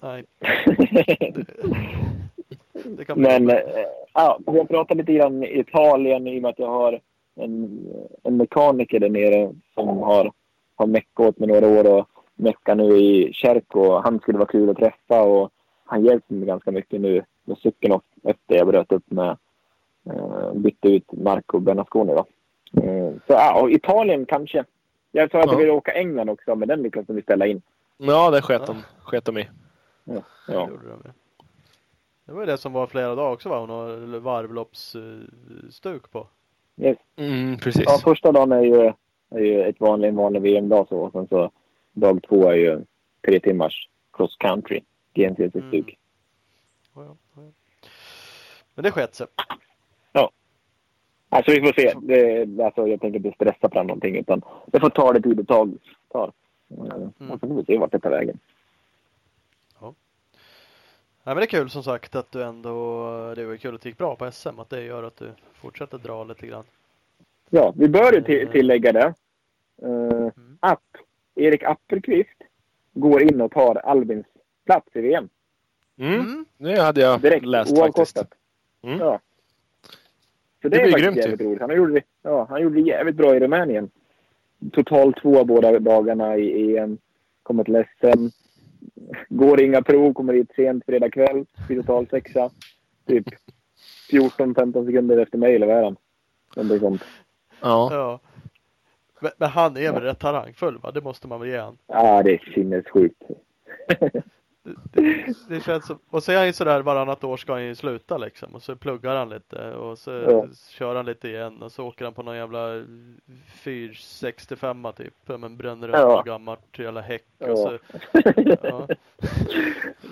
Nej, 0.00 0.24
det 0.40 1.44
Men 3.14 3.50
eh, 3.50 3.56
ja, 4.14 4.38
vi 4.46 4.58
har 4.58 4.64
pratat 4.64 4.96
lite 4.96 5.12
grann 5.12 5.44
i 5.44 5.58
Italien 5.60 6.26
i 6.26 6.38
och 6.38 6.42
med 6.42 6.48
att 6.48 6.58
jag 6.58 6.68
har 6.70 7.00
en, 7.36 7.80
en 8.22 8.36
mekaniker 8.36 9.00
där 9.00 9.08
nere 9.08 9.52
som 9.74 9.88
har, 9.98 10.32
har 10.76 10.86
meckat 10.86 11.26
åt 11.26 11.38
mig 11.38 11.48
några 11.48 11.80
år 11.80 11.98
och 11.98 12.06
meckar 12.34 12.74
nu 12.74 12.96
i 12.96 13.32
Kärko. 13.32 13.98
Han 14.00 14.20
skulle 14.20 14.38
vara 14.38 14.48
kul 14.48 14.70
att 14.70 14.76
träffa 14.76 15.22
och 15.22 15.50
han 15.84 16.04
hjälper 16.04 16.34
mig 16.34 16.46
ganska 16.46 16.70
mycket 16.70 17.00
nu 17.00 17.22
med 17.44 17.58
cykeln 17.58 17.92
och 17.92 18.02
efter 18.24 18.54
jag 18.56 18.66
bröt 18.66 18.92
upp 18.92 19.10
med 19.10 19.36
eh, 20.06 20.52
bytte 20.54 20.88
ut 20.88 21.12
Marco 21.12 21.58
Bernasconi 21.58 22.12
då. 22.12 22.26
Eh, 22.82 23.10
så 23.26 23.32
ja, 23.32 23.60
och 23.62 23.70
Italien 23.70 24.26
kanske. 24.26 24.64
Jag 25.12 25.30
sa 25.30 25.38
att 25.38 25.46
Ja. 25.46 25.52
jag 25.52 25.58
ville 25.58 25.72
åka 25.72 25.92
England 25.92 26.28
också 26.30 26.54
men 26.54 26.68
den 26.68 26.82
lyckades 26.82 27.10
vi 27.10 27.22
ställa 27.22 27.46
in. 27.46 27.62
Ja, 27.98 28.30
det 28.30 28.42
sket 28.42 28.66
de, 28.66 28.82
sket 29.02 29.24
de 29.24 29.38
i. 29.38 29.48
Ja. 30.04 30.14
Det 30.46 30.52
Ja. 30.52 30.68
Det 32.30 32.34
var 32.34 32.42
ju 32.42 32.46
det 32.46 32.58
som 32.58 32.72
var 32.72 32.86
flera 32.86 33.14
dagar 33.14 33.32
också 33.32 33.48
va? 33.48 33.60
Hon 33.60 33.70
har 33.70 34.18
varvloppsstuk 34.18 36.10
på. 36.10 36.26
Yes. 36.76 36.98
Mm, 37.16 37.58
precis. 37.58 37.82
Ja, 37.86 37.98
första 38.04 38.32
dagen 38.32 38.52
är 38.52 38.62
ju, 38.62 38.92
är 39.30 39.40
ju 39.40 39.62
ett 39.62 39.80
vanlig, 39.80 40.08
en 40.08 40.16
vanlig 40.16 40.42
VM-dag 40.42 40.88
så. 40.88 40.98
Och 40.98 41.12
sen 41.12 41.28
så 41.28 41.50
dag 41.92 42.22
två 42.28 42.50
är 42.50 42.54
ju 42.54 42.84
tre 43.26 43.40
timmars 43.40 43.88
cross 44.12 44.36
country. 44.36 44.80
GNCC-stuk. 45.14 45.98
Ja, 46.94 47.04
ja, 47.04 47.16
ja. 47.34 47.42
Men 48.74 48.84
det 48.84 48.90
sket 48.90 49.14
sig. 49.14 49.26
Alltså 51.28 51.52
vi 51.52 51.60
får 51.60 51.72
se. 51.72 51.94
Det, 52.02 52.64
alltså, 52.64 52.86
jag 52.86 53.00
tänker 53.00 53.16
inte 53.26 53.32
stressa 53.32 53.70
fram 53.70 53.86
någonting 53.86 54.16
utan 54.16 54.42
det 54.66 54.80
får 54.80 54.90
ta 54.90 55.12
det 55.12 55.22
tid 55.22 55.36
det 55.36 55.44
tar. 55.44 55.68
tar. 56.08 56.32
Mm. 56.70 57.30
Och 57.30 57.40
så 57.40 57.48
får 57.48 57.54
vi 57.54 57.64
se 57.64 57.78
vart 57.78 57.92
det 57.92 58.00
tar 58.00 58.10
vägen. 58.10 58.38
Nej 61.24 61.34
men 61.34 61.36
det 61.36 61.42
är 61.44 61.46
kul 61.46 61.70
som 61.70 61.82
sagt 61.82 62.14
att 62.16 62.32
du 62.32 62.42
ändå, 62.42 62.74
det 63.36 63.44
var 63.46 63.56
kul 63.56 63.74
att 63.74 63.80
det 63.82 63.88
gick 63.88 63.98
bra 63.98 64.16
på 64.16 64.30
SM, 64.32 64.58
att 64.58 64.70
det 64.70 64.82
gör 64.82 65.02
att 65.02 65.16
du 65.16 65.32
fortsätter 65.54 65.98
dra 65.98 66.24
lite 66.24 66.46
grann. 66.46 66.64
Ja, 67.50 67.72
vi 67.76 67.88
bör 67.88 68.12
ju 68.12 68.22
till, 68.22 68.48
tillägga 68.48 68.92
det. 68.92 69.14
eh, 69.82 70.28
att 70.60 70.82
Erik 71.34 71.62
Appelqvist 71.62 72.42
går 72.92 73.22
in 73.22 73.40
och 73.40 73.52
tar 73.52 73.74
Albins 73.76 74.26
plats 74.66 74.86
i 74.92 75.00
VM. 75.00 75.28
Mm, 75.98 76.44
det 76.58 76.80
hade 76.80 77.00
jag 77.00 77.20
Direkt, 77.20 77.46
läst 77.46 77.78
faktiskt. 77.78 78.16
oavkortat. 78.16 78.38
Mm. 78.82 78.98
Ja. 78.98 79.20
Så 80.62 80.68
Det 80.68 80.68
det, 80.68 80.76
är 80.76 80.82
blir 80.82 80.92
faktiskt 80.92 81.16
ju. 81.16 81.20
jävligt 81.20 81.40
roligt. 81.46 81.60
Han 81.60 81.76
gjorde, 81.76 82.02
ja, 82.22 82.46
han 82.50 82.62
gjorde 82.62 82.74
det 82.82 82.88
jävligt 82.88 83.14
bra 83.16 83.36
i 83.36 83.40
Rumänien. 83.40 83.90
Totalt 84.72 85.16
två 85.22 85.44
båda 85.44 85.78
dagarna 85.78 86.36
i 86.36 86.76
EM. 86.76 86.98
Kommer 87.42 87.64
till 87.64 87.84
SM. 88.00 88.26
Går 89.28 89.60
inga 89.60 89.82
prov, 89.82 90.12
kommer 90.12 90.34
hit 90.34 90.52
sent 90.56 90.84
fredag 90.84 91.10
kväll. 91.10 91.44
Blir 91.66 91.82
total 91.82 92.06
sexa. 92.06 92.50
Typ 93.06 93.26
14-15 94.10 94.86
sekunder 94.86 95.18
efter 95.18 95.38
mig, 95.38 95.54
eller 95.54 95.66
vad 95.66 95.76
är 95.76 95.82
han? 95.82 95.96
Någonting 96.56 96.80
sånt. 96.80 97.02
Ja. 97.60 97.88
Ja. 97.92 98.20
Men, 99.20 99.30
men 99.38 99.48
han 99.48 99.76
är 99.76 99.92
väl 99.92 100.02
rätt 100.02 100.18
talangfull 100.18 100.78
va? 100.78 100.90
Det 100.90 101.00
måste 101.00 101.28
man 101.28 101.40
väl 101.40 101.48
ge 101.48 101.58
han. 101.58 101.78
Ja, 101.86 102.22
det 102.22 102.34
är 102.34 102.52
sinnessjukt. 102.54 103.22
Det, 104.62 105.34
det, 105.48 105.60
känns 105.60 105.86
som, 105.86 105.98
och 106.10 106.22
så 106.22 106.32
är 106.32 106.36
han 106.36 106.46
ju 106.46 106.52
sådär 106.52 106.82
varannat 106.82 107.24
år 107.24 107.36
ska 107.36 107.52
han 107.52 107.64
ju 107.64 107.74
sluta 107.74 108.16
liksom 108.18 108.54
och 108.54 108.62
så 108.62 108.76
pluggar 108.76 109.16
han 109.16 109.28
lite 109.28 109.74
och 109.74 109.98
så 109.98 110.10
Ja. 110.10 110.46
kör 110.70 110.94
han 110.94 111.06
lite 111.06 111.28
igen 111.28 111.62
och 111.62 111.72
så 111.72 111.86
åker 111.86 112.04
han 112.04 112.14
på 112.14 112.22
någon 112.22 112.36
jävla 112.36 112.84
465 113.46 114.86
typ 114.96 115.14
men 115.28 115.56
bränner 115.56 115.88
upp 115.88 115.94
Ja. 115.94 116.08
något 116.16 116.26
gammalt 116.26 116.78
jävla 116.78 117.00
häck 117.00 117.24
Ja. 117.38 117.52
och 117.52 117.58
så 117.58 117.78
ja. 118.62 118.88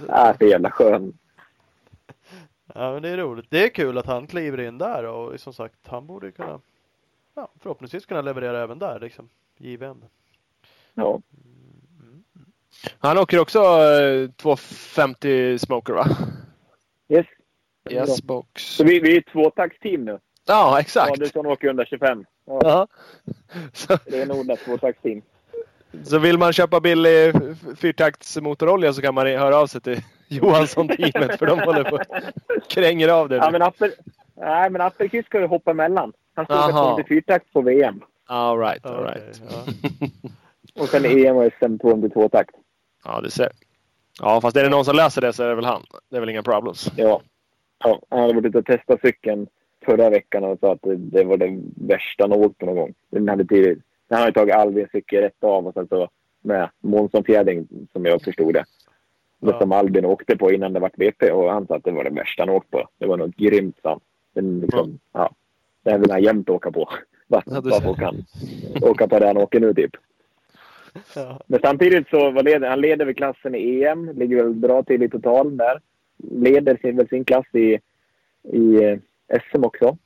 Ja, 0.08 0.34
så 0.38 0.44
jävla 0.46 0.70
skön. 0.70 1.18
ja 2.74 2.92
men 2.92 3.02
det 3.02 3.08
är 3.08 3.16
roligt. 3.16 3.46
Det 3.50 3.64
är 3.64 3.68
kul 3.68 3.98
att 3.98 4.06
han 4.06 4.26
kliver 4.26 4.60
in 4.60 4.78
där 4.78 5.04
och 5.04 5.40
som 5.40 5.52
sagt 5.52 5.88
han 5.88 6.06
borde 6.06 6.30
kunna 6.32 6.60
ja, 7.34 7.48
förhoppningsvis 7.60 8.06
kunna 8.06 8.22
leverera 8.22 8.62
även 8.62 8.78
där 8.78 9.00
liksom. 9.00 9.28
Given. 9.58 10.04
Ja. 10.94 11.20
Han 12.98 13.18
åker 13.18 13.38
också 13.40 13.58
eh, 13.58 14.30
250 14.30 15.58
smoker 15.58 15.92
va? 15.92 16.06
Yes. 17.08 17.26
Yes 17.90 18.22
box. 18.22 18.62
Så 18.62 18.84
vi, 18.84 19.00
vi 19.00 19.14
är 19.16 19.18
ett 19.18 19.32
tvåtaktsteam 19.32 20.04
nu. 20.04 20.18
Ja, 20.46 20.80
exakt. 20.80 21.10
Adelsson 21.10 21.46
åker 21.46 21.66
125. 21.66 22.24
Ja, 22.46 22.60
Ja. 22.62 22.86
Så, 23.72 23.98
det 24.06 24.22
är 24.22 24.26
nog 24.26 24.50
ett 24.50 24.64
tvåtaktsteam. 24.64 25.22
så 26.04 26.18
vill 26.18 26.38
man 26.38 26.52
köpa 26.52 26.80
billig 26.80 27.34
fyrtaktsmotorolja 27.76 28.92
så 28.92 29.02
kan 29.02 29.14
man 29.14 29.26
höra 29.26 29.56
av 29.56 29.66
sig 29.66 29.80
till 29.80 30.00
Johansson-teamet 30.28 31.38
för 31.38 31.46
de 31.46 31.58
håller 31.58 31.84
på 31.84 31.98
kränger 32.68 33.08
av 33.08 33.28
det. 33.28 33.36
Ja, 33.36 33.50
men 33.50 33.62
Appel... 33.62 33.92
Nej, 34.36 34.70
men 34.70 34.80
Appelqvist 34.80 35.26
ska 35.28 35.40
ju 35.40 35.46
hoppa 35.46 35.70
emellan. 35.70 36.12
Han 36.34 36.44
ska 36.44 36.54
åka 36.54 36.70
Jaha. 36.70 36.98
204-takt 36.98 37.52
på 37.52 37.60
VM. 37.60 38.02
All 38.26 38.58
right, 38.58 38.86
all 38.86 39.04
right. 39.04 39.42
ja. 39.50 39.72
Och 40.82 40.88
sen 40.88 41.04
EM 41.04 41.36
och 41.36 41.52
SM 41.58 41.64
202-takt. 41.64 42.50
Ja, 43.04 43.20
det 43.20 43.30
ser. 43.30 43.48
Ja, 44.20 44.40
fast 44.40 44.56
är 44.56 44.62
det 44.64 44.68
någon 44.70 44.84
som 44.84 44.96
läser 44.96 45.20
det 45.20 45.32
så 45.32 45.42
är 45.42 45.48
det 45.48 45.54
väl 45.54 45.64
han. 45.64 45.82
Det 46.10 46.16
är 46.16 46.20
väl 46.20 46.28
inga 46.28 46.42
problems. 46.42 46.88
Ja. 46.96 47.20
ja. 47.84 48.00
Han 48.08 48.20
hade 48.20 48.32
varit 48.34 48.46
ute 48.46 48.58
och 48.58 48.66
testat 48.66 49.00
cykeln 49.00 49.46
förra 49.84 50.10
veckan 50.10 50.44
och 50.44 50.58
sa 50.58 50.72
att 50.72 50.82
det, 50.82 50.96
det 50.96 51.24
var 51.24 51.36
det 51.36 51.60
värsta 51.76 52.24
han 52.24 52.32
åkt 52.32 52.58
på 52.58 52.66
någon 52.66 52.76
gång. 52.76 52.94
Den 53.10 53.28
hade 53.28 53.44
tidigt. 53.44 53.78
Han 54.10 54.18
hade 54.20 54.32
tagit 54.32 54.54
Albins 54.54 54.90
cykel 54.90 55.20
rätt 55.22 55.44
av 55.44 55.66
och 55.66 55.74
sen 55.74 55.88
så 55.88 56.08
med 56.42 56.70
Månsson-fjädring 56.80 57.66
som 57.92 58.04
jag 58.04 58.22
förstod 58.22 58.54
det. 58.54 58.64
Det 59.40 59.50
Ja. 59.50 59.58
som 59.60 59.72
Albin 59.72 60.04
åkte 60.04 60.36
på 60.36 60.52
innan 60.52 60.72
det 60.72 60.80
var 60.80 60.90
BP 60.96 61.30
och 61.30 61.50
han 61.52 61.66
sa 61.66 61.76
att 61.76 61.84
det 61.84 61.90
var 61.92 62.04
det 62.04 62.10
värsta 62.10 62.42
han 62.42 62.48
åkt 62.50 62.70
på. 62.70 62.88
Det 62.98 63.06
var 63.06 63.16
något 63.16 63.36
grymt 63.36 63.76
sa 63.82 63.88
han. 64.34 64.60
Liksom, 64.60 64.98
ja. 65.12 65.30
Det 65.82 65.90
här 65.90 65.98
vill 65.98 66.10
han 66.10 66.22
jämt 66.22 66.48
åka 66.50 66.70
på. 66.72 66.88
Varför, 67.26 67.50
Ja, 67.54 67.60
du 67.60 67.70
varför 67.70 67.90
åka 68.90 69.08
på 69.08 69.18
det 69.18 69.26
han 69.26 69.36
åker 69.36 69.60
nu 69.60 69.74
typ? 69.74 69.90
Ja. 71.16 71.40
Men 71.46 71.60
samtidigt 71.60 72.08
så 72.08 72.30
var 72.30 72.42
leder, 72.42 72.68
han 72.68 72.80
leder 72.80 73.04
väl 73.04 73.14
klassen 73.14 73.54
i 73.54 73.82
EM, 73.82 74.18
ligger 74.18 74.36
väl 74.36 74.54
bra 74.54 74.82
till 74.82 75.02
i 75.02 75.08
total 75.08 75.56
där. 75.56 75.80
Leder 76.16 76.76
sin, 76.76 76.96
väl 76.96 77.08
sin 77.08 77.24
klass 77.24 77.46
i, 77.52 77.78
i 78.42 78.84
eh, 78.84 78.98
SM 79.50 79.64
också. 79.64 79.98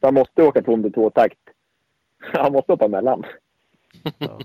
Så 0.00 0.06
han 0.06 0.14
måste 0.14 0.42
åka 0.42 0.62
202 0.62 1.10
takt. 1.10 1.38
Han 2.18 2.52
måste 2.52 2.72
hoppa 2.72 2.84
emellan. 2.84 3.24
Ja. 4.18 4.38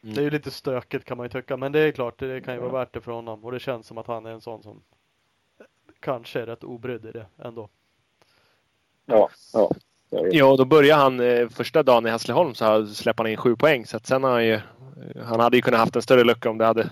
Det 0.00 0.20
är 0.20 0.24
ju 0.24 0.30
lite 0.30 0.50
stökigt 0.50 1.04
kan 1.04 1.16
man 1.16 1.24
ju 1.24 1.30
tycka, 1.30 1.56
men 1.56 1.72
det 1.72 1.80
är 1.80 1.92
klart, 1.92 2.18
det 2.18 2.40
kan 2.40 2.54
ju 2.54 2.60
vara 2.60 2.72
värt 2.72 2.92
det 2.92 3.00
för 3.00 3.12
honom 3.12 3.44
och 3.44 3.52
det 3.52 3.60
känns 3.60 3.86
som 3.86 3.98
att 3.98 4.06
han 4.06 4.26
är 4.26 4.30
en 4.30 4.40
sån 4.40 4.62
som 4.62 4.82
kanske 6.00 6.40
är 6.40 6.46
rätt 6.46 6.64
obrydd 6.64 7.06
i 7.06 7.10
det 7.10 7.26
ändå. 7.38 7.68
Ja, 9.06 9.30
ja. 9.52 9.70
Ja, 10.12 10.56
då 10.56 10.64
började 10.64 11.02
han 11.02 11.20
eh, 11.20 11.48
första 11.48 11.82
dagen 11.82 12.06
i 12.06 12.10
Hässleholm 12.10 12.54
så 12.54 12.86
släppte 12.86 13.22
han 13.22 13.30
in 13.30 13.36
sju 13.36 13.56
poäng. 13.56 13.86
Så 13.86 13.96
att 13.96 14.06
sen 14.06 14.24
har 14.24 14.30
han 14.30 14.46
ju... 14.46 14.60
Han 15.24 15.40
hade 15.40 15.56
ju 15.56 15.62
kunnat 15.62 15.80
haft 15.80 15.96
en 15.96 16.02
större 16.02 16.24
lucka 16.24 16.50
om 16.50 16.58
det 16.58 16.64
hade 16.64 16.90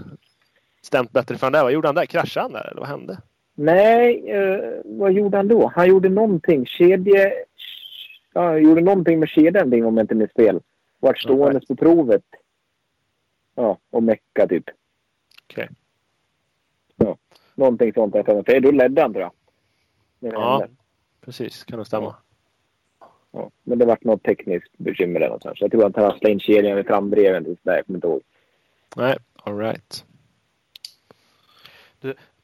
stämt 0.82 1.12
bättre 1.12 1.38
för 1.38 1.46
han 1.46 1.52
där. 1.52 1.62
Vad 1.62 1.72
gjorde 1.72 1.88
han 1.88 1.94
där? 1.94 2.06
Kraschade 2.06 2.44
han 2.44 2.52
där 2.52 2.70
eller 2.70 2.80
vad 2.80 2.88
hände? 2.88 3.18
Nej, 3.54 4.30
eh, 4.30 4.80
vad 4.84 5.12
gjorde 5.12 5.36
han 5.36 5.48
då? 5.48 5.72
Han 5.74 5.88
gjorde 5.88 6.08
någonting. 6.08 6.66
Kedje... 6.66 7.32
Ja, 8.32 8.44
han 8.44 8.62
gjorde 8.62 8.80
någonting 8.80 9.20
med 9.20 9.28
kedjan 9.28 9.84
om 9.84 9.96
jag 9.96 10.04
inte 10.04 10.14
minns 10.14 10.32
fel. 10.32 10.60
Vart 11.00 11.18
stående 11.18 11.60
på 11.68 11.76
provet. 11.76 12.24
Ja, 13.54 13.78
och 13.90 14.02
mecka 14.02 14.46
typ. 14.48 14.64
Okej. 15.50 15.68
Ja, 16.96 17.16
någonting 17.54 17.92
sånt. 17.92 18.12
där. 18.12 18.60
Då 18.60 18.70
ledde 18.70 19.02
han 19.02 19.12
tror 19.12 19.22
jag. 19.22 19.32
Ja. 20.32 20.66
Precis, 21.20 21.64
kan 21.64 21.76
nog 21.76 21.86
stämma. 21.86 22.14
Ja, 23.32 23.50
men 23.62 23.78
det 23.78 23.84
vart 23.86 24.04
något 24.04 24.22
tekniskt 24.22 24.78
bekymmer 24.78 25.20
där 25.20 25.26
någonstans. 25.26 25.60
Jag 25.60 25.70
tror 25.70 25.86
att 25.86 25.96
han 25.96 26.04
rasslade 26.04 26.32
in 26.32 26.40
kedjan 26.40 26.78
i 26.78 26.82
frambreven. 26.84 27.44
till 27.44 27.56
sådär, 27.62 27.76
Jag 27.76 27.86
kommer 27.86 27.96
inte 27.96 28.06
ihåg. 28.06 28.22
Nej, 28.96 29.16
all 29.34 29.58
right. 29.58 30.04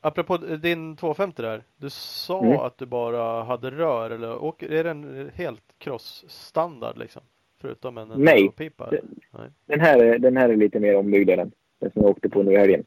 Apropå 0.01 0.37
din 0.37 0.97
250 0.97 1.43
där. 1.43 1.63
Du 1.77 1.91
sa 1.91 2.45
Mm. 2.45 2.59
att 2.59 2.79
du 2.79 2.87
bara 2.87 3.43
hade 3.45 3.71
rör 3.71 4.11
eller 4.11 4.45
åker, 4.45 4.73
är 4.73 4.85
den 4.85 5.31
helt 5.35 5.63
cross-standard 5.79 6.99
liksom? 6.99 7.23
Förutom 7.61 7.99
en, 7.99 8.11
en 8.11 8.21
Nej. 8.21 8.49
pipa? 8.57 8.91
Det- 8.91 9.01
Den 9.67 9.81
här, 9.81 9.99
är- 9.99 10.19
den 10.19 10.37
här 10.37 10.49
är 10.49 10.57
lite 10.57 10.81
mer 10.81 10.97
ombyggd 10.97 11.31
än 11.31 11.39
den. 11.39 11.53
Den 11.79 11.91
som 11.91 12.03
jag 12.03 12.11
åkte 12.11 12.29
på 12.29 12.43
nu 12.43 12.53
i 12.53 12.57
helgen. 12.57 12.85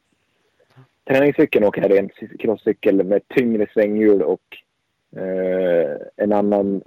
Träningscykeln 1.04 1.64
åker 1.64 1.82
här 1.82 1.90
är 1.90 1.98
en 1.98 2.10
crosscykel 2.38 3.04
med 3.04 3.28
tyngre 3.28 3.66
svänghjul 3.74 4.22
och 4.22 4.56
eh, 5.16 5.96
en 6.16 6.32
annan 6.32 6.82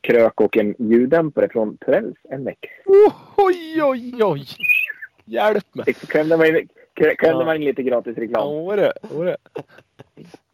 krök 0.00 0.40
och 0.40 0.56
en 0.56 0.74
ljuddämpare 0.78 1.48
från 1.48 1.76
Torells 1.76 2.16
MX. 2.38 2.58
Oh, 2.86 3.12
oj, 3.36 3.82
oj, 3.82 4.24
oj! 4.24 4.44
Hjälp 5.24 5.74
mig! 5.74 5.94
Klämde 5.94 6.36
man, 6.36 6.46
in- 6.46 6.68
klä- 6.94 7.14
klämde 7.16 7.40
Ja. 7.42 7.44
man 7.44 7.56
in 7.56 7.64
lite 7.64 7.82
gratis 7.82 8.16
reklam. 8.18 8.54
Ja, 8.54 8.76
det, 8.76 8.92
var 9.10 9.24
det. 9.24 9.36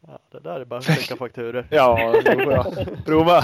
Ja, 0.07 0.19
det 0.33 0.41
där 0.41 0.61
är 0.61 0.65
bara 0.65 0.79
att 0.79 0.85
skicka 0.85 1.17
fakturor. 1.17 1.67
Ja, 1.71 2.13
då 2.25 2.43
får 2.43 2.53
jag 2.53 2.67
prova. 3.07 3.41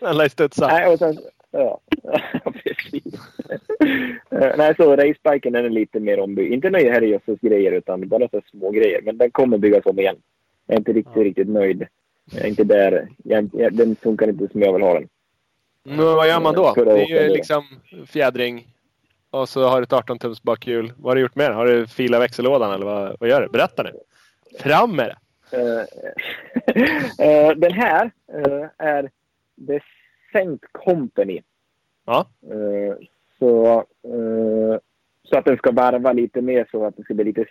Den 0.00 0.16
lär 0.16 0.28
studsa. 0.28 0.66
Nej, 0.66 0.92
och 0.92 0.98
sen, 0.98 1.18
ja, 1.50 1.80
precis. 2.64 3.14
Eh, 4.30 4.52
Nej, 4.58 4.74
så 4.76 4.96
racebiken 4.96 5.54
är 5.54 5.70
lite 5.70 6.00
mer 6.00 6.20
ombyggd. 6.20 6.52
Inte 6.52 6.70
några 6.70 6.92
herrejösses 6.92 7.40
grejer 7.40 7.72
utan 7.72 8.08
bara 8.08 8.28
så 8.28 8.40
små 8.50 8.70
grejer. 8.70 9.02
Men 9.02 9.18
den 9.18 9.30
kommer 9.30 9.58
byggas 9.58 9.86
om 9.86 9.98
igen. 9.98 10.16
Jag 10.66 10.74
är 10.74 10.78
inte 10.78 10.92
riktigt, 10.92 11.16
Ja. 11.16 11.22
riktigt 11.24 11.48
nöjd. 11.48 11.86
Jag 12.30 12.44
är 12.44 12.48
inte 12.48 12.64
där. 12.64 13.08
Jag, 13.24 13.50
jag, 13.52 13.74
den 13.74 13.96
funkar 13.96 14.28
inte 14.28 14.48
som 14.48 14.62
jag 14.62 14.72
vill 14.72 14.82
ha 14.82 14.94
den. 14.94 15.08
Men 15.84 15.96
vad 15.96 16.28
gör 16.28 16.40
man 16.40 16.54
då? 16.54 16.74
Det 16.74 16.90
är 16.90 17.22
ju 17.22 17.28
liksom 17.28 17.64
fjädring. 18.06 18.66
Och 19.30 19.48
så 19.48 19.68
har 19.68 19.80
du 19.80 19.84
ett 19.84 19.92
18 19.92 20.18
tums 20.18 20.42
bakhjul. 20.42 20.92
Vad 20.96 21.10
har 21.10 21.14
du 21.14 21.22
gjort 21.22 21.34
mer? 21.34 21.50
Har 21.50 21.66
du 21.66 21.86
filat 21.86 22.20
växellådan 22.20 22.72
eller 22.72 22.86
vad, 22.86 23.16
vad 23.20 23.28
gör 23.28 23.42
du? 23.42 23.48
Berätta 23.48 23.82
nu. 23.82 23.90
Fram 24.58 24.96
med 24.96 25.08
det! 25.08 25.16
Eh, 25.52 25.84
eh, 27.26 27.50
den 27.56 27.72
här 27.72 28.10
eh, 28.32 28.68
är 28.78 29.10
Descent 29.54 30.62
Company. 30.72 31.42
Ja. 32.04 32.26
Så, 33.38 33.84
så 35.22 35.38
att 35.38 35.44
den 35.44 35.56
ska 35.56 35.70
varva 35.70 36.12
lite 36.12 36.40
mer 36.40 36.68
så 36.70 36.84
att 36.86 36.96
det 36.96 37.02
ska 37.02 37.14
bli 37.14 37.24
lite... 37.24 37.44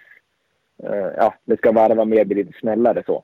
ja, 1.18 1.34
det 1.43 1.57
ska 1.57 1.72
varva 1.72 2.06
mer, 2.06 2.26
bli 2.26 2.43
lite 2.43 2.60
snällare 2.60 3.03
så. 3.06 3.23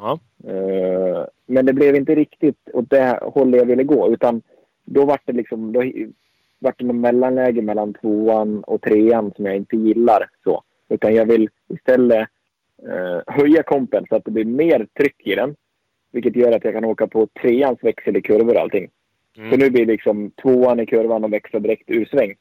Ja. 0.00 0.18
Eh, 0.44 1.24
men 1.46 1.66
det 1.66 1.72
blev 1.72 1.96
inte 1.96 2.14
riktigt 2.14 2.68
åt 2.72 2.90
det 2.90 3.18
hållet 3.22 3.60
jag 3.60 3.66
ville 3.66 3.84
gå. 3.84 4.12
Utan 4.12 4.42
då 4.84 5.04
var 5.04 5.20
det 5.24 5.32
liksom... 5.32 5.72
Då 5.72 5.82
vart 6.58 6.78
det 6.78 6.84
något 6.84 6.96
mellanläge 6.96 7.62
mellan 7.62 7.94
tvåan 7.94 8.64
och 8.64 8.82
trean 8.82 9.32
som 9.36 9.46
jag 9.46 9.56
inte 9.56 9.76
gillar. 9.76 10.28
så. 10.44 10.62
Utan 10.88 11.14
jag 11.14 11.26
vill 11.26 11.48
istället 11.68 12.28
eh, 12.88 13.34
höja 13.34 13.62
kompen 13.62 14.06
så 14.08 14.16
att 14.16 14.24
det 14.24 14.30
blir 14.30 14.44
mer 14.44 14.86
tryck 14.98 15.26
i 15.26 15.34
den. 15.34 15.56
Vilket 16.12 16.36
gör 16.36 16.52
att 16.52 16.64
jag 16.64 16.74
kan 16.74 16.84
åka 16.84 17.06
på 17.06 17.28
treans 17.42 17.78
växel 17.82 18.16
i 18.16 18.22
kurvor 18.22 18.54
och 18.54 18.60
allting. 18.60 18.90
Mm. 19.36 19.50
Så 19.50 19.56
nu 19.56 19.70
blir 19.70 19.86
liksom 19.86 20.30
tvåan 20.30 20.80
i 20.80 20.86
kurvan 20.86 21.24
och 21.24 21.32
växlar 21.32 21.60
direkt 21.60 21.90
ur 21.90 22.04
sväng. 22.04 22.34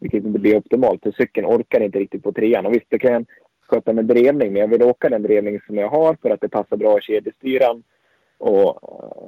Vilket 0.00 0.24
inte 0.24 0.38
blir 0.38 0.56
optimalt. 0.56 1.02
För 1.02 1.12
cykeln 1.12 1.46
orkar 1.46 1.80
inte 1.80 1.98
riktigt 1.98 2.22
på 2.22 2.32
trean. 2.32 2.66
Och 2.66 2.74
visst, 2.74 2.86
det 2.88 2.98
kan 2.98 3.26
sköta 3.66 3.92
med 3.92 4.04
drevning. 4.04 4.52
Men 4.52 4.60
jag 4.60 4.68
vill 4.68 4.82
åka 4.82 5.08
den 5.08 5.22
drevning 5.22 5.60
som 5.66 5.76
jag 5.76 5.88
har 5.88 6.16
för 6.22 6.30
att 6.30 6.40
det 6.40 6.48
passar 6.48 6.76
bra 6.76 6.98
i 6.98 7.02
kedjestyran. 7.02 7.82
Och 8.38 8.78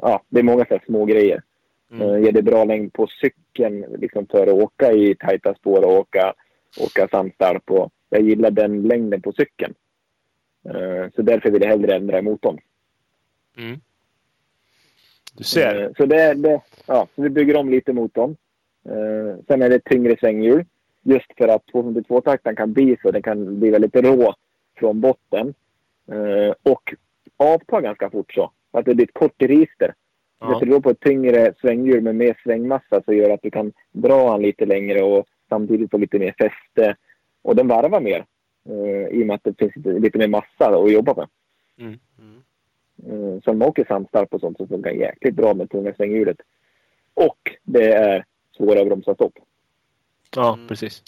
ja, 0.02 0.22
det 0.28 0.38
är 0.38 0.44
många 0.44 0.64
så 0.64 0.74
här 0.74 0.82
små 0.86 1.04
grejer. 1.04 1.42
Mm. 1.92 2.08
Mm. 2.08 2.24
Ger 2.24 2.32
det 2.32 2.42
bra 2.42 2.64
längd 2.64 2.92
på 2.92 3.06
cykeln 3.06 3.84
liksom 3.98 4.26
för 4.26 4.46
att 4.46 4.62
åka 4.62 4.92
i 4.92 5.14
tajta 5.14 5.54
spår 5.54 5.84
och 5.84 5.92
åka, 5.92 6.34
åka 6.80 7.08
sandstarp. 7.08 7.70
Och 7.70 7.92
jag 8.10 8.22
gillar 8.22 8.50
den 8.50 8.82
längden 8.82 9.22
på 9.22 9.32
cykeln. 9.32 9.74
Eh, 10.64 11.10
Så 11.16 11.22
därför 11.22 11.50
vill 11.50 11.62
jag 11.62 11.68
hellre 11.68 11.94
ändra 11.96 12.18
i 12.18 12.22
motorn. 12.22 12.58
Mm. 13.58 13.80
Du 15.32 15.44
ser. 15.44 15.82
Eh, 15.82 15.90
Så, 15.96 16.06
det, 16.06 16.34
det, 16.34 16.60
ja, 16.86 17.08
så 17.14 17.22
vi 17.22 17.28
bygger 17.28 17.56
om 17.56 17.70
lite 17.70 17.92
motorn. 17.92 18.36
Eh, 18.84 19.44
Sen 19.46 19.62
är 19.62 19.70
det 19.70 19.84
tyngre 19.84 20.16
svänghjul. 20.20 20.64
Just 21.08 21.32
för 21.38 21.48
att 21.48 21.66
252-takten 21.72 22.56
kan 22.56 22.72
bli 22.72 22.96
så. 23.02 23.10
Den 23.10 23.22
kan 23.22 23.60
bli 23.60 23.70
väldigt 23.70 23.96
rå 23.96 24.34
från 24.78 25.00
botten. 25.00 25.54
Eh, 26.12 26.54
Och 26.72 26.94
avta 27.36 27.80
ganska 27.80 28.10
fort 28.10 28.32
så. 28.32 28.50
Att 28.70 28.84
det 28.84 28.94
blir 28.94 29.06
ett 29.06 29.14
kort 29.14 29.42
register. 29.42 29.94
Ja. 30.40 30.46
Sätter 30.52 30.66
du 30.66 30.72
då 30.72 30.80
på 30.80 30.90
ett 30.90 31.00
tyngre 31.00 31.54
svänghjul 31.60 32.02
med 32.02 32.14
mer 32.14 32.40
svängmassa 32.42 33.02
så 33.04 33.12
gör 33.12 33.28
det 33.28 33.34
att 33.34 33.42
du 33.42 33.50
kan 33.50 33.72
dra 33.92 34.30
han 34.30 34.42
lite 34.42 34.66
längre 34.66 35.02
och 35.02 35.26
samtidigt 35.48 35.90
få 35.90 35.98
lite 35.98 36.18
mer 36.18 36.34
fäste. 36.38 36.96
Och 37.42 37.56
den 37.56 37.68
varvar 37.68 38.00
mer. 38.00 38.24
eh, 38.68 39.08
I 39.18 39.22
och 39.22 39.26
med 39.26 39.34
att 39.34 39.44
det 39.44 39.58
finns 39.58 39.76
lite, 39.76 39.92
lite 39.92 40.18
mer 40.18 40.28
massa 40.28 40.66
att 40.78 40.92
jobba 40.92 41.14
med. 41.14 41.28
Mm. 41.78 41.98
Eh, 43.06 43.40
Så 43.42 43.50
om 43.50 43.58
man 43.58 43.68
åker 43.68 43.84
sandstarp 43.84 44.34
och 44.34 44.40
sånt 44.40 44.56
så 44.58 44.66
funkar 44.66 44.90
jäkligt 44.90 45.34
bra 45.34 45.54
med 45.54 45.70
tunga 45.70 45.94
svänghjulet. 45.94 46.36
Och 47.14 47.38
det 47.62 47.92
är 47.92 48.24
svåra 48.56 48.80
att 48.80 48.86
bromsa 48.86 49.14
stopp. 49.14 49.38
Ja, 50.36 50.52
Mm. 50.54 50.66
precis. 50.68 51.02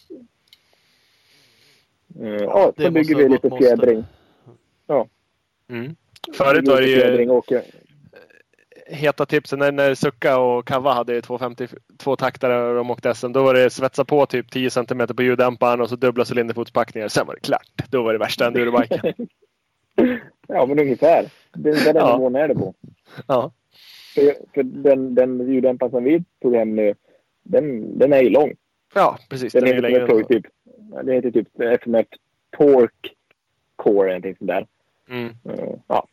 Eh, 2.21 2.29
Ja, 2.29 2.73
det 2.77 2.85
så 2.85 2.91
bygger 2.91 3.15
vi 3.17 3.29
lite 3.29 3.51
fjädring. 3.61 4.05
Mm. 5.71 5.97
Förut 6.35 6.69
var 6.69 6.81
det 6.81 6.87
ju 6.89 7.31
och 7.31 7.37
åker. 7.37 7.63
heta 8.87 9.27
tipsen 9.27 9.59
när, 9.59 9.73
när 9.73 9.95
Sucka 9.95 10.39
och 10.39 10.67
Kava 10.67 10.93
hade 10.93 11.23
252 11.23 12.17
taktare 12.17 12.69
och 12.69 12.75
de 12.75 12.91
åkte 12.91 13.15
SM. 13.15 13.33
Då 13.33 13.43
var 13.43 13.55
det 13.55 13.71
svetsa 13.71 14.05
på 14.05 14.27
typ 14.27 14.51
10 14.51 14.71
cm 14.71 15.07
på 15.17 15.23
ljuddämparen 15.23 15.81
och 15.81 15.89
så 15.89 15.97
dubbla 15.97 16.25
cylinderfotspackningar. 16.31 17.09
Sen 17.09 17.27
var 17.27 17.35
det 17.35 17.41
klart. 17.41 17.69
Då 17.91 18.03
var 18.03 18.13
det 18.13 18.19
värsta 18.19 18.47
endurobiken. 18.47 19.15
Ja, 20.51 20.67
men 20.67 20.79
ungefär. 20.79 21.31
Det 21.55 21.71
är 21.71 21.85
den 21.85 21.97
Ja. 21.97 22.17
nivån 22.17 22.35
är 22.37 22.49
det 22.49 22.55
på. 22.55 22.75
ja. 23.27 23.53
För, 24.15 24.35
för 24.55 24.63
den, 24.63 25.15
den 25.15 25.53
ljuddämparen 25.53 25.91
som 25.91 26.05
vi 26.05 26.25
tog 26.43 26.55
hem 26.55 26.77
nu, 26.77 26.95
den, 27.43 27.99
den 27.99 28.13
är 28.13 28.23
ju 28.23 28.31
lång. 28.31 28.55
Ja, 28.99 29.19
precis. 29.29 29.53
Den 29.53 29.65
Den 29.65 29.71
är 29.71 29.75
heter, 29.89 30.07
längre 30.09 30.25
typ, 30.25 30.47
den 30.93 31.09
heter 31.09 31.31
typ 31.31 31.61
FMF 31.61 32.07
Torque 32.57 33.11
Core 33.77 34.01
eller 34.11 34.21
någonting 34.21 34.37
sånt 34.37 34.49
där. 34.49 34.67
mm. 35.11 35.27
Eh, 35.45 35.75
Ja. 35.87 36.07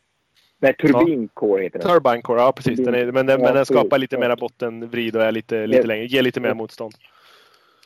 Nej, 0.58 0.74
Turbine 0.76 1.28
Core 1.34 1.62
heter 1.62 1.78
den. 1.78 1.88
Turbine 1.88 2.22
Core, 2.22 2.40
ja 2.40 2.52
precis. 2.52 2.80
Den 2.84 2.94
är, 2.94 3.12
men 3.12 3.26
den, 3.26 3.40
men 3.40 3.54
den 3.54 3.66
skapar 3.66 3.98
lite 3.98 4.16
Ja. 4.16 4.20
mera 4.20 4.36
bottenvrid 4.36 5.16
och 5.16 5.22
är 5.22 5.32
lite, 5.32 5.66
lite 5.66 5.78
Yes. 5.78 5.86
längre, 5.86 6.04
ger 6.06 6.22
lite 6.22 6.40
mer 6.40 6.54
motstånd. 6.54 6.94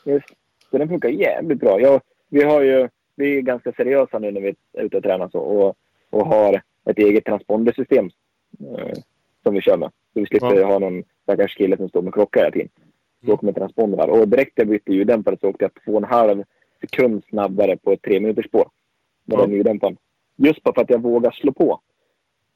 Just. 0.04 0.26
Så 0.70 0.78
den 0.78 0.88
funkar 0.88 1.08
jävligt 1.08 1.60
bra. 1.60 1.80
Jag, 1.80 2.00
vi, 2.28 2.42
har 2.44 2.60
ju, 2.62 2.88
vi 3.16 3.36
är 3.36 3.40
ganska 3.40 3.72
seriösa 3.72 4.18
nu 4.18 4.30
när 4.30 4.40
vi 4.40 4.48
är 4.48 4.82
ute 4.84 4.96
och 4.96 5.02
tränar 5.02 5.28
så, 5.28 5.38
och, 5.38 5.76
och 6.10 6.26
har 6.26 6.62
ett 6.90 6.98
eget 6.98 7.24
transpondersystem 7.24 8.10
eh, 8.60 8.92
som 9.42 9.54
vi 9.54 9.60
kör 9.60 9.76
med. 9.76 9.90
Så 10.14 10.20
vi 10.20 10.26
slipper 10.26 10.54
Ja. 10.60 10.66
ha 10.66 10.78
någon 10.78 11.04
stackars 11.22 11.54
kille 11.56 11.76
som 11.76 11.88
står 11.88 12.02
med 12.02 12.12
klocka 12.12 12.40
hela 12.40 12.50
tiden. 12.50 12.68
Vi 13.20 13.26
Mm. 13.26 13.34
åker 13.34 13.46
med 13.46 13.54
transpondrar. 13.54 14.08
Och 14.08 14.28
direkt 14.28 14.52
jag 14.54 14.68
bytte 14.68 14.92
ljuddämpare 14.92 15.36
så 15.40 15.48
åkte 15.48 15.64
jag 15.64 15.84
två 15.84 15.92
och 15.92 15.98
en 15.98 16.04
halv 16.04 16.44
sekund 16.80 17.22
snabbare 17.28 17.76
på 17.76 17.92
ett 17.92 18.02
tre 18.02 18.20
minuters 18.20 18.46
spår. 18.46 18.68
Med 19.24 19.38
Ja. 19.38 19.42
den 19.42 19.52
ljuddämparen. 19.52 19.96
Just 20.36 20.62
bara 20.62 20.74
för 20.74 20.82
att 20.82 20.90
jag 20.90 21.02
vågar 21.02 21.30
slå 21.30 21.52
på. 21.52 21.80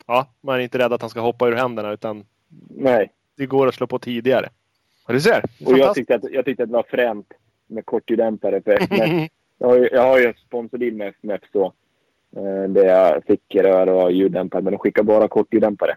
Ja, 0.07 0.27
man 0.41 0.55
är 0.57 0.61
inte 0.61 0.79
rädd 0.79 0.93
att 0.93 1.01
han 1.01 1.11
ska 1.11 1.21
hoppa 1.21 1.49
ur 1.49 1.53
händerna 1.55 1.93
utan 1.93 2.25
Nej. 2.69 3.13
det 3.37 3.47
går 3.47 3.67
att 3.69 3.75
slå 3.75 3.87
på 3.87 3.99
tidigare. 3.99 4.49
Ja, 5.07 5.15
du 5.15 5.21
ser. 5.21 5.45
Och 5.67 5.79
jag 5.79 5.95
tyckte, 5.95 6.15
att, 6.15 6.25
jag 6.33 6.45
tyckte 6.45 6.63
att 6.63 6.69
det 6.69 6.73
var 6.77 6.83
fränt 6.89 7.33
med 7.67 7.87
kortljuddämpare 7.87 8.61
för 8.63 8.71
FMF. 8.83 9.31
Jag 9.59 9.69
har 9.69 9.77
ju, 9.79 9.89
jag 9.93 10.03
har 10.03 10.19
ju 10.19 10.33
sponsordeal 10.47 10.93
med 10.93 11.09
FMF 11.09 11.41
så. 11.53 11.73
Eh, 12.37 12.69
där 12.69 12.85
jag 12.85 13.25
fick 13.25 13.55
rör 13.55 13.87
och 13.89 14.13
ljuddämpare, 14.13 14.63
men 14.63 14.73
de 14.73 14.79
skickar 14.79 15.03
bara 15.03 15.29
kortljuddämpare. 15.29 15.97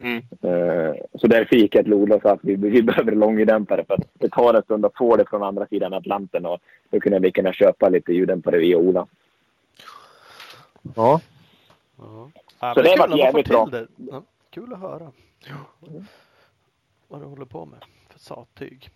Mm. 0.00 0.16
Eh, 0.16 0.94
så 1.14 1.26
därför 1.26 1.56
gick 1.56 1.74
jag 1.74 1.84
till 1.84 1.94
Ola 1.94 2.16
och 2.16 2.22
sa 2.22 2.30
att 2.30 2.40
vi, 2.42 2.56
vi 2.56 2.82
behöver 2.92 3.12
långljuddämpare 3.12 3.84
för 3.84 3.94
att 3.94 4.08
det 4.12 4.28
tar 4.28 4.54
en 4.54 4.62
stund 4.62 4.84
att 4.86 4.96
få 4.96 5.16
det 5.16 5.24
från 5.30 5.42
andra 5.42 5.66
sidan 5.66 5.92
Atlanten 5.92 6.46
och 6.46 6.58
då 6.90 7.00
kunde 7.00 7.18
vi 7.18 7.32
kunna 7.32 7.52
köpa 7.52 7.88
lite 7.88 8.12
ljuddämpare 8.12 8.58
via 8.58 8.76
Ola. 8.76 9.06
Ja. 10.96 11.20
Ja. 11.98 12.30
Ja, 12.60 12.74
Så 12.74 12.82
det 12.82 12.88
kul 12.88 12.98
var 12.98 13.18
jävligt 13.18 13.48
bra. 13.48 13.66
Det. 13.66 13.86
Ja, 13.96 14.22
kul 14.50 14.72
att 14.72 14.80
höra. 14.80 15.12
Vad 17.08 17.20
du 17.20 17.26
håller 17.26 17.44
på 17.44 17.66
med 17.66 17.78
för 18.08 18.18
sattyg. 18.18 18.90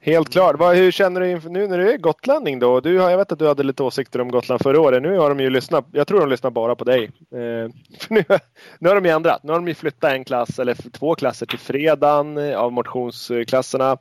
Helt 0.00 0.32
klart. 0.32 0.58
Vad, 0.58 0.76
hur 0.76 0.90
känner 0.90 1.20
du 1.20 1.30
inför, 1.30 1.50
nu 1.50 1.66
när 1.66 1.78
du 1.78 1.92
är 1.92 1.98
gotlänning 1.98 2.58
då? 2.58 2.80
Du, 2.80 2.94
jag 2.94 3.16
vet 3.16 3.32
att 3.32 3.38
du 3.38 3.48
hade 3.48 3.62
lite 3.62 3.82
åsikter 3.82 4.20
om 4.20 4.30
Gotland 4.30 4.62
förra 4.62 4.80
året. 4.80 5.02
Nu 5.02 5.18
har 5.18 5.28
de 5.28 5.40
ju 5.40 5.50
lyssnat. 5.50 5.86
Jag 5.92 6.06
tror 6.06 6.20
de 6.20 6.28
lyssnar 6.28 6.50
bara 6.50 6.74
på 6.74 6.84
dig. 6.84 7.04
Eh, 7.04 7.70
för 7.98 8.10
nu, 8.14 8.24
nu 8.78 8.88
har 8.88 8.94
de 8.94 9.04
ju 9.04 9.10
ändrat. 9.10 9.42
Nu 9.42 9.52
har 9.52 9.58
de 9.58 9.68
ju 9.68 9.74
flyttat 9.74 10.12
en 10.12 10.24
klass 10.24 10.58
eller 10.58 10.74
två 10.74 11.14
klasser 11.14 11.46
till 11.46 11.58
fredagen 11.58 12.38
eh, 12.38 12.58
av 12.58 12.72
motionsklasserna. 12.72 13.96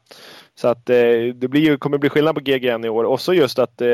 Så 0.56 0.68
att 0.68 0.90
eh, 0.90 0.96
det 1.36 1.48
blir 1.48 1.62
ju, 1.62 1.78
kommer 1.78 1.98
bli 1.98 2.10
skillnad 2.10 2.36
på 2.36 2.42
GGN 2.42 2.86
i 2.86 2.90
år. 2.90 3.04
Och 3.04 3.22
så 3.22 3.34
just 3.34 3.60
att 3.60 3.82
eh, 3.82 3.88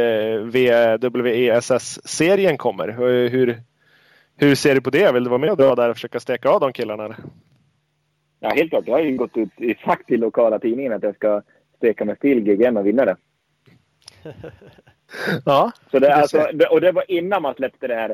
WESS-serien 1.13 2.57
kommer. 2.57 2.87
Hur, 2.87 3.29
hur, 3.29 3.61
hur 4.37 4.55
ser 4.55 4.75
du 4.75 4.81
på 4.81 4.89
det? 4.89 5.11
Vill 5.11 5.23
du 5.23 5.29
vara 5.29 5.39
med 5.39 5.51
och 5.51 5.57
dra 5.57 5.75
där 5.75 5.89
och 5.89 5.95
försöka 5.95 6.19
steka 6.19 6.49
av 6.49 6.59
de 6.59 6.73
killarna? 6.73 7.15
Ja, 8.39 8.49
helt 8.49 8.69
klart. 8.69 8.87
Jag 8.87 8.93
har 8.93 9.01
ju 9.01 9.17
gått 9.17 9.37
ut 9.37 9.49
i 9.57 9.75
sagt 9.85 10.07
till 10.07 10.19
lokala 10.19 10.59
tidningen 10.59 10.93
att 10.93 11.03
jag 11.03 11.15
ska 11.15 11.41
steka 11.77 12.05
mig 12.05 12.15
till 12.15 12.39
GGN 12.43 12.77
och 12.77 12.87
vinna 12.87 13.05
det. 13.05 13.15
Ja, 15.45 15.71
Så 15.91 15.99
det, 15.99 16.15
alltså, 16.15 16.47
och 16.71 16.81
det 16.81 16.91
var 16.91 17.11
innan 17.11 17.41
man 17.41 17.53
släppte 17.55 17.87
det 17.87 17.95
här 17.95 18.09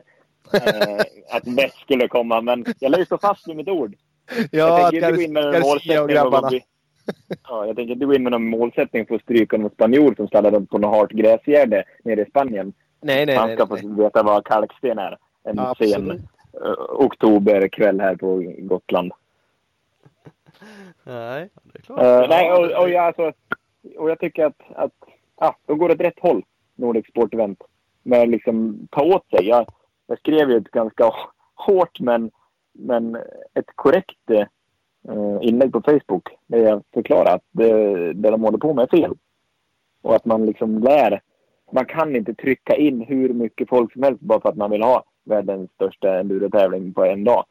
eh, 0.53 1.05
att 1.35 1.47
väst 1.47 1.79
skulle 1.79 2.07
komma. 2.07 2.41
Men 2.41 2.65
jag 2.79 2.91
lär 2.91 2.99
ju 2.99 3.05
stå 3.05 3.17
fast 3.17 3.47
vid 3.47 3.55
mitt 3.55 3.67
ord. 3.67 3.95
ja 4.51 4.79
jag 4.91 4.91
tänker 4.91 5.07
inte 5.07 5.17
gå 5.17 5.21
in 5.21 5.33
med 5.33 5.45
och 5.45 5.61
målsättning 5.61 6.49
bli- 6.49 6.61
Ja, 7.49 7.65
jag 7.67 7.75
tänker 7.75 7.93
inte 7.93 8.05
gå 8.05 8.13
in 8.13 8.23
med 8.23 8.31
någon 8.31 8.49
målsättning 8.49 9.05
för 9.05 9.15
att 9.15 9.21
stryka 9.21 9.57
någon 9.57 9.69
spanjor 9.71 10.13
som 10.15 10.27
sladdade 10.27 10.57
runt 10.57 10.69
på 10.69 10.77
något 10.77 10.95
hart 10.95 11.11
gräsgärde 11.11 11.83
nere 12.03 12.21
i 12.21 12.25
Spanien. 12.25 12.73
Nej, 13.01 13.25
nej, 13.25 13.35
Han 13.35 13.55
ska 13.55 13.65
nej. 13.65 13.81
få 13.81 14.03
veta 14.03 14.23
vad 14.23 14.45
kalksten 14.45 14.99
är. 14.99 15.17
En 15.43 15.59
Absolut. 15.59 15.93
sen 15.93 16.09
uh, 16.11 16.73
oktoberkväll 16.89 17.99
här 17.99 18.15
på 18.15 18.43
Gotland. 18.57 19.11
Nej, 21.03 21.49
det 21.63 21.79
är 21.79 21.81
klart. 21.81 21.99
Eh, 21.99 22.29
nej, 22.29 22.51
och, 22.51 22.83
och, 22.83 22.89
jag, 22.89 23.05
alltså, 23.05 23.31
och 23.97 24.09
jag 24.09 24.19
tycker 24.19 24.45
att, 24.45 24.61
att 24.75 24.93
ja, 25.39 25.55
de 25.65 25.77
går 25.77 25.91
åt 25.91 26.01
rätt 26.01 26.19
håll, 26.19 26.43
Nordic 26.75 27.07
Sport 27.07 27.33
Event. 27.33 27.63
Med 28.03 28.29
liksom 28.29 28.87
ta 28.91 29.03
åt 29.03 29.29
sig. 29.29 29.47
Jag, 29.47 29.67
jag 30.07 30.19
skrev 30.19 30.49
ju 30.49 30.57
ett 30.57 30.71
ganska 30.71 31.11
hårt 31.55 31.99
men, 31.99 32.31
men 32.71 33.15
ett 33.53 33.75
korrekt 33.75 34.29
eh, 34.29 34.47
inlägg 35.41 35.71
på 35.71 35.81
Facebook 35.81 36.29
där 36.47 36.57
jag 36.59 36.83
förklarar 36.93 37.35
att 37.35 37.45
det, 37.51 37.73
det 38.13 38.29
de 38.29 38.43
håller 38.43 38.57
på 38.57 38.73
med 38.73 38.83
är 38.83 38.97
fel. 38.97 39.13
Och 40.01 40.15
att 40.15 40.25
man 40.25 40.45
liksom 40.45 40.79
lär. 40.79 41.21
Man 41.71 41.85
kan 41.85 42.15
inte 42.15 42.33
trycka 42.33 42.75
in 42.75 43.01
hur 43.01 43.33
mycket 43.33 43.69
folk 43.69 43.93
som 43.93 44.03
helst 44.03 44.21
bara 44.21 44.41
för 44.41 44.49
att 44.49 44.57
man 44.57 44.71
vill 44.71 44.83
ha 44.83 45.03
världens 45.23 45.71
största 45.71 46.19
endurotävling 46.19 46.93
på 46.93 47.05
en 47.05 47.23
dag. 47.23 47.45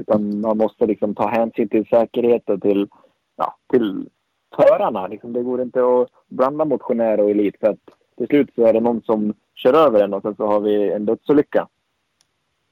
Utan 0.00 0.40
man 0.40 0.58
måste 0.58 0.86
liksom 0.86 1.14
ta 1.14 1.28
hänsyn 1.28 1.68
till 1.68 1.86
säkerhet 1.86 2.50
och 2.50 2.62
till, 2.62 2.88
ja, 3.36 3.56
till 3.70 4.08
förarna. 4.56 5.06
Liksom, 5.06 5.32
det 5.32 5.42
går 5.42 5.62
inte 5.62 5.80
att 5.80 6.08
blanda 6.28 6.64
motionär 6.64 7.20
och 7.20 7.30
elit 7.30 7.56
för 7.60 7.68
att 7.68 7.78
till 8.16 8.26
slut 8.26 8.50
så 8.54 8.66
är 8.66 8.72
det 8.72 8.80
någon 8.80 9.02
som 9.02 9.34
kör 9.54 9.74
över 9.74 10.04
en 10.04 10.14
och 10.14 10.22
sen 10.22 10.36
så 10.36 10.46
har 10.46 10.60
vi 10.60 10.92
en 10.92 11.06
dödsolycka. 11.06 11.68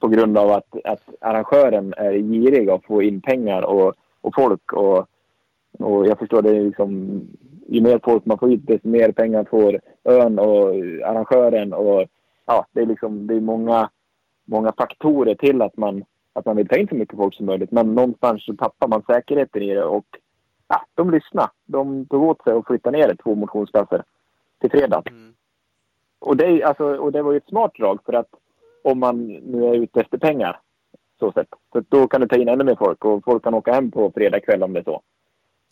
På 0.01 0.09
grund 0.09 0.39
av 0.39 0.51
att, 0.51 0.77
att 0.85 1.03
arrangören 1.20 1.94
är 1.97 2.12
girig 2.12 2.70
att 2.70 2.85
få 2.85 3.03
in 3.03 3.20
pengar 3.20 3.62
och, 3.62 3.94
och 4.20 4.35
folk. 4.35 4.73
Och, 4.73 5.07
och 5.78 6.07
jag 6.07 6.19
förstår 6.19 6.43
det 6.43 6.62
liksom, 6.62 7.20
ju 7.69 7.81
mer 7.81 8.01
folk 8.05 8.24
man 8.24 8.39
får 8.39 8.53
ut 8.53 8.66
desto 8.66 8.89
mer 8.89 9.12
pengar 9.12 9.44
får 9.51 9.81
ön 10.05 10.39
och 10.39 10.69
arrangören. 11.05 11.73
Och, 11.73 12.05
ja, 12.47 12.66
det 12.73 12.81
är 12.81 12.86
liksom 12.86 13.27
det 13.27 13.35
är 13.35 13.40
många, 13.40 13.90
många 14.44 14.73
faktorer 14.73 15.35
till 15.35 15.62
att 15.62 15.77
man, 15.77 16.05
att 16.36 16.44
man 16.44 16.56
vill 16.56 16.68
ta 16.68 16.76
in 16.76 16.88
så 16.88 16.94
mycket 16.94 17.16
folk 17.16 17.34
som 17.34 17.46
möjligt. 17.46 17.70
Men 17.70 17.94
någonstans 17.94 18.44
så 18.44 18.54
tappar 18.54 18.88
man 18.88 19.02
säkerheten 19.02 19.62
i 19.62 19.74
det 19.74 19.84
och 19.84 20.06
ja, 20.68 20.86
de 20.94 21.10
lyssnade. 21.10 21.50
De 21.64 22.06
tog 22.06 22.22
åt 22.22 22.42
sig 22.42 22.52
och 22.52 22.66
flyttade 22.66 22.98
ner 22.98 23.08
det 23.08 23.16
två 23.16 23.34
motionsklasser 23.34 24.02
till 24.60 24.70
fredag. 24.70 25.02
Mm. 25.10 25.34
Och 26.18 26.36
det, 26.36 26.62
alltså, 26.62 26.84
och 26.84 27.12
det 27.12 27.22
var 27.22 27.32
ju 27.32 27.36
ett 27.36 27.48
smart 27.48 27.74
drag 27.74 27.98
för 28.04 28.12
att 28.12 28.30
om 28.82 28.98
man 28.98 29.26
nu 29.26 29.64
är 29.64 29.74
ute 29.74 30.00
efter 30.00 30.18
pengar 30.18 30.60
så 31.18 31.32
sett. 31.32 31.48
För 31.72 31.84
då 31.88 32.08
kan 32.08 32.20
du 32.20 32.28
ta 32.28 32.36
in 32.36 32.48
ännu 32.48 32.64
mer 32.64 32.76
folk 32.76 33.04
och 33.04 33.24
folk 33.24 33.44
kan 33.44 33.54
åka 33.54 33.72
hem 33.72 33.90
på 33.90 34.12
fredag 34.14 34.40
kväll 34.40 34.62
om 34.62 34.72
det 34.72 34.80
är 34.80 34.84
så. 34.84 35.02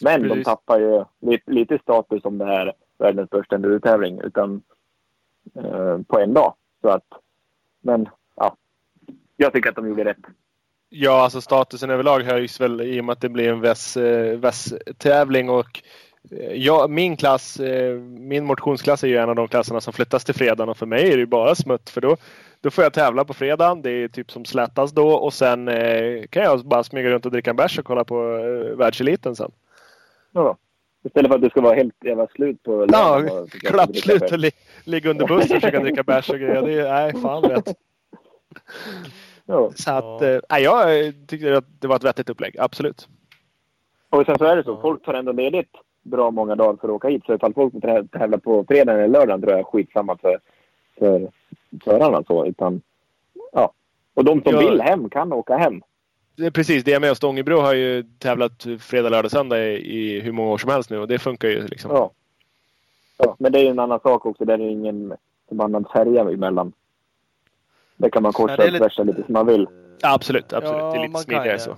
Men 0.02 0.22
de 0.22 0.28
Precis. 0.28 0.44
tappar 0.44 0.80
ju 0.80 1.04
lite, 1.20 1.50
lite 1.50 1.78
status 1.78 2.22
som 2.22 2.38
det 2.38 2.44
här 2.44 2.72
världens 2.98 3.28
största 3.28 3.54
endurotävling 3.54 4.20
utan 4.20 4.62
eh, 5.54 5.98
på 6.06 6.18
en 6.18 6.34
dag. 6.34 6.54
Så 6.80 6.88
att, 6.88 7.06
men 7.80 8.08
ja, 8.34 8.56
jag 9.36 9.52
tycker 9.52 9.70
att 9.70 9.76
de 9.76 9.88
gjorde 9.88 10.04
rätt. 10.04 10.26
Ja, 10.96 11.22
alltså 11.22 11.40
statusen 11.40 11.90
överlag 11.90 12.20
höjs 12.20 12.60
väl 12.60 12.80
i 12.80 13.00
och 13.00 13.04
med 13.04 13.12
att 13.12 13.20
det 13.20 13.28
blir 13.28 13.48
en 13.48 13.60
väs, 13.60 13.96
eh, 13.96 15.50
och 15.50 15.82
eh, 16.30 16.52
ja, 16.54 16.86
min 16.88 17.16
klass, 17.16 17.60
eh, 17.60 17.94
min 18.00 18.44
motionsklass 18.44 19.04
är 19.04 19.08
ju 19.08 19.16
en 19.16 19.28
av 19.28 19.34
de 19.34 19.48
klasserna 19.48 19.80
som 19.80 19.92
flyttas 19.92 20.24
till 20.24 20.34
fredagen 20.34 20.68
och 20.68 20.76
för 20.76 20.86
mig 20.86 21.06
är 21.06 21.10
det 21.10 21.20
ju 21.20 21.26
bara 21.26 21.54
smutt 21.54 21.90
för 21.90 22.00
då, 22.00 22.16
då 22.60 22.70
får 22.70 22.84
jag 22.84 22.92
tävla 22.92 23.24
på 23.24 23.34
fredagen. 23.34 23.82
Det 23.82 23.90
är 23.90 24.08
typ 24.08 24.30
som 24.30 24.44
slätas 24.44 24.92
då 24.92 25.08
och 25.08 25.34
sen 25.34 25.68
eh, 25.68 26.26
kan 26.30 26.42
jag 26.42 26.64
bara 26.64 26.82
smyga 26.82 27.10
runt 27.10 27.26
och 27.26 27.32
dricka 27.32 27.50
en 27.50 27.56
bärs 27.56 27.78
och 27.78 27.84
kolla 27.84 28.04
på 28.04 28.22
världseliten 28.76 29.36
sen. 29.36 29.50
Ja. 30.32 30.56
Istället 31.04 31.28
för 31.28 31.34
att 31.34 31.42
det 31.42 31.50
ska 31.50 31.60
vara 31.60 31.74
helt 31.74 32.04
jävla 32.04 32.26
slut 32.26 32.62
på 32.62 32.86
Ja, 32.92 33.18
lördagen 33.18 33.42
och 33.42 33.50
försöka 33.50 33.68
klapp 33.68 33.88
dricka 33.88 34.04
slut 34.04 34.20
själv. 34.20 34.32
och 34.32 34.38
li, 34.38 34.50
ligga 34.84 35.10
under 35.10 35.26
bussen 35.26 35.56
och 35.56 35.62
försöka 35.62 35.80
dricka 35.80 36.02
bärs 36.02 36.30
och 36.30 36.38
grejer. 36.38 36.62
Det 36.62 36.72
är, 36.72 36.92
nej, 36.92 37.22
fan 37.22 37.42
vet. 37.42 37.64
Ja. 39.46 39.70
Så 39.74 39.90
att, 39.90 40.04
Ja. 40.20 40.56
eh, 40.56 40.58
jag 40.62 41.06
eh, 41.06 41.12
tyckte 41.26 41.56
att 41.58 41.64
det 41.80 41.86
var 41.88 41.96
ett 41.96 42.04
vettigt 42.04 42.28
upplägg, 42.30 42.56
absolut. 42.58 43.08
Och 44.10 44.26
sen 44.26 44.38
så 44.38 44.44
är 44.44 44.56
det 44.56 44.64
så, 44.64 44.70
Ja. 44.70 44.78
folk 44.82 45.04
tar 45.04 45.14
ändå 45.14 45.32
ledigt 45.32 45.70
bra 46.02 46.30
många 46.30 46.54
dagar 46.56 46.76
för 46.80 46.88
att 46.88 46.94
åka 46.94 47.08
hit. 47.08 47.22
Så 47.26 47.34
ifall 47.34 47.54
folk 47.54 47.72
får 47.72 47.80
trä- 47.80 48.08
tävla 48.18 48.38
på 48.38 48.64
fredagen 48.68 48.98
eller 49.00 49.08
lördagen 49.18 49.40
tror 49.40 49.52
jag 49.52 49.60
är 49.60 49.64
skitsamma 49.64 50.16
för, 50.16 50.38
för 50.98 51.28
förarna. 51.84 52.22
Så, 52.26 52.46
utan, 52.46 52.80
ja. 53.52 53.72
Och 54.14 54.24
de 54.24 54.42
som 54.42 54.52
Ja. 54.52 54.58
vill 54.58 54.80
hem 54.80 55.10
kan 55.10 55.32
åka 55.32 55.56
hem. 55.56 55.82
Det 56.36 56.46
är 56.46 56.50
precis, 56.50 56.84
det 56.84 56.92
är 56.92 57.00
med 57.00 57.10
och 57.10 57.16
Stångebro 57.16 57.60
har 57.60 57.74
ju 57.74 58.02
tävlat 58.18 58.66
fredag, 58.80 59.08
lördag, 59.08 59.30
söndag 59.30 59.64
i, 59.66 59.98
i 59.98 60.20
hur 60.20 60.32
många 60.32 60.50
år 60.50 60.58
som 60.58 60.70
helst 60.70 60.90
nu 60.90 60.98
och 60.98 61.08
det 61.08 61.18
funkar 61.18 61.48
ju 61.48 61.66
liksom. 61.66 61.90
Ja. 61.90 62.10
ja. 63.18 63.36
Men 63.38 63.52
det 63.52 63.58
är 63.58 63.62
ju 63.62 63.68
en 63.68 63.78
annan 63.78 64.00
sak 64.00 64.26
också. 64.26 64.44
Där 64.44 64.54
är 64.54 64.58
det 64.58 64.64
ingen 64.70 65.12
förbannad 65.48 65.86
färja 65.92 66.20
emellan. 66.20 66.72
Där 67.96 68.10
kan 68.10 68.22
man 68.22 68.32
korsa 68.32 68.52
Ja, 68.52 68.56
det 68.56 68.62
är 68.64 68.66
och 68.98 69.06
lite- 69.06 69.22
som 69.24 69.32
man 69.32 69.46
vill. 69.46 69.66
Absolut, 70.02 70.52
absolut. 70.52 70.78
Ja, 70.80 70.92
det 70.92 70.98
är 70.98 71.08
lite 71.08 71.20
smidigare 71.20 71.58
så. 71.58 71.76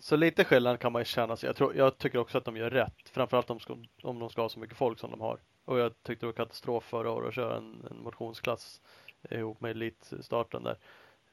Så 0.00 0.16
lite 0.16 0.44
skillnad 0.44 0.78
kan 0.80 0.92
man 0.92 1.00
ju 1.00 1.04
känna 1.04 1.36
sig. 1.36 1.46
Jag, 1.46 1.56
tror, 1.56 1.76
jag 1.76 1.98
tycker 1.98 2.18
också 2.18 2.38
att 2.38 2.44
de 2.44 2.56
gör 2.56 2.70
rätt. 2.70 3.08
Framförallt 3.12 3.50
om, 3.50 3.60
ska, 3.60 3.76
om 4.02 4.18
de 4.18 4.30
ska 4.30 4.42
ha 4.42 4.48
så 4.48 4.58
mycket 4.60 4.76
folk 4.76 4.98
som 4.98 5.10
de 5.10 5.20
har. 5.20 5.38
Och 5.64 5.78
jag 5.78 5.92
tyckte 6.02 6.26
det 6.26 6.28
var 6.28 6.32
katastrof 6.32 6.84
förra 6.84 7.10
året 7.10 7.28
att 7.28 7.34
köra 7.34 7.56
en, 7.56 7.86
en 7.90 8.02
motionsklass 8.02 8.80
ihop 9.30 9.60
med 9.60 9.70
elitstarten 9.70 10.62
där. 10.62 10.76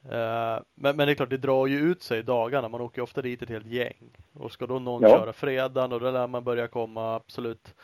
Eh, 0.03 0.61
men, 0.75 0.95
men 0.95 1.07
det 1.07 1.11
är 1.11 1.15
klart, 1.15 1.29
det 1.29 1.37
drar 1.37 1.67
ju 1.67 1.79
ut 1.79 2.03
sig 2.03 2.19
i 2.19 2.21
dagarna. 2.21 2.69
Man 2.69 2.81
åker 2.81 2.97
ju 2.99 3.03
ofta 3.03 3.21
dit 3.21 3.41
ett 3.41 3.49
helt 3.49 3.67
gäng. 3.67 4.09
Och 4.33 4.51
ska 4.51 4.67
då 4.67 4.79
någon 4.79 5.01
Ja. 5.01 5.09
köra 5.09 5.33
fredagen 5.33 5.91
och 5.93 5.99
då 5.99 6.11
lär 6.11 6.27
man 6.27 6.43
börja 6.43 6.67
komma 6.67 7.15
absolut 7.15 7.75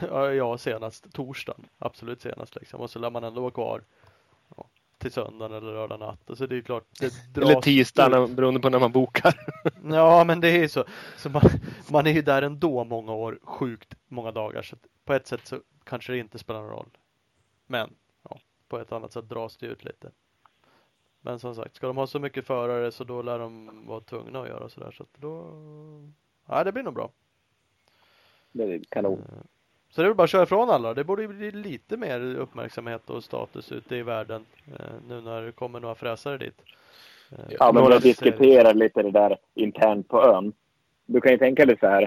Ja, 0.36 0.58
senast 0.58 1.12
torsdagen. 1.12 1.64
Absolut 1.78 2.20
senast 2.22 2.54
liksom. 2.56 2.80
Och 2.80 2.90
så 2.90 2.98
lär 2.98 3.10
man 3.10 3.24
ändå 3.24 3.40
vara 3.40 3.50
kvar 3.50 3.82
till 5.04 5.12
söndagen 5.12 5.56
eller 5.56 5.72
lördag 5.72 6.00
natt. 6.00 6.30
Alltså 6.30 6.46
det 6.46 6.56
är 6.56 6.62
klart. 6.62 6.84
Det 7.00 7.12
Eller 7.42 7.60
tisdagen 7.60 8.24
ut. 8.24 8.36
beroende 8.36 8.60
på 8.60 8.68
när 8.70 8.78
man 8.78 8.92
bokar. 8.92 9.34
Ja 9.92 10.24
men 10.24 10.40
det 10.40 10.48
är 10.48 10.58
ju 10.58 10.68
så. 10.68 10.84
så 11.16 11.30
man, 11.30 11.42
man 11.90 12.06
är 12.06 12.10
ju 12.10 12.22
där 12.22 12.42
ändå 12.42 12.84
många 12.84 13.12
år, 13.12 13.38
sjukt 13.42 13.94
många 14.08 14.32
dagar. 14.32 14.62
Så 14.62 14.76
på 15.04 15.14
ett 15.14 15.26
sätt 15.26 15.46
så 15.46 15.60
kanske 15.84 16.12
det 16.12 16.18
inte 16.18 16.38
spelar 16.38 16.60
någon 16.60 16.70
roll. 16.70 16.90
Men 17.66 17.94
ja, 18.28 18.40
på 18.68 18.78
ett 18.78 18.92
annat 18.92 19.12
sätt 19.12 19.28
dras 19.28 19.56
det 19.56 19.66
ut 19.66 19.84
lite. 19.84 20.10
Men 21.20 21.38
som 21.38 21.54
sagt, 21.54 21.76
ska 21.76 21.86
de 21.86 21.96
ha 21.96 22.06
så 22.06 22.18
mycket 22.18 22.46
förare 22.46 22.92
så 22.92 23.04
då 23.04 23.22
lär 23.22 23.38
de 23.38 23.86
vara 23.86 24.00
tvungna 24.00 24.40
att 24.42 24.48
göra 24.48 24.68
sådär. 24.68 24.90
Så 24.90 25.02
att 25.02 25.14
då... 25.16 25.52
Ja, 26.46 26.64
det 26.64 26.72
blir 26.72 26.82
nog 26.82 26.94
bra. 26.94 27.10
Det 28.52 28.62
är 28.74 28.82
kanon. 28.88 29.22
Så 29.94 30.00
det 30.00 30.06
är 30.06 30.08
väl 30.08 30.16
bara 30.16 30.24
att 30.24 30.30
köra 30.30 30.42
ifrån 30.42 30.70
alla. 30.70 30.94
Det 30.94 31.04
borde 31.04 31.22
ju 31.22 31.28
bli 31.28 31.50
lite 31.50 31.96
mer 31.96 32.36
uppmärksamhet 32.36 33.10
och 33.10 33.24
status 33.24 33.72
ute 33.72 33.96
i 33.96 34.02
världen 34.02 34.44
eh, 34.66 34.94
nu 35.08 35.20
när 35.20 35.42
det 35.42 35.52
kommer 35.52 35.80
några 35.80 35.94
fräsare 35.94 36.38
dit. 36.38 36.54
Eh, 37.30 37.54
Ja, 37.58 37.72
men 37.72 37.90
vi 37.90 37.98
diskuterar 37.98 38.74
lite 38.74 39.02
det 39.02 39.10
där 39.10 39.36
internt 39.54 40.08
på 40.08 40.22
ön. 40.22 40.52
Du 41.06 41.20
kan 41.20 41.32
ju 41.32 41.38
tänka 41.38 41.66
dig 41.66 41.76
så 41.80 41.86
här. 41.86 42.02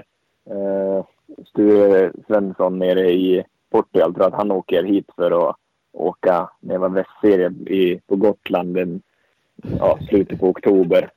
Eh, 0.50 1.04
Sture 1.46 2.12
Svensson 2.26 2.78
nere 2.78 3.10
i 3.10 3.44
Portugal 3.70 4.14
tror 4.14 4.26
att 4.26 4.34
han 4.34 4.50
åker 4.50 4.82
hit 4.82 5.10
för 5.16 5.48
att 5.50 5.56
åka 5.92 6.50
med 6.60 6.80
var 6.80 6.88
västserie 6.88 7.48
i, 7.50 8.00
på 8.06 8.16
Gotland 8.16 8.74
den, 8.74 9.02
ja, 9.78 9.98
slutet 10.08 10.40
på 10.40 10.48
oktober. 10.48 11.10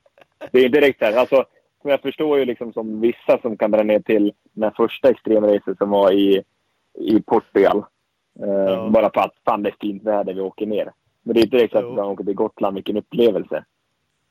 Det 0.51 0.59
är 0.59 0.65
inte 0.65 0.79
direkt 0.79 0.99
så 0.99 1.05
här. 1.05 1.17
Alltså, 1.17 1.45
jag 1.83 2.01
förstår 2.01 2.39
ju 2.39 2.45
liksom 2.45 2.73
som 2.73 3.01
vissa 3.01 3.41
som 3.41 3.57
kan 3.57 3.71
dra 3.71 3.83
ner 3.83 3.99
till 3.99 4.33
den 4.53 4.71
första 4.71 5.09
extremracet 5.09 5.77
som 5.77 5.89
var 5.89 6.11
i, 6.11 6.43
i 6.99 7.21
Portugal. 7.21 7.77
Eh, 8.39 8.49
Ja. 8.49 8.89
Bara 8.89 9.09
för 9.13 9.21
att 9.21 9.35
fan 9.45 9.63
det 9.63 9.69
är 9.69 9.75
fint 9.81 10.03
väder 10.03 10.33
vi 10.33 10.41
åker 10.41 10.65
ner. 10.65 10.91
Men 11.23 11.33
det 11.33 11.39
är 11.39 11.43
inte 11.43 11.57
direkt 11.57 11.71
så 11.73 11.79
att 11.79 11.85
man 11.93 12.05
åker 12.05 12.23
till 12.23 12.33
Gotland, 12.33 12.75
vilken 12.75 12.97
upplevelse. 12.97 13.63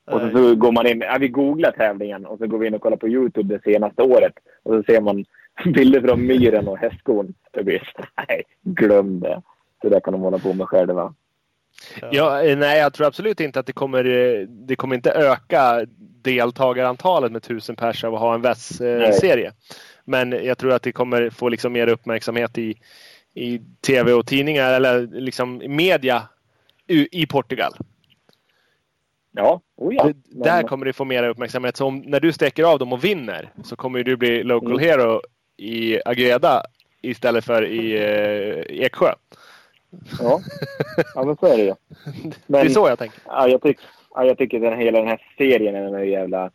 Och 0.07 0.21
så, 0.21 0.31
så 0.31 0.55
går 0.55 0.73
man 0.73 0.87
in, 0.87 1.01
ja, 1.01 1.17
vi 1.21 1.29
googlar 1.29 1.71
tävlingen 1.71 2.27
och 2.27 2.39
så 2.39 2.47
går 2.47 2.59
vi 2.59 2.67
in 2.67 2.75
och 2.75 2.81
kollar 2.81 2.97
på 2.97 3.09
Youtube 3.09 3.55
det 3.55 3.73
senaste 3.73 4.03
året. 4.03 4.33
Och 4.63 4.75
så 4.75 4.83
ser 4.83 5.01
man 5.01 5.25
bilder 5.75 6.01
från 6.01 6.27
myren 6.27 6.69
och 6.69 6.79
hästskon. 6.79 7.35
Blir 7.53 7.93
så, 7.97 8.05
nej, 8.29 8.43
glöm 8.63 9.21
det. 9.21 9.43
Det 9.83 9.89
där 9.89 10.01
kan 10.01 10.13
de 10.13 10.23
hålla 10.23 10.39
på 10.39 10.53
med 10.53 10.69
själva. 10.69 11.15
Ja, 12.11 12.43
eh, 12.43 12.59
nej, 12.59 12.79
jag 12.79 12.93
tror 12.93 13.07
absolut 13.07 13.41
inte 13.41 13.61
att 13.61 13.67
det 13.67 13.73
kommer, 13.73 14.05
eh, 14.05 14.41
det 14.49 14.77
kommer 14.77 14.95
inte 14.97 15.11
öka 15.13 15.87
deltagarantalet 16.23 17.33
med 17.33 17.43
tusen 17.43 17.77
pers 17.77 18.05
av 18.05 18.15
att 18.15 18.21
ha 18.21 18.35
en 18.35 18.43
VES-serie. 18.43 19.53
Men 20.05 20.33
jag 20.33 20.59
tror 20.59 20.73
att 20.73 20.83
det 20.83 20.93
kommer 20.93 21.31
få 21.31 21.49
liksom 21.49 21.73
mer 21.73 21.87
uppmärksamhet 21.87 22.59
i, 22.59 22.75
i 23.35 23.61
tv 23.87 24.13
och 24.13 24.27
tidningar 24.27 24.73
eller 24.73 25.07
liksom 25.07 25.63
media 25.67 26.23
i, 26.87 27.23
i 27.23 27.27
Portugal. 27.27 27.73
Ja, 29.33 29.61
oh 29.77 29.95
ja. 29.95 30.05
Men- 30.05 30.43
Där 30.43 30.63
kommer 30.63 30.87
det 30.87 30.93
få 30.93 31.05
mer 31.05 31.29
uppmärksamhet. 31.29 31.77
Så 31.77 31.87
om, 31.87 31.99
när 31.99 32.21
du 32.21 32.33
sträcker 32.33 32.65
av 32.65 32.79
dem 32.79 32.93
och 32.93 33.05
vinner 33.05 33.53
så 33.65 33.77
kommer 33.77 34.03
du 34.03 34.17
bli 34.17 34.43
local 34.43 34.73
Mm. 34.73 34.85
hero 34.85 35.21
i 35.57 36.01
Agreda 36.05 36.63
istället 37.03 37.45
för 37.45 37.67
i 37.67 37.97
eh, 37.97 38.85
Eksjö. 38.85 39.13
Ja. 40.21 40.41
ja, 41.15 41.25
men 41.25 41.37
så 41.37 41.47
är 41.47 41.57
det 41.57 41.63
ju. 41.65 41.75
Det 42.47 42.59
är 42.59 42.65
Men- 42.65 42.71
så 42.71 42.89
jag 42.89 42.99
tänker. 42.99 43.21
Ja, 43.27 43.49
jag, 43.49 43.63
tyck, 43.63 43.79
ja, 44.15 44.25
jag 44.25 44.39
tycker 44.39 44.61
den, 44.61 44.79
hela 44.79 44.99
den 44.99 45.09
här 45.09 45.21
serien 45.39 45.75
är 45.75 45.95
en 45.99 46.09
jävla 46.11 46.51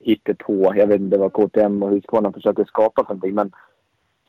hittepå. 0.00 0.72
Jag 0.76 0.86
vet 0.86 1.00
inte 1.00 1.18
vad 1.18 1.32
KTM 1.32 1.82
och 1.82 1.90
Husqvarna 1.90 2.32
försöker 2.32 2.64
skapa 2.64 3.04
för 3.04 3.14
någonting. 3.14 3.34
Men 3.34 3.52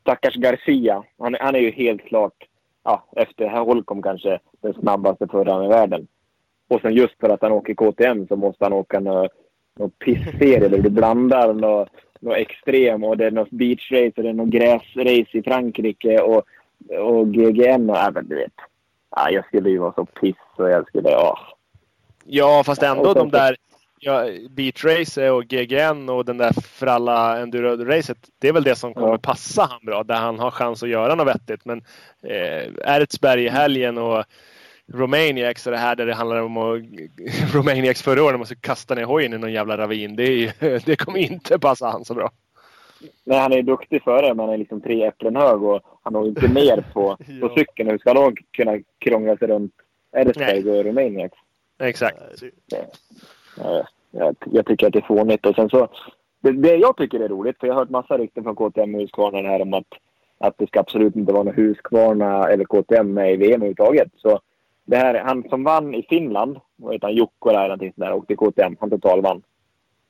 stackars 0.00 0.34
Garcia, 0.36 1.02
han, 1.18 1.34
är- 1.34 1.38
han 1.38 1.54
är 1.54 1.58
ju 1.60 1.70
helt 1.70 2.02
klart, 2.04 2.44
ja, 2.84 3.04
efter 3.16 3.48
Holcomb 3.48 4.04
kanske, 4.04 4.38
den 4.60 4.74
snabbaste 4.74 5.26
föraren 5.28 5.64
i 5.64 5.68
världen. 5.68 6.06
Och 6.68 6.80
sen 6.80 6.94
just 6.94 7.20
för 7.20 7.28
att 7.28 7.42
han 7.42 7.52
åker 7.52 7.74
KTM 7.74 8.26
så 8.28 8.36
måste 8.36 8.64
han 8.64 8.72
åka 8.72 9.00
någon, 9.00 9.28
någon 9.78 9.90
pissserie 9.90 10.68
där 10.68 10.78
du 10.82 10.90
blandar 10.90 11.52
något, 11.54 11.88
något 12.20 12.36
extrem 12.36 13.04
och 13.04 13.16
det 13.16 13.26
är 13.26 13.30
något 13.30 13.50
beachrace 13.50 14.12
och 14.16 14.22
det 14.22 14.28
är 14.28 14.32
något 14.32 14.48
gräsrace 14.48 15.38
i 15.38 15.42
Frankrike 15.42 16.20
och, 16.20 16.42
och 16.98 17.34
GGN 17.34 17.90
och 17.90 17.96
även 17.98 18.28
du 18.28 18.34
vet. 18.36 18.52
Ja, 19.16 19.30
jag 19.30 19.46
skulle 19.46 19.70
ju 19.70 19.78
vara 19.78 19.92
så 19.92 20.04
piss 20.06 20.36
och 20.56 20.70
jag 20.70 20.88
skulle, 20.88 21.10
ja. 21.10 21.38
Ja, 22.24 22.62
fast 22.66 22.82
ändå 22.82 23.14
de 23.14 23.30
där 23.30 23.56
ja, 24.00 24.24
Beat 24.50 24.84
Race 24.84 25.30
och 25.30 25.44
GGN 25.44 26.08
och 26.08 26.24
den 26.24 26.38
där 26.38 26.52
Fralla 26.62 27.38
Enduro-racet. 27.38 28.18
Det 28.38 28.48
är 28.48 28.52
väl 28.52 28.62
det 28.64 28.76
som 28.76 28.94
kommer 28.94 29.08
Ja. 29.08 29.18
passa 29.18 29.68
han 29.70 29.80
bra. 29.86 30.02
Där 30.04 30.14
han 30.14 30.38
har 30.38 30.50
chans 30.50 30.82
att 30.82 30.88
göra 30.88 31.14
något 31.14 31.26
vettigt. 31.26 31.64
Men 31.64 31.82
eh, 32.22 32.94
Ertsberg 32.96 33.44
i 33.44 33.48
helgen 33.48 33.98
och 33.98 34.24
Romaniacs 34.92 35.66
och 35.66 35.72
det 35.72 35.78
här 35.78 35.96
där 35.96 36.06
det 36.06 36.14
handlar 36.14 36.42
om 36.42 36.56
att 36.56 36.82
Romaniacs 37.54 38.02
förra 38.02 38.24
året, 38.24 38.38
man 38.38 38.46
ska 38.46 38.56
kasta 38.60 38.94
ner 38.94 39.04
hojen 39.04 39.32
i 39.32 39.38
någon 39.38 39.52
jävla 39.52 39.76
ravin. 39.78 40.16
Det, 40.16 40.22
är, 40.24 40.52
det 40.86 40.96
kommer 40.96 41.18
inte 41.18 41.58
passa 41.58 41.86
han 41.86 42.04
så 42.04 42.14
bra. 42.14 42.30
Nej, 43.24 43.38
han 43.38 43.52
är 43.52 43.62
duktig 43.62 44.02
förare, 44.02 44.34
men 44.34 44.44
han 44.44 44.54
är 44.54 44.58
liksom 44.58 44.80
tre 44.80 45.02
äpplen 45.06 45.36
hög 45.36 45.62
och 45.62 45.80
han 46.02 46.14
har 46.14 46.26
inte 46.26 46.48
ner 46.48 46.84
på, 46.94 47.16
Ja. 47.40 47.48
på 47.48 47.54
cykeln. 47.54 47.90
Hur 47.90 47.98
ska 47.98 48.22
han 48.22 48.36
kunna 48.50 48.78
krångla 48.98 49.36
sig 49.36 49.48
runt 49.48 49.72
Erzberg 50.12 50.70
och 50.70 50.84
Romaniac? 50.84 51.32
Exakt. 51.78 52.18
Ja, 53.62 53.86
Jag, 54.10 54.36
jag 54.44 54.66
tycker 54.66 54.86
att 54.86 54.92
det 54.92 54.98
är 54.98 55.02
fånigt. 55.16 55.46
Och 55.46 55.54
sen 55.54 55.68
så, 55.70 55.88
det, 56.40 56.52
det 56.52 56.76
jag 56.76 56.96
tycker 56.96 57.20
är 57.20 57.28
roligt, 57.28 57.58
för 57.60 57.66
jag 57.66 57.74
har 57.74 57.80
hört 57.80 57.90
massa 57.90 58.18
rykten 58.18 58.42
från 58.44 58.56
KTM 58.56 58.94
och 58.94 59.00
Husqvarna 59.00 59.48
här 59.48 59.62
om 59.62 59.74
att, 59.74 59.86
att 60.38 60.58
det 60.58 60.66
ska 60.66 60.80
absolut 60.80 61.16
inte 61.16 61.32
vara 61.32 61.42
någon 61.42 61.54
Husqvarna 61.54 62.48
eller 62.48 62.64
KTM 62.64 63.14
med 63.14 63.32
i 63.32 63.36
VM 63.36 63.52
överhuvudtaget. 63.54 64.08
Så 64.16 64.40
det 64.84 64.96
här, 64.96 65.14
han 65.24 65.48
som 65.48 65.64
vann 65.64 65.94
i 65.94 66.02
Finland, 66.08 66.58
vad 66.76 66.92
heter 66.94 67.06
han, 67.06 67.16
Jukko 67.16 67.48
eller 67.48 67.62
någonting 67.62 67.92
sånt 67.96 68.06
där, 68.08 68.12
åkte 68.14 68.36
KTM. 68.36 68.76
Han 68.80 68.90
totalvann. 68.90 69.42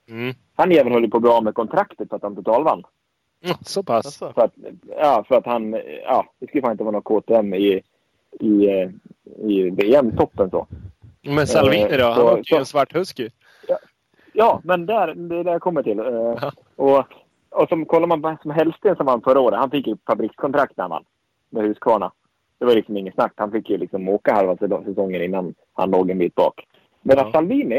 Mm. 0.09 0.35
Han 0.55 0.71
jäveln 0.71 0.95
höll 0.95 1.05
ju 1.05 1.11
på 1.11 1.21
bra 1.21 1.41
med 1.41 1.55
kontraktet 1.55 2.09
för 2.09 2.17
att 2.17 2.23
han 2.23 2.37
totalvann. 2.37 2.83
Mm, 3.45 3.57
Så 3.61 3.83
pass. 3.83 4.07
Alltså, 4.07 4.33
För 4.33 4.43
att, 4.43 4.55
ja, 4.99 5.25
för 5.29 5.35
att 5.35 5.47
han, 5.47 5.73
ja, 6.05 6.27
det 6.39 6.47
skulle 6.47 6.63
fan 6.63 6.73
inte 6.73 6.85
vara 6.85 6.93
någon 6.93 7.03
KTM 7.03 7.55
i, 7.55 7.83
i, 8.41 8.69
eh, 8.69 8.91
i 9.51 9.71
VM-toppen 9.71 10.51
så. 10.51 10.67
Men 11.23 11.47
Salvini 11.47 11.97
då? 11.97 12.05
Han 12.05 12.15
så- 12.15 12.33
åkte 12.39 12.55
ju 12.55 12.59
en 12.59 12.67
svart 12.67 12.95
husky. 12.95 13.31
Ja, 14.33 14.61
men 14.65 14.87
där, 14.87 15.15
det 15.15 15.37
är 15.37 15.45
där 15.45 15.53
jag 15.53 15.63
kommer 15.63 15.83
till. 15.83 15.99
Eh, 15.99 16.51
och, 16.77 17.05
och 17.51 17.69
som 17.69 17.85
kollar 17.87 18.07
man 18.07 18.23
på 18.23 18.37
som 18.43 18.51
Hellsten 18.51 18.97
som 18.97 19.07
vann 19.07 19.21
förra 19.23 19.41
året, 19.41 19.59
han 19.59 19.71
fick 19.71 19.87
ju 19.87 19.97
fabrikskontrakt 20.07 20.77
när 20.77 20.83
han 20.85 20.91
vann 20.91 21.05
med 21.51 21.63
Husqvarna. 21.65 22.13
Det 22.59 22.65
var 22.65 22.75
liksom 22.75 22.97
inget 22.97 23.15
snack. 23.15 23.33
Han 23.37 23.51
fick 23.51 23.71
ju 23.71 23.77
liksom 23.79 24.09
åka 24.09 24.35
halva 24.35 24.55
säs- 24.57 24.85
säsongen 24.85 25.23
innan 25.23 25.55
han 25.73 25.91
låg 25.91 26.11
en 26.11 26.19
bit 26.19 26.35
bak. 26.35 26.67
Medan 27.03 27.27
Ja. 27.27 27.33
Salvini, 27.33 27.79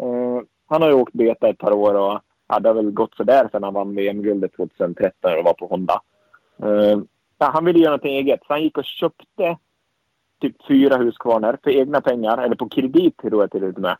eh, 0.00 0.40
han 0.66 0.82
har 0.82 0.88
ju 0.88 0.94
åkt 0.94 1.12
beta 1.12 1.48
ett 1.48 1.58
par 1.58 1.72
år 1.72 1.94
och 1.94 2.20
hade 2.46 2.72
väl 2.72 2.90
gått 2.90 3.14
sådär 3.16 3.48
sen 3.52 3.62
han 3.62 3.74
vann 3.74 3.94
VM-guldet 3.94 4.56
2013 4.56 5.38
och 5.38 5.44
var 5.44 5.52
på 5.52 5.66
Honda. 5.66 6.00
Uh, 6.64 7.02
ja, 7.38 7.50
han 7.52 7.64
ville 7.64 7.78
göra 7.78 7.90
någonting 7.90 8.16
eget, 8.16 8.40
så 8.46 8.52
han 8.52 8.62
gick 8.62 8.78
och 8.78 8.84
köpte 8.84 9.56
typ 10.40 10.66
fyra 10.68 10.96
huskvarnar 10.96 11.58
för 11.64 11.70
egna 11.70 12.00
pengar, 12.00 12.38
eller 12.38 12.56
på 12.56 12.68
kredit 12.68 13.16
tror 13.16 13.42
jag 13.42 13.50
till 13.50 13.64
och 13.64 13.78
med. 13.78 13.96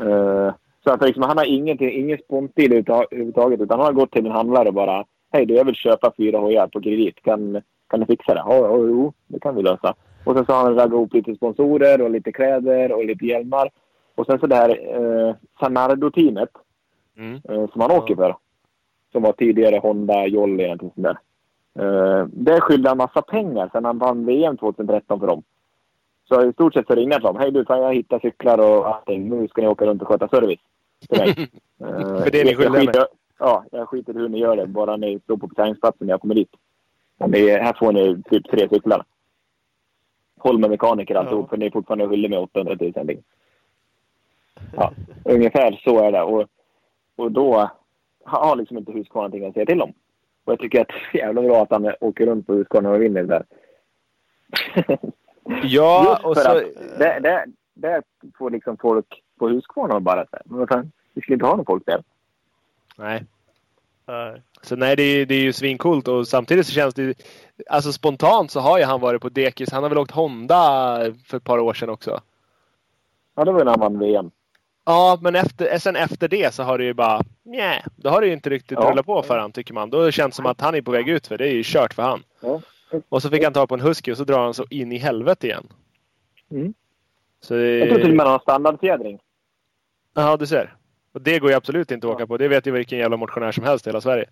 Uh, 0.00 0.52
så 0.84 0.90
att 0.90 1.02
liksom, 1.02 1.22
han 1.22 1.38
har 1.38 1.44
ingenting, 1.44 1.92
ingen 1.92 2.18
spontil 2.18 2.72
överhuvudtaget 2.72 3.60
utan 3.60 3.78
han 3.78 3.86
har 3.86 3.92
gått 3.92 4.12
till 4.12 4.26
en 4.26 4.32
handlare 4.32 4.68
och 4.68 4.74
bara 4.74 5.04
Hej 5.32 5.46
du, 5.46 5.54
jag 5.54 5.64
vill 5.64 5.74
köpa 5.74 6.12
fyra 6.16 6.38
hojar 6.38 6.66
på 6.66 6.80
kredit. 6.80 7.22
Kan, 7.22 7.62
kan 7.90 8.00
du 8.00 8.06
fixa 8.06 8.34
det? 8.34 8.42
Ja, 8.46 8.56
ja, 8.56 8.76
jo, 8.76 9.12
det 9.26 9.40
kan 9.40 9.56
vi 9.56 9.62
lösa. 9.62 9.94
Och 10.24 10.36
sen 10.36 10.46
så 10.46 10.52
har 10.52 10.62
han 10.62 10.74
raggat 10.74 10.92
ihop 10.92 11.14
lite 11.14 11.34
sponsorer 11.34 12.02
och 12.02 12.10
lite 12.10 12.32
kläder 12.32 12.92
och 12.92 13.04
lite 13.04 13.26
hjälmar. 13.26 13.70
Och 14.20 14.26
sen 14.26 14.38
så 14.38 14.46
det 14.46 14.56
här 14.56 14.68
eh, 15.28 15.34
Sanardo-teamet 15.60 16.48
Mm. 17.16 17.34
eh, 17.48 17.70
som 17.70 17.80
han 17.80 17.90
åker 17.90 18.16
för. 18.16 18.36
Som 19.12 19.22
var 19.22 19.32
tidigare 19.32 19.78
Honda 19.78 20.26
Jolly 20.26 20.64
eller 20.64 20.74
något 20.82 20.94
sånt 20.94 21.06
där. 21.06 21.18
Eh, 21.78 22.26
där 22.32 22.60
skyllde 22.60 22.88
han 22.88 22.98
massa 22.98 23.22
pengar 23.22 23.68
sen 23.72 23.84
han 23.84 23.98
vann 23.98 24.26
VM 24.26 24.56
2013 24.56 25.20
för 25.20 25.26
dem. 25.26 25.42
Så 26.28 26.44
i 26.48 26.52
stort 26.52 26.74
sett 26.74 26.86
så 26.86 26.94
ringde 26.94 27.14
han 27.14 27.20
till 27.20 27.26
dem. 27.26 27.36
Hej 27.36 27.50
du, 27.50 27.64
kan 27.64 27.80
jag 27.82 27.94
hitta 27.94 28.20
cyklar 28.20 28.58
och 28.58 28.88
allting? 28.94 29.28
Nu 29.28 29.48
ska 29.48 29.62
ni 29.62 29.68
åka 29.68 29.84
runt 29.86 30.02
och 30.02 30.08
sköta 30.08 30.28
service. 30.28 30.60
Till 31.08 31.18
mig. 31.20 31.48
Eh, 31.84 32.22
För 32.22 32.30
det 32.30 32.40
är 32.40 32.44
ni 32.44 32.50
jag 32.50 32.58
skyldiga 32.58 32.80
skiter- 32.80 33.06
Ja, 33.38 33.64
jag 33.72 33.88
skiter 33.88 34.14
i 34.16 34.18
hur 34.18 34.28
ni 34.28 34.38
gör 34.38 34.56
det. 34.56 34.66
Bara 34.66 34.96
ni 34.96 35.20
står 35.20 35.36
på 35.36 35.48
parkeringsplatsen 35.48 36.06
när 36.06 36.12
jag 36.14 36.20
kommer 36.20 36.34
dit. 36.34 36.50
Det 37.26 37.50
är, 37.50 37.60
här 37.62 37.72
får 37.78 37.92
ni 37.92 38.22
typ 38.30 38.50
tre 38.50 38.68
cyklar. 38.68 39.04
Håll 40.38 40.58
med 40.58 40.70
mekaniker 40.70 41.14
alltihop, 41.14 41.44
Ja. 41.44 41.48
för 41.50 41.56
ni 41.56 41.66
är 41.66 41.70
fortfarande 41.70 42.08
skyldiga 42.08 42.30
med 42.30 42.38
800 42.38 42.76
000. 42.80 42.92
Ja, 44.76 44.92
ungefär 45.24 45.80
så 45.84 46.04
är 46.04 46.12
det. 46.12 46.22
Och, 46.22 46.48
och 47.16 47.32
då 47.32 47.70
har 48.24 48.56
liksom 48.56 48.78
inte 48.78 48.92
Husqvarna 48.92 49.28
någonting 49.28 49.48
att 49.48 49.54
säga 49.54 49.66
till 49.66 49.82
om. 49.82 49.92
Och 50.44 50.52
jag 50.52 50.58
tycker 50.58 50.80
att 50.80 50.88
det 51.12 51.20
är 51.20 51.26
jävla 51.26 51.42
bra 51.42 51.62
att 51.62 51.70
han 51.70 51.94
åker 52.00 52.26
runt 52.26 52.46
på 52.46 52.54
Husqvarna 52.54 52.90
och 52.90 53.02
vinner 53.02 53.22
där. 53.22 53.44
Ja, 55.62 56.10
Just 56.10 56.24
och 56.24 56.36
för 56.36 56.42
så... 56.42 56.50
att 56.50 56.98
där, 56.98 57.20
där, 57.20 57.44
där 57.74 58.02
får 58.38 58.50
liksom 58.50 58.76
folk 58.76 59.22
på 59.38 59.48
Husqvarna 59.48 60.00
bara 60.00 60.26
säga, 60.26 60.42
men 60.44 60.66
fan, 60.66 60.92
vi 61.14 61.20
skulle 61.20 61.34
inte 61.34 61.46
ha 61.46 61.56
någon 61.56 61.66
folk 61.66 61.86
där. 61.86 62.02
Nej. 62.96 63.24
nej. 64.06 64.42
Så 64.62 64.76
nej, 64.76 64.96
det 64.96 65.02
är, 65.02 65.26
det 65.26 65.34
är 65.34 65.40
ju 65.40 65.52
svincoolt 65.52 66.08
och 66.08 66.28
samtidigt 66.28 66.66
så 66.66 66.72
känns 66.72 66.94
det 66.94 67.14
Alltså 67.70 67.92
spontant 67.92 68.50
så 68.50 68.60
har 68.60 68.78
ju 68.78 68.84
han 68.84 69.00
varit 69.00 69.22
på 69.22 69.28
dekis. 69.28 69.72
Han 69.72 69.82
har 69.82 69.90
väl 69.90 69.98
åkt 69.98 70.10
Honda 70.10 70.98
för 71.24 71.36
ett 71.36 71.44
par 71.44 71.58
år 71.58 71.74
sedan 71.74 71.90
också. 71.90 72.20
Ja, 73.34 73.44
det 73.44 73.52
var 73.52 73.58
ju 73.58 73.64
när 73.64 73.72
han 73.72 73.80
vann 73.80 73.98
VM. 73.98 74.30
Ja, 74.84 75.18
men 75.22 75.34
efter, 75.34 75.78
sen 75.78 75.96
efter 75.96 76.28
det 76.28 76.54
så 76.54 76.62
har 76.62 76.78
det 76.78 76.84
ju 76.84 76.94
bara... 76.94 77.22
Nej, 77.42 77.84
då 77.96 78.10
har 78.10 78.20
det 78.20 78.26
ju 78.26 78.32
inte 78.32 78.50
riktigt 78.50 78.78
Ja. 78.80 78.90
rullat 78.90 79.06
på 79.06 79.22
för 79.22 79.38
han 79.38 79.52
tycker 79.52 79.74
man. 79.74 79.90
Då 79.90 80.10
känns 80.10 80.30
det 80.32 80.36
som 80.36 80.46
att 80.46 80.60
han 80.60 80.74
är 80.74 80.82
på 80.82 80.90
väg 80.90 81.08
ut 81.08 81.26
för 81.26 81.38
det 81.38 81.48
är 81.48 81.52
ju 81.52 81.62
kört 81.64 81.94
för 81.94 82.02
han. 82.02 82.22
Ja. 82.40 82.60
Och 83.08 83.22
så 83.22 83.30
fick 83.30 83.44
han 83.44 83.52
ta 83.52 83.66
på 83.66 83.74
en 83.74 83.80
husky 83.80 84.12
och 84.12 84.16
så 84.16 84.24
drar 84.24 84.44
han 84.44 84.54
så 84.54 84.64
in 84.70 84.92
i 84.92 84.98
helvete 84.98 85.46
igen. 85.46 85.66
Mm. 86.50 86.74
Så 87.40 87.54
det... 87.54 87.78
Jag 87.78 87.88
tror 87.88 87.98
till 87.98 88.10
och 88.10 88.16
med 88.16 88.26
han 88.26 88.32
har 88.32 88.38
standardfjädring. 88.38 89.18
Ja, 90.14 90.36
du 90.36 90.46
ser. 90.46 90.74
Och 91.12 91.20
det 91.20 91.38
går 91.38 91.50
ju 91.50 91.56
absolut 91.56 91.90
inte 91.90 92.06
att 92.06 92.14
åka 92.14 92.26
på. 92.26 92.36
Det 92.36 92.48
vet 92.48 92.66
ju 92.66 92.70
vilken 92.70 92.98
jävla 92.98 93.16
motionär 93.16 93.52
som 93.52 93.64
helst 93.64 93.86
i 93.86 93.90
hela 93.90 94.00
Sverige. 94.00 94.24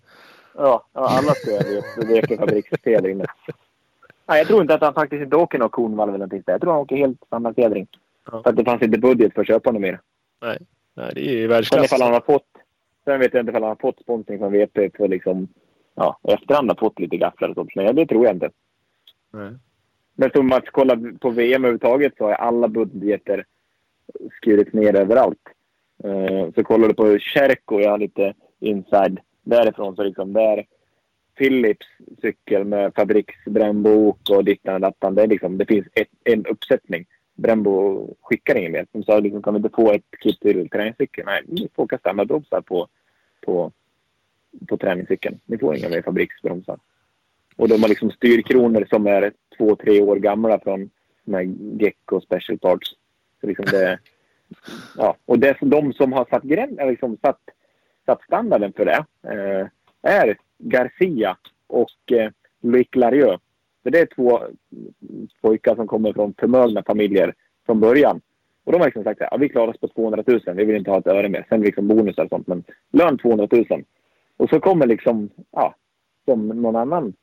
Ja, 0.55 0.85
ja 0.93 1.09
alla 1.17 1.33
ska 1.33 1.51
vet. 1.51 2.07
Det 2.07 2.17
är 2.17 2.27
för 2.27 2.37
fabriksfjädring. 2.37 3.17
Nej, 3.17 4.37
jag 4.37 4.47
tror 4.47 4.61
inte 4.61 4.73
att 4.73 4.81
han 4.81 4.93
faktiskt 4.93 5.23
inte 5.23 5.35
åker 5.35 5.59
någon 5.59 5.69
konvalv 5.69 6.09
eller 6.09 6.17
någonting. 6.17 6.43
Jag 6.45 6.61
tror 6.61 6.71
han 6.71 6.81
åker 6.81 6.95
helt 6.95 7.23
standardfjädring. 7.27 7.87
Ja. 8.31 8.43
För 8.43 8.49
att 8.49 8.55
det 8.55 8.65
fanns 8.65 8.81
inte 8.81 8.99
budget 8.99 9.33
för 9.33 9.41
att 9.41 9.47
köpa 9.47 9.71
något 9.71 9.81
mer. 9.81 9.99
Nej, 10.41 10.57
Nej 10.93 11.11
det 11.15 11.21
är 11.21 11.31
ju 11.33 11.41
Sen 11.41 11.49
världsklass. 11.49 11.85
ifall 11.85 12.01
han 12.01 12.13
har 12.13 12.21
fått... 12.21 12.47
Sen 13.05 13.19
vet 13.19 13.33
jag 13.33 13.41
inte 13.41 13.49
ifall 13.49 13.63
han 13.63 13.69
har 13.69 13.75
fått 13.75 13.99
sponsring 13.99 14.39
från 14.39 14.51
VP 14.51 14.89
för 14.97 15.07
liksom... 15.07 15.47
Ja, 15.95 16.19
efterhand 16.23 16.69
har 16.69 16.75
fått 16.75 16.99
lite 16.99 17.17
gafflar 17.17 17.49
och 17.49 17.55
sånt. 17.55 17.75
Men 17.75 17.95
det 17.95 18.05
tror 18.05 18.25
jag 18.25 18.35
inte. 18.35 18.49
Nej. 19.31 19.53
Men 20.15 20.31
som 20.31 20.51
att 20.51 20.69
kolla 20.71 20.99
på 21.19 21.29
VM 21.29 21.63
överhuvudtaget 21.63 22.13
så 22.17 22.23
har 22.23 22.33
alla 22.33 22.67
budgeter 22.67 23.45
skurits 24.31 24.73
ner 24.73 24.95
överallt. 24.95 25.41
Eh, 26.03 26.53
så 26.55 26.63
kollar 26.63 26.87
du 26.87 26.93
på 26.93 27.19
Cherko, 27.19 27.79
jag 27.79 27.89
har 27.91 27.97
lite 27.97 28.33
inside 28.59 29.19
därifrån. 29.43 29.95
Så 29.95 30.03
liksom 30.03 30.33
där 30.33 30.65
Philips 31.37 31.87
cykel 32.21 32.65
med 32.65 32.95
fabriksbrännbok 32.95 34.29
och 34.29 34.45
dittan 34.45 34.73
och 34.73 34.81
dattan. 34.81 35.15
Det, 35.15 35.23
är 35.23 35.27
liksom, 35.27 35.57
det 35.57 35.65
finns 35.65 35.87
ett, 35.93 36.09
en 36.23 36.45
uppsättning. 36.45 37.05
Brembo 37.39 38.07
skickar 38.21 38.55
ingen 38.55 38.71
mer. 38.71 38.85
De 38.91 39.03
sa 39.03 39.19
liksom, 39.19 39.41
kan 39.41 39.53
vi 39.53 39.57
inte 39.57 39.75
få 39.75 39.91
ett 39.91 40.03
kit 40.19 40.39
till 40.39 40.69
träningscykeln? 40.69 41.25
Nej, 41.25 41.41
ni 41.47 41.69
får 41.75 41.83
åka 41.83 41.97
standardbromsar 41.97 42.61
på, 42.61 42.87
på, 43.41 43.71
på 44.67 44.77
träningscykeln. 44.77 45.39
Ni 45.45 45.57
får 45.57 45.75
inga 45.75 45.89
mer 45.89 46.01
fabriksbromsar. 46.01 46.79
Och 47.55 47.67
de 47.67 47.81
har 47.81 47.89
liksom 47.89 48.11
styrkronor 48.11 48.85
som 48.89 49.07
är 49.07 49.33
två, 49.57 49.75
tre 49.75 50.01
år 50.01 50.15
gamla 50.15 50.59
från 50.59 50.89
de 51.23 51.33
här 51.33 51.43
Gecko 51.83 52.21
Special 52.21 52.59
Parts. 52.59 52.95
Så 53.41 53.47
liksom 53.47 53.65
det, 53.65 53.99
ja. 54.97 55.15
Och 55.25 55.39
det, 55.39 55.57
de 55.61 55.93
som 55.93 56.13
har 56.13 56.25
satt, 56.29 56.43
gräns, 56.43 56.79
liksom 56.79 57.17
satt, 57.21 57.41
satt 58.05 58.23
standarden 58.23 58.73
för 58.73 58.85
det 58.85 59.05
eh, 59.23 59.67
är 60.01 60.37
Garcia 60.57 61.37
och 61.67 62.11
eh, 62.11 62.31
Loic 62.61 62.87
Larieux. 62.95 63.41
För 63.83 63.89
det 63.89 63.99
är 63.99 64.05
två 64.05 64.39
pojkar 65.41 65.75
som 65.75 65.87
kommer 65.87 66.13
från 66.13 66.33
förmögna 66.39 66.83
familjer 66.83 67.33
från 67.65 67.79
början. 67.79 68.21
Och 68.63 68.71
de 68.71 68.77
har 68.77 68.87
liksom 68.87 69.03
sagt 69.03 69.21
att 69.21 69.27
ja, 69.31 69.37
vi 69.37 69.49
klarar 69.49 69.67
oss 69.67 69.79
på 69.79 69.87
200 69.87 70.23
000. 70.27 70.41
Vi 70.55 70.65
vill 70.65 70.75
inte 70.75 70.91
ha 70.91 70.99
ett 70.99 71.07
öre 71.07 71.29
mer. 71.29 71.45
Sen 71.49 71.61
liksom 71.61 71.87
bonusar 71.87 72.23
och 72.23 72.29
sånt. 72.29 72.47
Men 72.47 72.63
lön 72.91 73.17
200 73.17 73.47
000. 73.51 73.65
Och 74.37 74.49
så 74.49 74.59
kommer 74.59 74.87
liksom, 74.87 75.29
ja, 75.51 75.75
som 76.25 76.47
någon 76.47 76.75
annan 76.75 77.13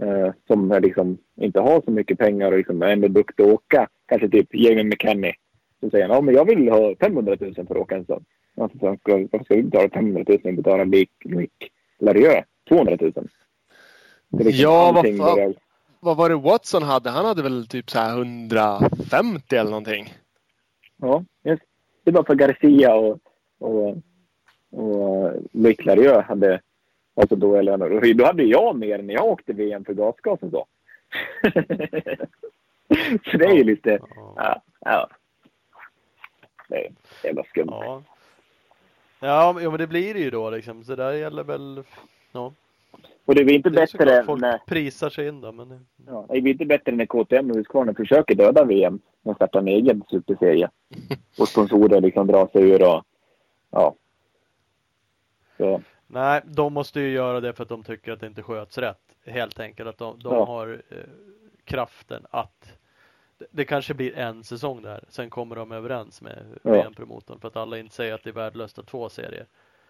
eh, 0.00 0.32
som 0.46 0.70
är 0.70 0.80
liksom 0.80 1.18
inte 1.36 1.60
har 1.60 1.82
så 1.84 1.90
mycket 1.90 2.18
pengar 2.18 2.52
och 2.52 2.58
liksom 2.58 2.82
är 2.82 2.88
ändå 2.88 3.08
duktig 3.08 3.44
att 3.44 3.52
åka. 3.52 3.88
Kanske 4.06 4.28
typ 4.28 4.54
Jamie 4.54 4.84
McKenny. 4.84 5.32
Så 5.80 5.90
säger 5.90 6.08
han, 6.08 6.14
ja 6.14 6.20
men 6.20 6.34
jag 6.34 6.44
vill 6.44 6.68
ha 6.68 6.94
500 7.00 7.36
000 7.40 7.54
för 7.54 7.62
att 7.62 7.70
åka 7.70 7.96
en 7.96 8.04
sån. 8.04 8.24
Varför 8.54 8.78
ska, 8.78 8.96
varför 9.16 9.44
ska 9.44 9.54
du 9.54 9.62
betala 9.62 9.88
500 9.88 10.24
000 10.28 10.38
och 10.44 10.54
betala 10.54 10.84
lik, 10.84 11.10
lik 11.24 11.72
Larieux 11.98 12.46
200 12.68 12.96
000? 13.00 13.12
Det 14.28 14.42
är 14.42 14.44
liksom 14.44 14.62
Ja, 14.62 14.92
vad 14.94 15.16
fan. 15.16 15.54
Vad 16.04 16.16
var 16.16 16.28
det 16.28 16.36
Watson 16.36 16.82
hade? 16.82 17.10
Han 17.10 17.24
hade 17.24 17.42
väl 17.42 17.66
typ 17.66 17.90
så 17.90 17.98
här 17.98 18.16
150 18.16 19.56
eller 19.56 19.70
någonting. 19.70 20.14
Ja. 20.96 21.24
Det 22.04 22.10
var 22.10 22.22
för 22.22 22.34
Garcia 22.34 22.94
och, 22.94 23.18
och, 23.58 23.96
och 24.70 25.32
Loic 25.52 25.84
Larieux 25.84 26.26
hade 26.26 26.60
alltså 27.16 27.36
då. 27.36 27.58
Och 27.58 28.16
då 28.16 28.24
hade 28.24 28.42
jag 28.42 28.76
mer 28.76 29.02
när 29.02 29.14
jag 29.14 29.24
åkte 29.24 29.52
VM 29.52 29.84
för 29.84 29.94
gasgas 29.94 30.42
och 30.42 30.50
så. 30.50 30.66
så 33.30 33.38
det 33.38 33.44
är 33.44 33.54
ju 33.54 33.64
lite... 33.64 33.98
Ja. 34.36 34.62
Ja. 34.80 35.08
Det 36.68 36.86
är 36.86 36.92
jävla 37.22 37.44
skumt. 37.44 37.70
Ja. 37.70 38.02
Ja, 39.20 39.52
men 39.52 39.78
det 39.78 39.86
blir 39.86 40.14
det 40.14 40.20
ju 40.20 40.30
då 40.30 40.50
liksom. 40.50 40.84
Så 40.84 40.96
där 40.96 41.12
gäller 41.12 41.44
väl... 41.44 41.82
Ja. 42.32 42.52
Och 43.24 43.34
det 43.34 43.40
är 43.40 43.50
inte 43.50 43.70
Det 43.70 43.74
bättre 43.74 43.86
såklart 43.98 44.26
folk 44.26 44.40
när... 44.40 44.58
prisar 44.66 45.10
sig 45.10 45.28
in 45.28 45.40
då, 45.40 45.52
men... 45.52 45.86
Ja, 46.06 46.26
det 46.28 46.34
är 46.36 46.46
inte 46.48 46.64
bättre 46.66 46.92
när 46.92 47.06
KTM 47.06 47.50
och 47.50 47.56
Husqvarna 47.56 47.94
försöker 47.94 48.34
döda 48.34 48.64
VM 48.64 49.00
med 49.22 49.30
att 49.30 49.36
starta 49.36 49.58
en 49.58 49.68
egen 49.68 50.02
superserie. 50.10 50.70
Och 51.38 51.48
sponsorer 51.48 52.00
liksom 52.00 52.26
drar 52.26 52.46
sig 52.46 52.70
ur 52.70 52.82
och... 52.82 53.04
Ja. 53.70 53.94
Så, 55.56 55.80
Nej, 56.06 56.42
de 56.44 56.72
måste 56.72 57.00
ju 57.00 57.10
göra 57.10 57.40
det 57.40 57.52
för 57.52 57.62
att 57.62 57.68
de 57.68 57.82
tycker 57.82 58.12
att 58.12 58.20
det 58.20 58.26
inte 58.26 58.42
sköts 58.42 58.78
rätt. 58.78 59.00
Helt 59.26 59.60
enkelt 59.60 59.88
att 59.88 59.98
de, 59.98 60.18
de 60.18 60.34
Ja. 60.34 60.44
har 60.44 60.82
eh, 60.90 60.96
kraften 61.64 62.26
att 62.30 62.78
det, 63.50 63.64
kanske 63.64 63.94
blir 63.94 64.16
en 64.18 64.44
säsong 64.44 64.82
där. 64.82 65.04
Sen 65.08 65.30
kommer 65.30 65.56
de 65.56 65.72
överens 65.72 66.22
med 66.22 66.44
Ja. 66.62 66.70
VM-promotorn 66.72 67.40
för 67.40 67.48
att 67.48 67.56
alla 67.56 67.78
inte 67.78 67.94
säger 67.94 68.14
att 68.14 68.22
det 68.24 68.30
är 68.30 68.34
värdelöst 68.34 68.78
att 68.78 68.86
två 68.86 69.08
serier. 69.08 69.46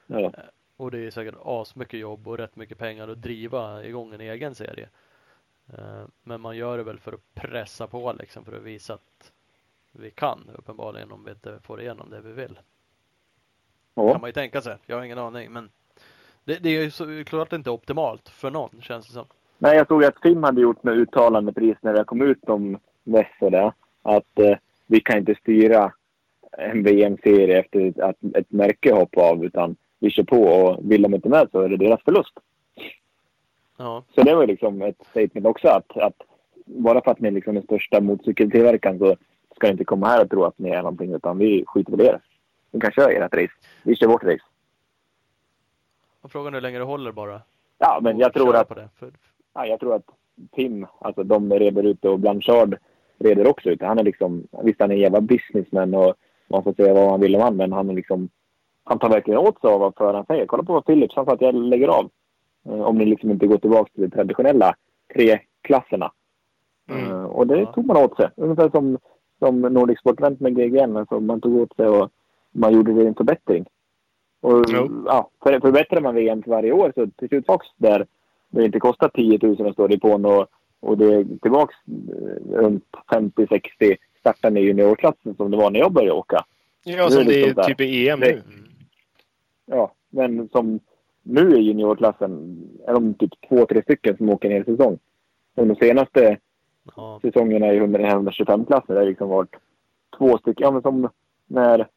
ja. 0.07 0.33
Och 0.77 0.91
det 0.91 0.99
är 0.99 1.11
säkert 1.11 1.35
asmycket 1.45 2.01
jobb 2.01 2.29
och 2.29 2.39
rätt 2.39 2.57
mycket 2.57 2.79
pengar 2.79 3.09
att 3.09 3.23
driva 3.23 3.85
igång 3.85 4.15
en 4.15 4.21
egen 4.21 4.55
serie. 4.55 4.89
Eh, 5.73 6.05
Men 6.23 6.41
man 6.41 6.57
gör 6.57 6.79
det 6.79 6.85
väl 6.85 6.99
för 6.99 7.13
att 7.13 7.35
pressa 7.35 7.87
på 7.87 8.13
liksom 8.13 8.45
för 8.45 8.57
att 8.57 8.63
visa 8.63 8.95
att 8.95 9.33
vi 9.93 10.11
kan 10.11 10.51
uppenbarligen 10.55 11.13
om 11.13 11.25
vi 11.25 11.31
inte 11.31 11.59
får 11.63 11.81
igenom 11.81 12.11
det 12.11 12.21
vi 12.21 12.33
vill. 12.33 12.59
Kan 13.95 14.07
ja. 14.07 14.19
man 14.19 14.29
ju 14.29 14.33
tänka 14.33 14.61
sig. 14.61 14.77
Jag 14.87 14.97
har 14.97 15.03
ingen 15.05 15.19
aning 15.19 15.53
men 15.53 15.71
det, 16.45 16.59
det 16.63 16.69
är 16.69 16.83
ju 16.83 16.91
så, 16.91 17.25
klart 17.25 17.53
inte 17.53 17.71
optimalt 17.71 18.29
för 18.29 18.51
någon 18.51 18.81
känns 18.81 19.07
det 19.07 19.13
som. 19.13 19.27
Nej, 19.59 19.77
jag 19.77 19.87
såg 19.87 20.05
att 20.05 20.23
Tim 20.23 20.43
hade 20.43 20.61
gjort 20.61 20.83
med 20.83 20.95
uttalande 20.95 21.53
precis 21.53 21.77
när 21.81 21.93
det 21.93 22.05
kom 22.05 22.23
ut 22.23 22.49
om 22.49 22.79
det. 23.05 23.73
Att 24.03 24.39
eh, 24.39 24.57
vi 24.87 25.01
kan 25.01 25.19
inte 25.19 25.35
styra 25.35 25.93
en 26.59 26.83
VM-serie 26.83 27.59
efter 27.59 28.03
att 28.03 28.17
ett 28.35 28.51
märke 28.51 28.93
hoppar 28.93 29.23
av 29.23 29.45
utan 29.45 29.77
vi 30.05 30.11
kör 30.11 30.23
på 30.23 30.43
och 30.43 30.93
vill 30.93 31.03
de 31.03 31.15
inte 31.15 31.29
med 31.29 31.49
så 31.53 31.61
är 31.61 31.69
det 31.69 31.77
deras 31.77 32.03
förlust. 32.03 32.35
Ja, 33.77 34.05
Så 34.15 34.23
det 34.23 34.35
var 34.35 34.47
liksom 34.47 34.83
ett 34.83 35.07
statement 35.11 35.47
också 35.47 35.69
att, 35.69 35.97
att 35.97 36.17
bara 36.65 37.01
för 37.01 37.11
att 37.11 37.21
ni 37.21 37.29
är 37.29 37.33
liksom 37.33 37.55
den 37.55 37.65
största 37.65 38.01
motorcykeltillverkaren 38.01 38.99
så 38.99 39.17
ska 39.57 39.67
ni 39.67 39.73
inte 39.73 39.85
komma 39.85 40.07
här 40.07 40.23
och 40.25 40.31
tro 40.31 40.45
att 40.45 40.59
ni 40.59 40.71
är 40.71 40.83
någonting 40.83 41.15
utan 41.15 41.39
vi 41.39 41.65
skiter 41.67 41.93
väl 41.93 42.01
i 42.01 42.09
er. 42.09 42.21
Ni 42.71 42.81
kan 42.81 42.93
köra 42.93 43.13
ert 43.13 43.35
race. 43.35 43.53
Vi 43.83 43.97
kör 43.97 44.07
vårt 44.07 44.25
race. 44.25 44.45
och 46.21 46.33
frågan 46.33 46.55
är 46.55 46.57
hur 46.57 46.63
länge 46.63 46.79
det 46.79 46.85
håller 46.85 47.13
bara. 47.13 47.41
Ja, 47.79 47.99
men 48.03 48.19
jag 48.19 48.33
tror 48.33 48.57
att. 48.57 48.69
För, 48.69 49.11
Ja, 49.55 49.67
jag 49.67 49.81
tror 49.81 49.95
att 49.95 50.07
Tim, 50.53 50.87
alltså 50.99 51.23
de 51.23 51.53
reder 51.53 51.83
ut 51.83 52.03
det 52.03 52.09
och 52.09 52.21
Blanchard 52.21 52.77
reder 53.19 53.47
också 53.47 53.71
ut 53.71 53.81
det. 53.81 53.87
Han 53.87 53.99
är 53.99 54.05
liksom, 54.05 54.47
visst 54.63 54.81
han 54.81 54.91
är 54.91 54.95
en 54.95 55.01
jävla 55.01 55.21
businessman 55.21 55.95
och 55.95 56.15
man 56.49 56.63
får 56.63 56.73
säga 56.73 56.95
vad 56.95 57.11
man 57.11 57.21
vill 57.21 57.35
om 57.37 57.43
han, 57.43 57.57
men 57.57 57.73
han 57.73 57.91
är 57.91 57.95
liksom, 57.95 58.29
han 58.85 58.99
tar 58.99 59.09
verkligen 59.09 59.39
åt 59.41 59.61
sig 59.61 59.71
av 59.71 59.81
vad 59.81 59.95
föraren 59.97 60.27
säger. 60.27 60.47
Kolla 60.47 60.63
på 60.63 60.73
vad 60.73 60.87
Philips, 60.87 61.17
han 61.17 61.25
sa 61.25 61.33
att 61.33 61.41
jag 61.41 61.55
lägger 61.55 61.89
av. 61.89 62.11
Eh, 62.67 62.81
Om 62.81 62.99
ni 62.99 63.05
liksom 63.05 63.31
inte 63.31 63.47
går 63.47 63.59
tillbaka 63.59 63.91
till 63.95 64.03
de 64.03 64.11
traditionella 64.11 64.75
tre 65.15 65.39
klasserna. 65.63 66.13
Mm. 66.91 67.11
Eh, 67.11 67.25
och 67.25 67.47
det 67.47 67.67
tog 67.67 67.87
man 67.87 67.97
åt 67.97 68.17
sig. 68.17 68.29
Ungefär 68.37 68.71
som, 68.71 68.99
som 69.39 69.61
Nordic 69.61 69.99
Sport 69.99 70.21
Event 70.21 70.41
med 70.41 70.57
GGN. 70.57 70.97
Alltså 70.97 71.21
man 71.21 71.41
tog 71.41 71.57
åt 71.57 71.77
sig 71.77 71.87
och 71.89 72.11
man 72.53 72.73
gjorde 72.75 72.93
det 72.93 73.07
en 73.09 73.15
förbättring. 73.15 73.65
Och 74.43 74.65
Jo. 74.69 75.03
ja, 75.07 75.31
för, 75.43 75.61
förbättrar 75.61 76.01
man 76.01 76.15
VM 76.15 76.43
för 76.43 76.51
varje 76.51 76.73
år 76.73 76.93
så 76.95 77.07
till 77.07 77.29
slut 77.29 77.31
tillbaks 77.31 77.67
där 77.77 78.07
det 78.51 78.65
inte 78.65 78.81
kostar 78.81 79.09
10 79.09 79.39
000 79.43 79.67
att 79.69 79.73
stå 79.75 79.89
i 79.89 79.99
på 79.99 80.09
och, 80.13 80.47
och 80.81 80.99
det 80.99 81.15
är 81.15 81.27
tillbaks 81.43 81.75
eh, 81.87 82.57
runt 82.57 82.85
50-60 83.11 83.97
startande 84.21 84.61
i 84.61 84.65
juniorklassen 84.65 85.35
som 85.37 85.51
det 85.51 85.57
var 85.57 85.71
när 85.71 85.81
jag 85.81 85.93
började 85.93 86.13
åka. 86.13 86.45
Ja, 86.85 87.09
som 87.11 87.21
är 87.21 87.25
det 87.25 87.31
det 87.31 87.43
är 87.49 87.55
där. 87.55 87.63
typ 87.65 87.81
i 87.81 88.09
EM 88.09 88.21
Det- 88.21 88.27
nu. 88.35 88.43
Ja, 89.67 89.93
men 90.11 90.49
som 90.49 90.81
nu 91.23 91.57
i 91.57 91.61
juniorklassen 91.63 92.59
är 92.87 92.93
de 92.93 93.15
typ 93.15 93.31
två, 93.49 93.67
tre 93.67 93.83
stycken 93.83 94.17
som 94.17 94.29
åker 94.31 94.51
en 94.51 94.55
hel 94.57 94.65
säsong. 94.65 94.99
Och 95.55 95.67
de 95.67 95.77
senaste 95.77 96.39
ja, 96.97 97.19
säsongerna 97.23 97.73
i 97.73 97.77
100 97.77 98.01
125-klassen 98.01 98.97
har 98.97 99.03
det 99.03 99.09
liksom 99.09 99.29
varit 99.29 99.57
två 100.19 100.39
stycken. 100.39 100.65
Ja, 100.65 100.71
men 100.71 100.83
som 100.83 101.09
när 101.47 101.89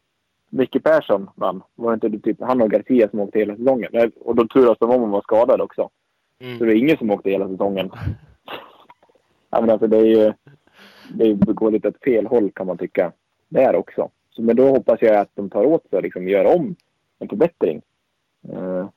Micke 0.49 0.83
Persson 0.83 1.29
vann. 1.35 1.63
Var 1.75 1.95
det 1.95 2.07
inte 2.07 2.19
typ 2.19 2.41
han 2.41 2.61
och 2.61 2.71
Garcia 2.71 3.09
som 3.09 3.19
åkte 3.19 3.39
hela 3.39 3.55
säsongen? 3.55 4.11
Och 4.19 4.35
då 4.35 4.47
turas 4.47 4.77
de 4.79 4.91
om 4.91 5.03
att 5.03 5.09
vara 5.09 5.21
skadade 5.21 5.63
också. 5.63 5.89
Så 6.39 6.45
Mm. 6.45 6.57
det 6.59 6.65
är 6.65 6.75
ingen 6.75 6.97
som 6.97 7.11
åkte 7.11 7.29
hela 7.29 7.47
säsongen. 7.47 7.91
Ja, 9.49 9.61
men 9.61 9.69
alltså 9.69 9.87
det 9.87 9.97
är 9.97 10.05
ju... 10.05 10.33
Det 11.13 11.33
går 11.33 11.71
lite 11.71 11.87
åt 11.87 12.03
fel 12.03 12.27
håll 12.27 12.51
kan 12.51 12.67
man 12.67 12.77
tycka. 12.77 13.11
Där 13.49 13.75
också. 13.75 14.09
Så, 14.29 14.41
men 14.41 14.55
då 14.55 14.67
hoppas 14.69 15.01
jag 15.01 15.15
att 15.15 15.29
de 15.35 15.49
tar 15.49 15.65
åt 15.65 15.89
sig 15.89 15.97
och 15.97 16.03
liksom 16.03 16.27
gör 16.27 16.55
om 16.55 16.75
en 17.19 17.29
förbättring. 17.29 17.81
Eh, 18.49 18.87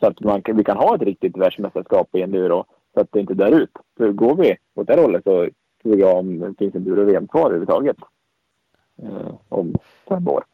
så 0.00 0.06
att 0.06 0.20
man 0.20 0.42
vi 0.46 0.64
kan 0.64 0.76
ha 0.76 0.94
ett 0.94 1.02
riktigt 1.02 1.36
världsmästerskap 1.36 2.14
i 2.14 2.22
enduro. 2.22 2.64
Så 2.94 3.00
att 3.00 3.12
det 3.12 3.20
inte 3.20 3.34
dör 3.34 3.52
ut. 3.52 3.70
För 3.96 4.12
går 4.12 4.36
vi 4.36 4.56
åt 4.74 4.86
det 4.86 5.00
hållet 5.00 5.24
så 5.24 5.48
tror 5.82 5.98
jag 5.98 6.16
om 6.16 6.38
det 6.38 6.54
finns 6.58 6.74
enduro-VM 6.74 7.28
kvar 7.28 7.46
överhuvudtaget. 7.46 7.96
eh, 9.02 9.34
om 9.48 9.74
fem 10.08 10.28
år. 10.28 10.44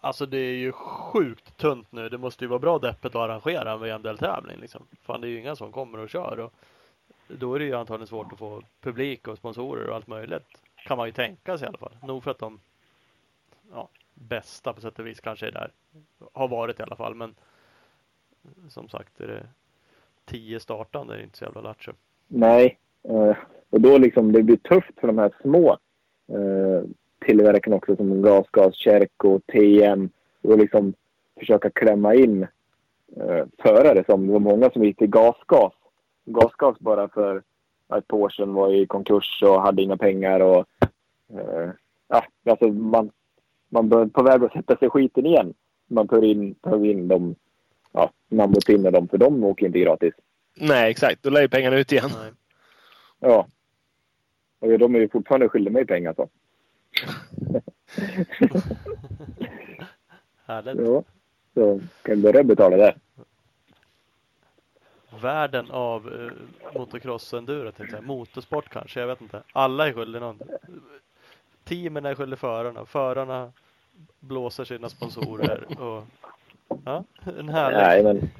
Alltså 0.00 0.26
det 0.26 0.38
är 0.38 0.54
ju 0.54 0.72
sjukt 0.72 1.56
tunt 1.56 1.92
nu. 1.92 2.08
Det 2.08 2.18
måste 2.18 2.44
ju 2.44 2.48
vara 2.48 2.58
bra 2.58 2.78
deppigt 2.78 3.14
att 3.14 3.22
arrangera 3.22 3.72
en 3.72 3.80
VM-deltävling 3.80 4.56
liksom. 4.60 4.86
Fan 5.02 5.20
det 5.20 5.26
är 5.26 5.30
ju 5.30 5.40
inga 5.40 5.56
som 5.56 5.72
kommer 5.72 5.98
och 5.98 6.08
kör 6.08 6.40
och 6.40 6.52
då 7.28 7.54
är 7.54 7.58
det 7.58 7.64
ju 7.64 7.74
antagligen 7.74 8.06
svårt 8.06 8.32
att 8.32 8.38
få 8.38 8.62
publik 8.80 9.28
och 9.28 9.38
sponsorer 9.38 9.88
och 9.88 9.94
allt 9.96 10.06
möjligt. 10.06 10.46
Kan 10.86 10.96
man 10.98 11.06
ju 11.06 11.12
tänka 11.12 11.58
sig 11.58 11.66
i 11.66 11.68
alla 11.68 11.78
fall. 11.78 11.96
Nog 12.02 12.24
för 12.24 12.30
att 12.30 12.38
de 12.38 12.60
ja, 13.72 13.88
bästa 14.28 14.72
på 14.72 14.80
sätt 14.80 14.98
och 14.98 15.06
vis 15.06 15.20
kanske 15.20 15.46
är 15.46 15.52
där. 15.52 15.72
Har 16.32 16.48
varit 16.48 16.80
i 16.80 16.82
alla 16.82 16.96
fall 16.96 17.14
men 17.14 17.34
som 18.68 18.88
sagt 18.88 19.20
är 19.20 19.26
det 19.26 19.46
tio 20.24 20.60
startande 20.60 21.14
är 21.14 21.18
det 21.18 21.24
inte 21.24 21.38
så 21.38 21.44
jävla 21.44 21.60
lattjo. 21.60 21.92
Nej, 22.28 22.78
eh, 23.02 23.36
och 23.70 23.80
då 23.80 23.98
liksom 23.98 24.32
det 24.32 24.42
blir 24.42 24.56
tufft 24.56 25.00
för 25.00 25.06
de 25.06 25.18
här 25.18 25.32
små 25.42 25.78
eh, 26.28 26.82
tillverkarna 27.26 27.76
också 27.76 27.96
som 27.96 28.22
Gasgas, 28.22 28.74
Kärko, 28.74 29.40
TM 29.40 30.10
och 30.42 30.58
liksom 30.58 30.94
försöka 31.38 31.70
klämma 31.70 32.14
in 32.14 32.42
eh, 33.16 33.46
förare 33.58 34.04
som 34.04 34.26
det 34.26 34.32
var 34.32 34.40
många 34.40 34.70
som 34.70 34.84
gick 34.84 34.98
till 34.98 35.10
Gasgas. 35.10 35.72
Gasgas 36.24 36.78
bara 36.78 37.08
för 37.08 37.42
ett 37.96 38.08
par 38.08 38.18
år 38.18 38.28
sedan 38.28 38.54
var 38.54 38.72
i 38.74 38.86
konkurs 38.86 39.42
och 39.42 39.62
hade 39.62 39.82
inga 39.82 39.96
pengar 39.96 40.40
och 40.40 40.66
eh, 41.32 41.70
ja, 42.08 42.24
alltså 42.44 42.68
man, 42.68 43.10
man 43.70 43.88
bör 43.88 44.06
på 44.06 44.22
väg 44.22 44.44
att 44.44 44.52
sätta 44.52 44.76
sig 44.76 44.90
skiten 44.90 45.26
igen. 45.26 45.54
Man 45.86 46.08
tar 46.08 46.24
in, 46.24 46.54
tar 46.54 46.84
in 46.84 47.08
dem, 47.08 47.34
ja, 47.92 48.10
man 48.28 48.50
måste 48.50 48.72
in 48.72 48.82
dem 48.82 49.08
för 49.08 49.18
de 49.18 49.44
åker 49.44 49.66
inte 49.66 49.78
gratis. 49.78 50.14
Nej, 50.56 50.90
exakt. 50.90 51.22
Då 51.22 51.30
lär 51.30 51.42
ju 51.42 51.48
pengarna 51.48 51.76
ut 51.76 51.92
igen. 51.92 52.10
Nej. 52.20 52.32
Ja. 53.20 53.46
Och 54.58 54.78
de 54.78 54.94
är 54.94 54.98
ju 54.98 55.08
fortfarande 55.08 55.48
skyldiga 55.48 55.72
mig 55.72 55.86
pengar 55.86 56.14
så. 56.14 56.28
Härligt. 60.46 60.86
Ja. 60.86 61.02
Så 61.54 61.80
kan 62.02 62.16
vi 62.16 62.22
börja 62.22 62.44
betala 62.44 62.76
det. 62.76 62.94
Världen 65.22 65.70
av 65.70 66.06
uh, 66.08 66.32
motocross-enduro. 66.74 67.72
Motorsport 68.02 68.68
kanske, 68.68 69.00
jag 69.00 69.06
vet 69.06 69.20
inte. 69.20 69.42
Alla 69.52 69.88
är 69.88 69.92
skyldiga 69.92 70.20
någon. 70.20 70.40
Teamen 71.70 72.04
är 72.06 72.14
skyldiga 72.14 72.36
förarna. 72.36 72.86
Förarna 72.86 73.52
blåser 74.20 74.64
sina 74.64 74.88
sponsorer. 74.88 75.80
Och, 75.80 76.04
ja, 76.84 77.04
en 77.38 77.48
härlig 77.48 77.78
Nej, 77.78 78.02
men 78.02 78.30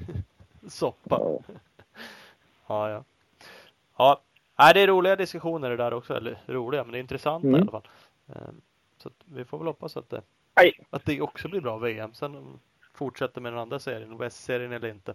soppa. 0.71 1.19
ja. 1.21 1.39
Ja, 2.67 2.91
ja. 2.91 3.05
Ja, 3.97 4.21
Nej, 4.59 4.75
det 4.75 4.81
är 4.81 4.87
roliga 4.87 5.17
diskussioner 5.17 5.71
det 5.71 5.77
där 5.77 5.95
också. 5.95 6.15
Eller 6.17 6.39
roliga, 6.47 6.85
men 6.85 6.93
det 6.93 6.99
är 6.99 7.01
intressant 7.01 7.45
Mm. 7.45 7.57
i 7.59 7.63
alla 7.63 7.71
fall. 7.71 7.89
Ehm, 8.29 8.61
Så 8.99 9.11
vi 9.25 9.45
får 9.45 9.59
väl 9.59 9.67
hoppas 9.67 9.97
att 9.97 10.11
det, 10.11 10.23
Aj. 10.55 10.73
att 10.91 11.05
det 11.05 11.21
också 11.21 11.49
blir 11.49 11.61
bra 11.61 11.79
VM. 11.79 12.15
Sen 12.15 12.59
fortsätter 12.95 13.41
med 13.41 13.53
den 13.53 13.61
andra 13.61 13.79
serien, 13.79 14.19
West-serien 14.19 14.73
eller 14.73 14.89
inte. 14.89 15.15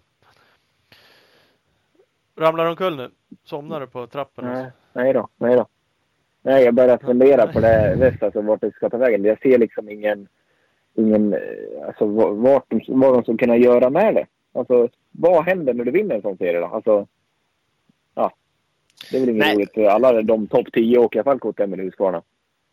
Ramlar 2.35 2.63
du 2.63 2.69
omkull 2.69 2.95
nu? 2.95 3.11
Somnar 3.43 3.79
du 3.79 3.87
på 3.87 4.07
trappen? 4.07 4.45
Nej, 4.45 4.71
nej 4.93 5.13
då, 5.13 5.27
nej 5.37 5.55
då. 5.55 5.67
Nej, 6.45 6.63
jag 6.63 6.73
börjar 6.73 6.97
fundera 6.97 7.47
på 7.47 7.59
det 7.59 7.95
väst, 7.99 8.23
alltså 8.23 8.41
vart 8.41 8.61
det 8.61 8.71
ska 8.71 8.89
ta 8.89 8.97
vägen. 8.97 9.23
Jag 9.25 9.39
ser 9.41 9.57
liksom 9.57 9.89
ingen, 9.89 10.27
ingen, 10.97 11.33
eh, 11.33 11.39
alltså 11.87 12.05
va- 12.05 12.29
vart 12.29 12.65
de, 12.69 12.81
vad 12.87 13.13
de 13.13 13.23
ska 13.23 13.37
kunna 13.37 13.57
göra 13.57 13.89
med 13.89 14.15
det. 14.15 14.25
Alltså, 14.53 14.89
vad 15.11 15.45
händer 15.45 15.73
när 15.73 15.85
du 15.85 15.91
vinner 15.91 16.15
en 16.15 16.21
sån 16.21 16.37
serie 16.37 16.59
då? 16.59 16.65
Alltså, 16.65 17.07
ja. 18.15 18.31
Det 19.11 19.17
är 19.17 19.21
väl 19.21 19.29
inget 19.29 19.55
roligt 19.55 19.73
för 19.73 19.85
alla 19.85 20.21
de 20.21 20.47
topp 20.47 20.67
10 20.73 20.97
åker 20.97 21.17
i 21.17 21.19
alla 21.19 21.23
fall 21.31 21.39
korten 21.39 21.69
med 21.69 21.79
Husqvarna. 21.79 22.21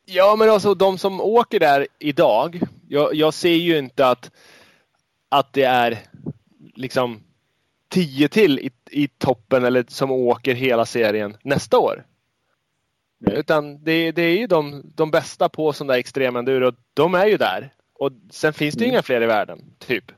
Ja, 0.07 0.37
men 0.39 0.51
alltså 0.51 0.75
de 0.75 0.99
som 0.99 1.21
åker 1.21 1.61
där 1.61 1.87
idag. 1.99 2.61
Jag, 2.89 3.15
jag 3.15 3.35
ser 3.35 3.55
ju 3.55 3.79
inte 3.79 4.07
att, 4.07 4.31
att 5.29 5.53
det 5.53 5.65
är 5.65 5.99
liksom 6.75 7.21
tio 7.89 8.29
till 8.29 8.59
i, 8.59 8.71
i 8.91 9.09
toppen 9.09 9.65
eller 9.65 9.85
som 9.89 10.11
åker 10.11 10.55
hela 10.55 10.87
serien 10.87 11.37
nästa 11.43 11.79
år. 11.79 12.05
Utan 13.27 13.85
det, 13.85 14.13
det 14.13 14.23
är 14.23 14.39
ju 14.39 14.47
de, 14.47 14.83
de 14.95 15.11
bästa 15.11 15.49
på 15.49 15.73
sån 15.73 15.87
där 15.87 15.95
extremenduro. 15.95 16.73
De 16.95 17.15
är 17.15 17.27
ju 17.27 17.37
där. 17.37 17.73
Och 17.95 18.13
sen 18.31 18.53
finns 18.53 18.75
det 18.75 18.85
ju 18.85 18.87
Mm. 18.87 18.95
inga 18.95 19.03
fler 19.03 19.23
i 19.23 19.27
världen. 19.27 19.61
Typ. 19.79 20.13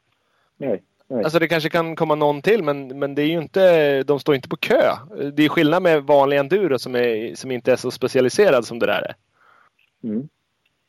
Nej. 0.56 0.82
Nej. 1.08 1.24
Alltså 1.24 1.38
det 1.38 1.48
kanske 1.48 1.68
kan 1.68 1.96
komma 1.96 2.14
någon 2.14 2.42
till 2.42 2.62
men, 2.62 2.98
men 2.98 3.14
det 3.14 3.22
är 3.22 3.26
ju 3.26 3.38
inte, 3.38 4.02
de 4.02 4.20
står 4.20 4.34
inte 4.34 4.48
på 4.48 4.56
kö. 4.56 4.96
Det 5.32 5.44
är 5.44 5.48
skillnad 5.48 5.82
med 5.82 6.02
vanlig 6.02 6.36
enduro 6.38 6.78
som, 6.78 6.94
är, 6.94 7.34
som 7.34 7.50
inte 7.50 7.72
är 7.72 7.76
så 7.76 7.90
specialiserad 7.90 8.66
som 8.66 8.78
det 8.78 8.86
där 8.86 9.02
är. 9.02 9.14
Mm. 10.08 10.28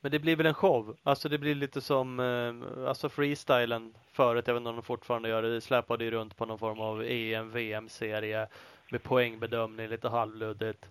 Men 0.01 0.11
det 0.11 0.19
blir 0.19 0.35
väl 0.35 0.45
en 0.45 0.53
show? 0.53 0.97
Alltså 1.03 1.29
det 1.29 1.37
blir 1.37 1.55
lite 1.55 1.81
som 1.81 2.19
eh, 2.19 2.87
alltså 2.87 3.09
freestylen 3.09 3.93
förut, 4.11 4.47
inte 4.47 4.57
om 4.57 4.63
de 4.63 4.83
fortfarande 4.83 5.29
gör 5.29 5.41
det. 5.41 5.53
Det 5.53 5.61
släpade 5.61 6.03
ju 6.03 6.11
runt 6.11 6.37
på 6.37 6.45
någon 6.45 6.59
form 6.59 6.79
av 6.79 7.03
EM, 7.03 7.51
VM-serie 7.51 8.47
med 8.91 9.03
poängbedömning, 9.03 9.87
lite 9.87 10.09
halvluddigt. 10.09 10.85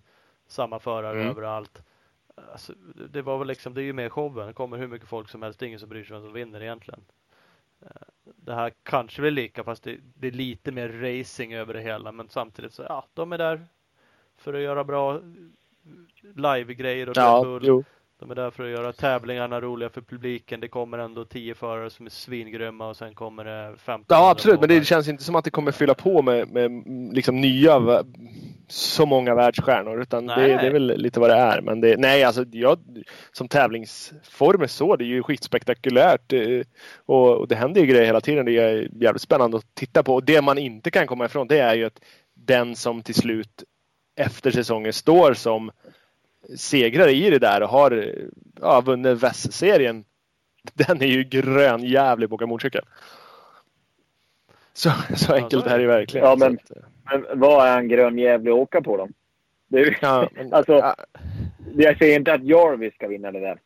Samma 0.47 0.79
förare 0.79 1.17
Mm. 1.17 1.29
överallt. 1.29 1.83
Alltså, 2.51 2.73
det- 3.11 3.21
var 3.21 3.37
väl 3.37 3.47
liksom, 3.47 3.73
det 3.73 3.81
är 3.81 3.85
ju 3.85 3.93
mer 3.93 4.09
showen. 4.09 4.47
Det 4.47 4.53
kommer 4.53 4.77
hur 4.77 4.87
mycket 4.87 5.07
folk 5.07 5.29
som 5.29 5.41
helst. 5.41 5.59
Det 5.59 5.65
är 5.65 5.67
ingen 5.67 5.79
som 5.79 5.89
bryr 5.89 6.03
sig 6.03 6.13
vem 6.13 6.23
som 6.25 6.33
vinner 6.33 6.61
egentligen. 6.61 7.05
Eh, 7.81 7.87
Det 8.35 8.53
här 8.53 8.71
kanske 8.83 9.21
blir 9.21 9.31
lika 9.31 9.63
fast 9.63 9.83
det, 9.83 9.97
det 10.15 10.27
är 10.27 10.31
lite 10.31 10.71
mer 10.71 10.89
racing 10.89 11.53
över 11.53 11.73
det 11.73 11.81
hela. 11.81 12.11
Men 12.11 12.29
samtidigt 12.29 12.73
så, 12.73 12.83
ja, 12.83 13.05
de 13.13 13.33
är 13.33 13.37
där 13.37 13.65
för 14.37 14.53
att 14.53 14.61
göra 14.61 14.83
bra 14.83 15.21
live-grejer 16.35 17.09
och 17.09 17.17
Ja, 17.17 17.43
Bull. 17.43 17.65
De 18.19 18.31
är 18.31 18.35
där 18.35 18.51
för 18.51 18.63
att 18.63 18.69
göra 18.69 18.93
tävlingarna 18.93 19.61
roliga 19.61 19.89
för 19.89 20.01
publiken. 20.01 20.59
Det 20.59 20.67
kommer 20.67 20.97
ändå 20.97 21.25
tio 21.25 21.55
förare 21.55 21.89
som 21.89 22.05
är 22.05 22.09
svingrymma 22.09 22.87
och 22.89 22.97
sen 22.97 23.13
kommer 23.15 23.43
det 23.45 23.75
15. 23.77 24.05
Ja 24.09 24.29
absolut, 24.29 24.59
men 24.59 24.69
det 24.69 24.85
känns 24.85 25.07
inte 25.07 25.23
som 25.23 25.35
att 25.35 25.43
det 25.43 25.51
kommer 25.51 25.71
fylla 25.71 25.93
på 25.93 26.21
med, 26.21 26.47
med 26.51 26.71
liksom 27.15 27.41
nya 27.41 28.03
så 28.67 29.05
många 29.05 29.35
världsstjärnor. 29.35 30.01
Utan 30.01 30.27
det, 30.27 30.35
det 30.47 30.67
är 30.67 30.71
väl 30.71 30.97
lite 30.97 31.19
vad 31.19 31.29
det 31.29 31.35
är. 31.35 31.61
Men 31.61 31.81
det, 31.81 31.97
nej, 31.99 32.23
alltså 32.23 32.45
jag, 32.51 32.79
som 33.31 33.47
tävlingsform 33.47 34.61
är 34.61 34.67
så, 34.67 34.95
det 34.95 35.03
är 35.03 35.07
ju 35.07 35.23
skitspektakulärt. 35.23 36.33
eh, 36.33 36.61
Och, 37.05 37.37
och 37.37 37.47
det 37.47 37.55
händer 37.55 37.81
ju 37.81 37.87
grejer 37.87 38.05
hela 38.05 38.21
tiden. 38.21 38.45
Det 38.45 38.57
är 38.57 38.89
jävligt 39.03 39.21
spännande 39.21 39.57
att 39.57 39.75
titta 39.75 40.03
på. 40.03 40.13
Och 40.13 40.23
det 40.25 40.41
man 40.41 40.57
inte 40.57 40.91
kan 40.91 41.07
komma 41.07 41.25
ifrån 41.25 41.47
det 41.47 41.59
är 41.59 41.75
ju 41.75 41.85
att 41.85 41.99
den 42.33 42.75
som 42.75 43.01
till 43.03 43.15
slut 43.15 43.63
efter 44.17 44.51
säsongen 44.51 44.93
står 44.93 45.33
som 45.33 45.71
segrare 46.57 47.11
i 47.11 47.29
det 47.29 47.39
där 47.39 47.63
och 47.63 47.69
har 47.69 48.15
ja, 48.61 48.81
vunnit 48.81 49.23
VES-serien. 49.23 50.05
Den 50.73 51.01
är 51.01 51.05
ju 51.07 51.23
grön 51.23 51.83
jävlig 51.83 52.29
på 52.29 52.47
motorcykel. 52.47 52.85
Så, 54.73 54.91
så 55.15 55.33
enkelt 55.33 55.63
så 55.63 55.69
är 55.69 55.73
är 55.73 55.77
det 55.77 55.81
ju 55.81 55.87
verkligen. 55.87 56.25
Ja, 56.27 56.35
men- 56.35 56.53
eh, 56.53 56.81
Men 57.29 57.39
vad 57.39 57.67
är 57.67 57.77
en 57.77 57.87
grön 57.87 58.17
jävlig 58.17 58.51
att 58.51 58.57
åka 58.57 58.81
på 58.81 58.97
då? 58.97 59.07
Det 59.67 59.79
är, 59.79 59.97
ja, 60.01 60.29
men, 60.35 60.53
Alltså- 60.53 60.73
ja, 60.73 60.95
Jag 61.75 61.97
säger 61.97 62.15
inte 62.15 62.33
att 62.33 62.43
Jarvis 62.43 62.93
ska 62.93 63.07
vinna 63.07 63.31
det 63.31 63.39
där. 63.39 63.59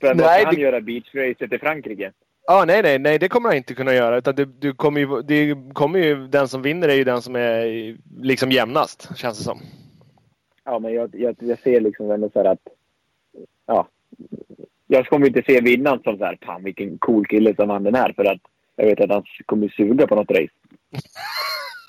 För 0.00 0.06
vad 0.08 0.16
Nej, 0.16 0.38
ska 0.40 0.46
han 0.46 0.54
det- 0.54 0.60
göra 0.60 0.80
beachracet 0.80 1.52
i 1.52 1.58
Frankrike? 1.58 2.12
Ja, 2.46 2.64
nej, 2.66 2.82
nej, 2.82 2.98
nej, 2.98 3.18
det 3.18 3.28
kommer 3.28 3.48
han 3.48 3.56
inte 3.56 3.74
kunna 3.74 3.94
göra. 3.94 4.16
Utan 4.18 4.34
det, 4.34 4.44
det, 4.44 4.72
kommer 4.72 5.00
ju, 5.00 5.22
det 5.22 5.54
kommer 5.74 5.98
ju, 5.98 6.26
den 6.28 6.48
som 6.48 6.62
vinner 6.62 6.88
är 6.88 6.94
ju 6.94 7.04
den 7.04 7.22
som 7.22 7.36
är 7.36 7.96
liksom 8.20 8.50
jämnast, 8.50 9.08
känns 9.16 9.38
det 9.38 9.44
som. 9.44 9.60
Ja, 10.68 10.78
men 10.78 10.92
jag, 10.94 11.14
jag, 11.14 11.36
jag 11.38 11.58
ser 11.58 11.80
liksom 11.80 12.10
ändå 12.10 12.30
så 12.32 12.38
här 12.38 12.46
att... 12.46 12.58
Ja. 13.66 13.88
Jag 14.86 15.06
kommer 15.06 15.26
inte 15.26 15.42
se 15.46 15.60
vinnaren 15.60 16.00
som 16.04 16.18
så 16.18 16.24
här, 16.24 16.38
fan 16.42 16.64
vilken 16.64 16.98
cool 16.98 17.26
kille 17.26 17.54
som 17.54 17.68
vann 17.68 17.82
den 17.84 17.94
här. 17.94 18.12
För 18.12 18.24
att 18.24 18.40
jag 18.76 18.86
vet 18.86 19.00
att 19.00 19.10
han 19.10 19.22
kommer 19.46 19.68
suga 19.68 20.06
på 20.06 20.14
något 20.14 20.30
race. 20.30 20.52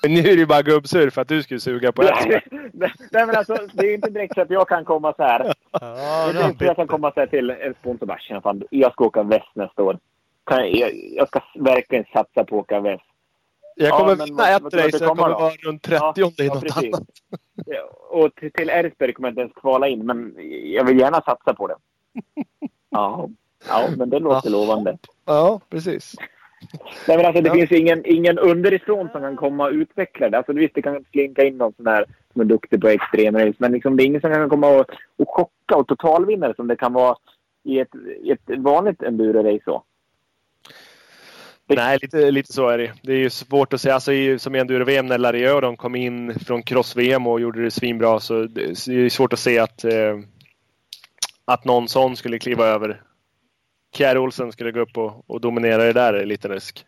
Men 0.02 0.12
nu 0.14 0.18
är 0.20 0.22
det 0.24 0.30
ju 0.40 0.46
bara 0.46 0.62
gubbsur 0.62 1.10
för 1.10 1.22
att 1.22 1.28
du 1.28 1.42
skulle 1.42 1.60
suga 1.60 1.92
på 1.92 2.02
det. 2.02 2.42
Nej, 2.72 3.26
men 3.26 3.36
alltså, 3.36 3.58
det 3.72 3.84
är 3.84 3.88
ju 3.88 3.94
inte 3.94 4.10
direkt 4.10 4.34
så 4.34 4.40
att 4.40 4.50
jag 4.50 4.68
kan 4.68 4.84
komma 4.84 5.14
så 5.16 5.22
här. 5.22 5.54
Ja, 5.80 6.32
Det 6.32 6.38
är 6.40 6.48
inte 6.48 6.64
jag 6.64 6.76
kan 6.76 6.86
komma 6.86 7.12
så 7.12 7.20
här 7.20 7.26
till 7.26 7.50
en 7.50 7.74
sponsor 7.74 8.02
och 8.02 8.08
bara, 8.08 8.18
"Tjena, 8.18 8.40
fan, 8.40 8.62
jag 8.70 8.92
ska 8.92 9.04
åka 9.04 9.22
väst 9.22 9.50
nästa 9.54 9.82
år. 9.82 9.98
Jag, 10.50 10.90
jag, 11.16 11.28
ska 11.28 11.40
verkligen 11.54 12.04
satsa 12.04 12.44
på 12.44 12.56
att 12.56 12.62
åka 12.62 12.80
väst. 12.80 13.04
Jag 13.76 13.88
Ja, 13.88 13.98
kommer 13.98 14.16
men 14.16 14.26
vinna 14.26 14.48
ett 14.48 14.62
race 14.62 14.76
det 14.76 15.00
jag 15.00 15.08
kommer 15.08 15.28
vara 15.28 15.50
runt 15.50 15.82
30 15.82 16.20
i 16.20 16.46
ja, 16.46 16.54
något 16.54 16.62
precis. 16.62 16.94
annat. 16.94 17.08
Och 18.10 18.34
till, 18.54 18.70
Ersberg 18.70 19.12
kommer 19.12 19.28
jag 19.28 19.32
inte 19.32 19.40
ens 19.40 19.52
kvala 19.54 19.88
in, 19.88 20.06
men 20.06 20.34
jag 20.72 20.84
vill 20.84 20.98
gärna 20.98 21.20
satsa 21.20 21.54
på 21.54 21.66
det. 21.66 21.76
Ja, 22.92 23.28
ja 23.68 23.88
men 23.96 24.10
det 24.10 24.18
låter 24.18 24.50
lovande. 24.50 24.98
Ja, 25.24 25.60
precis. 25.70 26.14
Nej, 27.08 27.16
men 27.16 27.26
alltså, 27.26 27.42
det 27.42 27.48
Ja. 27.48 27.54
finns 27.54 27.70
ju 27.72 27.76
ingen, 27.78 28.02
ingen 28.06 28.38
underifrån 28.38 29.08
som 29.12 29.20
kan 29.20 29.36
komma 29.36 29.64
och 29.64 29.72
utveckla 29.72 30.30
det. 30.30 30.36
Alltså, 30.38 30.52
visst, 30.52 30.74
det 30.74 30.82
kan 30.82 31.04
slinka 31.12 31.44
in 31.44 31.58
någon 31.58 31.72
sån 31.76 31.86
här 31.86 32.04
som 32.32 32.40
är 32.40 32.44
duktig 32.44 32.80
på 32.80 32.88
extremrace, 32.88 33.54
men 33.58 33.72
liksom, 33.72 33.96
det 33.96 34.02
är 34.02 34.06
ingen 34.06 34.20
som 34.20 34.32
kan 34.32 34.48
komma 34.48 34.68
och, 34.68 34.86
och 35.18 35.28
chocka 35.28 35.76
och 35.76 35.86
totalvinna 35.88 36.48
det 36.48 36.54
som 36.56 36.66
det 36.68 36.76
kan 36.76 36.92
vara 36.92 37.16
i 37.62 37.78
ett, 37.80 37.94
i 38.22 38.30
ett 38.30 38.58
vanligt 38.58 39.02
enduro-race. 39.02 39.80
Nej, 41.76 41.98
lite, 42.02 42.30
lite 42.30 42.52
så 42.52 42.68
är 42.68 42.78
det. 42.78 42.92
Det 43.02 43.12
är 43.12 43.16
ju 43.16 43.30
svårt 43.30 43.72
att 43.72 43.80
säga. 43.80 43.94
Alltså, 43.94 44.12
som 44.38 44.54
i 44.54 44.58
enduro-VM 44.58 45.06
när 45.06 45.18
Larieux 45.18 45.54
och 45.54 45.62
de 45.62 45.76
kom 45.76 45.94
in 45.94 46.38
från 46.38 46.62
cross-VM 46.62 47.26
och 47.26 47.40
gjorde 47.40 47.62
det 47.62 47.70
svinbra 47.70 48.20
så 48.20 48.42
det 48.42 48.86
det 48.86 48.94
är 48.94 49.08
svårt 49.08 49.32
att 49.32 49.38
se 49.38 49.58
att, 49.58 49.84
eh, 49.84 50.18
att 51.44 51.64
någon 51.64 51.88
sån 51.88 52.16
skulle 52.16 52.38
kliva 52.38 52.66
över. 52.66 53.02
Kjär 53.94 54.18
Olsen 54.18 54.52
skulle 54.52 54.72
gå 54.72 54.80
upp 54.80 54.98
och, 54.98 55.30
och 55.30 55.40
dominera 55.40 55.84
det 55.84 55.92
där 55.92 56.14
är 56.14 56.26
lite 56.26 56.48
risk. 56.48 56.86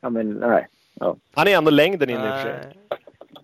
Ja, 0.00 0.10
men 0.10 0.30
nej. 0.30 0.68
Ja, 0.94 1.16
Han 1.34 1.48
är 1.48 1.56
ändå 1.56 1.70
längden 1.70 2.10
in 2.10 2.16
i 2.16 2.18
och 2.18 2.22
för 2.22 2.42
sig. 2.42 2.76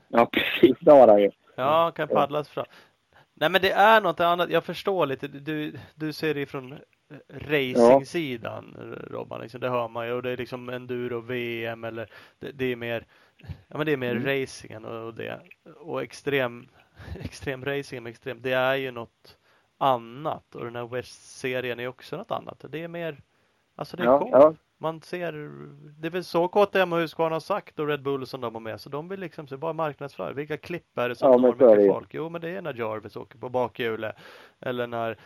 Ja 0.09 0.26
precis. 0.32 0.76
Det 0.80 0.90
har 0.92 1.09
han 1.09 1.22
ju. 1.22 1.30
Ja, 1.56 1.92
kan 1.96 2.09
paddlas 2.09 2.48
fram. 2.48 2.66
Nej 3.34 3.51
men 3.51 3.62
det 3.62 3.70
är 3.70 4.01
något 4.01 4.20
annat. 4.20 4.51
Jag 4.51 4.64
förstår 4.64 5.06
lite. 5.06 5.28
Du, 5.28 5.78
du 5.94 6.12
ser 6.12 6.34
det 6.34 6.40
ifrån 6.40 6.78
racing-sidan 7.28 8.76
Robban. 9.10 9.40
Liksom, 9.40 9.60
det 9.60 9.68
hör 9.70 9.89
man 9.89 10.06
ju. 10.06 10.12
Och 10.12 10.22
det 10.22 10.31
är 10.31 10.36
liksom 10.36 10.68
enduro-VM 10.68 11.85
eller 11.85 12.10
det, 12.39 12.52
det 12.52 12.64
är 12.64 12.76
mer 12.76 13.06
Ja 13.68 13.76
men 13.78 13.86
det 13.86 13.93
är 13.93 13.97
mer 13.97 14.16
Mm. 14.16 14.24
racingen 14.26 14.85
och, 14.85 15.06
och 15.06 15.14
det. 15.14 15.40
Och 15.76 16.02
extrem, 16.02 16.68
extrem 17.20 17.64
racing 17.64 18.02
med 18.02 18.10
extrem. 18.10 18.43
Det 18.43 18.52
är 18.52 18.74
ju 18.74 18.90
något 18.90 19.39
annat. 19.78 20.55
Och 20.55 20.64
den 20.64 20.76
här 20.76 20.86
West-serien 20.86 21.81
är 21.81 21.89
också 21.89 22.16
något 22.16 22.31
annat. 22.31 22.64
Det 22.68 22.82
är 22.82 22.89
mer 22.89 23.22
Alltså 23.76 23.97
det 23.97 24.02
är 24.02 24.06
Ja, 24.06 24.18
coolt. 24.18 24.31
ja. 24.32 24.55
Man 24.78 25.01
ser, 25.01 25.32
det 26.01 26.06
är 26.06 26.10
väl 26.10 26.24
så 26.24 26.48
KTM 26.48 26.92
och 26.92 26.98
Husqvarna 26.98 27.34
har 27.34 27.40
sagt 27.40 27.78
och 27.78 27.88
Red 27.88 28.02
Bull 28.02 28.26
som 28.26 28.40
de 28.40 28.55
har 28.55 28.60
med. 28.60 28.80
Så 28.80 28.88
de 28.88 29.09
vill 29.09 29.20
liksom 29.20 29.46
se 29.46 29.56
bara 29.56 29.72
marknadsföra. 29.72 30.32
Vilka 30.32 30.56
klipp 30.56 30.98
är 30.98 31.09
det 31.09 31.14
som 31.14 31.30
Ja, 31.30 31.36
når 31.36 31.52
mycket 31.52 31.92
folk? 31.92 32.14
Jo 32.14 32.28
men 32.28 32.40
det 32.40 32.51
är 32.51 32.62
när 32.62 32.74
Jarvis 32.74 33.16
åker 33.16 33.38
på 33.38 33.48
bakhjulet. 33.48 34.16
Eller 34.60 34.86
när 34.86 35.16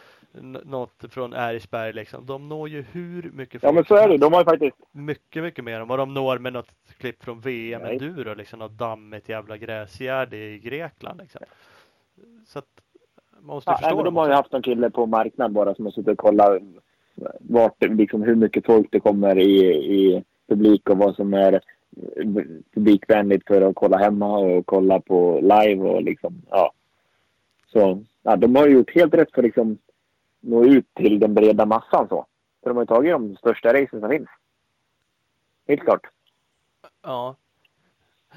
något 0.65 1.05
från 1.11 1.35
Eriksberg 1.35 1.93
liksom. 1.93 2.27
De 2.27 2.49
når 2.49 2.69
ju 2.69 2.83
hur 2.83 3.31
mycket 3.35 3.63
Ja, 3.63 3.69
folk 3.69 3.75
men 3.75 3.85
så 3.85 3.95
är 3.95 4.09
det. 4.09 4.17
De 4.17 4.33
har 4.33 4.41
ju 4.41 4.45
faktiskt... 4.45 4.77
Mycket, 4.93 5.43
mycket 5.43 5.65
mer 5.65 5.81
än 5.81 5.89
vad 5.89 5.99
de 5.99 6.15
når 6.15 6.39
med 6.39 6.53
något 6.53 6.71
klipp 6.99 7.25
från 7.25 7.41
VM 7.41 7.83
Nej. 7.83 7.93
Enduro. 7.93 8.35
Liksom 8.35 8.59
något 8.59 8.79
dammigt 8.79 9.29
jävla 9.29 9.57
gräsgärde 9.57 10.37
i 10.37 10.59
Grekland 10.59 11.21
liksom. 11.21 11.41
Så 12.47 12.59
att 12.59 12.67
man 13.41 13.47
måste 13.47 13.71
Ja, 13.71 13.77
förstå 13.77 13.89
nej, 13.89 13.97
men 13.97 14.05
de 14.05 14.17
har 14.17 14.29
ju 14.29 14.35
haft 14.35 14.55
en 14.55 14.63
kille 14.63 14.91
på 14.91 15.07
marknad 15.07 15.53
bara 15.53 15.75
som 15.75 15.85
har 15.85 15.93
suttit 15.93 16.09
och 16.09 16.19
kollat 16.19 16.63
vart, 17.41 17.83
liksom, 17.83 18.23
hur 18.23 18.35
mycket 18.35 18.67
folk 18.67 18.89
det 18.91 19.01
kommer 19.01 19.39
i, 19.39 19.67
i 19.75 20.25
publik 20.49 20.91
och 20.91 20.99
vad 20.99 21.15
som 21.15 21.35
är 21.35 21.61
publikvänligt 22.75 23.47
för 23.47 23.63
att 23.63 23.75
kolla 23.75 23.97
hemma 23.97 24.39
och 24.39 24.67
kolla 24.67 25.01
på 25.01 25.41
live 25.41 25.83
och 25.83 26.03
liksom, 26.03 26.43
ja. 26.51 26.73
Så 27.67 28.05
ja, 28.23 28.37
de 28.37 28.57
har 28.57 28.67
ju 28.67 28.75
gjort 28.75 28.95
helt 28.95 29.15
rätt 29.15 29.33
för 29.33 29.41
att 29.41 29.45
liksom 29.45 29.79
nå 30.41 30.65
ut 30.65 30.95
till 30.95 31.19
den 31.19 31.35
breda 31.35 31.67
massan 31.67 32.09
så. 32.09 32.27
För 32.63 32.71
de 32.71 32.77
har 32.77 32.83
ju 32.83 32.87
tagit 32.87 33.13
de 33.13 33.37
största 33.37 33.75
racen 33.75 34.01
som 34.01 34.11
finns. 34.11 34.29
Helt 35.69 35.81
klart. 35.81 36.07
Ja. 37.03 37.37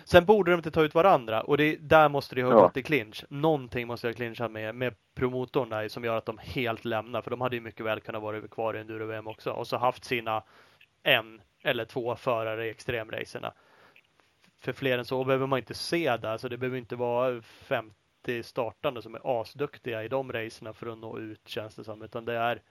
Sen 0.03 0.25
borde 0.25 0.51
de 0.51 0.55
inte 0.57 0.71
ta 0.71 0.81
ut 0.83 0.95
varandra 0.95 1.41
och 1.41 1.57
det, 1.57 1.75
där 1.75 2.09
måste 2.09 2.35
det 2.35 2.43
ha 2.43 2.51
Ja. 2.51 2.61
gått 2.61 2.77
i 2.77 2.83
clinch. 2.83 3.25
Någonting 3.29 3.87
måste 3.87 4.07
jag 4.07 4.15
clincha 4.15 4.47
med, 4.47 4.75
med 4.75 4.93
promotorn 5.15 5.69
där 5.69 5.87
som 5.87 6.03
gör 6.03 6.17
att 6.17 6.25
de 6.25 6.37
helt 6.37 6.85
lämnar. 6.85 7.21
För 7.21 7.31
de 7.31 7.41
hade 7.41 7.55
ju 7.55 7.61
mycket 7.61 7.85
väl 7.85 7.99
kunnat 7.99 8.21
vara 8.21 8.47
kvar 8.47 8.73
i 8.73 8.79
enduro-VM 8.79 9.27
också. 9.27 9.51
Och 9.51 9.67
så 9.67 9.77
haft 9.77 10.03
sina 10.05 10.43
en 11.03 11.41
eller 11.63 11.85
två 11.85 12.15
förare 12.15 12.65
i 12.65 12.69
extremracerna. 12.69 13.53
För 14.59 14.73
fler 14.73 14.97
än 14.97 15.05
så 15.05 15.23
behöver 15.23 15.47
man 15.47 15.59
inte 15.59 15.73
se 15.73 16.17
där. 16.17 16.37
Så 16.37 16.47
det 16.47 16.57
behöver 16.57 16.77
inte 16.77 16.95
vara 16.95 17.41
50 17.41 18.43
startande 18.43 19.01
som 19.01 19.15
är 19.15 19.41
asduktiga 19.41 20.03
i 20.03 20.07
de 20.07 20.31
racerna 20.31 20.73
för 20.73 20.87
att 20.87 20.97
nå 20.97 21.17
ut 21.19 21.47
känns 21.47 21.75
det 21.75 21.83
som. 21.83 22.01
Utan 22.01 22.25
det 22.25 22.33
är 22.37 22.61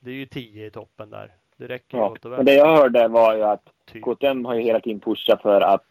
det 0.00 0.10
är 0.10 0.14
ju 0.14 0.26
10 0.26 0.66
i 0.66 0.70
toppen 0.70 1.10
där. 1.10 1.32
Det 1.56 1.66
räcker 1.66 1.98
Ja. 1.98 2.08
gott 2.08 2.24
och 2.24 2.30
Men 2.30 2.44
det 2.44 2.54
jag 2.54 2.76
hörde 2.76 3.08
var 3.08 3.34
ju 3.36 3.42
att 3.42 3.62
Typ. 3.84 4.02
KTM 4.04 4.44
har 4.44 4.54
ju 4.54 4.60
hela 4.62 4.80
tiden 4.80 5.00
pushat 5.00 5.42
för 5.42 5.60
att, 5.60 5.86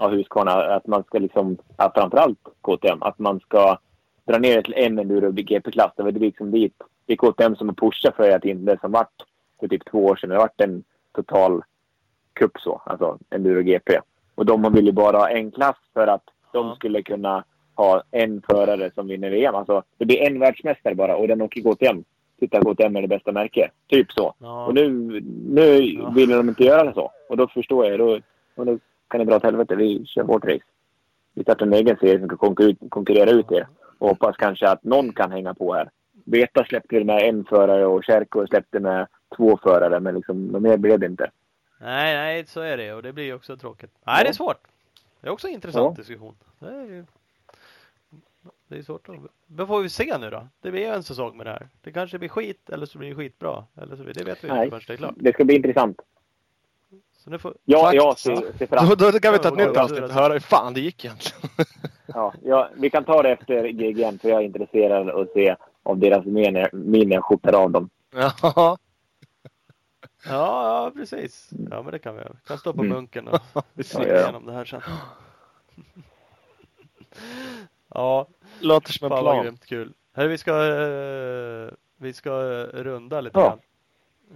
ja 0.00 0.08
Husqvarna, 0.08 0.52
att 0.52 0.86
man 0.86 1.02
ska 1.04 1.18
liksom, 1.18 1.56
ja, 1.76 1.92
framförallt 1.94 2.38
KTM, 2.60 3.02
att 3.02 3.18
man 3.18 3.40
ska 3.40 3.78
dra 4.24 4.38
ner 4.38 4.56
det 4.56 4.62
till 4.62 4.74
en 4.76 4.98
enduro 4.98 5.32
GP-klass. 5.32 5.92
Det 5.96 6.02
var 6.02 6.12
liksom 6.12 6.50
dit. 6.50 6.74
Det 7.06 7.12
är 7.12 7.16
KTM 7.16 7.56
som 7.56 7.68
har 7.68 7.74
pushat 7.74 8.16
för 8.16 8.30
att 8.30 8.44
inte 8.44 8.72
det 8.72 8.80
som 8.80 8.92
vart 8.92 9.12
för 9.60 9.68
typ 9.68 9.90
två 9.90 10.04
år 10.04 10.16
sedan, 10.16 10.30
det 10.30 10.36
vart 10.36 10.60
en 10.60 10.84
total 11.14 11.62
cup 12.32 12.60
så, 12.60 12.82
alltså 12.86 13.18
enduro 13.30 13.62
GP. 13.62 14.00
Och 14.34 14.46
de 14.46 14.72
vill 14.72 14.86
ju 14.86 14.92
bara 14.92 15.16
ha 15.18 15.28
en 15.28 15.50
klass 15.50 15.76
för 15.94 16.06
att 16.06 16.24
de 16.52 16.74
skulle 16.74 17.02
kunna 17.02 17.44
ha 17.74 18.02
en 18.10 18.42
förare 18.50 18.90
som 18.94 19.08
vinner 19.08 19.30
VM. 19.30 19.54
Alltså 19.54 19.82
det 19.98 20.04
blir 20.04 20.22
en 20.22 20.38
världsmästare 20.40 20.94
bara 20.94 21.16
och 21.16 21.28
den 21.28 21.42
åker 21.42 21.62
KTM. 21.62 22.04
Titta, 22.38 22.60
KTM 22.60 22.96
är 22.96 23.02
det 23.02 23.08
bästa 23.08 23.32
märket. 23.32 23.70
Typ 23.86 24.12
så. 24.12 24.34
Ja. 24.38 24.66
Och 24.66 24.74
nu, 24.74 24.88
nu 25.48 25.78
Ja. 25.80 26.10
vill 26.10 26.28
de 26.28 26.48
inte 26.48 26.64
göra 26.64 26.84
det 26.84 26.94
så. 26.94 27.10
Och 27.28 27.36
då 27.36 27.48
förstår 27.48 27.86
jag. 27.86 27.98
Då, 27.98 28.20
och 28.56 28.66
då 28.66 28.78
kan 29.10 29.20
det 29.20 29.26
dra 29.26 29.36
åt 29.36 29.42
helvete. 29.42 29.76
Vi 29.76 30.06
kör 30.06 30.22
vårt 30.22 30.44
race. 30.44 30.64
Vi 31.34 31.42
startar 31.42 31.66
en 31.66 31.72
egen 31.72 31.96
serie 31.96 32.18
som 32.18 32.28
kan 32.28 32.38
konkurrera, 32.38 32.76
konkurrera 32.88 33.30
ut 33.30 33.52
er. 33.52 33.66
Och 33.98 34.08
hoppas 34.08 34.36
kanske 34.36 34.68
att 34.68 34.84
någon 34.84 35.12
kan 35.12 35.32
hänga 35.32 35.54
på 35.54 35.74
här. 35.74 35.90
Beta 36.12 36.64
släppte 36.64 36.94
ju 36.96 37.04
med 37.04 37.22
en 37.28 37.44
förare 37.44 37.86
och 37.86 38.04
Kärko 38.04 38.46
släppte 38.46 38.80
med 38.80 39.06
två 39.36 39.56
förare. 39.62 40.00
Men 40.00 40.14
liksom, 40.14 40.62
mer 40.62 40.76
blev 40.76 40.98
det 40.98 41.06
inte. 41.06 41.30
Nej, 41.80 42.14
nej, 42.14 42.46
så 42.46 42.60
är 42.60 42.76
det 42.76 42.92
och 42.92 43.02
det 43.02 43.12
blir 43.12 43.24
ju 43.24 43.34
också 43.34 43.56
tråkigt. 43.56 43.90
Nej, 44.06 44.24
det 44.24 44.28
är 44.28 44.32
svårt. 44.32 44.66
Det 45.20 45.26
är 45.28 45.32
också 45.32 45.46
en 45.48 45.54
intressant 45.54 45.98
Ja. 45.98 46.00
diskussion. 46.02 46.34
Det 46.58 46.66
är, 46.66 46.84
ju- 46.84 47.04
det 48.68 48.78
är 48.78 48.82
svårt 48.82 49.08
att... 49.08 49.14
Vad 49.46 49.68
får 49.68 49.80
vi 49.82 49.88
se 49.88 50.18
nu 50.18 50.30
då? 50.30 50.48
Det 50.60 50.70
blir 50.70 50.80
ju 50.80 50.86
en 50.94 51.02
säsong 51.02 51.36
med 51.36 51.46
det 51.46 51.50
här. 51.50 51.68
Det 51.82 51.92
kanske 51.92 52.18
blir 52.18 52.28
skit 52.28 52.70
eller 52.70 52.86
så 52.86 52.98
blir 52.98 53.08
det 53.08 53.14
skitbra. 53.14 53.64
Eller 53.82 53.96
så 53.96 54.02
blir, 54.02 54.14
det 54.14 54.24
vet 54.24 54.44
vi 54.44 54.48
Nej. 54.48 54.64
inte 54.64 54.70
förrän 54.70 54.82
det 54.86 54.92
är 54.92 54.96
klart. 54.96 55.14
Det 55.16 55.32
ska 55.32 55.44
bli 55.44 55.56
intressant. 55.56 56.00
Så 57.24 57.30
nu 57.30 57.38
får... 57.38 57.54
Ja, 57.64 57.94
ja, 57.94 58.08
Faktiskt, 58.10 58.46
se, 58.52 58.58
se 58.58 58.66
fram. 58.66 58.88
Då, 58.88 58.94
då 59.10 59.18
kan 59.20 59.32
vi 59.32 59.38
ta 59.38 59.48
ett 59.48 59.54
Ja, 59.58 59.66
nytt 59.68 59.76
avsnitt 59.76 60.02
och 60.02 60.10
höra 60.10 60.32
hur 60.32 60.40
fan 60.40 60.74
det 60.74 60.80
gick 60.80 61.04
egentligen. 61.04 61.50
Ja, 62.14 62.34
ja, 62.42 62.68
vi 62.76 62.90
kan 62.90 63.04
ta 63.04 63.22
det 63.22 63.30
efter 63.30 63.68
GGN 63.68 64.18
för 64.18 64.28
jag 64.28 64.40
är 64.40 64.44
intresserad 64.44 65.10
av 65.10 65.20
att 65.20 65.32
se 65.32 65.56
av 65.82 65.98
deras 65.98 66.24
jag 67.12 67.24
skjuter 67.24 67.52
av 67.52 67.70
dem. 67.70 67.90
Ja, 68.14 68.32
Ja, 68.42 68.76
ja, 70.84 70.90
precis. 70.96 71.50
Ja, 71.70 71.82
men 71.82 71.92
det 71.92 71.98
kan 71.98 72.14
vi 72.14 72.20
göra. 72.20 72.32
Vi 72.42 72.48
kan 72.48 72.58
stå 72.58 72.72
på 72.72 72.82
Mm. 72.82 72.94
munken 72.96 73.28
och 73.28 73.40
vi 73.74 73.84
ser. 73.84 74.00
Ja, 74.08 74.14
ja. 74.14 74.20
igenom 74.22 74.46
det 74.46 74.52
här 74.52 74.64
sen. 74.64 74.80
Ja, 77.94 78.26
Låter 78.60 78.92
som 78.92 79.12
en 79.12 79.18
plan. 79.20 79.42
grymt 79.44 79.66
kul. 79.66 79.92
Hörru, 80.12 80.28
vi 80.28 80.38
ska, 80.38 80.52
eh, 80.66 81.70
vi 81.96 82.12
ska 82.12 82.30
eh, 82.30 82.64
runda 82.82 83.20
lite 83.20 83.38
Ja. 83.38 83.46
grann. 83.48 83.58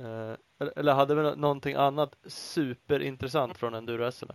Eh, 0.01 0.69
eller- 0.77 0.93
hade 0.93 1.15
vi 1.15 1.23
nå- 1.23 1.35
någonting 1.35 1.75
annat 1.75 2.11
superintressant 2.27 3.59
från 3.59 3.75
enduro-SM? 3.75 4.27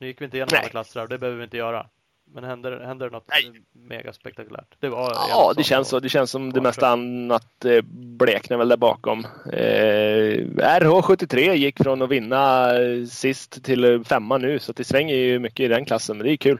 Nu 0.00 0.06
gick 0.06 0.20
vi 0.20 0.24
inte 0.24 0.36
igenom 0.36 0.48
Nej. 0.52 0.60
alla 0.60 0.68
klasser 0.68 1.02
och 1.02 1.08
det 1.08 1.18
behöver 1.18 1.38
vi 1.38 1.44
inte 1.44 1.56
göra. 1.56 1.86
Men 2.34 2.44
händer, 2.44 2.80
händer 2.80 3.10
något 3.10 3.24
Nej. 3.28 3.62
mega 3.72 4.12
spektakulärt? 4.12 4.74
Det 4.80 4.88
var 4.88 5.12
Ja, 5.28 5.52
det 5.56 5.62
känns 5.62 5.88
så. 5.88 6.00
Det 6.00 6.08
känns 6.08 6.30
som 6.30 6.52
det 6.52 6.60
mesta 6.60 6.88
annat 6.88 7.64
eh, 7.64 7.82
bleknar 7.92 8.56
väl 8.58 8.68
där 8.68 8.76
bakom. 8.76 9.24
Eh, 9.52 10.38
RH73 10.56 11.52
gick 11.54 11.82
från 11.82 12.02
att 12.02 12.08
vinna 12.10 12.70
eh, 12.78 13.04
sist 13.04 13.64
till 13.64 14.04
femma 14.04 14.38
nu, 14.38 14.58
så 14.58 14.72
det 14.72 14.84
svänger 14.84 15.14
ju 15.14 15.38
mycket 15.38 15.60
i 15.60 15.68
den 15.68 15.84
klassen. 15.84 16.16
Men 16.18 16.26
det 16.26 16.32
är 16.32 16.36
kul. 16.36 16.58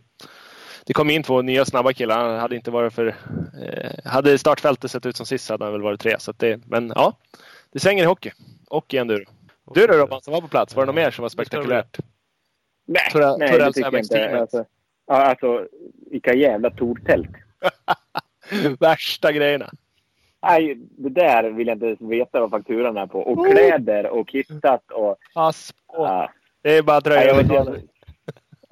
Det 0.86 0.92
kom 0.92 1.10
in 1.10 1.22
två 1.22 1.42
nya 1.42 1.64
snabba 1.64 1.92
killar. 1.92 2.38
Hade 2.38 2.56
inte 2.56 2.70
varit 2.70 2.92
för... 2.92 3.06
Eh, 3.62 4.10
hade 4.10 4.38
startfältet 4.38 4.90
sett 4.90 5.06
ut 5.06 5.16
som 5.16 5.26
sist 5.26 5.50
hade 5.50 5.64
han 5.64 5.72
väl 5.72 5.82
varit 5.82 6.00
tre. 6.00 6.16
Så 6.18 6.32
det, 6.36 6.60
men 6.66 6.92
ja, 6.94 7.16
det 7.76 7.80
svänger 7.80 8.02
i 8.02 8.06
hockey. 8.06 8.30
Och 8.70 8.94
i 8.94 8.96
enduro. 8.96 9.24
Du 9.74 9.86
då 9.86 9.94
Robban 9.94 10.20
som 10.20 10.32
var 10.32 10.40
på 10.40 10.48
plats, 10.48 10.76
var 10.76 10.82
det 10.82 10.86
något 10.86 10.94
mer 10.94 11.10
som 11.10 11.22
var 11.22 11.28
spektakulärt? 11.28 11.98
Nej, 12.86 13.02
Torell- 13.12 13.36
nej 13.38 13.58
det 13.58 13.72
tycker 13.72 13.92
jag 13.92 13.98
inte. 14.02 14.40
Alltså, 14.40 14.64
ja, 15.06 15.14
alltså, 15.14 15.66
vilka 16.10 16.34
jävla 16.34 16.70
tortält. 16.70 17.28
Värsta 18.80 19.32
grejerna. 19.32 19.70
Nej, 20.42 20.74
det 20.74 21.08
där 21.08 21.50
vill 21.50 21.66
jag 21.66 21.74
inte 21.74 21.86
ens 21.86 22.00
veta 22.00 22.40
vad 22.40 22.50
fakturan 22.50 22.96
är 22.96 23.06
på. 23.06 23.20
Och 23.20 23.46
kläder 23.50 24.06
och 24.06 24.28
kittat 24.28 24.90
och... 24.90 25.16
Asp. 25.34 25.76
Ja, 25.92 26.30
Det 26.62 26.76
är 26.76 26.82
bara 26.82 27.24
jag, 27.24 27.38
och 27.38 27.44
betala. 27.44 27.76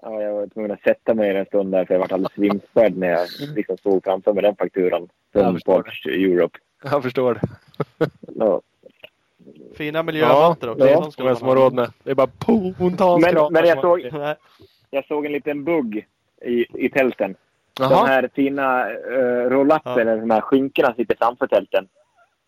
ja, 0.03 0.23
jag 0.23 0.35
var 0.35 0.47
tvungen 0.47 0.71
att 0.71 0.83
sätta 0.83 1.15
mig 1.15 1.37
en 1.37 1.47
stund 1.47 1.73
där 1.73 1.85
för 1.85 1.95
jag 1.95 1.99
var 2.01 2.13
alldeles 2.13 2.33
svimsfärd 2.33 2.97
när 2.97 3.09
jag 3.09 3.29
liksom 3.55 3.77
såg 3.83 4.05
framför 4.05 4.33
mig 4.33 4.43
den 4.43 4.57
fakturan. 4.57 5.09
Jag 5.33 5.43
Från 5.43 5.61
Sports 5.61 6.07
Europe. 6.07 6.59
Jag 6.85 7.03
förstår 7.03 7.35
det. 7.35 7.41
Ja. 8.35 8.61
Fina 9.77 10.03
miljömåttor 10.03 10.71
också. 10.71 10.89
ja. 10.89 11.11
De 11.16 11.25
har 11.27 11.35
ha. 11.45 11.55
råd 11.55 11.75
med. 11.75 11.93
Det 12.03 12.11
är 12.11 12.15
bara 12.15 12.27
pontans 12.79 13.23
Men, 13.23 13.53
men 13.53 13.66
jag, 13.66 13.81
såg, 13.81 14.01
jag 14.91 15.07
såg 15.07 15.27
en 15.27 15.33
liten 15.33 15.65
bugg 15.65 16.07
i, 16.45 16.85
i 16.87 16.89
tälten. 16.89 17.35
De 17.77 17.83
Jaha. 17.83 18.07
här 18.07 18.31
fina 18.35 18.89
uh, 18.91 19.51
roll-upen, 19.51 19.81
Ja. 19.95 20.01
eller 20.01 20.16
de 20.16 20.31
här 20.31 20.41
skinkorna 20.41 20.95
sitter 20.95 21.16
framför 21.19 21.47
tälten. 21.47 21.89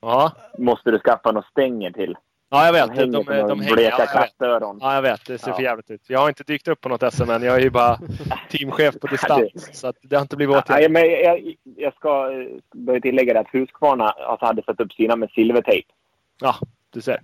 Ja. 0.02 0.32
Måste 0.58 0.90
du 0.90 0.98
skaffa 0.98 1.32
några 1.32 1.46
stänger 1.50 1.90
till. 1.90 2.16
ja, 2.50 2.64
jag 2.66 2.74
De 2.74 2.80
vet. 2.80 3.12
De, 3.12 3.26
hänger 3.28 3.42
de, 3.42 3.48
de, 3.48 3.60
hänger. 3.60 3.74
bleka 3.74 3.90
Ja, 3.98 4.06
jag 4.14 4.20
vet. 4.20 4.30
kattöron. 4.38 4.78
Ja, 4.80 4.94
jag 4.94 5.02
vet. 5.02 5.26
Det 5.26 5.38
ser 5.38 5.50
Ja. 5.50 5.54
för 5.56 5.62
jävligt 5.62 5.90
ut. 5.90 6.00
Jag 6.06 6.18
har 6.18 6.28
inte 6.28 6.44
dykt 6.44 6.68
upp 6.68 6.80
på 6.80 6.88
något 6.88 7.14
SM 7.14 7.30
än. 7.30 7.42
Jag 7.42 7.56
är 7.56 7.60
ju 7.60 7.70
bara 7.70 7.98
teamchef 8.50 8.94
på 9.00 9.06
distans. 9.06 9.68
Så 9.80 9.86
att 9.88 9.96
det 10.02 10.16
har 10.16 10.22
inte 10.22 10.36
blivit 10.36 10.56
åtgärdat. 10.56 10.90
men 10.90 11.02
jag, 11.10 11.54
jag 11.76 11.94
ska 11.94 12.32
eh, 12.32 12.46
börja 12.74 13.00
tillägga 13.00 13.34
det 13.34 13.40
att 13.40 13.54
Husqvarna 13.54 14.08
alltså, 14.08 14.46
hade 14.46 14.62
satt 14.62 14.80
upp 14.80 14.92
sina 14.92 15.16
med 15.16 15.30
silvertejp. 15.30 15.88
Ja, 16.40 16.54
du 16.90 17.00
ser. 17.00 17.20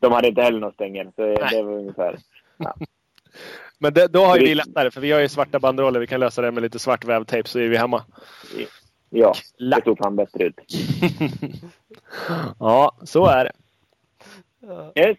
De 0.00 0.12
hade 0.12 0.28
inte 0.28 0.42
heller 0.42 0.60
några 0.60 0.72
stänger. 0.74 1.04
Så 1.16 1.22
Nej. 1.22 1.36
det 1.50 1.62
var 1.62 1.72
ungefär... 1.72 2.18
Men 3.78 3.94
det, 3.94 4.06
då 4.08 4.24
har 4.24 4.36
ju 4.36 4.42
Det- 4.42 4.48
vi 4.48 4.54
lättare, 4.54 4.90
för 4.90 5.00
vi 5.00 5.12
har 5.12 5.20
ju 5.20 5.28
svarta 5.28 5.58
banderoller. 5.60 6.00
Vi 6.00 6.06
kan 6.06 6.20
lösa 6.20 6.42
det 6.42 6.50
med 6.52 6.62
lite 6.62 6.78
svart 6.78 7.04
vävtejp 7.04 7.48
så 7.48 7.58
är 7.58 7.68
vi 7.68 7.76
hemma. 7.76 8.04
Ja, 9.10 9.34
det 9.58 9.64
Lack. 9.64 9.84
såg 9.84 9.98
fan 9.98 10.16
bättre 10.16 10.44
ut. 10.44 10.54
ja, 12.58 12.92
så 13.04 13.26
är 13.26 13.44
det. 13.44 13.52
Yes. 15.00 15.18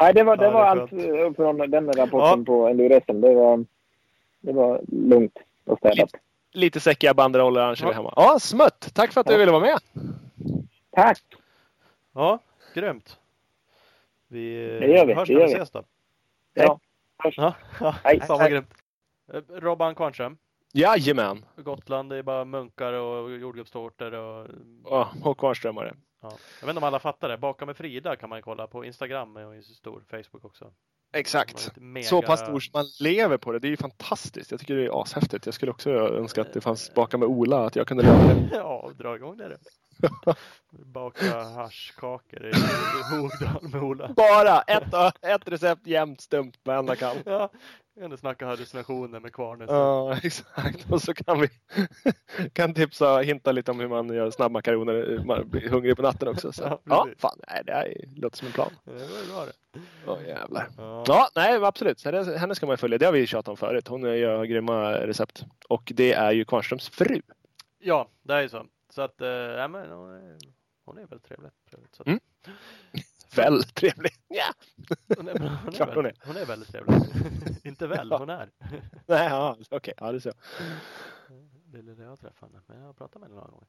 Nej, 0.00 0.14
det 0.14 0.22
var, 0.22 0.36
det 0.36 0.44
Ja, 0.44 0.50
var 0.50 0.76
det 0.76 0.82
allt 0.82 0.92
eh, 0.92 1.32
från 1.36 1.70
den 1.70 1.92
rapporten 1.92 2.44
på 2.44 2.68
enduro-resten. 2.68 3.20
Det 3.20 3.34
var, 3.34 3.64
det 4.40 4.52
var 4.52 4.80
lugnt 4.88 5.38
och 5.66 5.78
städat. 5.78 6.10
Lite 6.52 6.80
säckiga 6.80 7.14
banderoller 7.14 7.60
annars 7.60 7.82
är 7.82 7.86
vi 7.86 7.90
Ja. 7.92 7.96
hemma. 7.96 8.12
Ja, 8.16 8.38
smutt! 8.40 8.94
Tack 8.94 9.12
för 9.12 9.20
att 9.20 9.26
du 9.26 9.32
Ja. 9.32 9.38
ville 9.38 9.52
vara 9.52 9.60
med. 9.62 9.78
Tack! 10.90 11.22
Ja, 12.14 12.38
grymt. 12.74 13.18
Vi 14.28 14.54
Det 14.80 14.86
gör 14.86 15.06
vi, 15.06 15.14
hörs 15.14 15.28
när 15.28 15.36
vi 15.36 15.44
ses 15.44 15.70
då. 15.70 15.84
Ja. 16.54 16.80
Ja, 17.36 17.54
ja. 17.80 17.96
Hej. 18.04 18.20
Fan 18.20 18.38
vad 18.38 18.50
grymt. 18.50 18.74
Eh, 19.32 19.40
Robban 19.48 19.94
Kvarnström. 19.94 20.36
Jajamän! 20.72 21.44
Gotland, 21.56 22.10
det 22.10 22.16
är 22.16 22.22
bara 22.22 22.44
munkar 22.44 22.92
och 22.92 23.30
jordgubbstårtor 23.30 24.12
och 24.14 24.48
Ja, 24.84 25.10
och 25.24 25.38
kvarnströmmare. 25.38 25.94
ja. 26.20 26.28
Jag 26.60 26.66
vet 26.66 26.68
inte 26.74 26.78
om 26.78 26.84
alla 26.84 26.98
fattar 26.98 27.28
det. 27.28 27.38
Baka 27.38 27.66
med 27.66 27.76
Frida 27.76 28.16
kan 28.16 28.28
man 28.28 28.42
kolla 28.42 28.66
på 28.66 28.84
Instagram 28.84 29.36
och 29.36 29.64
stor. 29.64 30.02
Facebook 30.10 30.44
också. 30.44 30.72
Exakt. 31.12 31.52
Lite 31.52 31.74
Så 32.08 32.16
mega- 32.20 32.26
pass 32.26 32.40
stor 32.40 32.60
som 32.60 32.70
man 32.74 32.84
lever 33.00 33.36
på 33.36 33.52
det. 33.52 33.58
Det 33.58 33.68
är 33.68 33.70
ju 33.70 33.76
fantastiskt. 33.76 34.50
Jag 34.50 34.60
tycker 34.60 34.76
det 34.76 34.84
är 34.86 35.02
ashäftigt. 35.02 35.46
Jag 35.46 35.54
skulle 35.54 35.70
också 35.72 35.90
önska 35.90 36.40
att 36.40 36.52
det 36.52 36.60
fanns 36.60 36.94
baka 36.94 37.18
med 37.18 37.28
Ola, 37.28 37.64
att 37.66 37.76
jag 37.76 37.86
kunde 37.86 38.02
leva 38.02 38.18
det. 38.34 38.48
Ja, 38.52 38.90
dra 38.98 39.16
igång 39.16 39.36
det. 39.36 39.58
Baka 40.70 41.42
haschkakor 41.42 42.46
i 42.46 42.52
Hogdal 43.10 43.70
med 43.72 43.82
Ola. 43.82 44.08
Bara 44.16 44.60
ett, 44.62 44.94
ett 45.22 45.48
recept 45.48 45.86
jämt 45.86 46.20
stumt 46.20 46.52
varenda 46.64 46.96
kan. 46.96 47.16
Ja, 47.26 47.50
kan 48.00 48.10
du 48.10 48.16
snacka 48.16 48.46
hallucinationer 48.46 49.20
med 49.20 49.32
Kvarnes. 49.32 49.70
Ja, 49.70 50.16
exakt. 50.22 50.90
Och 50.92 51.02
så 51.02 51.14
kan 51.14 51.40
vi 51.40 51.48
kan 52.52 52.74
tipsa 52.74 53.14
och 53.14 53.24
hinta 53.24 53.52
lite 53.52 53.70
om 53.70 53.80
hur 53.80 53.88
man 53.88 54.08
gör 54.14 54.30
snabbmakaroner. 54.30 55.22
Man 55.24 55.48
blir 55.50 55.68
hungrig 55.68 55.96
på 55.96 56.02
natten 56.02 56.28
också. 56.28 56.52
Så. 56.52 56.62
Ja, 56.62 56.80
Ja, 56.84 57.08
fan. 57.18 57.38
Nej, 57.48 57.62
det 57.66 57.72
här 57.72 57.94
låter 58.16 58.36
som 58.38 58.46
en 58.46 58.52
plan. 58.52 58.70
Det 58.84 58.92
var 58.92 59.34
bra 59.34 59.44
det. 59.46 59.80
Åh 60.06 60.28
jävlar. 60.28 60.68
Ja. 60.76 61.04
Ja, 61.06 61.28
nej 61.36 61.64
absolut. 61.64 62.04
Henne 62.38 62.54
ska 62.54 62.66
man 62.66 62.78
följa. 62.78 62.98
Det 62.98 63.04
har 63.06 63.12
vi 63.12 63.26
tjatat 63.26 63.48
om 63.48 63.56
förut. 63.56 63.88
Hon 63.88 64.02
gör 64.02 64.44
grymma 64.44 64.92
recept. 64.92 65.44
Och 65.68 65.92
det 65.94 66.12
är 66.12 66.32
ju 66.32 66.44
Kvarnströms 66.44 66.88
fru. 66.88 67.20
ja, 67.82 68.08
det 68.22 68.34
är 68.34 68.40
ju 68.42 68.48
så. 68.48 68.66
Så 68.90 69.02
att, 69.02 69.20
eh, 69.20 69.28
ja, 69.28 69.68
men 69.68 69.90
hon 69.90 70.98
är, 70.98 71.06
väldigt 71.06 71.24
trevlig. 71.24 71.50
trevligt, 71.70 71.94
så 71.94 72.02
att, 72.02 72.06
Mm. 72.06 72.20
Väldigt 73.36 73.74
trevlig. 73.74 74.12
Ja. 74.28 74.44
hon, 75.16 75.28
är, 75.28 75.38
hon, 75.38 75.68
är 75.68 75.72
Klart 75.72 75.94
hon 76.24 76.36
är 76.36 76.46
väldigt 76.46 76.68
trevlig. 76.68 76.96
Inte 77.64 77.86
väl, 77.86 78.12
hon 78.12 78.30
är. 78.30 78.50
Nej, 79.06 79.28
ja, 79.28 79.56
okej. 79.70 79.94
Ja, 79.96 80.12
det 80.12 80.18
är 80.18 80.20
så. 80.20 80.32
Det 81.64 81.78
är 81.78 81.82
det 81.82 82.02
jag 82.02 82.20
träffade 82.20 82.52
henne, 82.52 82.62
men 82.66 82.78
jag 82.78 82.86
har 82.86 82.92
pratat 82.92 83.14
med 83.20 83.22
henne 83.22 83.34
några 83.34 83.50
gånger. 83.50 83.66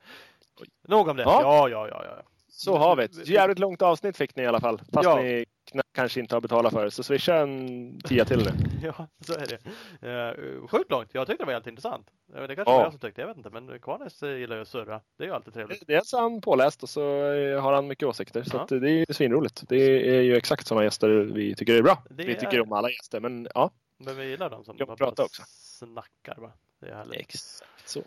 Nog 0.87 1.07
om 1.07 1.17
det. 1.17 1.23
Ja. 1.23 1.41
Ja, 1.41 1.69
ja, 1.69 1.87
ja, 1.87 2.05
ja. 2.05 2.23
Så 2.47 2.77
har 2.77 2.95
vi 2.95 3.03
ett 3.03 3.27
jävligt 3.27 3.59
långt 3.59 3.81
avsnitt 3.81 4.17
fick 4.17 4.35
ni 4.35 4.43
i 4.43 4.45
alla 4.47 4.59
fall. 4.59 4.77
Fast 4.77 5.03
Ja. 5.09 5.15
ni 5.15 5.45
kanske 5.91 6.19
inte 6.19 6.35
har 6.35 6.41
betalat 6.41 6.73
för 6.73 6.83
det. 6.85 6.91
Så 6.91 7.03
swisha 7.03 7.35
en 7.35 7.99
tia 7.99 8.25
till 8.25 8.37
nu. 8.37 8.51
Ja, 8.83 9.07
så 9.19 9.33
är 9.33 9.45
det. 9.47 9.59
Uh, 10.07 10.67
sjukt 10.67 10.91
långt. 10.91 11.09
Jag 11.13 11.27
tyckte 11.27 11.43
det 11.43 11.45
var 11.45 11.53
helt 11.53 11.67
intressant. 11.67 12.07
Eh, 12.35 12.41
Det 12.41 12.55
kanske 12.55 12.71
Ja. 12.71 12.77
var 12.77 12.83
jag 12.83 12.91
som 12.93 12.99
tyckte, 12.99 13.21
jag 13.21 13.27
vet 13.27 13.37
inte. 13.37 13.49
Men 13.49 13.79
Kvarnes 13.79 14.23
eh, 14.23 14.37
gillar 14.37 14.55
ju 14.55 14.61
att 14.61 14.67
surra. 14.67 15.01
Det 15.17 15.23
är 15.23 15.27
ju 15.27 15.33
alltid 15.33 15.53
trevligt. 15.53 15.87
Dels 15.87 16.13
är 16.13 16.17
han 16.21 16.41
påläst 16.41 16.83
och 16.83 16.89
så 16.89 17.33
eh, 17.33 17.61
har 17.61 17.73
han 17.73 17.87
mycket 17.87 18.07
åsikter. 18.07 18.43
Så 18.43 18.57
Ja. 18.69 18.77
det 18.79 18.89
är 18.89 18.93
ju 18.93 19.05
svinroligt. 19.09 19.63
Det 19.69 19.75
är 20.17 20.21
ju 20.21 20.35
exakt 20.35 20.67
sådana 20.67 20.83
gäster 20.83 21.09
vi 21.09 21.55
tycker 21.55 21.75
är 21.75 21.81
bra. 21.81 22.03
Det 22.09 22.23
vi 22.23 22.35
är- 22.35 22.39
tycker 22.39 22.61
om 22.61 22.73
alla 22.73 22.89
gäster, 22.89 23.19
men 23.19 23.47
ja. 23.55 23.71
Men 23.97 24.15
vi 24.17 24.25
gillar 24.29 24.49
dem 24.49 24.63
som 24.63 24.75
Jag 24.79 24.87
bara 24.87 24.97
pratar 24.97 25.23
också. 25.23 25.43
snackar 25.47 26.35
va. 26.41 26.51
Det 26.79 26.87
är 26.89 26.95
härligt. 26.95 27.19
Exakt 27.19 27.89
så. 27.89 28.01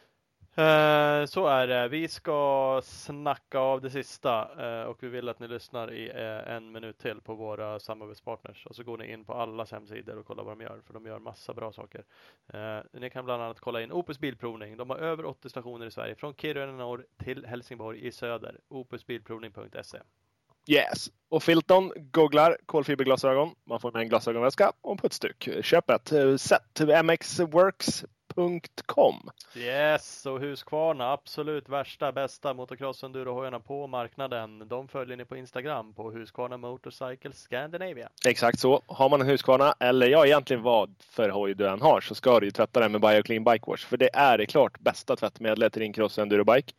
Eh, 0.56 1.24
så 1.26 1.46
är 1.46 1.66
det. 1.66 1.88
Vi 1.88 2.08
ska 2.08 2.80
snacka 2.84 3.58
av 3.58 3.80
det 3.80 3.90
sista 3.90 4.48
eh, 4.58 4.84
och 4.84 5.02
vi 5.02 5.08
vill 5.08 5.28
att 5.28 5.40
ni 5.40 5.48
lyssnar 5.48 5.92
i 5.92 6.10
eh, 6.10 6.54
en 6.54 6.72
minut 6.72 6.98
till 6.98 7.20
på 7.20 7.34
våra 7.34 7.80
samarbetspartners 7.80 8.66
och 8.66 8.76
så 8.76 8.82
går 8.82 8.98
ni 8.98 9.12
in 9.12 9.24
på 9.24 9.34
allas 9.34 9.72
hemsidor 9.72 10.18
och 10.18 10.26
kollar 10.26 10.44
vad 10.44 10.58
de 10.58 10.64
gör 10.64 10.80
för 10.86 10.94
de 10.94 11.06
gör 11.06 11.18
massa 11.18 11.54
bra 11.54 11.72
saker. 11.72 12.04
Ni 12.92 13.10
kan 13.10 13.24
bland 13.24 13.42
annat 13.42 13.60
kolla 13.60 13.82
in 13.82 13.92
Opus 13.92 14.18
Bilprovning. 14.18 14.76
De 14.76 14.90
har 14.90 14.96
över 14.96 15.24
80 15.24 15.48
stationer 15.48 15.86
i 15.86 15.90
Sverige 15.90 16.14
från 16.14 16.34
Kiruna 16.34 16.72
i 16.72 16.76
norr 16.76 17.06
till 17.24 17.46
Helsingborg 17.46 18.06
i 18.06 18.12
söder. 18.12 18.60
opusbilprovning.se. 18.68 19.98
Yes. 20.66 21.10
Och 21.28 21.42
Filton 21.42 21.92
googlar 21.96 22.56
kolfiberglasögon. 22.66 23.54
Man 23.64 23.80
får 23.80 23.92
med 23.92 24.02
en 24.02 24.08
glasögonväska 24.08 24.72
och 24.80 24.92
en 24.92 24.98
putsduk. 24.98 25.48
Köp 25.62 25.90
ett. 25.90 26.12
MX 27.04 27.40
Works 27.40 28.04
mxworks.com. 28.36 29.30
Yes, 29.56 30.26
och 30.26 30.40
Husqvarna, 30.40 31.12
absolut 31.12 31.68
värsta, 31.68 32.12
bästa 32.12 32.54
motocross 32.54 33.02
endurohojarna 33.02 33.60
på 33.60 33.86
marknaden. 33.86 34.68
De 34.68 34.88
följer 34.88 35.16
ni 35.16 35.24
på 35.24 35.36
Instagram 35.36 35.94
på 35.94 36.10
Husqvarna 36.10 36.56
Motorcycle 36.56 37.32
Scandinavia. 37.32 38.08
Exakt 38.26 38.58
så. 38.58 38.82
Har 38.86 39.08
man 39.08 39.20
en 39.20 39.26
Husqvarna, 39.26 39.74
eller 39.80 40.06
ja, 40.06 40.26
egentligen 40.26 40.62
vad 40.62 40.94
för 41.00 41.28
hoj 41.28 41.54
du 41.54 41.68
än 41.68 41.82
har, 41.82 42.00
så 42.00 42.14
ska 42.14 42.40
du 42.40 42.46
ju 42.46 42.50
tvätta 42.50 42.80
den 42.80 42.92
med 42.92 43.00
BioClean 43.00 43.44
Bike 43.44 43.64
Wash. 43.66 43.86
För 43.86 43.96
det 43.96 44.10
är 44.12 44.38
det 44.38 44.46
klart 44.46 44.80
bästa 44.80 45.16
tvättmedlet 45.16 45.72
till 45.72 45.82
din 45.82 45.92
cross 45.92 46.18
och 46.18 46.22
endurobike. 46.22 46.72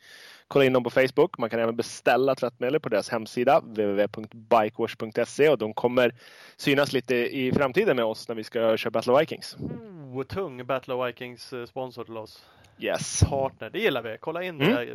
Kolla 0.48 0.66
in 0.66 0.74
dem 0.74 0.84
på 0.84 0.90
Facebook. 0.90 1.38
Man 1.38 1.50
kan 1.50 1.60
även 1.60 1.76
beställa 1.76 2.36
tvättmedel 2.36 2.80
på 2.80 2.90
deras 2.90 3.10
hemsida 3.10 3.60
www.bikewash.se 3.60 5.50
och 5.50 5.58
de 5.58 5.74
kommer 5.74 6.16
synas 6.58 6.94
lite 6.94 7.16
i 7.16 7.52
framtiden 7.52 7.96
med 7.96 8.06
oss 8.06 8.28
när 8.28 8.36
vi 8.36 8.44
ska 8.44 8.78
köra 8.78 8.92
Battle 8.92 9.14
of 9.14 9.22
Vikings. 9.22 9.56
Oh, 9.60 9.95
tung 10.24 10.66
Battle 10.66 10.94
of 10.94 11.08
Vikings 11.08 11.54
eh, 11.54 11.66
sponsor 11.66 12.04
till 12.04 12.18
oss. 12.18 12.46
Yes. 12.80 13.24
Partner, 13.30 13.70
det 13.70 13.80
gillar 13.80 14.02
vi. 14.02 14.18
Kolla 14.20 14.44
in 14.44 14.62
Mm. 14.62 14.76
det. 14.76 14.86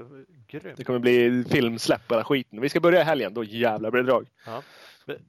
Grymt. 0.48 0.76
Det 0.76 0.84
kommer 0.84 0.98
bli 0.98 1.44
filmsläpp 1.50 2.08
på 2.08 2.24
skiten. 2.24 2.60
Vi 2.60 2.68
ska 2.68 2.80
börja 2.80 3.00
i 3.00 3.04
helgen, 3.04 3.34
då 3.34 3.44
jävlar 3.44 3.90
blir 3.90 4.02
det 4.02 4.10
drag. 4.10 4.26
Ja. 4.46 4.62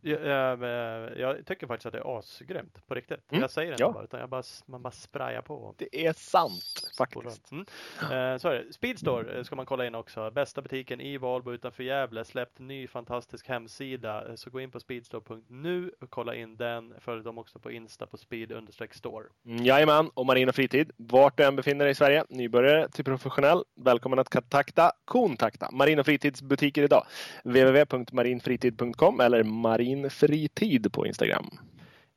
Men, 0.01 1.19
Jag, 1.19 1.45
tycker 1.45 1.67
faktiskt 1.67 1.85
att 1.85 1.93
det 1.93 1.99
är 1.99 2.19
asgrymt 2.19 2.87
på 2.87 2.95
riktigt. 2.95 3.31
Mm. 3.31 3.41
Jag 3.41 3.51
säger 3.51 3.71
inte 3.71 3.83
Ja. 3.83 3.91
bara, 3.91 4.03
utan 4.03 4.19
jag 4.19 4.29
bara, 4.29 4.43
man 4.65 4.81
bara 4.81 4.91
sprayar 4.91 5.41
på. 5.41 5.75
Det 5.77 6.05
är 6.07 6.13
sant 6.13 6.93
faktiskt. 6.97 7.51
Mm. 7.51 7.65
Eh, 8.01 8.37
så 8.37 8.49
är 8.49 8.53
det. 8.67 8.73
Speedstore 8.73 9.37
eh, 9.37 9.43
ska 9.43 9.55
man 9.55 9.65
kolla 9.65 9.85
in 9.85 9.95
också. 9.95 10.31
Bästa 10.31 10.61
butiken 10.61 11.01
i 11.01 11.17
Valbo 11.17 11.53
utanför 11.53 11.83
Gävle. 11.83 12.25
Släppt 12.25 12.59
ny 12.59 12.87
fantastisk 12.87 13.47
hemsida. 13.47 14.27
Eh, 14.29 14.35
Så 14.35 14.49
gå 14.49 14.59
in 14.61 14.71
på 14.71 14.79
speedstore.nu 14.79 15.91
och 16.01 16.09
kolla 16.09 16.35
in 16.35 16.57
den. 16.57 16.93
Följ 16.99 17.23
dem 17.23 17.37
också 17.37 17.59
på 17.59 17.71
Insta 17.71 18.05
på 18.07 18.17
speed-store. 18.17 19.25
Mm, 19.45 19.65
Jajamän, 19.65 20.09
och 20.13 20.25
marin 20.25 20.49
och 20.49 20.55
fritid. 20.55 20.91
Vart 20.97 21.37
du 21.37 21.43
än 21.43 21.55
befinner 21.55 21.85
dig 21.85 21.91
i 21.91 21.95
Sverige, 21.95 22.25
nybörjare 22.29 22.89
till 22.89 23.05
professionell, 23.05 23.63
välkommen 23.75 24.19
att 24.19 24.29
kontakta 24.29 24.91
kontakta 25.05 25.69
Marin 25.71 25.99
och 25.99 26.05
fritidsbutiker 26.05 26.83
idag. 26.83 27.05
www.marinfritid.com 27.43 29.19
eller 29.19 29.43
marinfritid 29.71 30.93
på 30.93 31.07
Instagram. 31.07 31.49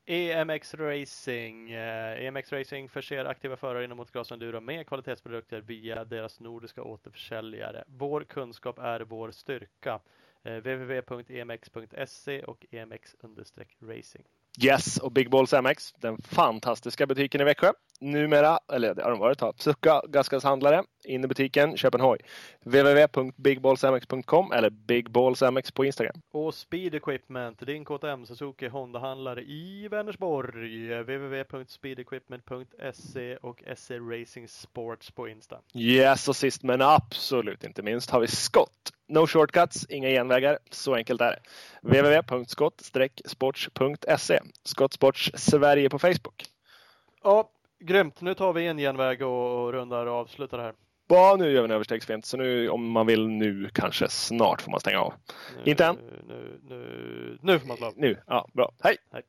EMX 0.07 0.75
Racing. 0.75 1.71
Eh, 1.71 2.25
EMX 2.25 2.53
Racing 2.53 2.91
förser 2.91 3.25
aktiva 3.25 3.57
förare 3.57 3.85
inom 3.85 3.97
motocross 3.97 4.33
enduro 4.33 4.61
med 4.61 4.87
kvalitetsprodukter 4.87 5.61
via 5.61 6.05
deras 6.05 6.41
nordiska 6.41 6.83
återförsäljare. 6.83 7.85
Vår 7.87 8.25
kunskap 8.25 8.79
är 8.79 9.01
vår 9.01 9.31
styrka. 9.31 10.01
Eh, 10.45 10.57
www.emx.se 10.57 12.43
och 12.43 12.67
emx-racing. 12.71 14.25
Yes, 14.63 14.99
och 14.99 15.13
Big 15.13 15.31
Balls 15.31 15.53
MX, 15.53 15.93
den 15.93 16.19
fantastiska 16.23 17.07
butiken 17.07 17.41
i 17.41 17.45
Växjö. 17.45 17.73
Numera, 18.01 18.59
eller 18.73 18.95
det 18.95 19.03
har 19.03 19.11
de 19.11 19.21
varit 19.21 19.35
ett 19.35 19.39
tag, 19.39 19.55
Succa 19.59 20.03
gasgashandlare. 20.09 20.85
In 21.05 21.25
i 21.25 21.27
butiken, 21.27 21.77
köp 21.77 21.95
en 21.95 22.01
hoj. 22.01 22.19
www.bigballsmx.com 22.65 24.53
eller 24.53 24.71
bigballsmx 24.71 25.73
på 25.73 25.85
Instagram. 25.85 26.15
Och 26.33 26.55
Speed 26.55 26.95
Equipment, 26.95 27.67
din 27.67 27.85
KTM 27.85 28.27
Suzuki 28.27 28.69
Honda-handlare 28.69 29.43
i 29.43 29.89
Vänersborg. 29.89 31.03
www.speedequipment.se 31.03 33.37
och 33.37 33.63
SE 33.77 33.99
Racing 33.99 34.49
Sports 34.49 35.11
på 35.11 35.29
Insta. 35.29 35.61
Yes, 35.75 36.29
och 36.29 36.37
sist 36.37 36.63
men 36.63 36.83
absolut 36.83 37.65
inte 37.65 37.83
minst 37.83 38.11
har 38.11 38.21
vi 38.21 38.27
Scott. 38.27 38.93
No 39.09 39.27
shortcuts, 39.27 39.87
inga 39.89 40.09
genvägar. 40.09 40.59
Så 40.71 40.95
enkelt 40.95 41.21
är 41.21 41.31
det. 41.31 41.39
www.scott-sports.se 41.83 44.41
Scott 44.63 44.93
Sports 44.93 45.31
Sverige 45.35 45.91
på 45.91 45.99
Facebook. 45.99 46.45
Ja, 47.23 47.51
grymt. 47.81 48.21
Nu 48.21 48.35
tar 48.35 48.53
vi 48.53 48.67
en 48.67 48.79
genväg 48.79 49.23
och, 49.23 49.65
och 49.65 49.73
rundar 49.73 50.07
och 50.07 50.15
avslutar 50.15 50.59
det 50.59 50.65
här. 50.65 50.75
Ja, 51.15 51.37
nu 51.39 51.51
gör 51.51 51.61
vi 51.63 51.65
en 51.65 51.71
överstegsfint. 51.71 52.27
Så 52.27 52.37
nu, 52.37 52.69
om 52.69 52.91
man 52.91 53.07
vill 53.07 53.29
nu, 53.29 53.69
kanske 53.73 54.09
snart 54.09 54.63
får 54.63 54.71
man 54.71 54.81
stänga 54.81 55.01
av. 55.01 55.15
Nu, 55.65 55.71
Inte 55.71 55.85
än. 55.85 55.97
Nu, 56.29 56.61
nu, 56.69 57.39
nu 57.43 57.59
får 57.59 57.69
man 57.69 57.77
slå 57.77 57.87
av. 57.87 57.93
Nu, 57.97 58.17
ja, 58.27 58.49
bra. 58.55 58.73
Hej! 58.83 58.97
Hej. 59.13 59.23